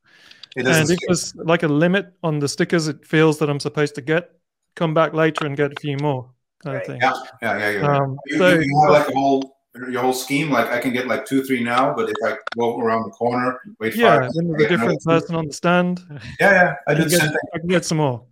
It 0.57 0.67
and 0.67 0.91
if 0.91 0.99
there's 1.07 1.37
like 1.37 1.63
a 1.63 1.69
limit 1.69 2.13
on 2.23 2.39
the 2.41 2.49
stickers 2.49 2.89
it 2.89 3.07
feels 3.07 3.39
that 3.39 3.51
I'm 3.51 3.61
supposed 3.61 3.95
to 3.97 4.01
get, 4.01 4.33
come 4.79 4.95
back 4.95 5.13
later 5.13 5.45
and 5.45 5.57
get 5.57 5.73
a 5.73 5.81
few 5.81 5.97
more 5.99 6.31
kind 6.63 6.77
right. 6.77 6.83
of 6.83 6.87
thing. 6.87 7.01
Yeah, 7.03 7.13
yeah, 7.43 7.59
yeah. 7.59 7.71
yeah. 7.81 7.97
Um, 7.97 8.19
you, 8.27 8.39
so, 8.39 8.49
you 8.55 8.81
have 8.83 8.91
like 8.91 9.09
a 9.09 9.13
whole 9.13 9.57
your 9.91 10.03
whole 10.03 10.13
scheme. 10.13 10.51
Like 10.51 10.69
I 10.69 10.79
can 10.81 10.93
get 10.93 11.07
like 11.07 11.27
two, 11.27 11.43
three 11.43 11.63
now, 11.63 11.95
but 11.95 12.09
if 12.09 12.17
I 12.25 12.37
go 12.57 12.79
around 12.79 13.05
the 13.05 13.11
corner, 13.11 13.61
wait 13.81 13.97
yeah, 13.97 14.21
five, 14.21 14.33
then 14.35 14.49
there's 14.49 14.65
a 14.65 14.69
different 14.69 15.03
person 15.03 15.35
on 15.35 15.47
the 15.47 15.53
stand. 15.53 16.01
Yeah, 16.41 16.53
yeah. 16.53 16.75
I 16.87 16.95
did 16.95 17.11
get, 17.11 17.23
I 17.55 17.59
can 17.59 17.69
get 17.69 17.85
some 17.85 17.99
more. 17.99 18.25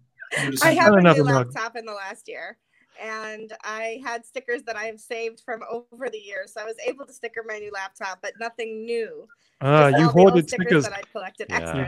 I 0.63 0.73
have 0.75 0.95
a 0.95 1.01
new 1.01 1.23
laptop 1.23 1.77
in 1.77 1.85
the 1.85 1.93
last 1.93 2.29
year 2.29 2.59
and 3.01 3.53
I 3.63 4.01
had 4.05 4.25
stickers 4.25 4.63
that 4.65 4.77
I 4.77 4.85
have 4.85 4.99
saved 4.99 5.41
from 5.45 5.61
over 5.71 6.09
the 6.11 6.19
years. 6.19 6.55
So 6.55 6.61
I 6.61 6.65
was 6.65 6.77
able 6.85 7.05
to 7.07 7.13
sticker 7.13 7.45
my 7.47 7.59
new 7.59 7.71
laptop, 7.73 8.19
but 8.23 8.33
nothing 8.41 8.85
new. 8.85 9.29
Ah, 9.61 9.85
uh, 9.85 9.89
you 9.89 10.09
hoarded 10.09 10.49
stickers, 10.49 10.67
stickers 10.67 10.85
that 10.85 10.93
I 10.93 11.03
collected 11.13 11.47
yeah. 11.49 11.87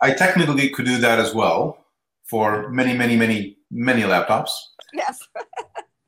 I, 0.00 0.10
I 0.10 0.14
technically 0.14 0.70
could 0.70 0.86
do 0.86 0.98
that 0.98 1.18
as 1.18 1.34
well 1.34 1.83
for 2.24 2.70
many, 2.70 2.96
many, 2.96 3.16
many, 3.16 3.58
many 3.70 4.02
laptops. 4.02 4.50
Yes. 4.92 5.18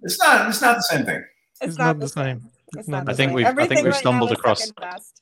it's 0.02 0.18
not. 0.18 0.48
It's 0.48 0.62
not 0.62 0.76
the 0.76 0.82
same 0.82 1.04
thing. 1.04 1.24
It's, 1.60 1.70
it's 1.70 1.78
not, 1.78 1.98
not, 1.98 2.00
the 2.00 2.08
same. 2.08 2.40
same. 2.82 3.08
I 3.08 3.14
think 3.14 3.32
we've 3.32 3.46
I 3.46 3.66
think 3.66 3.84
we've 3.84 3.96
stumbled 3.96 4.32
across. 4.32 4.72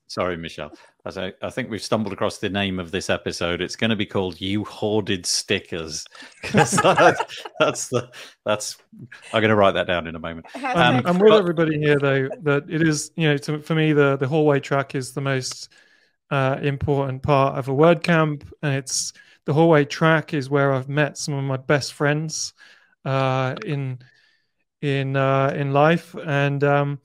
Sorry, 0.07 0.36
Michelle. 0.36 0.72
I, 1.07 1.32
I 1.42 1.51
think 1.51 1.70
we've 1.70 1.82
stumbled 1.82 2.12
across 2.12 2.38
the 2.38 2.49
name 2.49 2.78
of 2.78 2.90
this 2.90 3.11
episode. 3.11 3.61
It's 3.61 3.76
going 3.76 3.90
to 3.90 3.97
be 3.97 4.07
called 4.07 4.40
"You 4.40 4.64
Hoarded 4.64 5.26
Stickers." 5.26 6.05
that, 6.53 7.26
that's 7.61 7.88
the 7.88 8.11
that's. 8.45 8.78
I'm 9.32 9.40
going 9.40 9.51
to 9.51 9.57
write 9.57 9.72
that 9.72 9.86
down 9.86 10.07
in 10.07 10.14
a 10.14 10.20
moment. 10.20 10.47
Um, 10.57 11.03
I'm 11.05 11.18
with 11.18 11.32
everybody 11.32 11.78
here, 11.78 11.99
though, 11.99 12.28
that 12.42 12.64
it 12.68 12.82
is 12.82 13.11
you 13.16 13.28
know 13.28 13.36
to, 13.38 13.59
for 13.61 13.74
me 13.74 13.92
the 13.92 14.16
the 14.16 14.26
hallway 14.26 14.61
track 14.61 14.95
is 14.95 15.12
the 15.12 15.20
most 15.20 15.68
uh, 16.30 16.59
important 16.62 17.22
part 17.22 17.59
of 17.59 17.68
a 17.68 17.72
WordCamp, 17.72 18.45
and 18.62 18.74
it's 18.74 19.12
the 19.47 19.53
hallway 19.53 19.84
track 19.84 20.34
is 20.34 20.49
where 20.49 20.72
I've 20.72 20.88
met 20.88 21.18
some 21.18 21.34
of 21.34 21.45
my 21.45 21.57
best 21.57 21.92
friends 21.92 22.55
uh, 23.05 23.55
in 23.64 23.99
in 24.80 25.16
uh, 25.16 25.53
in 25.57 25.72
life, 25.72 26.14
and 26.26 26.62
um, 26.64 27.01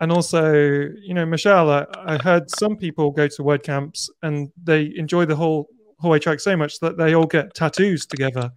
and 0.00 0.12
also 0.12 0.52
you 0.52 1.14
know 1.14 1.26
Michelle, 1.26 1.70
I, 1.70 1.86
I 1.96 2.18
heard 2.18 2.50
some 2.50 2.76
people 2.76 3.10
go 3.10 3.28
to 3.28 3.42
WordCamps 3.42 4.10
and 4.22 4.50
they 4.62 4.92
enjoy 4.96 5.24
the 5.24 5.36
whole 5.36 5.68
hallway 5.98 6.18
track 6.18 6.40
so 6.40 6.56
much 6.56 6.80
that 6.80 6.96
they 6.96 7.14
all 7.14 7.26
get 7.26 7.54
tattoos 7.54 8.06
together. 8.06 8.50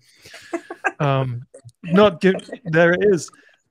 um, 0.99 1.43
not 1.83 2.21
give 2.21 2.35
there 2.65 2.93
it 2.93 3.03
is 3.03 3.29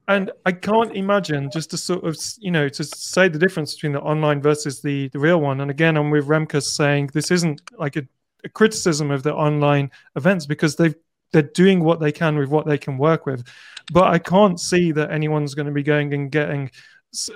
and 0.08 0.30
I 0.44 0.52
can't 0.52 0.94
imagine 0.94 1.50
just 1.50 1.70
to 1.70 1.78
sort 1.78 2.04
of 2.04 2.16
you 2.38 2.50
know 2.50 2.68
to 2.68 2.84
say 2.84 3.28
the 3.28 3.38
difference 3.38 3.74
between 3.74 3.92
the 3.92 4.00
online 4.00 4.42
versus 4.42 4.82
the 4.82 5.08
the 5.08 5.18
real 5.18 5.40
one. 5.40 5.60
And 5.60 5.70
again, 5.70 5.96
I'm 5.96 6.10
with 6.10 6.26
Remkus 6.26 6.64
saying 6.64 7.10
this 7.12 7.30
isn't 7.30 7.62
like 7.78 7.96
a, 7.96 8.02
a 8.44 8.48
criticism 8.48 9.10
of 9.10 9.22
the 9.22 9.34
online 9.34 9.90
events 10.16 10.46
because 10.46 10.76
they've 10.76 10.94
they're 11.32 11.42
doing 11.42 11.82
what 11.82 11.98
they 11.98 12.12
can 12.12 12.36
with 12.36 12.50
what 12.50 12.66
they 12.66 12.76
can 12.76 12.98
work 12.98 13.24
with. 13.24 13.46
But 13.92 14.04
I 14.04 14.18
can't 14.18 14.60
see 14.60 14.92
that 14.92 15.10
anyone's 15.10 15.54
going 15.54 15.66
to 15.66 15.72
be 15.72 15.82
going 15.82 16.12
and 16.12 16.30
getting 16.30 16.70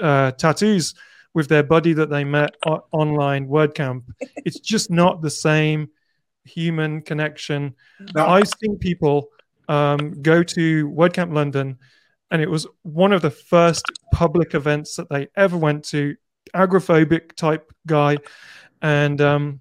uh, 0.00 0.32
tattoos 0.32 0.94
with 1.34 1.48
their 1.48 1.62
buddy 1.62 1.92
that 1.94 2.10
they 2.10 2.24
met 2.24 2.54
o- 2.66 2.84
online 2.92 3.48
WordCamp. 3.48 4.04
It's 4.44 4.60
just 4.60 4.90
not 4.90 5.22
the 5.22 5.30
same 5.30 5.88
human 6.44 7.02
connection. 7.02 7.74
No. 8.14 8.26
I've 8.26 8.48
seen 8.48 8.78
people 8.78 9.28
um, 9.68 10.22
go 10.22 10.42
to 10.42 10.88
WordCamp 10.90 11.34
London 11.34 11.78
and 12.30 12.42
it 12.42 12.50
was 12.50 12.66
one 12.82 13.12
of 13.12 13.22
the 13.22 13.30
first 13.30 13.84
public 14.12 14.54
events 14.54 14.96
that 14.96 15.08
they 15.08 15.28
ever 15.36 15.56
went 15.56 15.84
to 15.86 16.16
agrophobic 16.54 17.34
type 17.34 17.70
guy 17.86 18.18
and 18.82 19.20
um, 19.20 19.60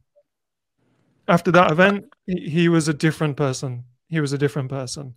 after 1.28 1.51
that 1.51 1.71
event 1.71 2.05
he, 2.26 2.49
he, 2.49 2.69
was 2.69 2.88
a 2.88 2.93
different 2.93 3.38
person 3.38 3.84
he 4.07 4.19
was 4.19 4.34
a 4.34 4.38
different 4.38 4.69
person 4.69 5.13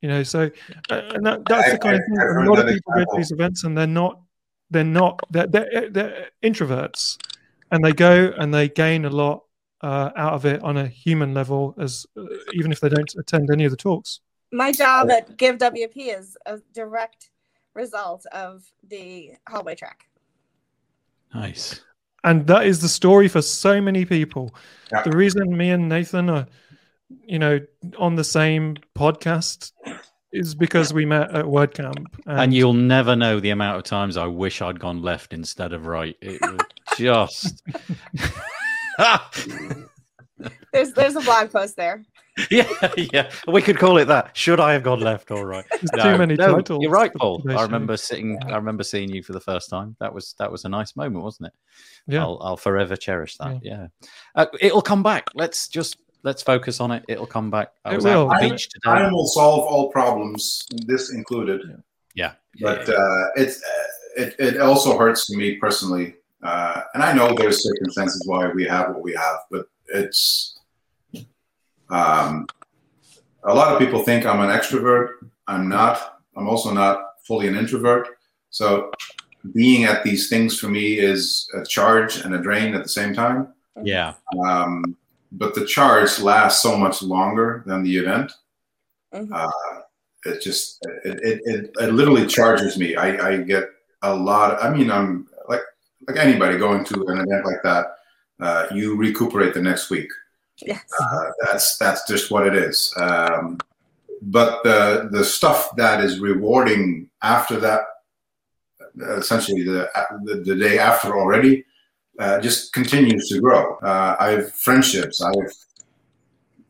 you 0.00 0.08
know 0.08 0.22
so 0.22 0.50
uh, 0.90 1.02
and 1.14 1.24
that, 1.26 1.40
that's 1.46 1.68
I, 1.68 1.72
the 1.72 1.78
kind 1.78 1.94
I, 1.94 1.98
of 1.98 2.04
thing 2.04 2.18
I 2.18 2.44
a 2.44 2.48
lot 2.48 2.58
of 2.58 2.66
that 2.66 2.74
people 2.74 2.92
go 2.94 3.00
to 3.00 3.16
these 3.16 3.32
events 3.32 3.64
and 3.64 3.76
they're 3.76 3.86
not 3.86 4.20
they're 4.70 4.84
not 4.84 5.20
they're, 5.30 5.46
they're, 5.46 5.90
they're 5.90 6.28
introverts 6.42 7.18
and 7.70 7.84
they 7.84 7.92
go 7.92 8.32
and 8.38 8.52
they 8.52 8.68
gain 8.68 9.04
a 9.04 9.10
lot 9.10 9.44
uh, 9.82 10.10
out 10.14 10.34
of 10.34 10.44
it 10.44 10.62
on 10.62 10.76
a 10.76 10.86
human 10.86 11.32
level 11.32 11.74
as 11.78 12.06
uh, 12.16 12.24
even 12.52 12.70
if 12.70 12.80
they 12.80 12.88
don't 12.88 13.14
attend 13.18 13.48
any 13.50 13.64
of 13.64 13.70
the 13.70 13.76
talks 13.76 14.20
my 14.52 14.72
job 14.72 15.10
at 15.10 15.36
Give 15.36 15.58
WP 15.58 16.18
is 16.18 16.36
a 16.46 16.58
direct 16.72 17.30
result 17.74 18.26
of 18.32 18.64
the 18.88 19.32
hallway 19.48 19.74
track. 19.74 20.08
Nice. 21.34 21.80
And 22.24 22.46
that 22.46 22.66
is 22.66 22.80
the 22.80 22.88
story 22.88 23.28
for 23.28 23.42
so 23.42 23.80
many 23.80 24.04
people. 24.04 24.54
Yeah. 24.92 25.02
The 25.02 25.16
reason 25.16 25.56
me 25.56 25.70
and 25.70 25.88
Nathan 25.88 26.28
are, 26.28 26.46
you 27.24 27.38
know, 27.38 27.60
on 27.98 28.16
the 28.16 28.24
same 28.24 28.76
podcast 28.96 29.72
is 30.32 30.54
because 30.54 30.92
we 30.92 31.04
met 31.04 31.34
at 31.34 31.44
WordCamp. 31.44 32.06
And, 32.26 32.40
and 32.40 32.54
you'll 32.54 32.72
never 32.72 33.16
know 33.16 33.40
the 33.40 33.50
amount 33.50 33.78
of 33.78 33.84
times 33.84 34.16
I 34.16 34.26
wish 34.26 34.62
I'd 34.62 34.78
gone 34.78 35.02
left 35.02 35.32
instead 35.32 35.72
of 35.72 35.86
right. 35.86 36.16
It 36.20 36.40
was 36.42 36.60
just. 36.96 37.62
there's 40.72 40.92
there's 40.92 41.16
a 41.16 41.20
blog 41.20 41.50
post 41.50 41.76
there. 41.76 42.04
yeah, 42.50 42.68
yeah. 42.96 43.30
We 43.48 43.60
could 43.60 43.78
call 43.78 43.98
it 43.98 44.06
that. 44.06 44.36
Should 44.36 44.60
I 44.60 44.72
have 44.72 44.82
gone 44.82 45.00
left 45.00 45.30
or 45.30 45.46
right? 45.46 45.64
No, 45.94 46.02
too 46.02 46.18
many 46.18 46.34
no, 46.36 46.56
titles. 46.56 46.82
You're 46.82 46.90
right, 46.90 47.12
Paul. 47.12 47.42
I 47.48 47.62
remember 47.62 47.96
sitting. 47.96 48.38
I 48.44 48.56
remember 48.56 48.82
seeing 48.82 49.10
you 49.10 49.22
for 49.22 49.32
the 49.32 49.40
first 49.40 49.68
time. 49.68 49.96
That 50.00 50.14
was 50.14 50.34
that 50.38 50.50
was 50.50 50.64
a 50.64 50.68
nice 50.68 50.96
moment, 50.96 51.24
wasn't 51.24 51.48
it? 51.48 51.52
Yeah. 52.06 52.22
I'll, 52.22 52.38
I'll 52.40 52.56
forever 52.56 52.96
cherish 52.96 53.36
that. 53.38 53.62
Yeah. 53.62 53.88
yeah. 54.02 54.08
Uh, 54.34 54.46
it'll 54.60 54.82
come 54.82 55.02
back. 55.02 55.28
Let's 55.34 55.68
just 55.68 55.98
let's 56.22 56.42
focus 56.42 56.80
on 56.80 56.90
it. 56.92 57.04
It'll 57.08 57.26
come 57.26 57.50
back. 57.50 57.72
I 57.84 57.92
it 57.92 57.96
was 57.96 58.04
will. 58.04 58.32
At 58.32 58.42
the 58.42 58.50
beach 58.50 58.68
today. 58.68 58.98
Time 58.98 59.12
will 59.12 59.26
solve 59.26 59.66
all 59.66 59.90
problems, 59.90 60.66
this 60.86 61.12
included. 61.12 61.60
Yeah. 62.14 62.32
But 62.60 62.88
uh, 62.88 63.26
it's 63.36 63.62
it, 64.16 64.34
it 64.38 64.60
also 64.60 64.98
hurts 64.98 65.26
to 65.26 65.36
me 65.36 65.56
personally, 65.56 66.14
uh, 66.42 66.82
and 66.94 67.02
I 67.02 67.12
know 67.12 67.34
there's 67.34 67.62
circumstances 67.62 68.22
why 68.26 68.48
we 68.48 68.64
have 68.64 68.88
what 68.88 69.02
we 69.02 69.14
have, 69.14 69.38
but 69.50 69.66
it's 69.92 70.58
um, 71.90 72.46
a 73.44 73.54
lot 73.54 73.72
of 73.72 73.78
people 73.78 74.02
think 74.02 74.26
I'm 74.26 74.40
an 74.40 74.50
extrovert. 74.50 75.14
I'm 75.46 75.68
not. 75.68 76.20
I'm 76.36 76.48
also 76.48 76.72
not 76.72 76.98
fully 77.24 77.48
an 77.48 77.56
introvert. 77.56 78.08
So 78.50 78.90
being 79.54 79.84
at 79.84 80.04
these 80.04 80.28
things 80.28 80.58
for 80.58 80.68
me 80.68 80.98
is 80.98 81.48
a 81.54 81.64
charge 81.64 82.18
and 82.18 82.34
a 82.34 82.38
drain 82.38 82.74
at 82.74 82.82
the 82.82 82.88
same 82.88 83.14
time. 83.14 83.48
Yeah. 83.82 84.14
Um, 84.44 84.96
but 85.32 85.54
the 85.54 85.64
charge 85.64 86.18
lasts 86.20 86.62
so 86.62 86.76
much 86.76 87.02
longer 87.02 87.62
than 87.66 87.82
the 87.82 87.96
event. 87.96 88.32
Mhm. 89.14 89.28
Uh, 89.32 89.80
it 90.26 90.42
just 90.42 90.78
it, 91.04 91.18
it, 91.22 91.40
it, 91.44 91.70
it 91.80 91.92
literally 91.92 92.26
charges 92.26 92.76
me. 92.78 92.94
I, 92.96 93.30
I 93.30 93.36
get 93.38 93.70
a 94.02 94.14
lot. 94.14 94.62
I 94.62 94.70
mean, 94.70 94.90
I'm 94.90 95.28
like 95.48 95.62
like 96.06 96.18
anybody 96.18 96.58
going 96.58 96.84
to 96.84 97.06
an 97.06 97.18
event 97.18 97.46
like 97.46 97.62
that. 97.62 97.86
Uh, 98.40 98.66
you 98.74 98.96
recuperate 98.96 99.54
the 99.54 99.62
next 99.62 99.90
week. 99.90 100.10
Yes. 100.64 100.84
Uh, 101.00 101.30
that's 101.42 101.76
that's 101.78 102.06
just 102.06 102.30
what 102.30 102.46
it 102.46 102.54
is. 102.54 102.92
Um, 102.96 103.58
but 104.22 104.62
the 104.62 105.08
the 105.10 105.24
stuff 105.24 105.74
that 105.76 106.02
is 106.02 106.20
rewarding 106.20 107.08
after 107.22 107.58
that, 107.60 107.82
essentially 109.16 109.62
the 109.62 109.88
the, 110.24 110.36
the 110.44 110.56
day 110.56 110.78
after 110.78 111.18
already, 111.18 111.64
uh, 112.18 112.40
just 112.40 112.72
continues 112.72 113.28
to 113.28 113.40
grow. 113.40 113.76
Uh, 113.76 114.16
I 114.18 114.30
have 114.30 114.52
friendships. 114.52 115.22
I've 115.22 115.52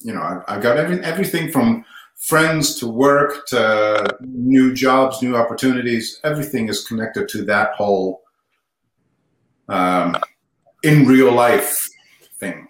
you 0.01 0.15
know 0.15 0.23
I've, 0.23 0.43
I've 0.49 0.63
got 0.63 0.77
every, 0.77 1.03
everything 1.05 1.51
from 1.51 1.85
friends 2.17 2.75
to 2.77 2.87
work 2.87 3.47
to 3.47 4.17
new 4.21 4.75
jobs, 4.75 5.23
new 5.23 5.37
opportunities. 5.37 6.21
Everything 6.23 6.69
is 6.69 6.87
connected 6.87 7.29
to 7.31 7.45
that 7.45 7.73
whole 7.75 8.23
um, 9.69 10.17
in 10.83 11.07
real 11.07 11.33
life 11.33 11.79
thing. 12.39 12.67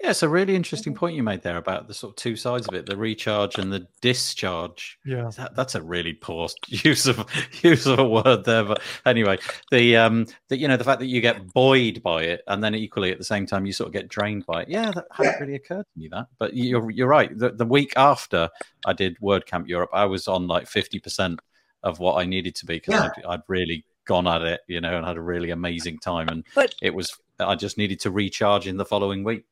Yeah, 0.00 0.10
it's 0.10 0.22
a 0.22 0.28
really 0.28 0.54
interesting 0.54 0.94
point 0.94 1.16
you 1.16 1.22
made 1.22 1.40
there 1.40 1.56
about 1.56 1.88
the 1.88 1.94
sort 1.94 2.10
of 2.12 2.16
two 2.16 2.36
sides 2.36 2.68
of 2.68 2.74
it: 2.74 2.84
the 2.84 2.96
recharge 2.96 3.56
and 3.58 3.72
the 3.72 3.86
discharge. 4.02 4.98
Yeah, 5.06 5.30
that, 5.36 5.56
that's 5.56 5.76
a 5.76 5.82
really 5.82 6.12
poor 6.12 6.48
use 6.68 7.06
of 7.06 7.24
use 7.62 7.86
of 7.86 7.98
a 7.98 8.06
word 8.06 8.44
there. 8.44 8.64
But 8.64 8.82
anyway, 9.06 9.38
the 9.70 9.96
um, 9.96 10.26
the 10.48 10.58
you 10.58 10.68
know 10.68 10.76
the 10.76 10.84
fact 10.84 11.00
that 11.00 11.06
you 11.06 11.22
get 11.22 11.52
buoyed 11.54 12.02
by 12.02 12.24
it, 12.24 12.42
and 12.48 12.62
then 12.62 12.74
equally 12.74 13.12
at 13.12 13.18
the 13.18 13.24
same 13.24 13.46
time 13.46 13.64
you 13.64 13.72
sort 13.72 13.86
of 13.86 13.92
get 13.94 14.08
drained 14.08 14.44
by 14.44 14.62
it. 14.62 14.68
Yeah, 14.68 14.90
that 14.90 15.06
hadn't 15.10 15.40
really 15.40 15.54
occurred 15.54 15.84
to 15.84 15.98
me 15.98 16.08
that. 16.12 16.26
But 16.38 16.54
you're 16.54 16.90
you're 16.90 17.08
right. 17.08 17.30
The, 17.36 17.52
the 17.52 17.64
week 17.64 17.94
after 17.96 18.50
I 18.84 18.92
did 18.92 19.16
WordCamp 19.22 19.68
Europe, 19.68 19.90
I 19.94 20.04
was 20.04 20.28
on 20.28 20.46
like 20.46 20.66
fifty 20.68 20.98
percent 20.98 21.40
of 21.82 21.98
what 21.98 22.16
I 22.16 22.26
needed 22.26 22.54
to 22.56 22.66
be 22.66 22.74
because 22.76 22.94
Yeah. 22.94 23.10
I'd, 23.16 23.24
I'd 23.24 23.42
really 23.48 23.84
gone 24.06 24.26
at 24.26 24.42
it, 24.42 24.60
you 24.68 24.80
know, 24.82 24.96
and 24.96 25.06
had 25.06 25.16
a 25.16 25.22
really 25.22 25.50
amazing 25.50 25.98
time. 25.98 26.28
And 26.28 26.44
But 26.54 26.74
it 26.82 26.94
was 26.94 27.16
I 27.40 27.54
just 27.54 27.78
needed 27.78 28.00
to 28.00 28.10
recharge 28.10 28.66
in 28.66 28.76
the 28.76 28.84
following 28.84 29.24
week. 29.24 29.44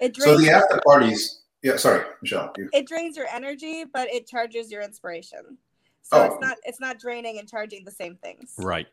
it 0.00 0.16
So 0.16 0.36
drains 0.36 0.42
the 0.44 0.50
after 0.52 0.80
parties. 0.86 1.42
Yeah, 1.62 1.76
sorry, 1.76 2.04
Michelle. 2.22 2.52
You, 2.56 2.68
it 2.72 2.86
drains 2.88 3.16
your 3.16 3.26
energy, 3.32 3.84
but 3.84 4.08
it 4.08 4.26
charges 4.26 4.70
your 4.72 4.82
inspiration. 4.82 5.58
So 6.02 6.16
Oh. 6.18 6.24
it's 6.24 6.40
not 6.40 6.56
it's 6.64 6.80
not 6.80 6.98
draining 6.98 7.38
and 7.38 7.48
charging 7.48 7.84
the 7.84 7.90
same 7.90 8.16
things. 8.22 8.54
Right. 8.58 8.86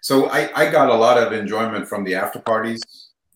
So 0.00 0.30
I, 0.30 0.50
I 0.54 0.70
got 0.70 0.88
a 0.88 0.94
lot 0.94 1.18
of 1.18 1.32
enjoyment 1.32 1.86
from 1.86 2.04
the 2.04 2.14
after 2.14 2.38
parties 2.40 2.82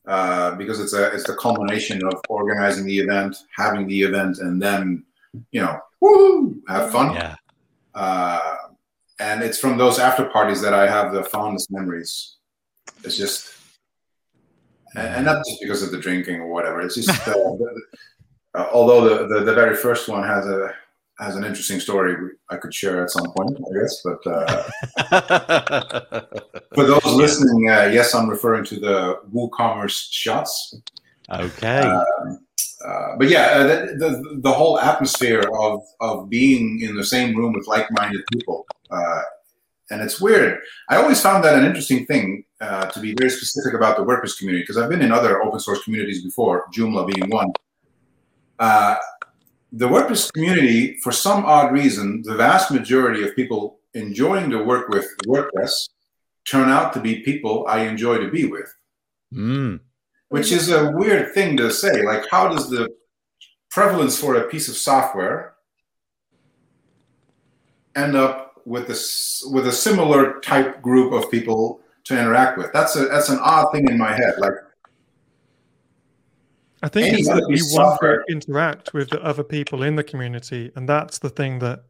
uh, 0.09 0.55
because 0.57 0.80
it's 0.80 0.95
a 0.95 1.12
it's 1.14 1.25
the 1.25 1.34
culmination 1.37 2.03
of 2.07 2.14
organizing 2.29 2.87
the 2.87 2.99
event, 2.99 3.37
having 3.57 3.87
the 3.87 4.00
event, 4.03 4.38
and 4.38 4.61
then 4.61 5.04
you 5.50 5.61
know, 5.61 5.79
woo, 6.00 6.57
have 6.68 6.91
fun. 6.91 7.14
Yeah. 7.14 7.37
Uh, 7.95 8.57
and 9.21 9.42
it's 9.42 9.58
from 9.58 9.76
those 9.79 9.99
after 9.99 10.25
parties 10.25 10.61
that 10.62 10.72
I 10.75 10.88
have 10.88 11.12
the 11.12 11.22
fondest 11.22 11.71
memories. 11.71 12.37
It's 13.04 13.16
just, 13.16 13.54
and, 14.95 15.08
and 15.16 15.25
not 15.26 15.45
just 15.46 15.61
because 15.61 15.83
of 15.83 15.91
the 15.91 15.99
drinking 15.99 16.41
or 16.41 16.53
whatever. 16.53 16.80
It's 16.80 16.95
just, 16.95 17.11
uh, 17.29 17.33
the, 17.33 17.83
uh, 18.54 18.68
although 18.72 19.08
the, 19.08 19.26
the 19.26 19.45
the 19.45 19.54
very 19.54 19.76
first 19.76 20.08
one 20.08 20.22
has 20.22 20.46
a 20.46 20.75
has 21.18 21.37
an 21.37 21.45
interesting 21.45 21.79
story 21.80 22.16
I 22.50 22.57
could 22.57 22.75
share 22.75 23.03
at 23.03 23.11
some 23.11 23.33
point, 23.33 23.57
I 23.57 23.79
guess. 23.79 24.03
But 24.04 24.26
uh, 24.26 24.62
for 26.75 26.84
those 26.84 27.04
listening, 27.04 27.71
uh, 27.71 27.91
yes, 27.92 28.14
I'm 28.14 28.29
referring 28.29 28.64
to 28.64 28.80
the 28.80 29.21
WooCommerce 29.33 30.08
shots. 30.11 30.76
okay. 31.30 31.80
Um, 31.80 32.45
uh, 32.84 33.16
but 33.16 33.29
yeah, 33.29 33.46
uh, 33.46 33.66
the, 33.66 33.95
the 33.96 34.38
the 34.42 34.53
whole 34.53 34.79
atmosphere 34.79 35.42
of 35.58 35.83
of 36.00 36.29
being 36.29 36.80
in 36.80 36.96
the 36.96 37.04
same 37.04 37.34
room 37.34 37.53
with 37.54 37.66
like-minded 37.66 38.22
people, 38.33 38.66
uh, 38.91 39.22
and 39.90 40.00
it's 40.02 40.20
weird. 40.20 40.61
I 40.88 40.96
always 40.96 41.20
found 41.20 41.44
that 41.44 41.58
an 41.58 41.64
interesting 41.64 42.06
thing 42.06 42.44
uh, 42.61 42.86
to 42.86 43.00
be 43.00 43.14
very 43.14 43.30
specific 43.30 43.74
about 43.74 43.96
the 43.96 44.04
WordPress 44.04 44.38
community 44.38 44.62
because 44.62 44.76
I've 44.76 44.88
been 44.88 45.02
in 45.02 45.12
other 45.12 45.42
open 45.42 45.61
source 45.61 45.82
communities 45.84 46.22
before, 46.22 46.66
Joomla 46.74 47.12
being 47.12 47.30
one. 47.30 47.48
Uh, 48.58 48.96
the 49.72 49.88
WordPress 49.88 50.32
community, 50.32 50.96
for 51.02 51.12
some 51.12 51.44
odd 51.44 51.72
reason, 51.72 52.22
the 52.22 52.34
vast 52.34 52.70
majority 52.70 53.22
of 53.24 53.34
people 53.36 53.78
enjoying 53.94 54.50
to 54.50 54.62
work 54.62 54.88
with 54.88 55.06
WordPress 55.26 55.88
turn 56.46 56.68
out 56.68 56.92
to 56.92 57.00
be 57.00 57.20
people 57.20 57.66
I 57.68 57.84
enjoy 57.84 58.18
to 58.18 58.30
be 58.30 58.46
with. 58.46 58.72
Mm. 59.32 59.80
which 60.28 60.52
is 60.52 60.70
a 60.70 60.92
weird 60.92 61.34
thing 61.34 61.56
to 61.56 61.70
say. 61.70 62.02
Like, 62.02 62.24
how 62.30 62.48
does 62.48 62.70
the 62.70 62.88
prevalence 63.70 64.18
for 64.18 64.36
a 64.36 64.48
piece 64.48 64.68
of 64.68 64.76
software 64.76 65.54
end 67.96 68.16
up 68.16 68.43
with 68.64 68.88
this 68.88 69.46
with 69.50 69.66
a 69.66 69.72
similar 69.72 70.41
type 70.41 70.80
group 70.82 71.12
of 71.12 71.30
people 71.30 71.80
to 72.04 72.18
interact 72.18 72.58
with? 72.58 72.72
That's 72.72 72.96
a 72.96 73.07
that's 73.07 73.28
an 73.28 73.38
odd 73.41 73.72
thing 73.72 73.88
in 73.88 73.99
my 73.99 74.12
head. 74.12 74.34
Like, 74.38 74.54
I 76.82 76.88
think 76.88 77.18
it's 77.18 77.28
that 77.28 77.46
you 77.49 77.64
want 77.78 78.00
to 78.00 78.32
interact 78.32 78.92
with 78.95 79.11
the 79.11 79.22
other 79.22 79.45
people 79.45 79.82
in 79.82 79.96
the 79.96 80.04
community, 80.04 80.70
and 80.76 80.88
that's 80.88 81.18
the 81.18 81.30
thing 81.30 81.58
that 81.61 81.84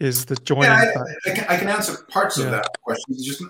is 0.00 0.24
the 0.26 0.36
joining 0.36 0.64
yeah, 0.64 0.92
I. 0.96 1.30
I, 1.30 1.34
can, 1.34 1.46
I 1.48 1.56
can 1.58 1.68
answer 1.68 1.96
parts 2.08 2.38
Yeah. 2.38 2.46
of 2.46 2.50
that 2.52 2.68
question. 2.82 3.14
Just, 3.18 3.42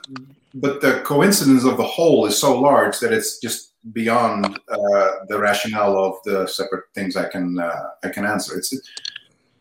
but 0.54 0.80
the 0.80 1.00
coincidence 1.04 1.64
of 1.64 1.76
the 1.76 1.84
whole 1.84 2.26
is 2.26 2.38
so 2.38 2.58
large 2.58 2.98
that 3.00 3.12
it's 3.12 3.38
just 3.38 3.74
beyond 3.92 4.58
uh, 4.68 5.10
the 5.28 5.38
rationale 5.38 5.96
of 5.96 6.14
the 6.24 6.46
separate 6.46 6.84
things 6.94 7.16
I 7.16 7.28
can 7.28 7.58
uh, 7.58 7.90
I 8.02 8.08
can 8.08 8.24
answer. 8.24 8.56
It's 8.56 8.72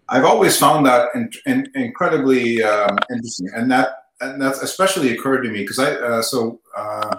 I've 0.10 0.26
always 0.26 0.58
found 0.58 0.86
that 0.86 1.10
in, 1.16 1.30
in, 1.46 1.72
incredibly 1.76 2.64
um, 2.64 2.98
interesting, 3.12 3.50
and 3.56 3.70
that 3.72 3.90
and 4.22 4.42
that's 4.42 4.62
especially 4.62 5.12
occurred 5.12 5.42
to 5.42 5.50
me 5.50 5.62
because 5.62 5.80
I 5.80 5.92
uh, 5.96 6.22
so 6.22 6.60
uh, 6.76 7.16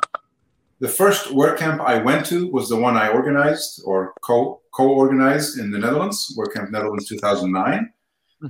the 0.81 0.89
first 0.89 1.27
WordCamp 1.27 1.81
I 1.81 1.99
went 1.99 2.25
to 2.27 2.51
was 2.51 2.69
the 2.69 2.77
one 2.77 2.97
I 2.97 3.09
organized 3.09 3.83
or 3.85 4.15
co 4.23 4.61
co 4.73 4.89
organized 4.89 5.59
in 5.59 5.71
the 5.71 5.79
Netherlands, 5.79 6.35
WordCamp 6.39 6.71
Netherlands 6.71 7.09
2009, 7.09 7.93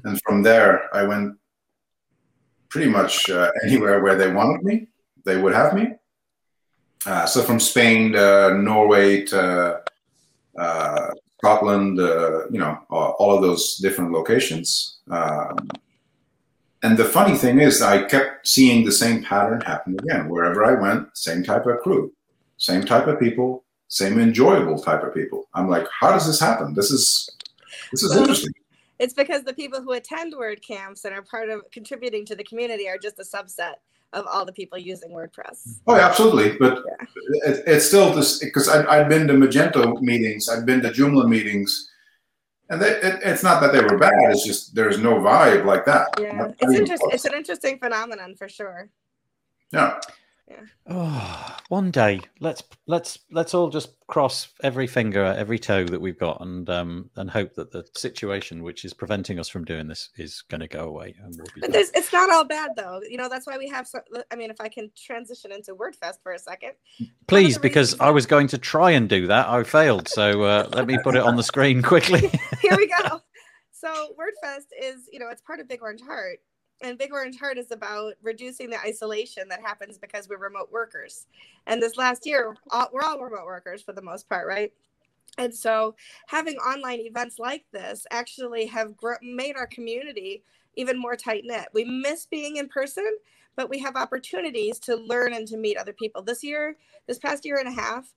and 0.04 0.20
from 0.22 0.42
there 0.42 0.94
I 0.94 1.02
went 1.02 1.36
pretty 2.68 2.90
much 2.90 3.30
uh, 3.30 3.50
anywhere 3.64 4.02
where 4.02 4.16
they 4.16 4.30
wanted 4.30 4.62
me, 4.62 4.88
they 5.24 5.36
would 5.36 5.54
have 5.54 5.74
me. 5.74 5.94
Uh, 7.06 7.26
so 7.26 7.42
from 7.42 7.58
Spain 7.58 8.12
to 8.12 8.54
Norway 8.58 9.24
to 9.24 9.80
uh, 10.58 11.10
Scotland, 11.48 11.98
uh, 11.98 12.46
you 12.50 12.58
know, 12.58 12.78
all, 12.90 13.16
all 13.18 13.34
of 13.34 13.42
those 13.42 13.76
different 13.76 14.12
locations. 14.12 14.98
Um, 15.10 15.56
and 16.82 16.96
the 16.96 17.04
funny 17.04 17.36
thing 17.36 17.58
is, 17.58 17.80
I 17.80 18.04
kept 18.04 18.46
seeing 18.46 18.84
the 18.84 18.92
same 18.92 19.24
pattern 19.24 19.60
happen 19.62 19.96
again. 19.98 20.28
Wherever 20.28 20.64
I 20.64 20.74
went, 20.80 21.16
same 21.16 21.42
type 21.42 21.66
of 21.66 21.78
crew, 21.78 22.12
same 22.58 22.84
type 22.84 23.06
of 23.06 23.18
people, 23.18 23.64
same 23.88 24.20
enjoyable 24.20 24.78
type 24.78 25.02
of 25.02 25.14
people. 25.14 25.48
I'm 25.54 25.68
like, 25.68 25.86
how 26.00 26.10
does 26.12 26.26
this 26.26 26.38
happen? 26.38 26.74
This 26.74 26.90
is 26.90 27.30
this 27.92 28.02
is 28.02 28.10
Well, 28.10 28.20
interesting. 28.20 28.52
It's 28.98 29.14
because 29.14 29.42
the 29.44 29.54
people 29.54 29.80
who 29.80 29.92
attend 29.92 30.34
word 30.36 30.60
camps 30.60 31.04
and 31.04 31.14
are 31.14 31.22
part 31.22 31.48
of 31.48 31.62
contributing 31.72 32.26
to 32.26 32.36
the 32.36 32.44
community 32.44 32.88
are 32.88 32.98
just 32.98 33.18
a 33.18 33.24
subset 33.24 33.76
of 34.12 34.26
all 34.26 34.44
the 34.44 34.52
people 34.52 34.78
using 34.78 35.10
WordPress. 35.10 35.80
Oh, 35.86 35.96
absolutely. 35.96 36.56
But 36.58 36.78
it, 37.44 37.62
it's 37.66 37.86
still 37.86 38.12
this 38.12 38.38
because 38.38 38.68
I've 38.68 39.08
been 39.08 39.26
to 39.28 39.34
Magento 39.34 40.00
meetings, 40.00 40.48
I've 40.48 40.64
been 40.66 40.80
to 40.82 40.90
Joomla 40.90 41.28
meetings, 41.28 41.90
and 42.70 42.80
they, 42.80 42.90
it, 42.90 43.20
it's 43.22 43.42
not 43.42 43.60
that 43.60 43.72
they 43.72 43.80
were 43.80 43.98
bad. 43.98 44.12
It's 44.30 44.46
just 44.46 44.74
there's 44.74 44.98
no 44.98 45.14
vibe 45.16 45.64
like 45.64 45.84
that. 45.86 46.08
Yeah, 46.20 46.52
it's 46.58 46.74
interesting. 46.74 47.10
It's 47.12 47.24
an 47.24 47.34
interesting 47.34 47.78
phenomenon 47.78 48.34
for 48.34 48.48
sure. 48.48 48.90
yeah. 49.72 50.00
Oh, 50.86 51.56
one 51.68 51.90
day 51.90 52.20
let's 52.40 52.62
let's 52.86 53.18
let's 53.30 53.54
all 53.54 53.68
just 53.68 53.94
cross 54.06 54.48
every 54.62 54.86
finger, 54.86 55.24
every 55.24 55.58
toe 55.58 55.84
that 55.84 56.00
we've 56.00 56.18
got, 56.18 56.40
and 56.40 56.68
um 56.70 57.10
and 57.16 57.30
hope 57.30 57.54
that 57.54 57.70
the 57.70 57.84
situation 57.96 58.62
which 58.62 58.84
is 58.84 58.94
preventing 58.94 59.38
us 59.38 59.48
from 59.48 59.64
doing 59.64 59.86
this 59.86 60.10
is 60.16 60.42
going 60.48 60.60
to 60.60 60.68
go 60.68 60.88
away, 60.88 61.14
and 61.22 61.34
we'll 61.36 61.46
be. 61.54 61.60
But 61.60 61.72
there's, 61.72 61.90
it's 61.90 62.12
not 62.12 62.30
all 62.30 62.44
bad 62.44 62.70
though. 62.76 63.00
You 63.08 63.18
know, 63.18 63.28
that's 63.28 63.46
why 63.46 63.58
we 63.58 63.68
have. 63.68 63.86
So, 63.86 64.00
I 64.30 64.36
mean, 64.36 64.50
if 64.50 64.60
I 64.60 64.68
can 64.68 64.90
transition 64.96 65.52
into 65.52 65.74
WordFest 65.74 66.22
for 66.22 66.32
a 66.32 66.38
second. 66.38 66.72
Please, 67.26 67.58
because 67.58 67.92
reasons 67.92 68.00
I 68.00 68.10
was 68.10 68.26
going 68.26 68.46
to 68.48 68.58
try 68.58 68.92
and 68.92 69.08
do 69.08 69.26
that, 69.26 69.48
I 69.48 69.62
failed. 69.64 70.08
So 70.08 70.42
uh, 70.42 70.68
let 70.72 70.86
me 70.86 70.98
put 71.02 71.16
it 71.16 71.22
on 71.22 71.36
the 71.36 71.42
screen 71.42 71.82
quickly. 71.82 72.20
Here 72.62 72.76
we 72.76 72.86
go. 72.86 73.20
So 73.80 74.16
WordFest 74.18 74.66
is, 74.76 75.08
you 75.12 75.20
know, 75.20 75.28
it's 75.30 75.40
part 75.40 75.60
of 75.60 75.68
Big 75.68 75.82
Orange 75.82 76.00
Heart. 76.00 76.40
And 76.80 76.96
Big 76.96 77.12
Orange 77.12 77.38
Heart 77.38 77.58
is 77.58 77.72
about 77.72 78.14
reducing 78.22 78.70
the 78.70 78.80
isolation 78.80 79.48
that 79.48 79.60
happens 79.60 79.98
because 79.98 80.28
we're 80.28 80.38
remote 80.38 80.70
workers. 80.70 81.26
And 81.66 81.82
this 81.82 81.96
last 81.96 82.24
year, 82.24 82.56
all, 82.70 82.88
we're 82.92 83.02
all 83.02 83.18
remote 83.18 83.46
workers 83.46 83.82
for 83.82 83.92
the 83.92 84.02
most 84.02 84.28
part, 84.28 84.46
right? 84.46 84.72
And 85.38 85.54
so 85.54 85.94
having 86.26 86.56
online 86.56 87.00
events 87.00 87.38
like 87.38 87.64
this 87.72 88.06
actually 88.10 88.66
have 88.66 88.96
gr- 88.96 89.14
made 89.22 89.56
our 89.56 89.66
community 89.66 90.42
even 90.76 90.98
more 90.98 91.16
tight 91.16 91.42
knit. 91.44 91.68
We 91.72 91.84
miss 91.84 92.26
being 92.26 92.56
in 92.56 92.68
person, 92.68 93.18
but 93.56 93.68
we 93.68 93.78
have 93.80 93.96
opportunities 93.96 94.78
to 94.80 94.94
learn 94.94 95.32
and 95.32 95.46
to 95.48 95.56
meet 95.56 95.76
other 95.76 95.92
people. 95.92 96.22
This 96.22 96.44
year, 96.44 96.76
this 97.06 97.18
past 97.18 97.44
year 97.44 97.58
and 97.58 97.68
a 97.68 97.72
half, 97.72 98.14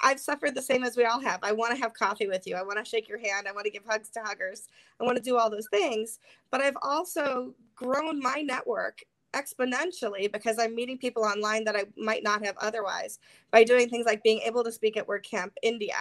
I've 0.00 0.20
suffered 0.20 0.54
the 0.54 0.62
same 0.62 0.84
as 0.84 0.96
we 0.96 1.04
all 1.04 1.20
have. 1.20 1.40
I 1.42 1.52
want 1.52 1.74
to 1.74 1.82
have 1.82 1.92
coffee 1.92 2.28
with 2.28 2.46
you. 2.46 2.54
I 2.54 2.62
want 2.62 2.78
to 2.78 2.84
shake 2.84 3.08
your 3.08 3.18
hand. 3.18 3.48
I 3.48 3.52
want 3.52 3.64
to 3.64 3.70
give 3.70 3.84
hugs 3.86 4.08
to 4.10 4.20
huggers. 4.20 4.68
I 5.00 5.04
want 5.04 5.16
to 5.16 5.22
do 5.22 5.36
all 5.36 5.50
those 5.50 5.68
things. 5.70 6.20
But 6.50 6.60
I've 6.60 6.76
also 6.82 7.54
grown 7.74 8.20
my 8.20 8.42
network 8.42 9.00
exponentially 9.34 10.30
because 10.32 10.58
I'm 10.58 10.74
meeting 10.74 10.98
people 10.98 11.24
online 11.24 11.64
that 11.64 11.76
I 11.76 11.84
might 11.96 12.22
not 12.22 12.44
have 12.44 12.56
otherwise 12.58 13.18
by 13.50 13.64
doing 13.64 13.88
things 13.88 14.06
like 14.06 14.22
being 14.22 14.40
able 14.40 14.64
to 14.64 14.72
speak 14.72 14.96
at 14.96 15.06
WordCamp 15.06 15.50
India. 15.62 15.96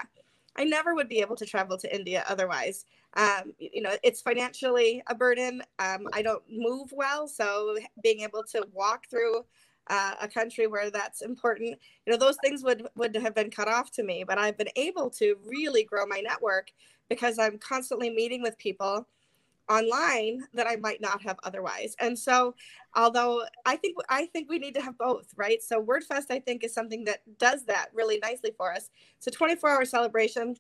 I 0.56 0.64
never 0.64 0.96
would 0.96 1.10
be 1.10 1.20
able 1.20 1.36
to 1.36 1.46
travel 1.46 1.78
to 1.78 1.96
India 1.96 2.24
otherwise. 2.28 2.86
Um, 3.16 3.54
you 3.60 3.82
know, 3.82 3.96
it's 4.04 4.22
financially 4.22 5.04
a 5.08 5.16
burden. 5.16 5.62
Um, 5.80 6.08
I 6.14 6.22
don't 6.22 6.44
move 6.50 6.92
well, 6.92 7.28
so 7.28 7.78
being 8.02 8.22
able 8.22 8.44
to 8.52 8.68
walk 8.74 9.08
through 9.10 9.46
uh, 9.90 10.16
a 10.22 10.28
country 10.28 10.68
where 10.68 10.90
that's 10.90 11.22
important, 11.22 11.78
you 12.06 12.12
know, 12.14 12.18
those 12.18 12.38
things 12.44 12.64
would 12.64 12.88
would 12.96 13.16
have 13.16 13.36
been 13.36 13.50
cut 13.50 13.68
off 13.68 13.92
to 13.92 14.04
me. 14.04 14.24
But 14.28 14.38
I've 14.38 14.58
been 14.58 14.70
able 14.76 15.10
to 15.12 15.36
really 15.46 15.84
grow 15.84 16.06
my 16.06 16.20
network 16.20 16.72
because 17.10 17.40
I'm 17.40 17.58
constantly 17.58 18.10
meeting 18.10 18.42
with 18.42 18.58
people 18.58 19.08
online 19.70 20.44
that 20.54 20.68
I 20.68 20.78
might 20.78 21.02
not 21.02 21.22
have 21.24 21.38
otherwise. 21.44 21.96
And 22.00 22.18
so, 22.18 22.56
although 22.96 23.44
I 23.66 23.76
think 23.76 23.98
I 24.10 24.26
think 24.28 24.50
we 24.50 24.60
need 24.60 24.76
to 24.76 24.82
have 24.82 24.98
both, 24.98 25.28
right? 25.36 25.62
So 25.62 25.84
WordFest 25.84 26.26
I 26.30 26.40
think 26.40 26.64
is 26.64 26.74
something 26.74 27.04
that 27.06 27.22
does 27.38 27.66
that 27.66 27.88
really 27.94 28.20
nicely 28.20 28.52
for 28.58 28.74
us. 28.74 28.90
It's 29.18 29.28
a 29.28 29.32
24-hour 29.32 29.86
celebration. 29.86 30.56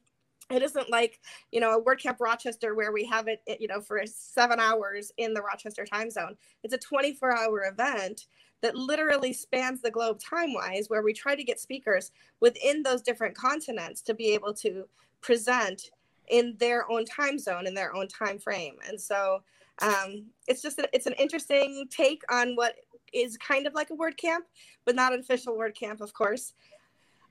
It 0.49 0.63
isn't 0.63 0.89
like, 0.89 1.19
you 1.51 1.59
know, 1.59 1.77
a 1.77 1.83
WordCamp 1.83 2.21
Rochester 2.21 2.73
where 2.73 2.93
we 2.93 3.05
have 3.05 3.27
it, 3.27 3.41
you 3.59 3.67
know, 3.67 3.81
for 3.81 4.01
7 4.05 4.59
hours 4.59 5.11
in 5.17 5.33
the 5.33 5.41
Rochester 5.41 5.85
time 5.85 6.09
zone. 6.09 6.37
It's 6.63 6.73
a 6.73 6.77
24-hour 6.77 7.65
event 7.65 8.27
that 8.61 8.75
literally 8.75 9.33
spans 9.33 9.81
the 9.81 9.91
globe 9.91 10.19
time-wise 10.19 10.89
where 10.89 11.03
we 11.03 11.13
try 11.13 11.35
to 11.35 11.43
get 11.43 11.59
speakers 11.59 12.11
within 12.39 12.83
those 12.83 13.01
different 13.01 13.35
continents 13.35 14.01
to 14.01 14.13
be 14.13 14.33
able 14.33 14.53
to 14.53 14.85
present 15.21 15.91
in 16.29 16.55
their 16.59 16.89
own 16.91 17.05
time 17.05 17.37
zone 17.37 17.67
in 17.67 17.73
their 17.73 17.95
own 17.95 18.07
time 18.07 18.39
frame. 18.39 18.75
And 18.87 18.99
so 18.99 19.41
um, 19.81 20.25
it's 20.47 20.61
just 20.61 20.79
a, 20.79 20.89
it's 20.93 21.05
an 21.05 21.13
interesting 21.13 21.87
take 21.89 22.21
on 22.31 22.55
what 22.55 22.75
is 23.13 23.37
kind 23.37 23.67
of 23.67 23.73
like 23.73 23.89
a 23.89 23.95
word 23.95 24.17
camp 24.17 24.45
but 24.85 24.95
not 24.95 25.13
an 25.13 25.19
official 25.19 25.57
word 25.57 25.75
camp 25.75 26.01
of 26.01 26.13
course 26.13 26.53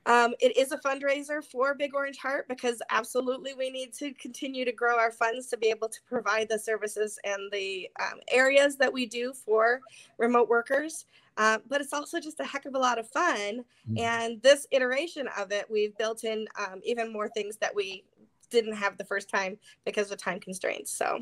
um, 0.07 0.35
it 0.41 0.57
is 0.57 0.73
a 0.73 0.79
fundraiser 0.79 1.45
for 1.45 1.75
big 1.75 1.95
orange 1.95 2.17
heart 2.19 2.49
because 2.49 2.81
absolutely 2.91 3.53
we 3.55 3.71
need 3.71 3.93
to 3.93 4.13
continue 4.15 4.65
to 4.65 4.73
grow 4.73 4.97
our 4.99 5.11
funds 5.11 5.49
to 5.49 5.57
be 5.57 5.67
able 5.67 5.89
to 5.89 5.99
provide 6.09 6.49
the 6.49 6.59
services 6.59 7.19
and 7.25 7.51
the 7.53 7.89
um, 8.01 8.21
areas 8.31 8.77
that 8.77 8.93
we 8.93 9.05
do 9.05 9.33
for 9.33 9.81
remote 10.19 10.49
workers 10.49 11.07
uh, 11.39 11.59
but 11.69 11.83
it's 11.83 11.93
also 11.93 12.19
just 12.19 12.41
a 12.41 12.45
heck 12.45 12.65
of 12.65 12.75
a 12.75 12.79
lot 12.79 12.99
of 12.99 13.09
fun 13.09 13.65
Mm. 13.89 14.01
and 14.01 14.43
this 14.43 14.67
iteration 14.73 15.29
of 15.39 15.53
it 15.53 15.67
we've 15.71 15.97
built 15.97 16.25
in 16.25 16.47
um, 16.59 16.81
even 16.83 17.13
more 17.13 17.29
things 17.29 17.57
that 17.59 17.73
we 17.75 18.03
didn't 18.51 18.75
have 18.75 18.97
the 18.97 19.05
first 19.05 19.29
time 19.29 19.59
because 19.85 20.11
of 20.11 20.19
time 20.19 20.41
constraints. 20.41 20.93
So 20.93 21.21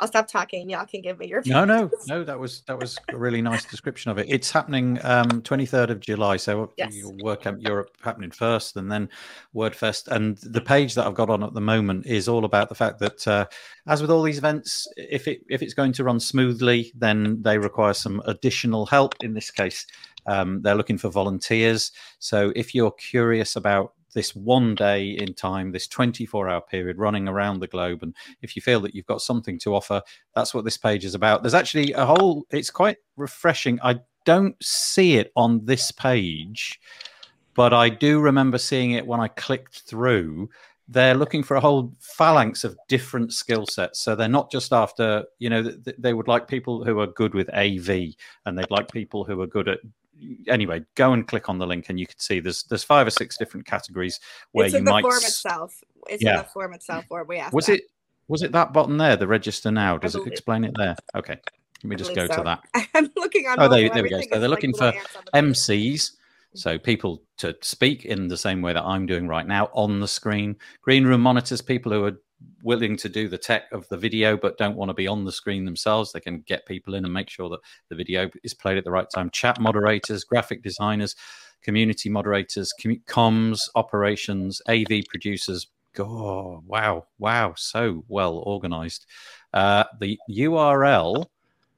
I'll 0.00 0.08
stop 0.08 0.28
talking. 0.28 0.70
Y'all 0.70 0.86
can 0.86 1.02
give 1.02 1.18
me 1.18 1.26
your 1.26 1.42
no, 1.44 1.64
no, 1.66 1.90
no. 2.08 2.24
That 2.24 2.38
was 2.38 2.62
that 2.62 2.78
was 2.78 2.98
a 3.10 3.16
really 3.16 3.42
nice 3.42 3.64
description 3.66 4.10
of 4.10 4.18
it. 4.18 4.26
It's 4.28 4.50
happening 4.50 4.98
um, 5.02 5.42
23rd 5.42 5.90
of 5.90 6.00
July. 6.00 6.38
So 6.38 6.72
Yes. 6.76 6.94
your 6.94 7.12
WordCamp 7.12 7.62
Europe 7.62 7.90
happening 8.02 8.30
first, 8.30 8.76
and 8.76 8.90
then 8.90 9.10
WordFest. 9.54 10.08
And 10.08 10.38
the 10.38 10.62
page 10.62 10.94
that 10.94 11.06
I've 11.06 11.14
got 11.14 11.28
on 11.28 11.44
at 11.44 11.52
the 11.52 11.60
moment 11.60 12.06
is 12.06 12.28
all 12.28 12.46
about 12.46 12.70
the 12.70 12.74
fact 12.74 12.98
that, 13.00 13.28
uh, 13.28 13.46
as 13.86 14.00
with 14.00 14.10
all 14.10 14.22
these 14.22 14.38
events, 14.38 14.88
if 14.96 15.28
it 15.28 15.42
if 15.50 15.60
it's 15.62 15.74
going 15.74 15.92
to 15.92 16.04
run 16.04 16.18
smoothly, 16.18 16.92
then 16.96 17.42
they 17.42 17.58
require 17.58 17.94
some 17.94 18.22
additional 18.24 18.86
help. 18.86 19.14
In 19.22 19.34
this 19.34 19.50
case, 19.50 19.86
um, 20.26 20.62
they're 20.62 20.74
looking 20.74 20.98
for 20.98 21.10
volunteers. 21.10 21.92
So 22.18 22.52
if 22.56 22.74
you're 22.74 22.92
curious 22.92 23.56
about 23.56 23.92
this 24.12 24.34
one 24.34 24.74
day 24.74 25.10
in 25.10 25.34
time, 25.34 25.72
this 25.72 25.86
24 25.86 26.48
hour 26.48 26.60
period 26.60 26.98
running 26.98 27.28
around 27.28 27.60
the 27.60 27.66
globe, 27.66 28.02
and 28.02 28.14
if 28.42 28.56
you 28.56 28.62
feel 28.62 28.80
that 28.80 28.94
you've 28.94 29.06
got 29.06 29.22
something 29.22 29.58
to 29.60 29.74
offer, 29.74 30.02
that's 30.34 30.54
what 30.54 30.64
this 30.64 30.76
page 30.76 31.04
is 31.04 31.14
about. 31.14 31.42
There's 31.42 31.54
actually 31.54 31.92
a 31.92 32.04
whole, 32.04 32.46
it's 32.50 32.70
quite 32.70 32.98
refreshing. 33.16 33.78
I 33.82 34.00
don't 34.24 34.56
see 34.62 35.16
it 35.16 35.32
on 35.36 35.64
this 35.64 35.90
page, 35.90 36.80
but 37.54 37.72
I 37.72 37.88
do 37.88 38.20
remember 38.20 38.58
seeing 38.58 38.92
it 38.92 39.06
when 39.06 39.20
I 39.20 39.28
clicked 39.28 39.80
through. 39.80 40.50
They're 40.88 41.14
looking 41.14 41.42
for 41.42 41.56
a 41.56 41.60
whole 41.60 41.92
phalanx 42.00 42.64
of 42.64 42.76
different 42.88 43.32
skill 43.32 43.64
sets. 43.66 44.00
So 44.00 44.16
they're 44.16 44.28
not 44.28 44.50
just 44.50 44.72
after, 44.72 45.24
you 45.38 45.48
know, 45.48 45.62
th- 45.62 45.84
th- 45.84 45.96
they 45.98 46.14
would 46.14 46.26
like 46.26 46.48
people 46.48 46.84
who 46.84 46.98
are 46.98 47.06
good 47.06 47.32
with 47.32 47.48
AV 47.54 48.14
and 48.44 48.58
they'd 48.58 48.70
like 48.70 48.90
people 48.90 49.24
who 49.24 49.40
are 49.40 49.46
good 49.46 49.68
at 49.68 49.78
anyway, 50.48 50.84
go 50.94 51.12
and 51.12 51.26
click 51.26 51.48
on 51.48 51.58
the 51.58 51.66
link, 51.66 51.86
and 51.88 51.98
you 51.98 52.06
can 52.06 52.18
see 52.18 52.40
there's 52.40 52.62
there's 52.64 52.84
five 52.84 53.06
or 53.06 53.10
six 53.10 53.36
different 53.36 53.66
categories 53.66 54.20
where 54.52 54.66
it's 54.66 54.72
you 54.74 54.78
in 54.80 54.84
the 54.84 54.90
might. 54.90 55.02
form 55.02 55.16
itself. 55.16 55.82
It's 56.08 56.22
Yeah. 56.22 56.32
in 56.32 56.36
the 56.38 56.44
form 56.44 56.72
itself 56.74 57.04
where 57.08 57.24
we 57.24 57.38
ask. 57.38 57.52
Was 57.52 57.66
that. 57.66 57.74
it 57.74 57.82
was 58.28 58.42
it 58.42 58.52
that 58.52 58.72
button 58.72 58.96
there, 58.96 59.16
the 59.16 59.26
register 59.26 59.70
now? 59.70 59.96
Does 59.98 60.14
it 60.14 60.26
explain 60.26 60.64
it 60.64 60.72
there? 60.76 60.94
Okay, 61.16 61.36
let 61.82 61.84
me 61.84 61.96
just 61.96 62.14
go 62.14 62.26
so. 62.26 62.36
to 62.36 62.42
that. 62.42 62.88
I'm 62.94 63.10
looking 63.16 63.46
on. 63.46 63.56
Oh, 63.60 63.68
there- 63.68 63.88
there 63.90 64.02
we 64.02 64.08
go. 64.10 64.20
So 64.20 64.26
they're 64.30 64.40
like 64.42 64.50
looking 64.50 64.74
for. 64.74 64.92
MCs, 65.34 66.12
so 66.54 66.78
people 66.78 67.22
to 67.38 67.56
speak 67.62 68.04
in 68.04 68.28
the 68.28 68.36
same 68.36 68.62
way 68.62 68.72
that 68.72 68.84
I'm 68.84 69.06
doing 69.06 69.26
right 69.28 69.46
now 69.46 69.68
on 69.72 70.00
the 70.00 70.08
screen. 70.08 70.56
Green 70.82 71.04
room 71.04 71.20
monitors, 71.22 71.60
people 71.60 71.92
who 71.92 72.04
are 72.04 72.20
willing 72.62 72.96
to 72.96 73.08
do 73.08 73.28
the 73.28 73.38
tech 73.38 73.64
of 73.72 73.88
the 73.88 73.96
video 73.96 74.36
but 74.36 74.58
don't 74.58 74.76
want 74.76 74.88
to 74.88 74.94
be 74.94 75.06
on 75.06 75.24
the 75.24 75.32
screen 75.32 75.64
themselves. 75.64 76.12
They 76.12 76.20
can 76.20 76.40
get 76.42 76.66
people 76.66 76.94
in 76.94 77.04
and 77.04 77.12
make 77.12 77.28
sure 77.30 77.48
that 77.48 77.60
the 77.88 77.94
video 77.94 78.30
is 78.42 78.54
played 78.54 78.78
at 78.78 78.84
the 78.84 78.90
right 78.90 79.08
time. 79.14 79.30
Chat 79.30 79.60
moderators, 79.60 80.24
graphic 80.24 80.62
designers, 80.62 81.16
community 81.62 82.08
moderators, 82.08 82.72
comms, 83.06 83.60
operations, 83.74 84.60
AV 84.68 85.04
producers. 85.08 85.68
God, 85.92 86.64
wow, 86.66 87.06
wow, 87.18 87.54
so 87.56 88.04
well 88.08 88.38
organized. 88.38 89.06
Uh, 89.52 89.84
the 90.00 90.18
URL 90.30 91.26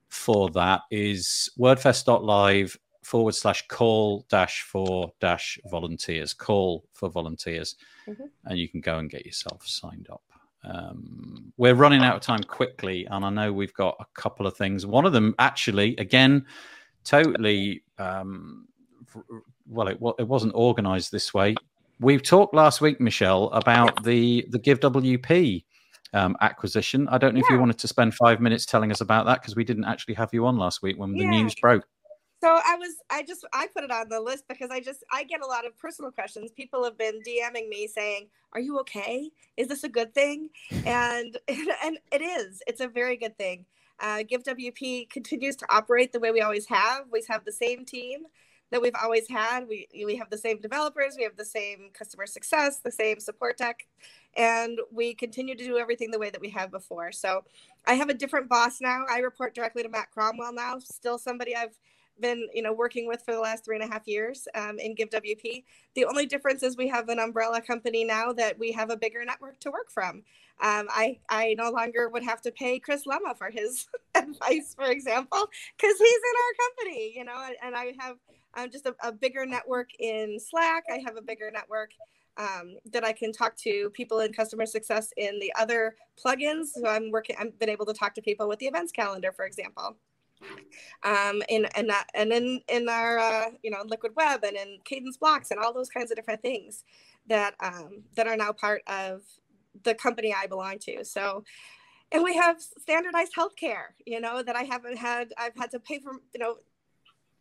for 0.09 0.51
that 0.51 0.83
is 0.91 1.49
wordfest.live 1.59 2.77
forward 3.03 3.35
slash 3.35 3.67
call 3.69 4.25
dash 4.29 4.63
for 4.63 5.11
dash 5.21 5.59
volunteers 5.71 6.33
call 6.35 6.85
for 6.93 7.09
volunteers 7.09 7.75
Mhm. 8.07 8.31
and 8.45 8.59
you 8.59 8.69
can 8.69 8.81
go 8.81 8.99
and 8.99 9.11
get 9.11 9.27
yourself 9.27 9.67
signed 9.67 10.07
up 10.11 10.23
um, 10.65 11.53
we're 11.57 11.75
running 11.75 12.03
out 12.03 12.17
of 12.17 12.23
time 12.23 12.43
quickly 12.43 13.07
and 13.11 13.25
i 13.25 13.31
know 13.31 13.53
we've 13.53 13.75
got 13.75 13.97
a 14.01 14.07
couple 14.15 14.47
of 14.47 14.57
things. 14.57 14.87
One 14.87 15.05
of 15.05 15.13
them 15.13 15.35
actually 15.39 15.97
again 15.97 16.47
totally 17.05 17.83
um, 17.99 18.69
well 19.67 19.89
it, 19.89 19.99
it 20.19 20.29
wasn't 20.29 20.53
organized 20.55 21.11
this 21.11 21.35
way. 21.35 21.55
We've 22.01 22.23
talked 22.23 22.55
last 22.55 22.81
week 22.81 23.01
michelle 23.01 23.51
about 23.51 24.05
the 24.05 24.47
the 24.51 24.59
give 24.59 24.81
wp 24.81 25.65
um, 26.15 26.37
acquisition. 26.41 27.09
I 27.09 27.19
don't 27.19 27.35
know 27.35 27.41
if 27.41 27.51
you 27.51 27.59
wanted 27.59 27.79
to 27.79 27.89
spend 27.89 28.15
five 28.15 28.41
minutes 28.41 28.67
telling 28.67 28.91
us 28.93 29.01
about 29.01 29.27
that 29.27 29.41
because 29.41 29.57
we 29.57 29.65
didn't 29.65 29.85
actually 29.85 30.15
have 30.15 30.31
you 30.33 30.47
on 30.47 30.59
last 30.59 30.83
week 30.83 30.99
when 30.99 31.13
the 31.13 31.25
news 31.25 31.55
broke 31.55 31.87
So 32.43 32.48
I 32.48 32.74
was, 32.74 32.97
I 33.09 33.23
just, 33.23 33.47
I 33.52 33.69
put 33.73 33.85
it 33.85 33.93
on 33.93 34.09
the 34.09 34.20
list 34.20 34.48
because 34.48 34.70
I 34.73 34.81
just, 34.81 35.05
I 35.12 35.23
get 35.23 35.43
a 35.43 35.47
lot 35.47 35.64
of 35.64 35.78
personal 35.78 36.10
questions. 36.10 36.51
People 36.51 36.82
have 36.82 36.98
been 36.98 37.20
DMing 37.20 37.69
me 37.69 37.86
saying, 37.86 38.31
"Are 38.52 38.59
you 38.59 38.81
okay? 38.81 39.31
Is 39.56 39.69
this 39.69 39.85
a 39.85 39.89
good 39.89 40.12
thing?" 40.12 40.48
And 40.85 41.39
and 41.48 41.98
it 42.10 42.20
is. 42.20 42.60
It's 42.66 42.81
a 42.81 42.89
very 42.89 43.16
good 43.16 43.39
thing. 43.39 43.64
Uh, 44.01 44.24
Give 44.28 44.43
WP 44.43 45.09
continues 45.09 45.55
to 45.56 45.66
operate 45.70 46.12
the 46.12 46.19
way 46.19 46.32
we 46.32 46.40
always 46.40 46.66
have. 46.66 47.05
We 47.12 47.23
have 47.28 47.44
the 47.44 47.52
same 47.52 47.85
team 47.85 48.23
that 48.73 48.82
we've 48.82 48.97
always 49.01 49.28
had. 49.28 49.69
We 49.69 49.86
we 50.05 50.16
have 50.16 50.31
the 50.31 50.39
same 50.39 50.60
developers. 50.60 51.14
We 51.16 51.23
have 51.23 51.36
the 51.36 51.44
same 51.44 51.90
customer 51.93 52.27
success, 52.27 52.81
the 52.81 52.90
same 52.90 53.20
support 53.20 53.56
tech, 53.56 53.86
and 54.36 54.81
we 54.90 55.14
continue 55.14 55.55
to 55.55 55.64
do 55.64 55.78
everything 55.78 56.10
the 56.10 56.19
way 56.19 56.31
that 56.31 56.40
we 56.40 56.51
have 56.51 56.73
before. 56.73 57.12
So 57.12 57.44
I 57.86 57.94
have 57.94 58.09
a 58.09 58.14
different 58.14 58.48
boss 58.48 58.81
now. 58.81 59.05
I 59.09 59.19
report 59.19 59.55
directly 59.55 59.85
to 59.85 59.89
Matt 59.89 60.10
Cromwell 60.10 60.52
now. 60.52 60.81
Still 60.81 61.19
somebody 61.19 61.55
I've 61.55 61.78
been 62.21 62.47
you 62.53 62.63
know 62.63 62.73
working 62.73 63.07
with 63.07 63.23
for 63.23 63.33
the 63.33 63.41
last 63.41 63.65
three 63.65 63.77
and 63.77 63.85
a 63.85 63.93
half 63.93 64.07
years 64.07 64.47
um, 64.55 64.79
in 64.79 64.95
give 64.95 65.11
wp 65.11 65.65
the 65.95 66.05
only 66.05 66.27
difference 66.27 66.63
is 66.63 66.77
we 66.77 66.89
have 66.89 67.09
an 67.09 67.19
umbrella 67.19 67.61
company 67.61 68.05
now 68.05 68.33
that 68.33 68.59
we 68.59 68.73
have 68.73 68.91
a 68.91 68.97
bigger 68.97 69.25
network 69.25 69.59
to 69.61 69.71
work 69.71 69.91
from 69.91 70.23
um, 70.61 70.87
I, 70.91 71.19
I 71.29 71.57
no 71.59 71.71
longer 71.71 72.09
would 72.09 72.23
have 72.23 72.41
to 72.43 72.53
pay 72.53 72.79
chris 72.79 73.05
Lema 73.07 73.37
for 73.37 73.51
his 73.51 73.87
advice 74.15 74.75
for 74.75 74.91
example 74.91 75.49
because 75.77 75.99
he's 75.99 76.01
in 76.01 76.37
our 76.39 76.69
company 76.69 77.13
you 77.17 77.25
know 77.25 77.49
and, 77.63 77.75
i 77.75 77.95
have 77.99 78.17
um, 78.55 78.71
just 78.71 78.87
a, 78.87 78.95
a 79.03 79.13
bigger 79.13 79.47
network 79.47 79.89
in 79.99 80.39
slack 80.39 80.85
i 80.93 80.99
have 81.05 81.17
a 81.17 81.23
bigger 81.23 81.51
network 81.53 81.91
um, 82.39 82.77
that 82.93 83.05
I 83.05 83.13
can 83.13 83.31
talk 83.31 83.59
to 83.59 83.91
people 83.91 84.21
in 84.21 84.33
customer 84.33 84.65
success 84.65 85.11
in 85.19 85.39
the 85.39 85.53
other 85.59 85.97
plugins. 86.19 86.69
So 86.69 86.89
I'm 86.89 87.11
working. 87.11 87.37
I've 87.39 87.59
been 87.59 87.69
able 87.69 87.85
to 87.85 87.93
talk 87.93 88.15
to 88.15 88.23
people 88.23 88.49
with 88.49 88.59
the 88.59 88.65
events 88.65 88.91
calendar, 88.91 89.33
for 89.33 89.45
example 89.45 89.99
um, 91.02 91.43
in 91.48 91.66
and 91.74 91.89
that 91.90 92.06
and 92.14 92.32
in 92.32 92.60
in 92.69 92.89
our 92.89 93.19
uh, 93.19 93.51
you 93.62 93.70
know 93.70 93.82
liquid 93.86 94.12
web 94.16 94.44
and 94.44 94.56
in 94.56 94.78
Kadence 94.85 95.19
Blocks 95.19 95.51
and 95.51 95.60
all 95.60 95.73
those 95.73 95.89
kinds 95.89 96.10
of 96.10 96.16
different 96.16 96.43
things 96.43 96.85
that 97.28 97.55
um, 97.60 98.02
that 98.16 98.27
are 98.27 98.36
now 98.36 98.52
part 98.52 98.82
of 98.86 99.23
the 99.85 99.94
company 99.94 100.35
I 100.35 100.47
belong 100.47 100.78
to. 100.81 101.05
So 101.05 101.44
and 102.12 102.23
we 102.23 102.36
have 102.36 102.60
standardized 102.60 103.32
healthcare, 103.35 103.94
you 104.05 104.20
know, 104.20 104.43
that 104.43 104.55
I 104.55 104.64
haven't 104.64 104.98
had. 104.98 105.32
I've 105.39 105.56
had 105.56 105.70
to 105.70 105.81
pay 105.81 105.98
for, 105.98 106.12
you 106.35 106.40
know, 106.40 106.56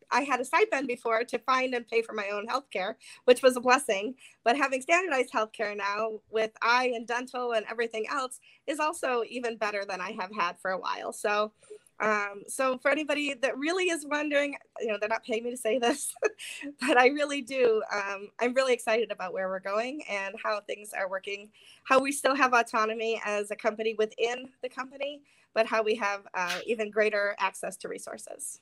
I 0.09 0.21
had 0.21 0.39
a 0.39 0.45
stipend 0.45 0.87
before 0.87 1.23
to 1.23 1.39
find 1.39 1.73
and 1.73 1.87
pay 1.87 2.01
for 2.01 2.13
my 2.13 2.29
own 2.29 2.47
healthcare, 2.47 2.95
which 3.25 3.41
was 3.41 3.55
a 3.55 3.61
blessing. 3.61 4.15
But 4.43 4.57
having 4.57 4.81
standardized 4.81 5.31
healthcare 5.33 5.75
now 5.75 6.19
with 6.29 6.51
eye 6.61 6.91
and 6.95 7.05
dental 7.05 7.53
and 7.53 7.65
everything 7.69 8.05
else 8.09 8.39
is 8.67 8.79
also 8.79 9.23
even 9.29 9.57
better 9.57 9.83
than 9.87 10.01
I 10.01 10.11
have 10.19 10.31
had 10.37 10.57
for 10.59 10.71
a 10.71 10.79
while. 10.79 11.11
So 11.13 11.51
um, 12.01 12.43
so 12.47 12.77
for 12.79 12.89
anybody 12.89 13.35
that 13.35 13.57
really 13.57 13.85
is 13.85 14.05
wondering, 14.05 14.55
you 14.79 14.87
know, 14.87 14.97
they're 14.99 15.07
not 15.07 15.23
paying 15.23 15.43
me 15.43 15.51
to 15.51 15.57
say 15.57 15.77
this, 15.77 16.13
but 16.81 16.97
I 16.97 17.07
really 17.07 17.41
do. 17.41 17.81
Um, 17.93 18.29
I'm 18.39 18.53
really 18.53 18.73
excited 18.73 19.11
about 19.11 19.33
where 19.33 19.47
we're 19.49 19.59
going 19.59 20.01
and 20.09 20.35
how 20.43 20.59
things 20.61 20.91
are 20.93 21.09
working, 21.09 21.51
how 21.83 21.99
we 21.99 22.11
still 22.11 22.35
have 22.35 22.53
autonomy 22.53 23.21
as 23.23 23.51
a 23.51 23.55
company 23.55 23.95
within 23.97 24.49
the 24.63 24.69
company, 24.69 25.21
but 25.53 25.67
how 25.67 25.83
we 25.83 25.95
have 25.95 26.27
uh, 26.33 26.59
even 26.65 26.89
greater 26.89 27.35
access 27.39 27.77
to 27.77 27.87
resources. 27.87 28.59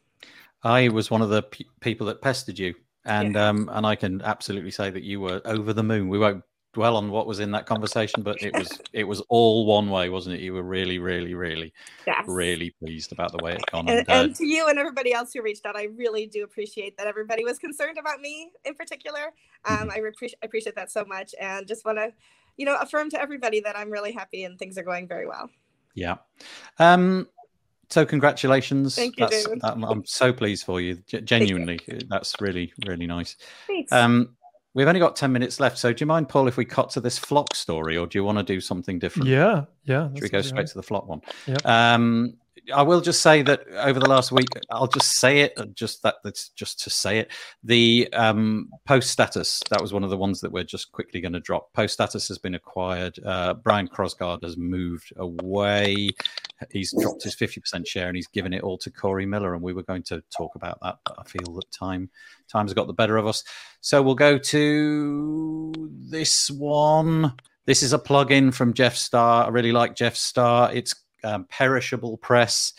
I 0.64 0.90
was 0.90 1.10
one 1.10 1.22
of 1.22 1.30
the 1.30 1.44
pe- 1.44 1.66
people 1.80 2.08
that 2.08 2.22
pestered 2.22 2.60
you, 2.60 2.76
and 3.06 3.36
Yeah. 3.36 3.50
um, 3.50 3.70
and 3.72 3.86
I 3.86 3.96
can 3.96 4.22
absolutely 4.22 4.72
say 4.72 4.90
that 4.90 5.04
you 5.04 5.22
were 5.22 5.42
over 5.46 5.72
the 5.74 5.84
moon. 5.84 6.10
We 6.10 6.20
won't 6.20 6.44
dwell 6.74 6.96
on 6.98 7.10
what 7.10 7.26
was 7.26 7.40
in 7.40 7.52
that 7.52 7.66
conversation, 7.66 8.22
but 8.22 8.42
it 8.44 8.54
was 8.54 8.80
it 8.94 9.04
was 9.04 9.22
all 9.30 9.66
one 9.66 9.90
way, 9.90 10.10
wasn't 10.10 10.36
it? 10.36 10.42
You 10.42 10.54
were 10.54 10.64
really, 10.64 11.00
really, 11.00 11.34
really, 11.34 11.74
Yes. 12.06 12.26
really 12.28 12.70
pleased 12.80 13.12
about 13.12 13.32
the 13.32 13.44
way 13.44 13.54
it 13.54 13.66
gone. 13.72 13.90
And, 13.90 14.00
And, 14.00 14.10
uh, 14.10 14.14
and 14.14 14.36
to 14.36 14.46
you 14.46 14.68
and 14.68 14.78
everybody 14.78 15.12
else 15.14 15.34
who 15.34 15.42
reached 15.42 15.66
out, 15.66 15.76
I 15.76 15.86
really 15.96 16.28
do 16.28 16.44
appreciate 16.44 16.98
that 16.98 17.08
everybody 17.08 17.44
was 17.44 17.58
concerned 17.58 17.98
about 17.98 18.20
me 18.22 18.52
in 18.66 18.76
particular. 18.76 19.34
Um, 19.66 19.90
I 19.90 20.00
repre- 20.00 20.34
appreciate 20.44 20.76
that 20.76 20.92
so 20.92 21.04
much, 21.06 21.34
and 21.40 21.68
just 21.68 21.86
want 21.86 21.98
to, 21.98 22.14
you 22.58 22.66
know, 22.66 22.78
affirm 22.80 23.10
to 23.12 23.22
everybody 23.22 23.60
that 23.62 23.78
I'm 23.78 23.90
really 23.90 24.12
happy 24.12 24.44
and 24.44 24.60
things 24.60 24.78
are 24.78 24.84
going 24.84 25.08
very 25.08 25.28
well. 25.28 25.50
yeah. 25.96 26.18
Um, 26.78 27.28
so 27.90 28.06
congratulations. 28.06 28.94
Thank 28.96 29.18
you, 29.18 29.28
David. 29.28 29.60
I'm, 29.64 30.06
so 30.06 30.32
pleased 30.32 30.64
for 30.64 30.80
you. 30.80 31.02
G- 31.08 31.22
genuinely, 31.22 31.80
that's 32.08 32.40
really, 32.40 32.72
really 32.86 33.08
nice. 33.08 33.36
Thanks. 33.66 33.92
Um, 33.92 34.36
we've 34.74 34.88
only 34.88 35.00
got 35.00 35.16
ten 35.16 35.32
minutes 35.32 35.60
left, 35.60 35.78
so 35.78 35.94
do 35.94 36.02
you 36.02 36.08
mind, 36.08 36.30
Paul, 36.30 36.48
if 36.48 36.58
we 36.58 36.66
cut 36.66 36.90
to 36.92 37.02
this 37.02 37.20
FLoC 37.20 37.56
story, 37.56 37.98
or 37.98 38.08
do 38.08 38.18
you 38.18 38.24
want 38.24 38.38
to 38.38 38.44
do 38.44 38.60
something 38.62 39.00
different? 39.00 39.30
Yeah, 39.30 39.66
yeah. 39.86 40.10
Should 40.14 40.24
we 40.24 40.30
go 40.30 40.42
straight 40.42 40.68
to 40.68 40.76
the 40.76 40.84
FLoC 40.84 41.08
one? 41.08 41.22
Yep. 41.48 41.66
Um, 41.66 42.38
I 42.74 42.82
will 42.82 43.02
just 43.02 43.22
say 43.22 43.42
that 43.44 43.68
over 43.76 44.00
the 44.00 44.10
last 44.10 44.32
week, 44.32 44.48
I'll 44.72 44.88
just 44.88 45.18
say 45.18 45.42
it, 45.42 45.58
just 45.76 46.04
that 46.04 46.16
that's 46.24 46.50
just 46.50 46.80
to 46.84 46.90
say 46.90 47.20
it. 47.20 47.32
The 47.64 48.10
um, 48.14 48.70
post 48.86 49.10
status 49.10 49.62
that 49.70 49.82
was 49.82 49.94
one 49.94 50.04
of 50.04 50.10
the 50.10 50.18
ones 50.18 50.42
that 50.42 50.52
we're 50.52 50.64
just 50.64 50.92
quickly 50.92 51.22
going 51.22 51.34
to 51.34 51.40
drop. 51.40 51.74
Post 51.74 51.94
status 51.94 52.28
has 52.28 52.38
been 52.38 52.56
acquired. 52.56 53.20
Uh, 53.26 53.54
Brian 53.54 53.88
Krogsgard 53.88 54.44
has 54.44 54.58
moved 54.58 55.14
away. 55.18 56.10
He's 56.72 56.94
dropped 57.00 57.24
his 57.24 57.36
fifty 57.36 57.62
percent 57.62 57.88
share 57.88 58.08
and 58.08 58.16
he's 58.16 58.28
given 58.28 58.54
it 58.54 58.64
all 58.64 58.78
to 58.80 58.92
Cory 58.92 59.26
Miller. 59.26 59.54
And 59.54 59.64
we 59.64 59.74
were 59.74 59.84
going 59.84 60.04
to 60.04 60.22
talk 60.36 60.56
about 60.56 60.80
that, 60.82 60.98
but 61.06 61.16
I 61.20 61.24
feel 61.24 61.54
that 61.56 61.72
time 61.72 62.10
time's 62.50 62.74
got 62.74 62.88
the 62.88 62.94
better 62.94 63.18
of 63.18 63.28
us. 63.28 63.44
So 63.82 64.02
we'll 64.02 64.16
go 64.16 64.38
to 64.38 65.74
this 66.10 66.50
one. 66.52 67.34
This 67.66 67.84
is 67.84 67.94
a 67.94 68.00
plug-in 68.00 68.52
from 68.52 68.74
Jeff 68.74 68.96
Starr. 68.96 69.46
I 69.46 69.50
really 69.50 69.72
like 69.72 69.96
Jeff 69.96 70.16
Starr. 70.16 70.72
It's 70.74 70.96
um, 71.24 71.46
perishable 71.50 72.18
press, 72.18 72.74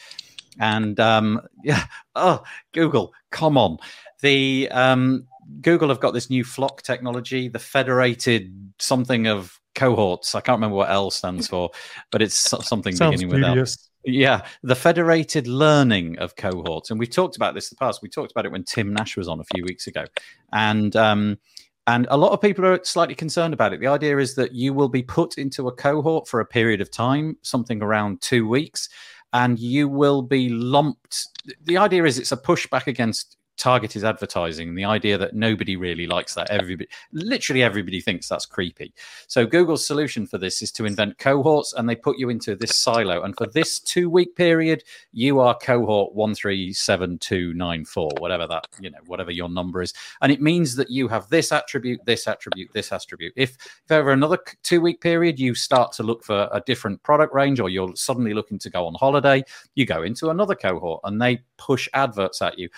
and 0.58 0.98
um, 1.00 1.40
yeah. 1.64 1.84
Oh, 2.14 2.42
Google, 2.72 3.12
come 3.30 3.56
on. 3.56 3.78
The 4.20 4.68
um, 4.70 5.26
Google 5.60 5.88
have 5.88 6.00
got 6.00 6.12
this 6.12 6.30
new 6.30 6.44
FLoC 6.44 6.82
technology, 6.82 7.48
the 7.48 7.58
federated 7.58 8.72
something 8.78 9.26
of 9.26 9.58
cohorts. 9.74 10.34
I 10.34 10.40
can't 10.40 10.56
remember 10.56 10.76
what 10.76 10.90
L 10.90 11.10
stands 11.10 11.48
for, 11.48 11.70
but 12.10 12.22
it's 12.22 12.34
something 12.34 12.94
Sounds 12.94 13.22
beginning 13.22 13.34
with 13.34 13.44
L. 13.44 13.64
Yeah, 14.04 14.46
the 14.62 14.74
federated 14.74 15.46
learning 15.46 16.18
of 16.18 16.34
cohorts, 16.34 16.90
and 16.90 16.98
we've 16.98 17.10
talked 17.10 17.36
about 17.36 17.54
this 17.54 17.70
in 17.70 17.76
the 17.78 17.84
past. 17.84 18.00
We 18.02 18.08
talked 18.08 18.30
about 18.30 18.46
it 18.46 18.52
when 18.52 18.64
Tim 18.64 18.94
Nash 18.94 19.16
was 19.16 19.28
on 19.28 19.40
a 19.40 19.44
few 19.54 19.62
weeks 19.64 19.86
ago, 19.86 20.04
and 20.52 20.96
um, 20.96 21.38
and 21.86 22.06
a 22.10 22.16
lot 22.16 22.32
of 22.32 22.40
people 22.40 22.64
are 22.66 22.80
slightly 22.84 23.14
concerned 23.14 23.54
about 23.54 23.72
it. 23.72 23.80
The 23.80 23.86
idea 23.86 24.18
is 24.18 24.34
that 24.34 24.52
you 24.52 24.72
will 24.72 24.88
be 24.88 25.02
put 25.02 25.38
into 25.38 25.68
a 25.68 25.72
cohort 25.72 26.28
for 26.28 26.40
a 26.40 26.46
period 26.46 26.80
of 26.80 26.90
time, 26.90 27.36
something 27.42 27.82
around 27.82 28.20
two 28.20 28.46
weeks, 28.46 28.88
and 29.32 29.58
you 29.58 29.88
will 29.88 30.22
be 30.22 30.48
lumped. 30.48 31.26
The 31.64 31.78
idea 31.78 32.04
is 32.04 32.18
it's 32.18 32.32
a 32.32 32.36
pushback 32.36 32.86
against 32.86 33.36
targeted 33.60 34.04
advertising, 34.04 34.74
the 34.74 34.84
idea 34.84 35.18
that 35.18 35.34
nobody 35.34 35.76
really 35.76 36.06
likes 36.06 36.34
that. 36.34 36.50
Everybody, 36.50 36.88
literally 37.12 37.62
everybody 37.62 38.00
thinks 38.00 38.26
that's 38.26 38.46
creepy. 38.46 38.94
So 39.26 39.46
Google's 39.46 39.86
solution 39.86 40.26
for 40.26 40.38
this 40.38 40.62
is 40.62 40.72
to 40.72 40.86
invent 40.86 41.18
cohorts, 41.18 41.74
and 41.74 41.86
they 41.86 41.94
put 41.94 42.18
you 42.18 42.30
into 42.30 42.56
this 42.56 42.78
silo. 42.78 43.22
And 43.22 43.36
for 43.36 43.46
this 43.46 43.78
two-week 43.78 44.34
period, 44.34 44.82
you 45.12 45.40
are 45.40 45.54
cohort 45.54 46.14
one 46.14 46.34
three 46.34 46.72
seven 46.72 47.18
two 47.18 47.52
nine 47.54 47.84
four, 47.84 48.10
whatever 48.18 48.46
that 48.46 48.66
you 48.80 48.90
know, 48.90 48.98
whatever 49.06 49.30
your 49.30 49.50
number 49.50 49.82
is, 49.82 49.92
and 50.22 50.32
it 50.32 50.40
means 50.40 50.74
that 50.76 50.90
you 50.90 51.06
have 51.08 51.28
this 51.28 51.52
attribute, 51.52 52.00
this 52.06 52.26
attribute, 52.26 52.70
this 52.72 52.92
attribute. 52.92 53.34
If, 53.36 53.58
if 53.84 53.92
over 53.92 54.10
another 54.10 54.38
two-week 54.62 55.00
period 55.02 55.38
you 55.38 55.54
start 55.54 55.92
to 55.92 56.02
look 56.02 56.24
for 56.24 56.48
a 56.52 56.62
different 56.64 57.02
product 57.02 57.34
range, 57.34 57.60
or 57.60 57.68
you're 57.68 57.94
suddenly 57.94 58.32
looking 58.32 58.58
to 58.60 58.70
go 58.70 58.86
on 58.86 58.94
holiday, 58.94 59.42
you 59.74 59.84
go 59.84 60.02
into 60.02 60.30
another 60.30 60.54
cohort, 60.54 61.02
and 61.04 61.20
they 61.20 61.42
push 61.58 61.88
adverts 61.92 62.40
at 62.40 62.58
you 62.58 62.70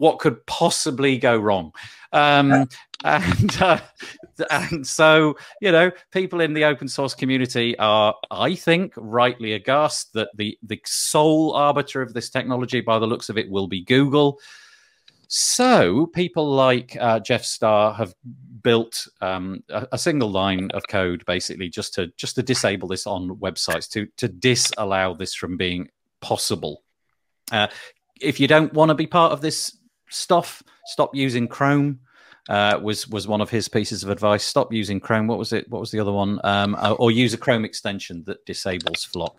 what 0.00 0.18
could 0.18 0.46
possibly 0.46 1.18
go 1.18 1.36
wrong? 1.36 1.72
Um, 2.10 2.66
and 3.04 3.62
uh, 3.62 3.80
and 4.50 4.86
so 4.86 5.36
you 5.60 5.70
know, 5.70 5.90
people 6.10 6.40
in 6.40 6.54
the 6.54 6.64
open 6.64 6.88
source 6.88 7.14
community 7.14 7.78
are, 7.78 8.14
I 8.30 8.54
think, 8.54 8.94
rightly 8.96 9.52
aghast 9.52 10.14
that 10.14 10.30
the 10.34 10.58
the 10.62 10.80
sole 10.86 11.52
arbiter 11.52 12.00
of 12.00 12.14
this 12.14 12.30
technology, 12.30 12.80
by 12.80 12.98
the 12.98 13.06
looks 13.06 13.28
of 13.28 13.36
it, 13.36 13.50
will 13.50 13.68
be 13.68 13.84
Google. 13.84 14.40
So 15.28 16.06
people 16.06 16.50
like 16.50 16.96
uh, 16.98 17.20
Jeff 17.20 17.44
Starr 17.44 17.92
have 17.92 18.14
built 18.62 19.06
um, 19.20 19.62
a, 19.68 19.86
a, 19.92 19.98
single 19.98 20.30
line 20.30 20.70
of 20.72 20.88
code, 20.88 21.24
basically, 21.26 21.68
just 21.68 21.94
to 21.94 22.10
just 22.16 22.36
to 22.36 22.42
disable 22.42 22.88
this 22.88 23.06
on 23.06 23.36
websites 23.36 23.88
to 23.90 24.08
to 24.16 24.28
disallow 24.28 25.14
this 25.14 25.34
from 25.34 25.58
being 25.58 25.88
possible. 26.20 26.82
Uh, 27.52 27.66
if 28.20 28.40
you 28.40 28.46
don't 28.46 28.72
want 28.72 28.88
to 28.90 28.94
be 28.94 29.06
part 29.06 29.32
of 29.32 29.40
this 29.40 29.76
stuff. 30.10 30.62
Stop 30.86 31.14
using 31.14 31.48
Chrome. 31.48 32.00
Uh, 32.48 32.78
was 32.82 33.06
was 33.08 33.28
one 33.28 33.40
of 33.40 33.50
his 33.50 33.68
pieces 33.68 34.02
of 34.02 34.10
advice. 34.10 34.44
Stop 34.44 34.72
using 34.72 34.98
Chrome. 34.98 35.26
What 35.26 35.38
was 35.38 35.52
it? 35.52 35.68
What 35.70 35.80
was 35.80 35.90
the 35.90 36.00
other 36.00 36.12
one? 36.12 36.40
Um, 36.44 36.74
uh, 36.74 36.92
or 36.92 37.10
use 37.10 37.32
a 37.34 37.38
Chrome 37.38 37.64
extension 37.64 38.24
that 38.26 38.44
disables 38.44 39.06
FLoC. 39.12 39.36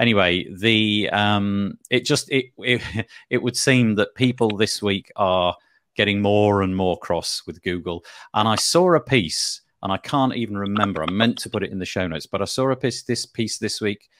Anyway, 0.00 0.46
the 0.52 1.08
um, 1.10 1.78
it 1.90 2.04
just 2.04 2.30
it, 2.30 2.46
it 2.58 2.82
it 3.30 3.42
would 3.42 3.56
seem 3.56 3.94
that 3.94 4.14
people 4.14 4.56
this 4.56 4.82
week 4.82 5.10
are 5.16 5.56
getting 5.94 6.20
more 6.20 6.62
and 6.62 6.76
more 6.76 6.98
cross 6.98 7.42
with 7.46 7.62
Google. 7.62 8.04
And 8.34 8.48
I 8.48 8.56
saw 8.56 8.94
a 8.94 9.00
piece, 9.00 9.62
and 9.82 9.92
I 9.92 9.96
can't 9.96 10.34
even 10.34 10.58
remember. 10.58 11.02
I 11.02 11.10
meant 11.10 11.38
to 11.38 11.50
put 11.50 11.62
it 11.62 11.70
in 11.70 11.78
the 11.78 11.86
show 11.86 12.06
notes, 12.06 12.26
but 12.26 12.42
I 12.42 12.46
saw 12.46 12.70
a 12.70 12.76
piece 12.76 13.02
this 13.02 13.26
piece 13.26 13.58
this 13.58 13.80
week 13.80 14.10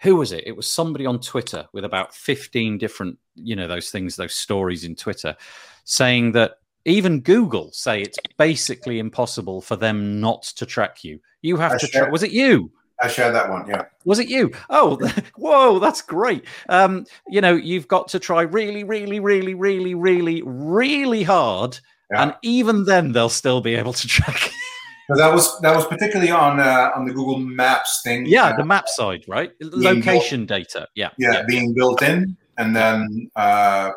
who 0.00 0.16
was 0.16 0.32
it? 0.32 0.44
It 0.46 0.56
was 0.56 0.70
somebody 0.70 1.06
on 1.06 1.20
Twitter 1.20 1.66
with 1.72 1.84
about 1.84 2.14
15 2.14 2.78
different, 2.78 3.18
you 3.34 3.54
know, 3.54 3.68
those 3.68 3.90
things, 3.90 4.16
those 4.16 4.34
stories 4.34 4.84
in 4.84 4.96
Twitter 4.96 5.36
saying 5.84 6.32
that 6.32 6.58
even 6.86 7.20
Google 7.20 7.70
say 7.72 8.00
it's 8.00 8.18
basically 8.38 8.98
impossible 8.98 9.60
for 9.60 9.76
them 9.76 10.20
not 10.20 10.42
to 10.42 10.64
track 10.64 11.04
you. 11.04 11.20
You 11.42 11.56
have 11.58 11.72
I 11.72 11.78
to 11.78 11.86
track. 11.86 12.10
Was 12.10 12.22
it 12.22 12.32
you? 12.32 12.72
I 13.02 13.08
shared 13.08 13.34
that 13.34 13.48
one. 13.48 13.66
Yeah. 13.68 13.84
Was 14.04 14.18
it 14.18 14.28
you? 14.28 14.52
Oh, 14.70 14.98
whoa, 15.36 15.78
that's 15.78 16.02
great. 16.02 16.44
Um, 16.68 17.06
you 17.28 17.40
know, 17.40 17.54
you've 17.54 17.88
got 17.88 18.08
to 18.08 18.18
try 18.18 18.42
really, 18.42 18.84
really, 18.84 19.20
really, 19.20 19.54
really, 19.54 19.94
really, 19.94 20.42
really 20.44 21.22
hard. 21.22 21.78
Yeah. 22.10 22.22
And 22.22 22.34
even 22.42 22.84
then, 22.84 23.12
they'll 23.12 23.28
still 23.28 23.60
be 23.60 23.74
able 23.74 23.92
to 23.92 24.08
track 24.08 24.50
so 25.10 25.16
that 25.16 25.32
was 25.34 25.60
that 25.60 25.74
was 25.74 25.86
particularly 25.86 26.30
on 26.30 26.60
uh, 26.60 26.90
on 26.94 27.04
the 27.04 27.12
Google 27.12 27.38
Maps 27.38 28.00
thing. 28.04 28.26
Yeah, 28.26 28.46
uh, 28.46 28.56
the 28.56 28.64
map 28.64 28.88
side, 28.88 29.24
right? 29.26 29.50
Location 29.60 30.46
built, 30.46 30.60
data. 30.60 30.88
Yeah, 30.94 31.10
yeah, 31.18 31.32
yeah, 31.32 31.42
being 31.46 31.74
built 31.74 32.02
in, 32.02 32.36
and 32.58 32.76
then 32.76 33.30
uh, 33.34 33.90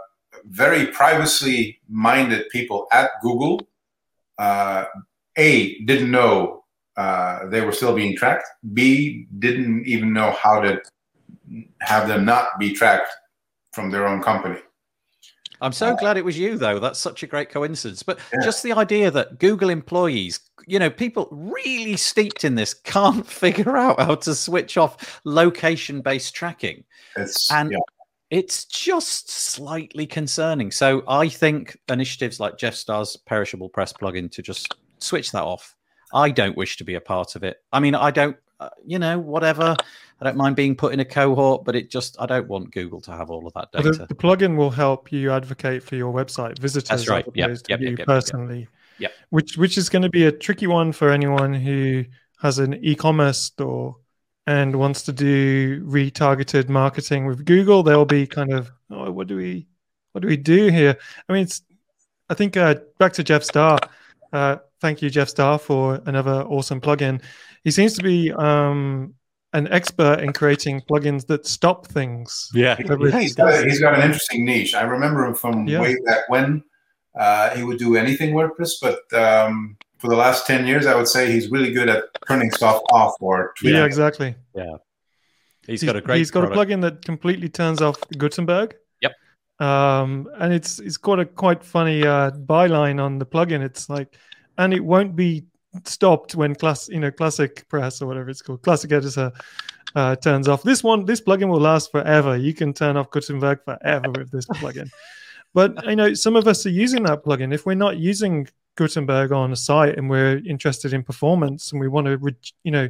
very 0.46 0.88
privacy 0.88 1.80
minded 1.88 2.50
people 2.50 2.88
at 2.92 3.12
Google, 3.22 3.62
uh, 4.40 4.86
a 5.38 5.80
didn't 5.86 6.10
know 6.10 6.64
uh, 6.98 7.48
they 7.48 7.62
were 7.62 7.72
still 7.72 7.96
being 7.96 8.16
tracked. 8.16 8.48
B 8.74 9.28
didn't 9.40 9.86
even 9.86 10.14
know 10.14 10.32
how 10.32 10.62
to 10.62 10.82
have 11.82 12.08
them 12.08 12.26
not 12.26 12.60
be 12.60 12.74
tracked 12.74 13.12
from 13.74 13.92
their 13.92 14.08
own 14.08 14.22
company. 14.22 14.60
I'm 15.62 15.72
so 15.72 15.96
glad 15.96 16.18
it 16.18 16.26
was 16.26 16.38
you, 16.38 16.58
though. 16.58 16.80
That's 16.80 17.00
such 17.00 17.24
a 17.24 17.28
great 17.28 17.50
coincidence. 17.50 18.04
But 18.04 18.20
yeah. 18.34 18.44
just 18.44 18.64
the 18.64 18.74
idea 18.74 19.12
that 19.12 19.40
Google 19.40 19.70
employees, 19.70 20.40
you 20.68 20.80
know, 20.80 20.90
people 20.90 21.28
really 21.32 21.96
steeped 21.96 22.44
in 22.44 22.56
this 22.56 22.74
can't 22.74 23.26
figure 23.42 23.78
out 23.78 24.00
how 24.00 24.16
to 24.16 24.36
switch 24.36 24.78
off 24.78 25.22
location 25.24 26.02
based 26.02 26.36
tracking. 26.36 26.84
It's, 27.16 27.52
and 27.52 27.72
yeah. 27.72 27.78
it's 28.30 28.66
just 28.66 29.30
slightly 29.30 30.06
concerning. 30.06 30.72
So 30.72 31.04
I 31.08 31.30
think 31.30 31.78
initiatives 31.88 32.40
like 32.40 32.58
Jeff 32.58 32.76
Starr's 32.76 33.16
perishable 33.16 33.70
press 33.70 33.94
plugin 33.94 34.32
to 34.32 34.42
just 34.42 34.76
switch 35.00 35.32
that 35.32 35.44
off. 35.44 35.76
I 36.14 36.30
don't 36.30 36.58
wish 36.58 36.78
to 36.78 36.84
be 36.84 36.96
a 36.96 37.02
part 37.02 37.36
of 37.36 37.44
it. 37.44 37.58
I 37.72 37.80
mean, 37.80 37.96
I 37.96 38.12
don't, 38.12 38.38
uh, 38.53 38.53
you 38.86 39.00
know, 39.00 39.20
whatever. 39.20 39.76
I 40.22 40.26
don't 40.26 40.38
mind 40.38 40.56
being 40.56 40.76
put 40.76 40.94
in 40.94 41.00
a 41.00 41.06
cohort, 41.06 41.66
but 41.66 41.76
it 41.76 41.90
just 41.90 42.16
I 42.20 42.26
don't 42.26 42.48
want 42.48 42.72
Google 42.72 43.02
to 43.02 43.12
have 43.12 43.30
all 43.30 43.46
of 43.46 43.54
that 43.54 43.72
data. 43.72 43.92
The, 43.92 44.06
the, 44.06 44.16
plugin 44.16 44.56
will 44.56 44.72
help 44.72 45.12
you 45.12 45.32
advocate 45.32 45.84
for 45.84 45.96
your 45.96 46.14
website 46.14 46.60
visitors 46.60 46.90
That's 46.90 47.10
right. 47.10 47.26
yep, 47.34 47.58
yep, 47.68 47.82
you 47.82 47.96
yep, 47.98 48.08
personally. 48.08 48.68
Yeah. 49.00 49.10
Which 49.32 49.58
which 49.58 49.78
is 49.78 49.90
going 49.90 50.04
to 50.04 50.10
be 50.10 50.26
a 50.26 50.32
tricky 50.32 50.68
one 50.68 50.92
for 50.92 51.10
anyone 51.10 51.54
who 51.54 52.06
has 52.42 52.60
an 52.60 52.76
e-commerce 52.84 53.40
store 53.40 53.98
and 54.48 54.76
wants 54.76 55.04
to 55.04 55.14
do 55.14 55.84
retargeted 55.86 56.70
marketing 56.70 57.26
with 57.26 57.46
Google. 57.46 57.84
They'll 57.84 58.06
be 58.06 58.28
kind 58.28 58.54
of, 58.54 58.72
oh, 58.90 59.12
what 59.12 59.28
do 59.28 59.38
we 59.38 59.68
what 60.12 60.22
do 60.22 60.28
we 60.28 60.38
do 60.38 60.68
here? 60.68 60.98
I 61.28 61.34
mean, 61.34 61.44
it's 61.44 61.64
I 62.30 62.34
think 62.34 62.56
uh, 62.58 62.76
back 63.00 63.14
to 63.14 63.24
Jeff 63.24 63.44
Starr. 63.44 63.80
Uh, 64.32 64.58
thank 64.80 65.02
you, 65.02 65.10
Jeff 65.10 65.30
Starr, 65.30 65.60
for 65.60 66.02
another 66.06 66.44
awesome 66.44 66.82
plugin. 66.82 67.22
He 67.64 67.72
seems 67.72 67.94
to 67.94 68.04
be 68.04 68.32
um, 68.32 69.14
an 69.54 69.72
expert 69.72 70.20
in 70.20 70.34
creating 70.34 70.82
plugins 70.82 71.26
that 71.28 71.46
stop 71.46 71.88
things. 71.88 72.50
Yeah, 72.54 72.76
yeah 72.80 73.20
he's, 73.20 73.36
got, 73.36 73.64
he's 73.64 73.80
got 73.80 73.96
an 73.96 74.02
interesting 74.02 74.46
niche. 74.46 74.74
I 74.74 74.84
remember 74.84 75.26
him 75.26 75.36
from 75.36 75.68
yeah. 75.68 75.82
way 75.82 75.96
back 76.06 76.28
when. 76.28 76.64
Uh, 77.18 77.56
he 77.56 77.64
would 77.64 77.78
do 77.78 77.96
anything 77.96 78.34
WordPress, 78.34 78.72
but 78.82 79.02
um, 79.14 79.78
for 80.00 80.10
the 80.10 80.16
last 80.16 80.48
10 80.48 80.66
years, 80.66 80.88
I 80.88 80.96
would 80.96 81.08
say 81.08 81.32
he's 81.32 81.52
really 81.52 81.72
good 81.72 81.88
at 81.88 82.06
turning 82.28 82.52
stuff 82.52 82.82
off 82.92 83.16
or 83.22 83.54
tweeting. 83.62 83.74
Yeah, 83.74 83.86
exactly. 83.86 84.36
Yeah. 84.56 84.78
he's, 85.68 85.82
he's 85.82 85.88
got 85.88 85.96
a 85.96 86.02
great 86.02 86.18
He's 86.18 86.32
got 86.32 86.48
product. 86.48 86.72
a 86.72 86.76
plugin 86.76 86.82
that 86.82 87.06
completely 87.06 87.50
turns 87.50 87.82
off 87.82 87.98
Gutenberg. 88.18 88.76
Yep. 89.02 89.12
Um, 89.60 90.28
and 90.40 90.52
it's 90.52 90.80
it's 90.80 90.98
got 90.98 91.20
a 91.20 91.26
quite 91.26 91.64
funny 91.64 92.06
uh, 92.06 92.32
byline 92.32 93.02
on 93.02 93.20
the 93.20 93.26
plugin. 93.26 93.62
It's 93.62 93.90
like, 93.90 94.18
and 94.58 94.74
it 94.74 94.84
won't 94.84 95.16
be 95.16 95.46
stopped 95.86 96.36
when 96.36 96.56
class 96.56 96.88
you 96.90 97.00
know 97.00 97.12
classic 97.12 97.68
press 97.68 98.02
or 98.02 98.08
whatever 98.08 98.30
it's 98.30 98.42
called 98.42 98.62
classic 98.62 98.92
editor 98.92 99.32
uh, 99.96 100.16
turns 100.16 100.48
off. 100.48 100.64
This 100.64 100.84
one 100.84 101.06
this 101.06 101.22
plugin 101.22 101.50
will 101.50 101.60
last 101.60 101.92
forever. 101.92 102.38
You 102.38 102.54
can 102.54 102.74
turn 102.74 102.98
off 102.98 103.12
gutenberg 103.12 103.64
forever 103.64 104.12
with 104.12 104.32
this 104.32 104.46
plugin. 104.46 104.90
But 105.54 105.86
you 105.86 105.96
know 105.96 106.14
some 106.14 106.36
of 106.36 106.48
us 106.48 106.66
are 106.66 106.72
using 106.72 107.04
that 107.04 107.24
plugin. 107.24 107.54
If 107.54 107.66
we're 107.66 107.76
not 107.76 107.98
using 107.98 108.48
gutenberg 108.76 109.32
on 109.32 109.52
a 109.52 109.56
site 109.56 109.98
and 109.98 110.10
we're 110.10 110.38
interested 110.48 110.94
in 110.94 111.04
performance 111.04 111.72
and 111.72 111.80
we 111.80 111.88
want 111.88 112.08
to 112.08 112.18
re- 112.18 112.36
you 112.64 112.72
know 112.72 112.90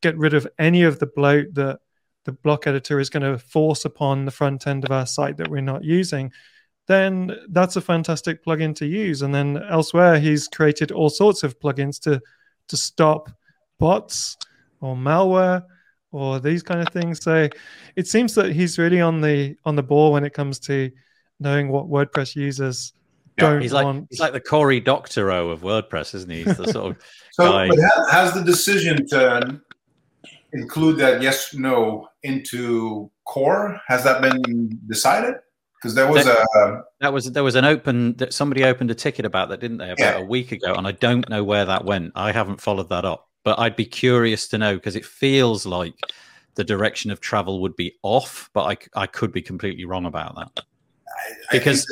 get 0.00 0.16
rid 0.16 0.34
of 0.34 0.46
any 0.58 0.82
of 0.82 0.98
the 0.98 1.06
bloat 1.06 1.54
that 1.54 1.80
the 2.24 2.32
block 2.32 2.66
editor 2.66 3.00
is 3.00 3.10
going 3.10 3.22
to 3.22 3.38
force 3.38 3.84
upon 3.84 4.24
the 4.24 4.30
front 4.30 4.66
end 4.66 4.84
of 4.84 4.90
our 4.90 5.06
site 5.06 5.36
that 5.36 5.48
we're 5.48 5.60
not 5.60 5.84
using 5.84 6.32
then 6.86 7.36
that's 7.50 7.76
a 7.76 7.80
fantastic 7.80 8.44
plugin 8.44 8.74
to 8.76 8.86
use. 8.86 9.22
And 9.22 9.34
then 9.34 9.62
elsewhere, 9.70 10.18
he's 10.18 10.48
created 10.48 10.90
all 10.92 11.10
sorts 11.10 11.42
of 11.42 11.58
plugins 11.58 12.00
to 12.02 12.20
to 12.68 12.76
stop 12.76 13.30
bots 13.78 14.36
or 14.80 14.96
malware 14.96 15.64
or 16.12 16.40
these 16.40 16.62
kind 16.62 16.80
of 16.80 16.88
things. 16.88 17.22
So 17.22 17.48
it 17.96 18.06
seems 18.06 18.34
that 18.34 18.52
he's 18.52 18.78
really 18.78 19.00
on 19.00 19.20
the 19.20 19.56
on 19.64 19.76
the 19.76 19.82
ball 19.82 20.12
when 20.12 20.24
it 20.24 20.32
comes 20.32 20.58
to 20.60 20.90
knowing 21.40 21.68
what 21.68 21.88
WordPress 21.88 22.36
users 22.36 22.92
yeah, 23.38 23.50
don't 23.50 23.62
he's 23.62 23.72
like, 23.72 23.84
want. 23.84 24.06
He's 24.10 24.20
like 24.20 24.32
the 24.32 24.40
Cory 24.40 24.80
Doctorow 24.80 25.50
of 25.50 25.62
WordPress, 25.62 26.14
isn't 26.14 26.30
he? 26.30 26.44
He's 26.44 26.56
the 26.56 26.72
sort 26.72 26.92
of 26.92 27.02
so, 27.32 27.50
guy. 27.50 27.68
But 27.68 27.78
has 28.10 28.32
the 28.34 28.44
decision 28.44 29.06
to 29.08 29.60
include 30.52 30.98
that 30.98 31.20
yes 31.20 31.52
no 31.52 32.08
into 32.22 33.10
core 33.24 33.80
has 33.88 34.04
that 34.04 34.22
been 34.22 34.78
decided? 34.86 35.34
Because 35.84 35.94
there 35.94 36.10
was 36.10 36.24
that, 36.24 36.38
a 36.56 36.82
that 37.00 37.12
was 37.12 37.30
there 37.30 37.44
was 37.44 37.56
an 37.56 37.66
open 37.66 38.14
that 38.14 38.32
somebody 38.32 38.64
opened 38.64 38.90
a 38.90 38.94
ticket 38.94 39.26
about 39.26 39.50
that, 39.50 39.60
didn't 39.60 39.76
they? 39.76 39.90
About 39.90 39.98
yeah. 39.98 40.16
a 40.16 40.24
week 40.24 40.50
ago, 40.50 40.72
and 40.72 40.86
I 40.86 40.92
don't 40.92 41.28
know 41.28 41.44
where 41.44 41.66
that 41.66 41.84
went. 41.84 42.12
I 42.14 42.32
haven't 42.32 42.62
followed 42.62 42.88
that 42.88 43.04
up, 43.04 43.28
but 43.42 43.58
I'd 43.58 43.76
be 43.76 43.84
curious 43.84 44.48
to 44.48 44.56
know 44.56 44.76
because 44.76 44.96
it 44.96 45.04
feels 45.04 45.66
like 45.66 45.94
the 46.54 46.64
direction 46.64 47.10
of 47.10 47.20
travel 47.20 47.60
would 47.60 47.76
be 47.76 47.96
off, 48.02 48.48
but 48.54 48.62
I 48.62 49.02
I 49.02 49.06
could 49.06 49.30
be 49.30 49.42
completely 49.42 49.84
wrong 49.84 50.06
about 50.06 50.34
that 50.36 50.64
I, 51.50 51.58
because. 51.58 51.86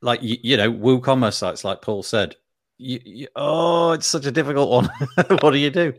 like 0.00 0.22
you, 0.22 0.36
you, 0.42 0.56
know, 0.58 0.70
WooCommerce 0.70 1.32
sites, 1.32 1.64
like 1.64 1.80
Paul 1.80 2.02
said, 2.02 2.36
you, 2.76 3.00
you, 3.02 3.28
oh, 3.36 3.92
it's 3.92 4.06
such 4.06 4.26
a 4.26 4.30
difficult 4.30 4.68
one. 4.68 4.90
what 5.40 5.52
do 5.52 5.56
you 5.56 5.70
do? 5.70 5.94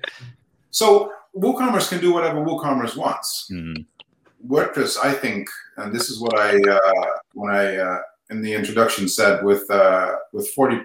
So 0.70 1.12
WooCommerce 1.36 1.90
can 1.90 2.02
do 2.02 2.14
whatever 2.14 2.46
WooCommerce 2.46 2.96
wants. 2.96 3.50
Mm. 3.52 3.88
WordPress, 4.48 4.98
I 5.04 5.12
think, 5.12 5.50
and 5.78 5.94
this 5.94 6.10
is 6.10 6.20
what 6.20 6.38
I 6.40 6.60
uh, 6.60 7.06
when 7.34 7.54
I 7.54 7.78
uh, 7.78 8.00
in 8.30 8.42
the 8.42 8.54
introduction 8.54 9.08
said, 9.08 9.44
with 9.44 9.70
uh, 9.70 10.16
with 10.34 10.50
40 10.50 10.82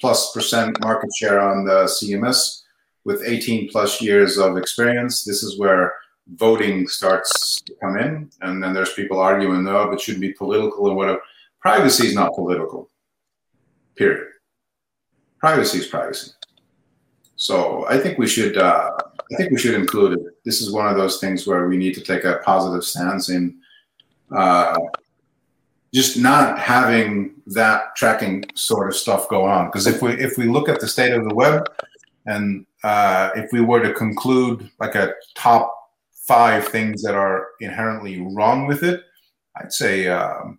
plus 0.00 0.32
percent 0.32 0.78
market 0.80 1.10
share 1.16 1.40
on 1.40 1.64
the 1.64 1.84
CMS, 1.84 2.62
with 3.04 3.22
18 3.24 3.68
plus 3.70 4.00
years 4.00 4.38
of 4.38 4.56
experience, 4.56 5.24
this 5.24 5.42
is 5.42 5.58
where 5.58 5.94
voting 6.34 6.86
starts 6.86 7.60
to 7.62 7.74
come 7.80 7.96
in, 7.96 8.30
and 8.42 8.62
then 8.62 8.72
there's 8.72 8.92
people 8.94 9.18
arguing, 9.18 9.64
no, 9.64 9.90
it 9.90 10.00
should 10.00 10.20
be 10.20 10.32
political 10.32 10.88
or 10.88 10.94
whatever. 10.94 11.20
Privacy 11.60 12.08
is 12.08 12.14
not 12.14 12.34
political. 12.34 12.90
Period. 13.96 14.28
Privacy 15.38 15.78
is 15.78 15.86
privacy. 15.86 16.32
So 17.36 17.86
I 17.88 17.98
think 17.98 18.18
we 18.18 18.26
should. 18.26 18.56
Uh, 18.56 18.90
I 19.32 19.36
think 19.36 19.50
we 19.50 19.58
should 19.58 19.74
include 19.74 20.18
it. 20.18 20.44
This 20.44 20.60
is 20.60 20.72
one 20.72 20.88
of 20.88 20.96
those 20.96 21.20
things 21.20 21.46
where 21.46 21.66
we 21.68 21.76
need 21.76 21.94
to 21.94 22.02
take 22.02 22.24
a 22.24 22.40
positive 22.44 22.84
stance 22.84 23.30
in 23.30 23.58
uh, 24.34 24.78
just 25.92 26.16
not 26.16 26.58
having 26.58 27.34
that 27.46 27.94
tracking 27.96 28.44
sort 28.54 28.88
of 28.88 28.96
stuff 28.96 29.28
go 29.28 29.44
on. 29.44 29.66
Because 29.66 29.86
if 29.86 30.00
we 30.02 30.12
if 30.12 30.38
we 30.38 30.46
look 30.46 30.68
at 30.68 30.80
the 30.80 30.88
state 30.88 31.12
of 31.12 31.28
the 31.28 31.34
web, 31.34 31.66
and 32.26 32.66
uh, 32.82 33.30
if 33.36 33.52
we 33.52 33.60
were 33.60 33.82
to 33.82 33.92
conclude 33.92 34.70
like 34.80 34.94
a 34.94 35.14
top 35.34 35.74
five 36.26 36.66
things 36.66 37.02
that 37.02 37.14
are 37.14 37.48
inherently 37.60 38.20
wrong 38.34 38.66
with 38.66 38.82
it, 38.82 39.02
I'd 39.56 39.72
say 39.72 40.08
um, 40.08 40.58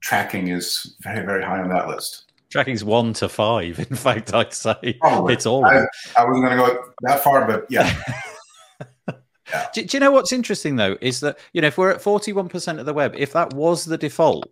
tracking 0.00 0.48
is 0.48 0.96
very 1.00 1.24
very 1.24 1.44
high 1.44 1.60
on 1.60 1.68
that 1.68 1.88
list. 1.88 2.24
Tracking's 2.50 2.82
one 2.82 3.12
to 3.14 3.28
five. 3.28 3.78
In 3.90 3.96
fact, 3.96 4.34
I'd 4.34 4.54
say 4.54 4.96
Probably. 5.00 5.34
it's 5.34 5.46
all. 5.46 5.64
I, 5.64 5.84
I 6.16 6.24
wasn't 6.24 6.46
going 6.46 6.56
to 6.56 6.56
go 6.56 6.84
that 7.02 7.22
far, 7.22 7.46
but 7.46 7.66
yeah. 7.68 7.94
Do, 9.74 9.84
do 9.84 9.96
you 9.96 10.00
know 10.00 10.10
what's 10.10 10.32
interesting 10.32 10.76
though 10.76 10.96
is 11.00 11.20
that 11.20 11.38
you 11.52 11.60
know 11.60 11.68
if 11.68 11.78
we're 11.78 11.90
at 11.90 12.02
forty-one 12.02 12.48
percent 12.48 12.78
of 12.80 12.86
the 12.86 12.92
web, 12.94 13.14
if 13.16 13.32
that 13.32 13.52
was 13.54 13.84
the 13.84 13.98
default, 13.98 14.48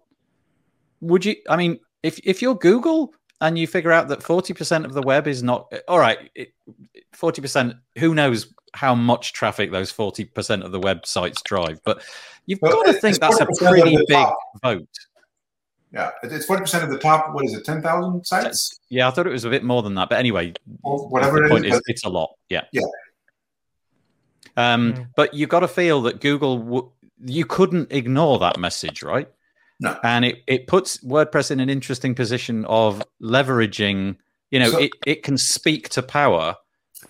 would 1.00 1.24
you? 1.24 1.36
I 1.48 1.56
mean, 1.56 1.78
if 2.02 2.18
if 2.24 2.40
you're 2.42 2.54
Google 2.54 3.12
and 3.40 3.58
you 3.58 3.66
figure 3.66 3.92
out 3.92 4.08
that 4.08 4.22
forty 4.22 4.54
percent 4.54 4.86
of 4.86 4.94
the 4.94 5.02
web 5.02 5.26
is 5.26 5.42
not 5.42 5.72
all 5.88 5.98
right, 5.98 6.30
forty 7.12 7.42
percent, 7.42 7.74
who 7.98 8.14
knows 8.14 8.52
how 8.74 8.94
much 8.94 9.32
traffic 9.32 9.70
those 9.70 9.90
forty 9.90 10.24
percent 10.24 10.62
of 10.62 10.72
the 10.72 10.80
websites 10.80 11.42
drive? 11.42 11.78
But 11.84 12.02
you've 12.46 12.60
Well, 12.62 12.72
got 12.72 12.86
to 12.86 12.92
think 12.94 13.18
that's 13.18 13.40
a 13.40 13.46
pretty 13.58 13.96
big 13.96 14.08
top. 14.08 14.36
vote. 14.62 14.88
Yeah, 15.92 16.10
it's 16.22 16.46
forty 16.46 16.62
percent 16.62 16.84
of 16.84 16.90
the 16.90 16.98
top. 16.98 17.34
What 17.34 17.44
is 17.44 17.54
it? 17.54 17.64
Ten 17.64 17.80
thousand 17.82 18.24
sites, 18.26 18.80
Yeah, 18.88 19.08
I 19.08 19.10
thought 19.10 19.26
it 19.26 19.30
was 19.30 19.44
a 19.44 19.50
bit 19.50 19.64
more 19.64 19.82
than 19.82 19.94
that, 19.94 20.08
but 20.08 20.18
anyway, 20.18 20.52
or 20.82 21.08
whatever 21.08 21.38
the 21.38 21.46
it 21.46 21.50
point 21.50 21.66
is. 21.66 21.74
is, 21.74 21.82
it's 21.86 22.04
a 22.04 22.08
lot. 22.08 22.30
Yeah. 22.48 22.62
Yeah. 22.72 22.82
Um, 24.56 24.92
Mm. 24.94 25.08
But 25.16 25.34
you've 25.34 25.48
got 25.50 25.60
to 25.60 25.68
feel 25.68 26.02
that 26.02 26.20
Google, 26.20 26.58
w- 26.58 26.90
you 27.24 27.44
couldn't 27.44 27.92
ignore 27.92 28.38
that 28.38 28.58
message, 28.58 29.02
right? 29.02 29.28
No. 29.80 29.98
And 30.02 30.24
it, 30.24 30.42
it 30.46 30.66
puts 30.66 30.98
WordPress 30.98 31.50
in 31.50 31.60
an 31.60 31.68
interesting 31.68 32.14
position 32.14 32.64
of 32.66 33.02
leveraging, 33.22 34.16
you 34.50 34.58
know, 34.60 34.70
So- 34.70 34.78
it, 34.78 34.90
it 35.06 35.22
can 35.22 35.36
speak 35.36 35.88
to 35.90 36.02
power 36.02 36.56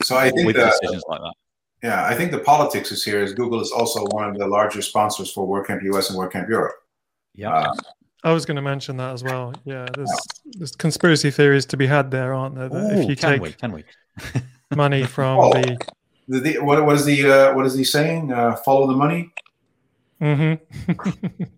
So 0.02 0.16
I 0.16 0.30
think 0.30 0.46
with 0.46 0.56
that 0.56 0.72
decisions 0.80 1.04
like 1.08 1.20
that. 1.20 1.34
yeah, 1.82 2.04
I 2.06 2.14
think 2.14 2.32
the 2.32 2.40
politics 2.40 2.90
is 2.90 3.04
here. 3.04 3.22
Is 3.22 3.32
Google 3.34 3.60
is 3.60 3.70
also 3.70 4.04
one 4.10 4.28
of 4.30 4.38
the 4.38 4.46
larger 4.48 4.82
sponsors 4.82 5.30
for 5.32 5.46
WordCamp 5.46 5.82
US 5.94 6.10
and 6.10 6.18
WordCamp 6.18 6.48
Europe. 6.48 6.74
Yeah. 7.34 7.50
Uh, 7.54 7.72
I 8.24 8.32
was 8.32 8.44
going 8.44 8.56
to 8.56 8.62
mention 8.62 8.96
that 8.96 9.12
as 9.12 9.22
well. 9.22 9.54
Yeah, 9.64 9.86
there's 9.94 10.10
there's 10.54 10.72
conspiracy 10.72 11.30
theories 11.30 11.64
to 11.66 11.76
be 11.76 11.86
had 11.86 12.10
there, 12.10 12.34
aren't 12.34 12.56
there? 12.56 12.68
That 12.68 12.92
Ooh, 12.96 13.00
if 13.02 13.08
you 13.08 13.14
can 13.14 13.32
take 13.34 13.42
we? 13.42 13.52
Can 13.52 13.70
we? 13.72 13.84
money 14.74 15.04
from 15.04 15.38
Oh. 15.38 15.52
the 15.52 15.78
the, 16.28 16.40
the, 16.40 16.58
what, 16.58 16.84
what 16.84 16.96
is 16.96 17.04
the 17.04 17.30
uh, 17.30 17.54
what 17.54 17.66
is 17.66 17.74
he 17.74 17.84
saying? 17.84 18.32
Uh, 18.32 18.56
follow 18.56 18.86
the 18.86 18.96
money. 18.96 19.32
Mhm. 20.20 20.60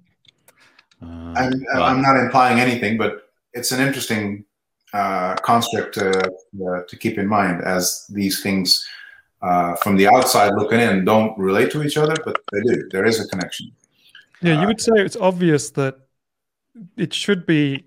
Uh, 1.01 1.07
I'm, 1.07 1.35
right. 1.36 1.62
I'm 1.81 2.03
not 2.03 2.16
implying 2.16 2.59
anything, 2.59 2.99
but 2.99 3.31
it's 3.53 3.70
an 3.70 3.81
interesting 3.81 4.45
uh, 4.93 5.36
construct 5.36 5.95
to, 5.95 6.09
uh, 6.19 6.82
to 6.89 6.97
keep 6.97 7.19
in 7.19 7.27
mind 7.28 7.62
as 7.62 8.05
these 8.09 8.43
things 8.43 8.85
uh, 9.40 9.77
from 9.77 9.97
the 9.97 10.09
outside 10.09 10.55
looking 10.55 10.81
in 10.81 11.05
don't 11.05 11.39
relate 11.39 11.70
to 11.70 11.85
each 11.85 11.97
other, 11.97 12.16
but 12.24 12.40
they 12.51 12.61
do. 12.62 12.89
There 12.90 13.07
is 13.07 13.24
a 13.24 13.28
connection. 13.28 13.70
Yeah, 14.43 14.59
Uh, 14.59 14.62
you 14.62 14.66
would 14.66 14.81
say 14.81 14.93
it's 14.97 15.15
obvious 15.16 15.70
that 15.70 15.99
it 16.97 17.15
should 17.15 17.47
be 17.47 17.85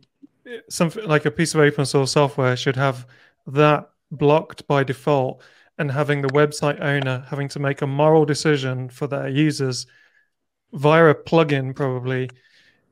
something 0.70 1.06
like 1.06 1.26
a 1.26 1.32
piece 1.32 1.54
of 1.54 1.60
open 1.60 1.86
source 1.86 2.14
software 2.14 2.56
should 2.56 2.78
have 2.78 3.06
that 3.46 3.90
blocked 4.12 4.66
by 4.68 4.86
default 4.86 5.42
and 5.82 5.92
having 5.92 6.22
the 6.22 6.28
website 6.30 6.80
owner 6.80 7.26
having 7.28 7.50
to 7.50 7.60
make 7.60 7.82
a 7.82 7.88
moral 7.88 8.24
decision 8.24 8.88
for 8.88 9.08
their 9.08 9.28
users 9.28 9.88
via 10.74 11.08
a 11.08 11.16
plugin 11.16 11.76
probably 11.76 12.30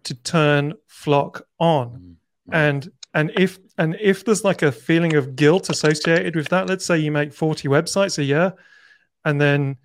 to 0.03 0.13
turn 0.15 0.73
FLoC 0.89 1.41
on 1.59 2.17
Mm. 2.49 2.55
and 2.65 2.91
and 3.13 3.31
if 3.35 3.59
and 3.77 3.95
if 4.01 4.25
there's 4.25 4.43
like 4.43 4.63
a 4.63 4.71
feeling 4.71 5.15
of 5.15 5.35
guilt 5.35 5.69
associated 5.69 6.35
with 6.35 6.47
that 6.49 6.67
let's 6.67 6.85
say 6.85 6.97
you 6.97 7.11
make 7.11 7.31
40 7.31 7.67
websites 7.67 8.17
a 8.17 8.23
year 8.23 8.53
and 9.23 9.39
then 9.39 9.77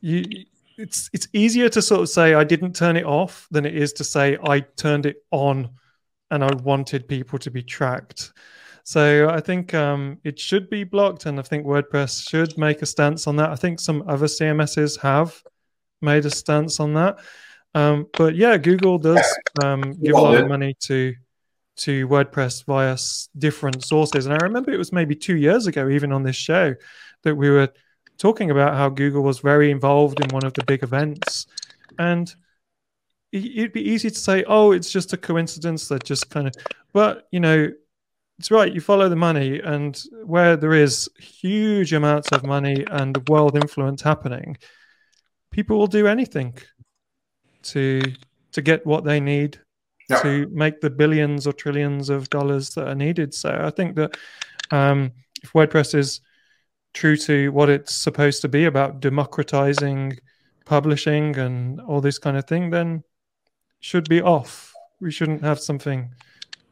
you 0.00 0.24
it's 0.78 1.10
it's 1.12 1.28
easier 1.32 1.68
to 1.68 1.82
sort 1.82 2.00
of 2.00 2.08
say 2.08 2.32
i 2.34 2.44
didn't 2.44 2.74
turn 2.74 2.96
it 2.96 3.04
off 3.04 3.46
than 3.50 3.66
it 3.66 3.74
is 3.74 3.92
to 3.92 4.04
say 4.04 4.38
i 4.44 4.60
turned 4.60 5.04
it 5.04 5.16
on 5.30 5.68
and 6.30 6.42
i 6.42 6.50
wanted 6.62 7.06
people 7.06 7.38
to 7.38 7.50
be 7.50 7.62
tracked 7.62 8.32
so 8.84 9.28
i 9.30 9.40
think 9.40 9.74
um, 9.74 10.18
it 10.24 10.38
should 10.38 10.68
be 10.68 10.84
blocked 10.84 11.26
and 11.26 11.38
i 11.38 11.42
think 11.42 11.64
wordpress 11.64 12.28
should 12.28 12.56
make 12.58 12.82
a 12.82 12.86
stance 12.86 13.26
on 13.26 13.36
that 13.36 13.50
i 13.50 13.56
think 13.56 13.80
some 13.80 14.02
other 14.08 14.26
cms's 14.26 14.96
have 14.96 15.42
made 16.00 16.24
a 16.24 16.30
stance 16.30 16.80
on 16.80 16.94
that 16.94 17.18
um, 17.74 18.06
but 18.18 18.34
yeah 18.34 18.56
google 18.56 18.98
does 18.98 19.24
um, 19.62 19.80
give 20.02 20.14
a 20.14 20.18
all 20.18 20.24
lot 20.24 20.34
of 20.34 20.48
money 20.48 20.74
to 20.80 21.14
to 21.74 22.06
WordPress 22.08 22.64
via 22.64 22.92
s- 22.92 23.28
different 23.38 23.84
sources. 23.84 24.26
And 24.26 24.34
I 24.34 24.44
remember 24.44 24.70
it 24.70 24.78
was 24.78 24.92
maybe 24.92 25.14
two 25.14 25.36
years 25.36 25.66
ago, 25.66 25.88
even 25.88 26.12
on 26.12 26.22
this 26.22 26.36
show, 26.36 26.74
that 27.22 27.34
we 27.34 27.50
were 27.50 27.72
talking 28.18 28.50
about 28.50 28.74
how 28.74 28.88
Google 28.88 29.22
was 29.22 29.40
very 29.40 29.70
involved 29.70 30.20
in 30.22 30.28
one 30.30 30.44
of 30.44 30.54
the 30.54 30.64
big 30.64 30.82
events. 30.82 31.46
And 31.98 32.32
it'd 33.32 33.72
be 33.72 33.88
easy 33.88 34.10
to 34.10 34.18
say, 34.18 34.44
oh, 34.46 34.72
it's 34.72 34.90
just 34.90 35.12
a 35.12 35.16
coincidence 35.16 35.88
that 35.88 36.04
just 36.04 36.28
kind 36.30 36.46
of, 36.46 36.54
but 36.92 37.26
you 37.30 37.40
know, 37.40 37.72
it's 38.38 38.50
right. 38.50 38.72
You 38.72 38.80
follow 38.80 39.08
the 39.08 39.16
money, 39.16 39.60
and 39.60 40.00
where 40.24 40.56
there 40.56 40.72
is 40.74 41.08
huge 41.18 41.92
amounts 41.92 42.32
of 42.32 42.44
money 42.44 42.84
and 42.90 43.28
world 43.28 43.56
influence 43.56 44.02
happening, 44.02 44.56
people 45.50 45.78
will 45.78 45.86
do 45.86 46.06
anything 46.06 46.56
to 47.64 48.02
to 48.52 48.62
get 48.62 48.84
what 48.86 49.04
they 49.04 49.20
need 49.20 49.60
Yeah. 50.10 50.20
to 50.22 50.48
make 50.50 50.80
the 50.80 50.90
billions 50.90 51.46
or 51.46 51.52
trillions 51.52 52.10
of 52.10 52.28
dollars 52.28 52.70
that 52.70 52.88
are 52.88 52.94
needed. 52.94 53.32
So 53.34 53.48
I 53.62 53.70
think 53.70 53.96
that 53.96 54.16
um, 54.70 55.12
if 55.42 55.52
WordPress 55.52 55.94
is 55.94 56.20
true 56.92 57.16
to 57.16 57.50
what 57.52 57.70
it's 57.70 57.94
supposed 57.94 58.42
to 58.42 58.48
be 58.48 58.64
about 58.66 59.00
democratizing 59.00 60.18
publishing 60.64 61.36
and 61.38 61.80
all 61.80 62.00
this 62.00 62.18
kind 62.18 62.36
of 62.36 62.46
thing, 62.46 62.70
then 62.70 63.02
should 63.80 64.08
be 64.08 64.20
off. 64.20 64.72
We 65.00 65.10
shouldn't 65.10 65.42
have 65.42 65.58
something 65.60 66.14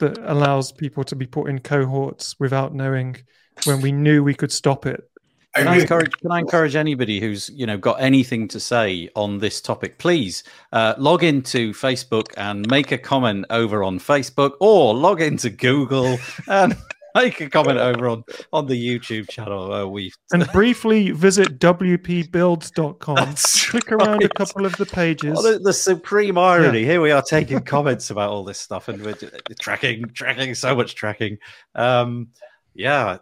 that 0.00 0.18
allows 0.30 0.72
people 0.72 1.04
to 1.04 1.16
be 1.16 1.26
put 1.26 1.48
in 1.48 1.60
cohorts 1.60 2.34
without 2.38 2.74
knowing 2.74 3.16
when 3.64 3.80
we 3.80 3.92
knew 3.92 4.22
we 4.22 4.34
could 4.34 4.52
stop 4.52 4.86
it. 4.86 5.10
Can 5.56 5.66
I 5.66 5.78
encourage? 5.78 6.12
Can 6.12 6.30
I 6.30 6.38
encourage 6.38 6.76
anybody 6.76 7.18
who's 7.18 7.50
you 7.50 7.66
know 7.66 7.76
got 7.76 8.00
anything 8.00 8.46
to 8.48 8.60
say 8.60 9.08
on 9.16 9.38
this 9.38 9.60
topic? 9.60 9.98
Please 9.98 10.44
uh, 10.72 10.94
log 10.96 11.24
into 11.24 11.72
Facebook 11.72 12.28
and 12.36 12.68
make 12.70 12.92
a 12.92 12.98
comment 12.98 13.46
over 13.50 13.82
on 13.82 13.98
Facebook, 13.98 14.52
or 14.60 14.94
log 14.94 15.20
into 15.20 15.50
Google 15.50 16.18
and 16.46 16.76
make 17.14 17.40
a 17.40 17.50
comment 17.50 17.78
over 17.78 18.08
on 18.08 18.24
on 18.52 18.66
the 18.66 18.74
YouTube 18.74 19.28
channel. 19.28 19.72
Uh, 19.72 19.86
we 19.86 20.12
And 20.32 20.46
briefly 20.52 21.10
visit 21.10 21.58
wpbuilds.com. 21.58 23.14
That's 23.16 23.70
Click 23.70 23.92
around 23.92 24.22
a 24.22 24.28
couple 24.28 24.66
of 24.66 24.76
the 24.76 24.86
pages. 24.86 25.38
Oh, 25.38 25.52
the, 25.52 25.58
the 25.58 25.72
supreme 25.72 26.36
irony. 26.38 26.84
Here 26.84 27.00
we 27.00 27.10
are 27.12 27.22
taking 27.22 27.60
comments 27.60 28.10
about 28.10 28.30
all 28.30 28.44
this 28.44 28.58
stuff, 28.58 28.88
and 28.88 29.02
we're 29.02 29.12
just- 29.14 29.34
tracking, 29.60 30.06
tracking, 30.14 30.54
so 30.54 30.74
much 30.74 30.94
tracking. 30.94 31.38
Um, 31.74 32.28
yeah, 32.74 33.18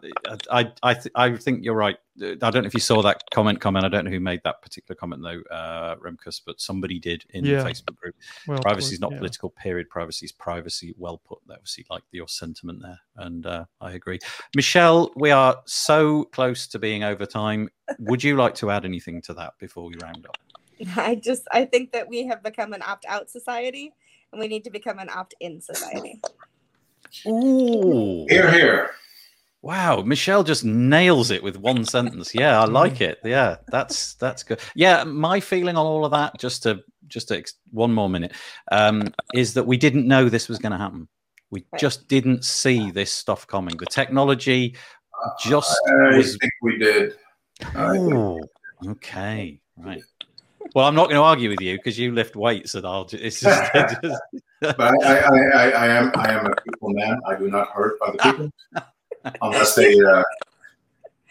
I, 0.51 0.73
I, 0.83 0.95
th- 0.95 1.13
I 1.15 1.37
think 1.37 1.65
you're 1.65 1.75
right. 1.75 1.97
I 2.21 2.51
don't 2.51 2.63
know 2.63 2.67
if 2.67 2.75
you 2.75 2.81
saw 2.81 3.03
that 3.03 3.23
comment. 3.33 3.61
Comment. 3.61 3.85
I 3.85 3.89
don't 3.89 4.05
know 4.05 4.11
who 4.11 4.21
made 4.21 4.41
that 4.45 4.63
particular 4.63 4.97
comment 4.97 5.23
though, 5.23 5.41
uh, 5.55 5.97
Remkus, 5.97 6.41
but 6.45 6.61
somebody 6.61 6.99
did 6.99 7.25
in 7.31 7.45
Yeah. 7.45 7.63
the 7.63 7.71
Facebook 7.71 7.97
group. 7.97 8.15
Well 8.47 8.61
privacy 8.61 8.95
is 8.95 9.01
not 9.01 9.13
yeah. 9.13 9.19
political. 9.19 9.51
Period. 9.51 9.89
Privacy 9.91 10.27
is 10.27 10.33
privacy. 10.33 10.95
Well 10.97 11.19
put. 11.19 11.39
That 11.47 11.55
obviously 11.55 11.87
like 11.91 12.03
your 12.13 12.29
sentiment 12.29 12.83
there, 12.83 12.99
and 13.17 13.47
uh, 13.47 13.65
I 13.81 13.93
agree. 13.93 14.19
Michelle, 14.55 15.11
we 15.17 15.31
are 15.31 15.61
so 15.67 16.25
close 16.25 16.67
to 16.69 16.79
being 16.79 17.05
over 17.05 17.27
time. 17.27 17.69
Would 18.01 18.23
you 18.23 18.37
like 18.37 18.55
to 18.57 18.71
add 18.71 18.85
anything 18.85 19.23
to 19.23 19.35
that 19.35 19.55
before 19.59 19.87
we 19.87 19.95
round 20.03 20.27
up? 20.27 20.37
I 20.97 21.15
just 21.17 21.43
I 21.53 21.65
think 21.65 21.93
that 21.93 22.09
we 22.09 22.27
have 22.27 22.43
become 22.43 22.73
an 22.73 22.83
opt-out 22.83 23.31
society, 23.31 23.93
and 24.33 24.41
we 24.41 24.49
need 24.49 24.65
to 24.65 24.71
become 24.71 24.99
an 24.99 25.09
opt-in 25.11 25.61
society. 25.61 26.21
Ooh. 27.27 28.27
Hear, 28.29 28.51
hear. 28.51 28.91
Wow, 29.63 30.03
Michelle 30.03 30.45
just 30.45 30.65
nails 30.65 31.31
it 31.33 31.43
with 31.43 31.57
one 31.57 31.85
sentence. 31.85 32.33
Yeah, 32.35 32.61
I 32.61 32.65
like 32.67 33.01
it. 33.01 33.19
Yeah, 33.25 33.57
that's 33.69 34.15
that's 34.15 34.43
good. 34.45 34.61
Yeah, 34.77 35.03
my 35.05 35.41
feeling 35.41 35.77
on 35.77 35.85
all 35.85 36.05
of 36.05 36.13
that, 36.13 36.39
just 36.39 36.63
to 36.63 36.81
just 37.09 37.33
ex- 37.33 37.55
one 37.73 37.93
more 37.93 38.09
minute, 38.09 38.33
um, 38.71 39.13
is 39.35 39.55
that 39.55 39.65
we 39.67 39.77
didn't 39.77 40.07
know 40.07 40.29
this 40.29 40.49
was 40.49 40.59
going 40.59 40.73
to 40.73 40.79
happen. 40.79 41.09
We 41.51 41.65
Right. 41.73 41.81
just 41.81 42.07
didn't 42.09 42.45
see 42.45 42.91
this 42.93 43.11
stuff 43.13 43.47
coming. 43.47 43.77
The 43.79 43.87
technology 43.87 44.77
just 45.41 45.77
I 45.89 46.17
was. 46.17 46.37
think 46.37 46.53
we 46.63 46.79
did. 46.79 47.15
Oh, 47.75 48.41
okay, 48.87 49.59
right. 49.77 50.03
Well, 50.75 50.87
I'm 50.87 50.95
not 50.95 51.07
going 51.07 51.17
to 51.17 51.23
argue 51.23 51.49
with 51.49 51.61
you 51.61 51.77
because 51.79 51.99
you 51.99 52.13
lift 52.13 52.37
weights, 52.37 52.75
and 52.77 52.87
I'll. 52.87 53.07
Just, 53.07 53.23
it's 53.25 53.41
just, 53.41 53.73
just- 53.75 54.23
but 54.61 54.81
I, 54.81 55.19
I, 55.19 55.39
I, 55.55 55.71
I 55.71 55.87
am 55.89 56.13
I 56.15 56.31
am 56.33 56.47
a 56.47 56.51
people 56.63 56.91
man. 56.91 57.19
I 57.27 57.35
do 57.37 57.49
not 57.49 57.69
hurt 57.71 57.99
other 58.07 58.19
people 58.19 58.51
unless 59.43 59.75
they. 59.75 59.99
Uh, 60.01 60.23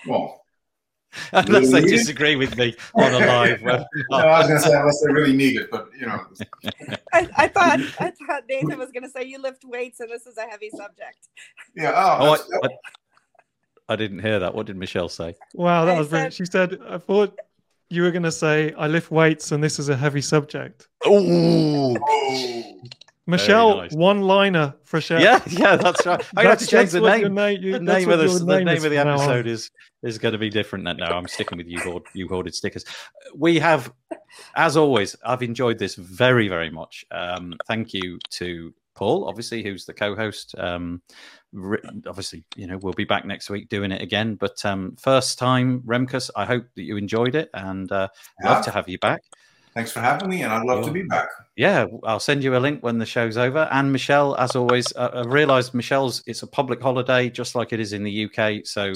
well, 0.08 0.44
unless 1.34 1.72
they 1.72 1.80
Really? 1.80 1.92
disagree 1.92 2.36
with 2.36 2.56
me 2.58 2.76
on 2.94 3.14
a 3.14 3.20
live 3.26 3.62
no, 3.64 3.86
I 4.12 4.40
was 4.40 4.48
going 4.48 4.62
to 4.62 4.68
say 4.68 4.74
unless 4.78 5.02
they 5.02 5.12
really 5.12 5.36
need 5.36 5.56
it, 5.56 5.72
but 5.72 5.90
you 6.00 6.06
know, 6.06 6.22
I, 7.14 7.28
I 7.38 7.48
thought 7.48 7.80
I 8.00 8.12
thought 8.12 8.44
Nathan 8.48 8.78
was 8.78 8.92
going 8.92 9.04
to 9.04 9.10
say 9.10 9.24
you 9.24 9.40
lift 9.42 9.64
weights 9.66 10.00
and 10.00 10.10
this 10.12 10.28
is 10.28 10.38
a 10.38 10.44
heavy 10.44 10.70
subject. 10.70 11.28
yeah. 11.76 11.92
Oh, 11.96 12.18
Oh, 12.20 12.60
I, 12.64 12.68
I, 12.68 12.70
I 13.90 13.96
didn't 13.96 14.20
hear 14.20 14.38
that. 14.40 14.54
What 14.54 14.66
did 14.68 14.76
Michelle 14.76 15.10
say? 15.10 15.36
Wow, 15.56 15.86
that 15.86 15.96
I 15.96 16.00
was 16.00 16.10
brilliant. 16.10 16.34
said- 16.34 16.38
She 16.46 16.52
said, 16.52 16.80
I 16.88 16.98
thought 16.98 17.38
you 17.90 18.02
were 18.04 18.12
going 18.12 18.24
to 18.24 18.32
say, 18.32 18.74
I 18.78 18.88
lift 18.88 19.10
weights 19.10 19.52
and 19.54 19.64
this 19.64 19.80
is 19.80 19.88
a 19.90 19.96
heavy 19.96 20.22
subject. 20.22 20.88
Oh, 21.06 21.96
Michelle, 23.28 23.78
nice. 23.78 23.92
one 23.92 24.22
liner 24.22 24.74
for 24.86 25.02
Chef. 25.02 25.22
yeah, 25.22 25.42
yeah, 25.48 25.76
that's 25.76 26.06
right. 26.06 26.26
I 26.36 26.44
have 26.46 26.60
to 26.60 26.66
change 26.66 26.92
the 26.92 27.02
name. 27.02 27.34
name. 27.36 27.62
you- 27.62 27.74
The 27.74 27.80
name 27.82 28.10
of 28.10 28.20
the, 28.20 28.26
your 28.28 28.40
the 28.40 28.46
name 28.46 28.68
is 28.70 28.84
of 28.86 28.92
the 28.92 28.98
from 28.98 29.08
now 29.08 29.14
on. 29.16 29.20
episode 29.20 29.48
is 29.48 29.70
is 30.02 30.18
going 30.18 30.32
to 30.32 30.38
be 30.38 30.50
different. 30.50 30.86
No, 30.86 30.94
no, 30.94 31.06
I'm 31.06 31.28
sticking 31.28 31.58
with 31.58 31.68
you. 31.68 31.80
Hoard, 31.80 32.04
you 32.14 32.28
hoarded 32.28 32.56
stickers. 32.56 32.86
We 33.36 33.60
have, 33.60 33.92
as 34.56 34.78
always, 34.78 35.16
I've 35.26 35.44
enjoyed 35.44 35.78
this 35.78 35.96
very, 35.96 36.48
very 36.48 36.70
much. 36.70 37.04
Um, 37.12 37.56
thank 37.68 37.94
you 37.94 38.18
to 38.32 38.74
Paul, 38.96 39.28
obviously, 39.28 39.62
who's 39.64 39.86
the 39.86 39.94
co-host. 39.94 40.56
Um, 40.58 41.02
obviously, 42.08 42.44
you 42.56 42.68
know, 42.68 42.78
we'll 42.78 42.94
be 42.94 43.04
back 43.06 43.26
next 43.26 43.50
week 43.50 43.70
doing 43.70 43.92
it 43.92 44.02
again. 44.02 44.36
But 44.36 44.64
um, 44.66 44.96
first 45.00 45.38
time, 45.40 45.82
Remkus, 45.86 46.30
I 46.36 46.46
hope 46.46 46.66
that 46.76 46.84
you 46.84 46.98
enjoyed 46.98 47.36
it 47.36 47.50
and 47.54 47.92
uh, 47.92 48.08
love 48.44 48.64
to 48.66 48.72
have 48.72 48.88
you 48.88 49.00
back. 49.00 49.22
Thanks 49.74 49.92
for 49.92 50.00
having 50.00 50.30
me, 50.30 50.42
and 50.42 50.52
I'd 50.52 50.66
love 50.66 50.84
to 50.86 50.92
be 50.92 51.04
back. 51.04 51.30
Yeah, 51.56 51.86
I'll 52.04 52.20
send 52.20 52.44
you 52.44 52.56
a 52.56 52.60
link 52.60 52.82
when 52.82 52.98
the 52.98 53.06
show's 53.06 53.38
over. 53.38 53.68
And 53.72 53.92
Michelle, 53.92 54.36
as 54.38 54.56
always, 54.56 54.92
uh, 54.96 55.24
I 55.26 55.28
realised 55.28 55.74
Michelle's 55.76 56.24
it's 56.26 56.42
a 56.42 56.48
public 56.48 56.82
holiday, 56.82 57.30
just 57.30 57.54
like 57.54 57.74
it 57.74 57.80
is 57.80 57.94
in 57.94 58.04
the 58.04 58.26
UK. 58.26 58.66
So 58.66 58.92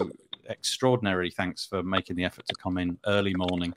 extraordinary 0.49 1.30
thanks 1.30 1.65
for 1.65 1.81
making 1.84 2.15
the 2.15 2.26
effort 2.26 2.45
to 2.48 2.56
come 2.56 2.77
in 2.77 2.98
early 3.06 3.34
morning 3.35 3.73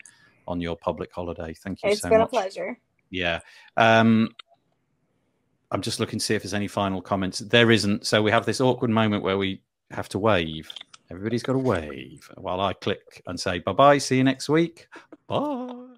on 0.48 0.60
your 0.60 0.76
public 0.76 1.12
holiday. 1.12 1.54
Thank 1.54 1.82
you 1.82 1.90
It's 1.90 2.00
so 2.00 2.08
been 2.08 2.18
much. 2.18 2.28
a 2.28 2.30
pleasure. 2.30 2.78
Yeah. 3.10 3.40
Um, 3.76 4.30
I'm 5.70 5.82
just 5.82 6.00
looking 6.00 6.18
to 6.18 6.24
see 6.24 6.34
if 6.34 6.42
there's 6.42 6.54
any 6.54 6.68
final 6.68 7.02
comments. 7.02 7.40
There 7.40 7.70
isn't. 7.70 8.06
So 8.06 8.22
we 8.22 8.30
have 8.30 8.46
this 8.46 8.60
awkward 8.60 8.90
moment 8.90 9.22
where 9.22 9.38
we 9.38 9.60
have 9.90 10.08
to 10.10 10.18
wave. 10.18 10.70
Everybody's 11.10 11.42
got 11.42 11.52
to 11.52 11.58
wave 11.58 12.28
while 12.36 12.60
I 12.60 12.72
click 12.72 13.22
and 13.26 13.38
say 13.38 13.58
bye 13.58 13.72
bye. 13.72 13.98
See 13.98 14.16
you 14.16 14.24
next 14.24 14.48
week. 14.48 14.86
Bye. 15.26 15.93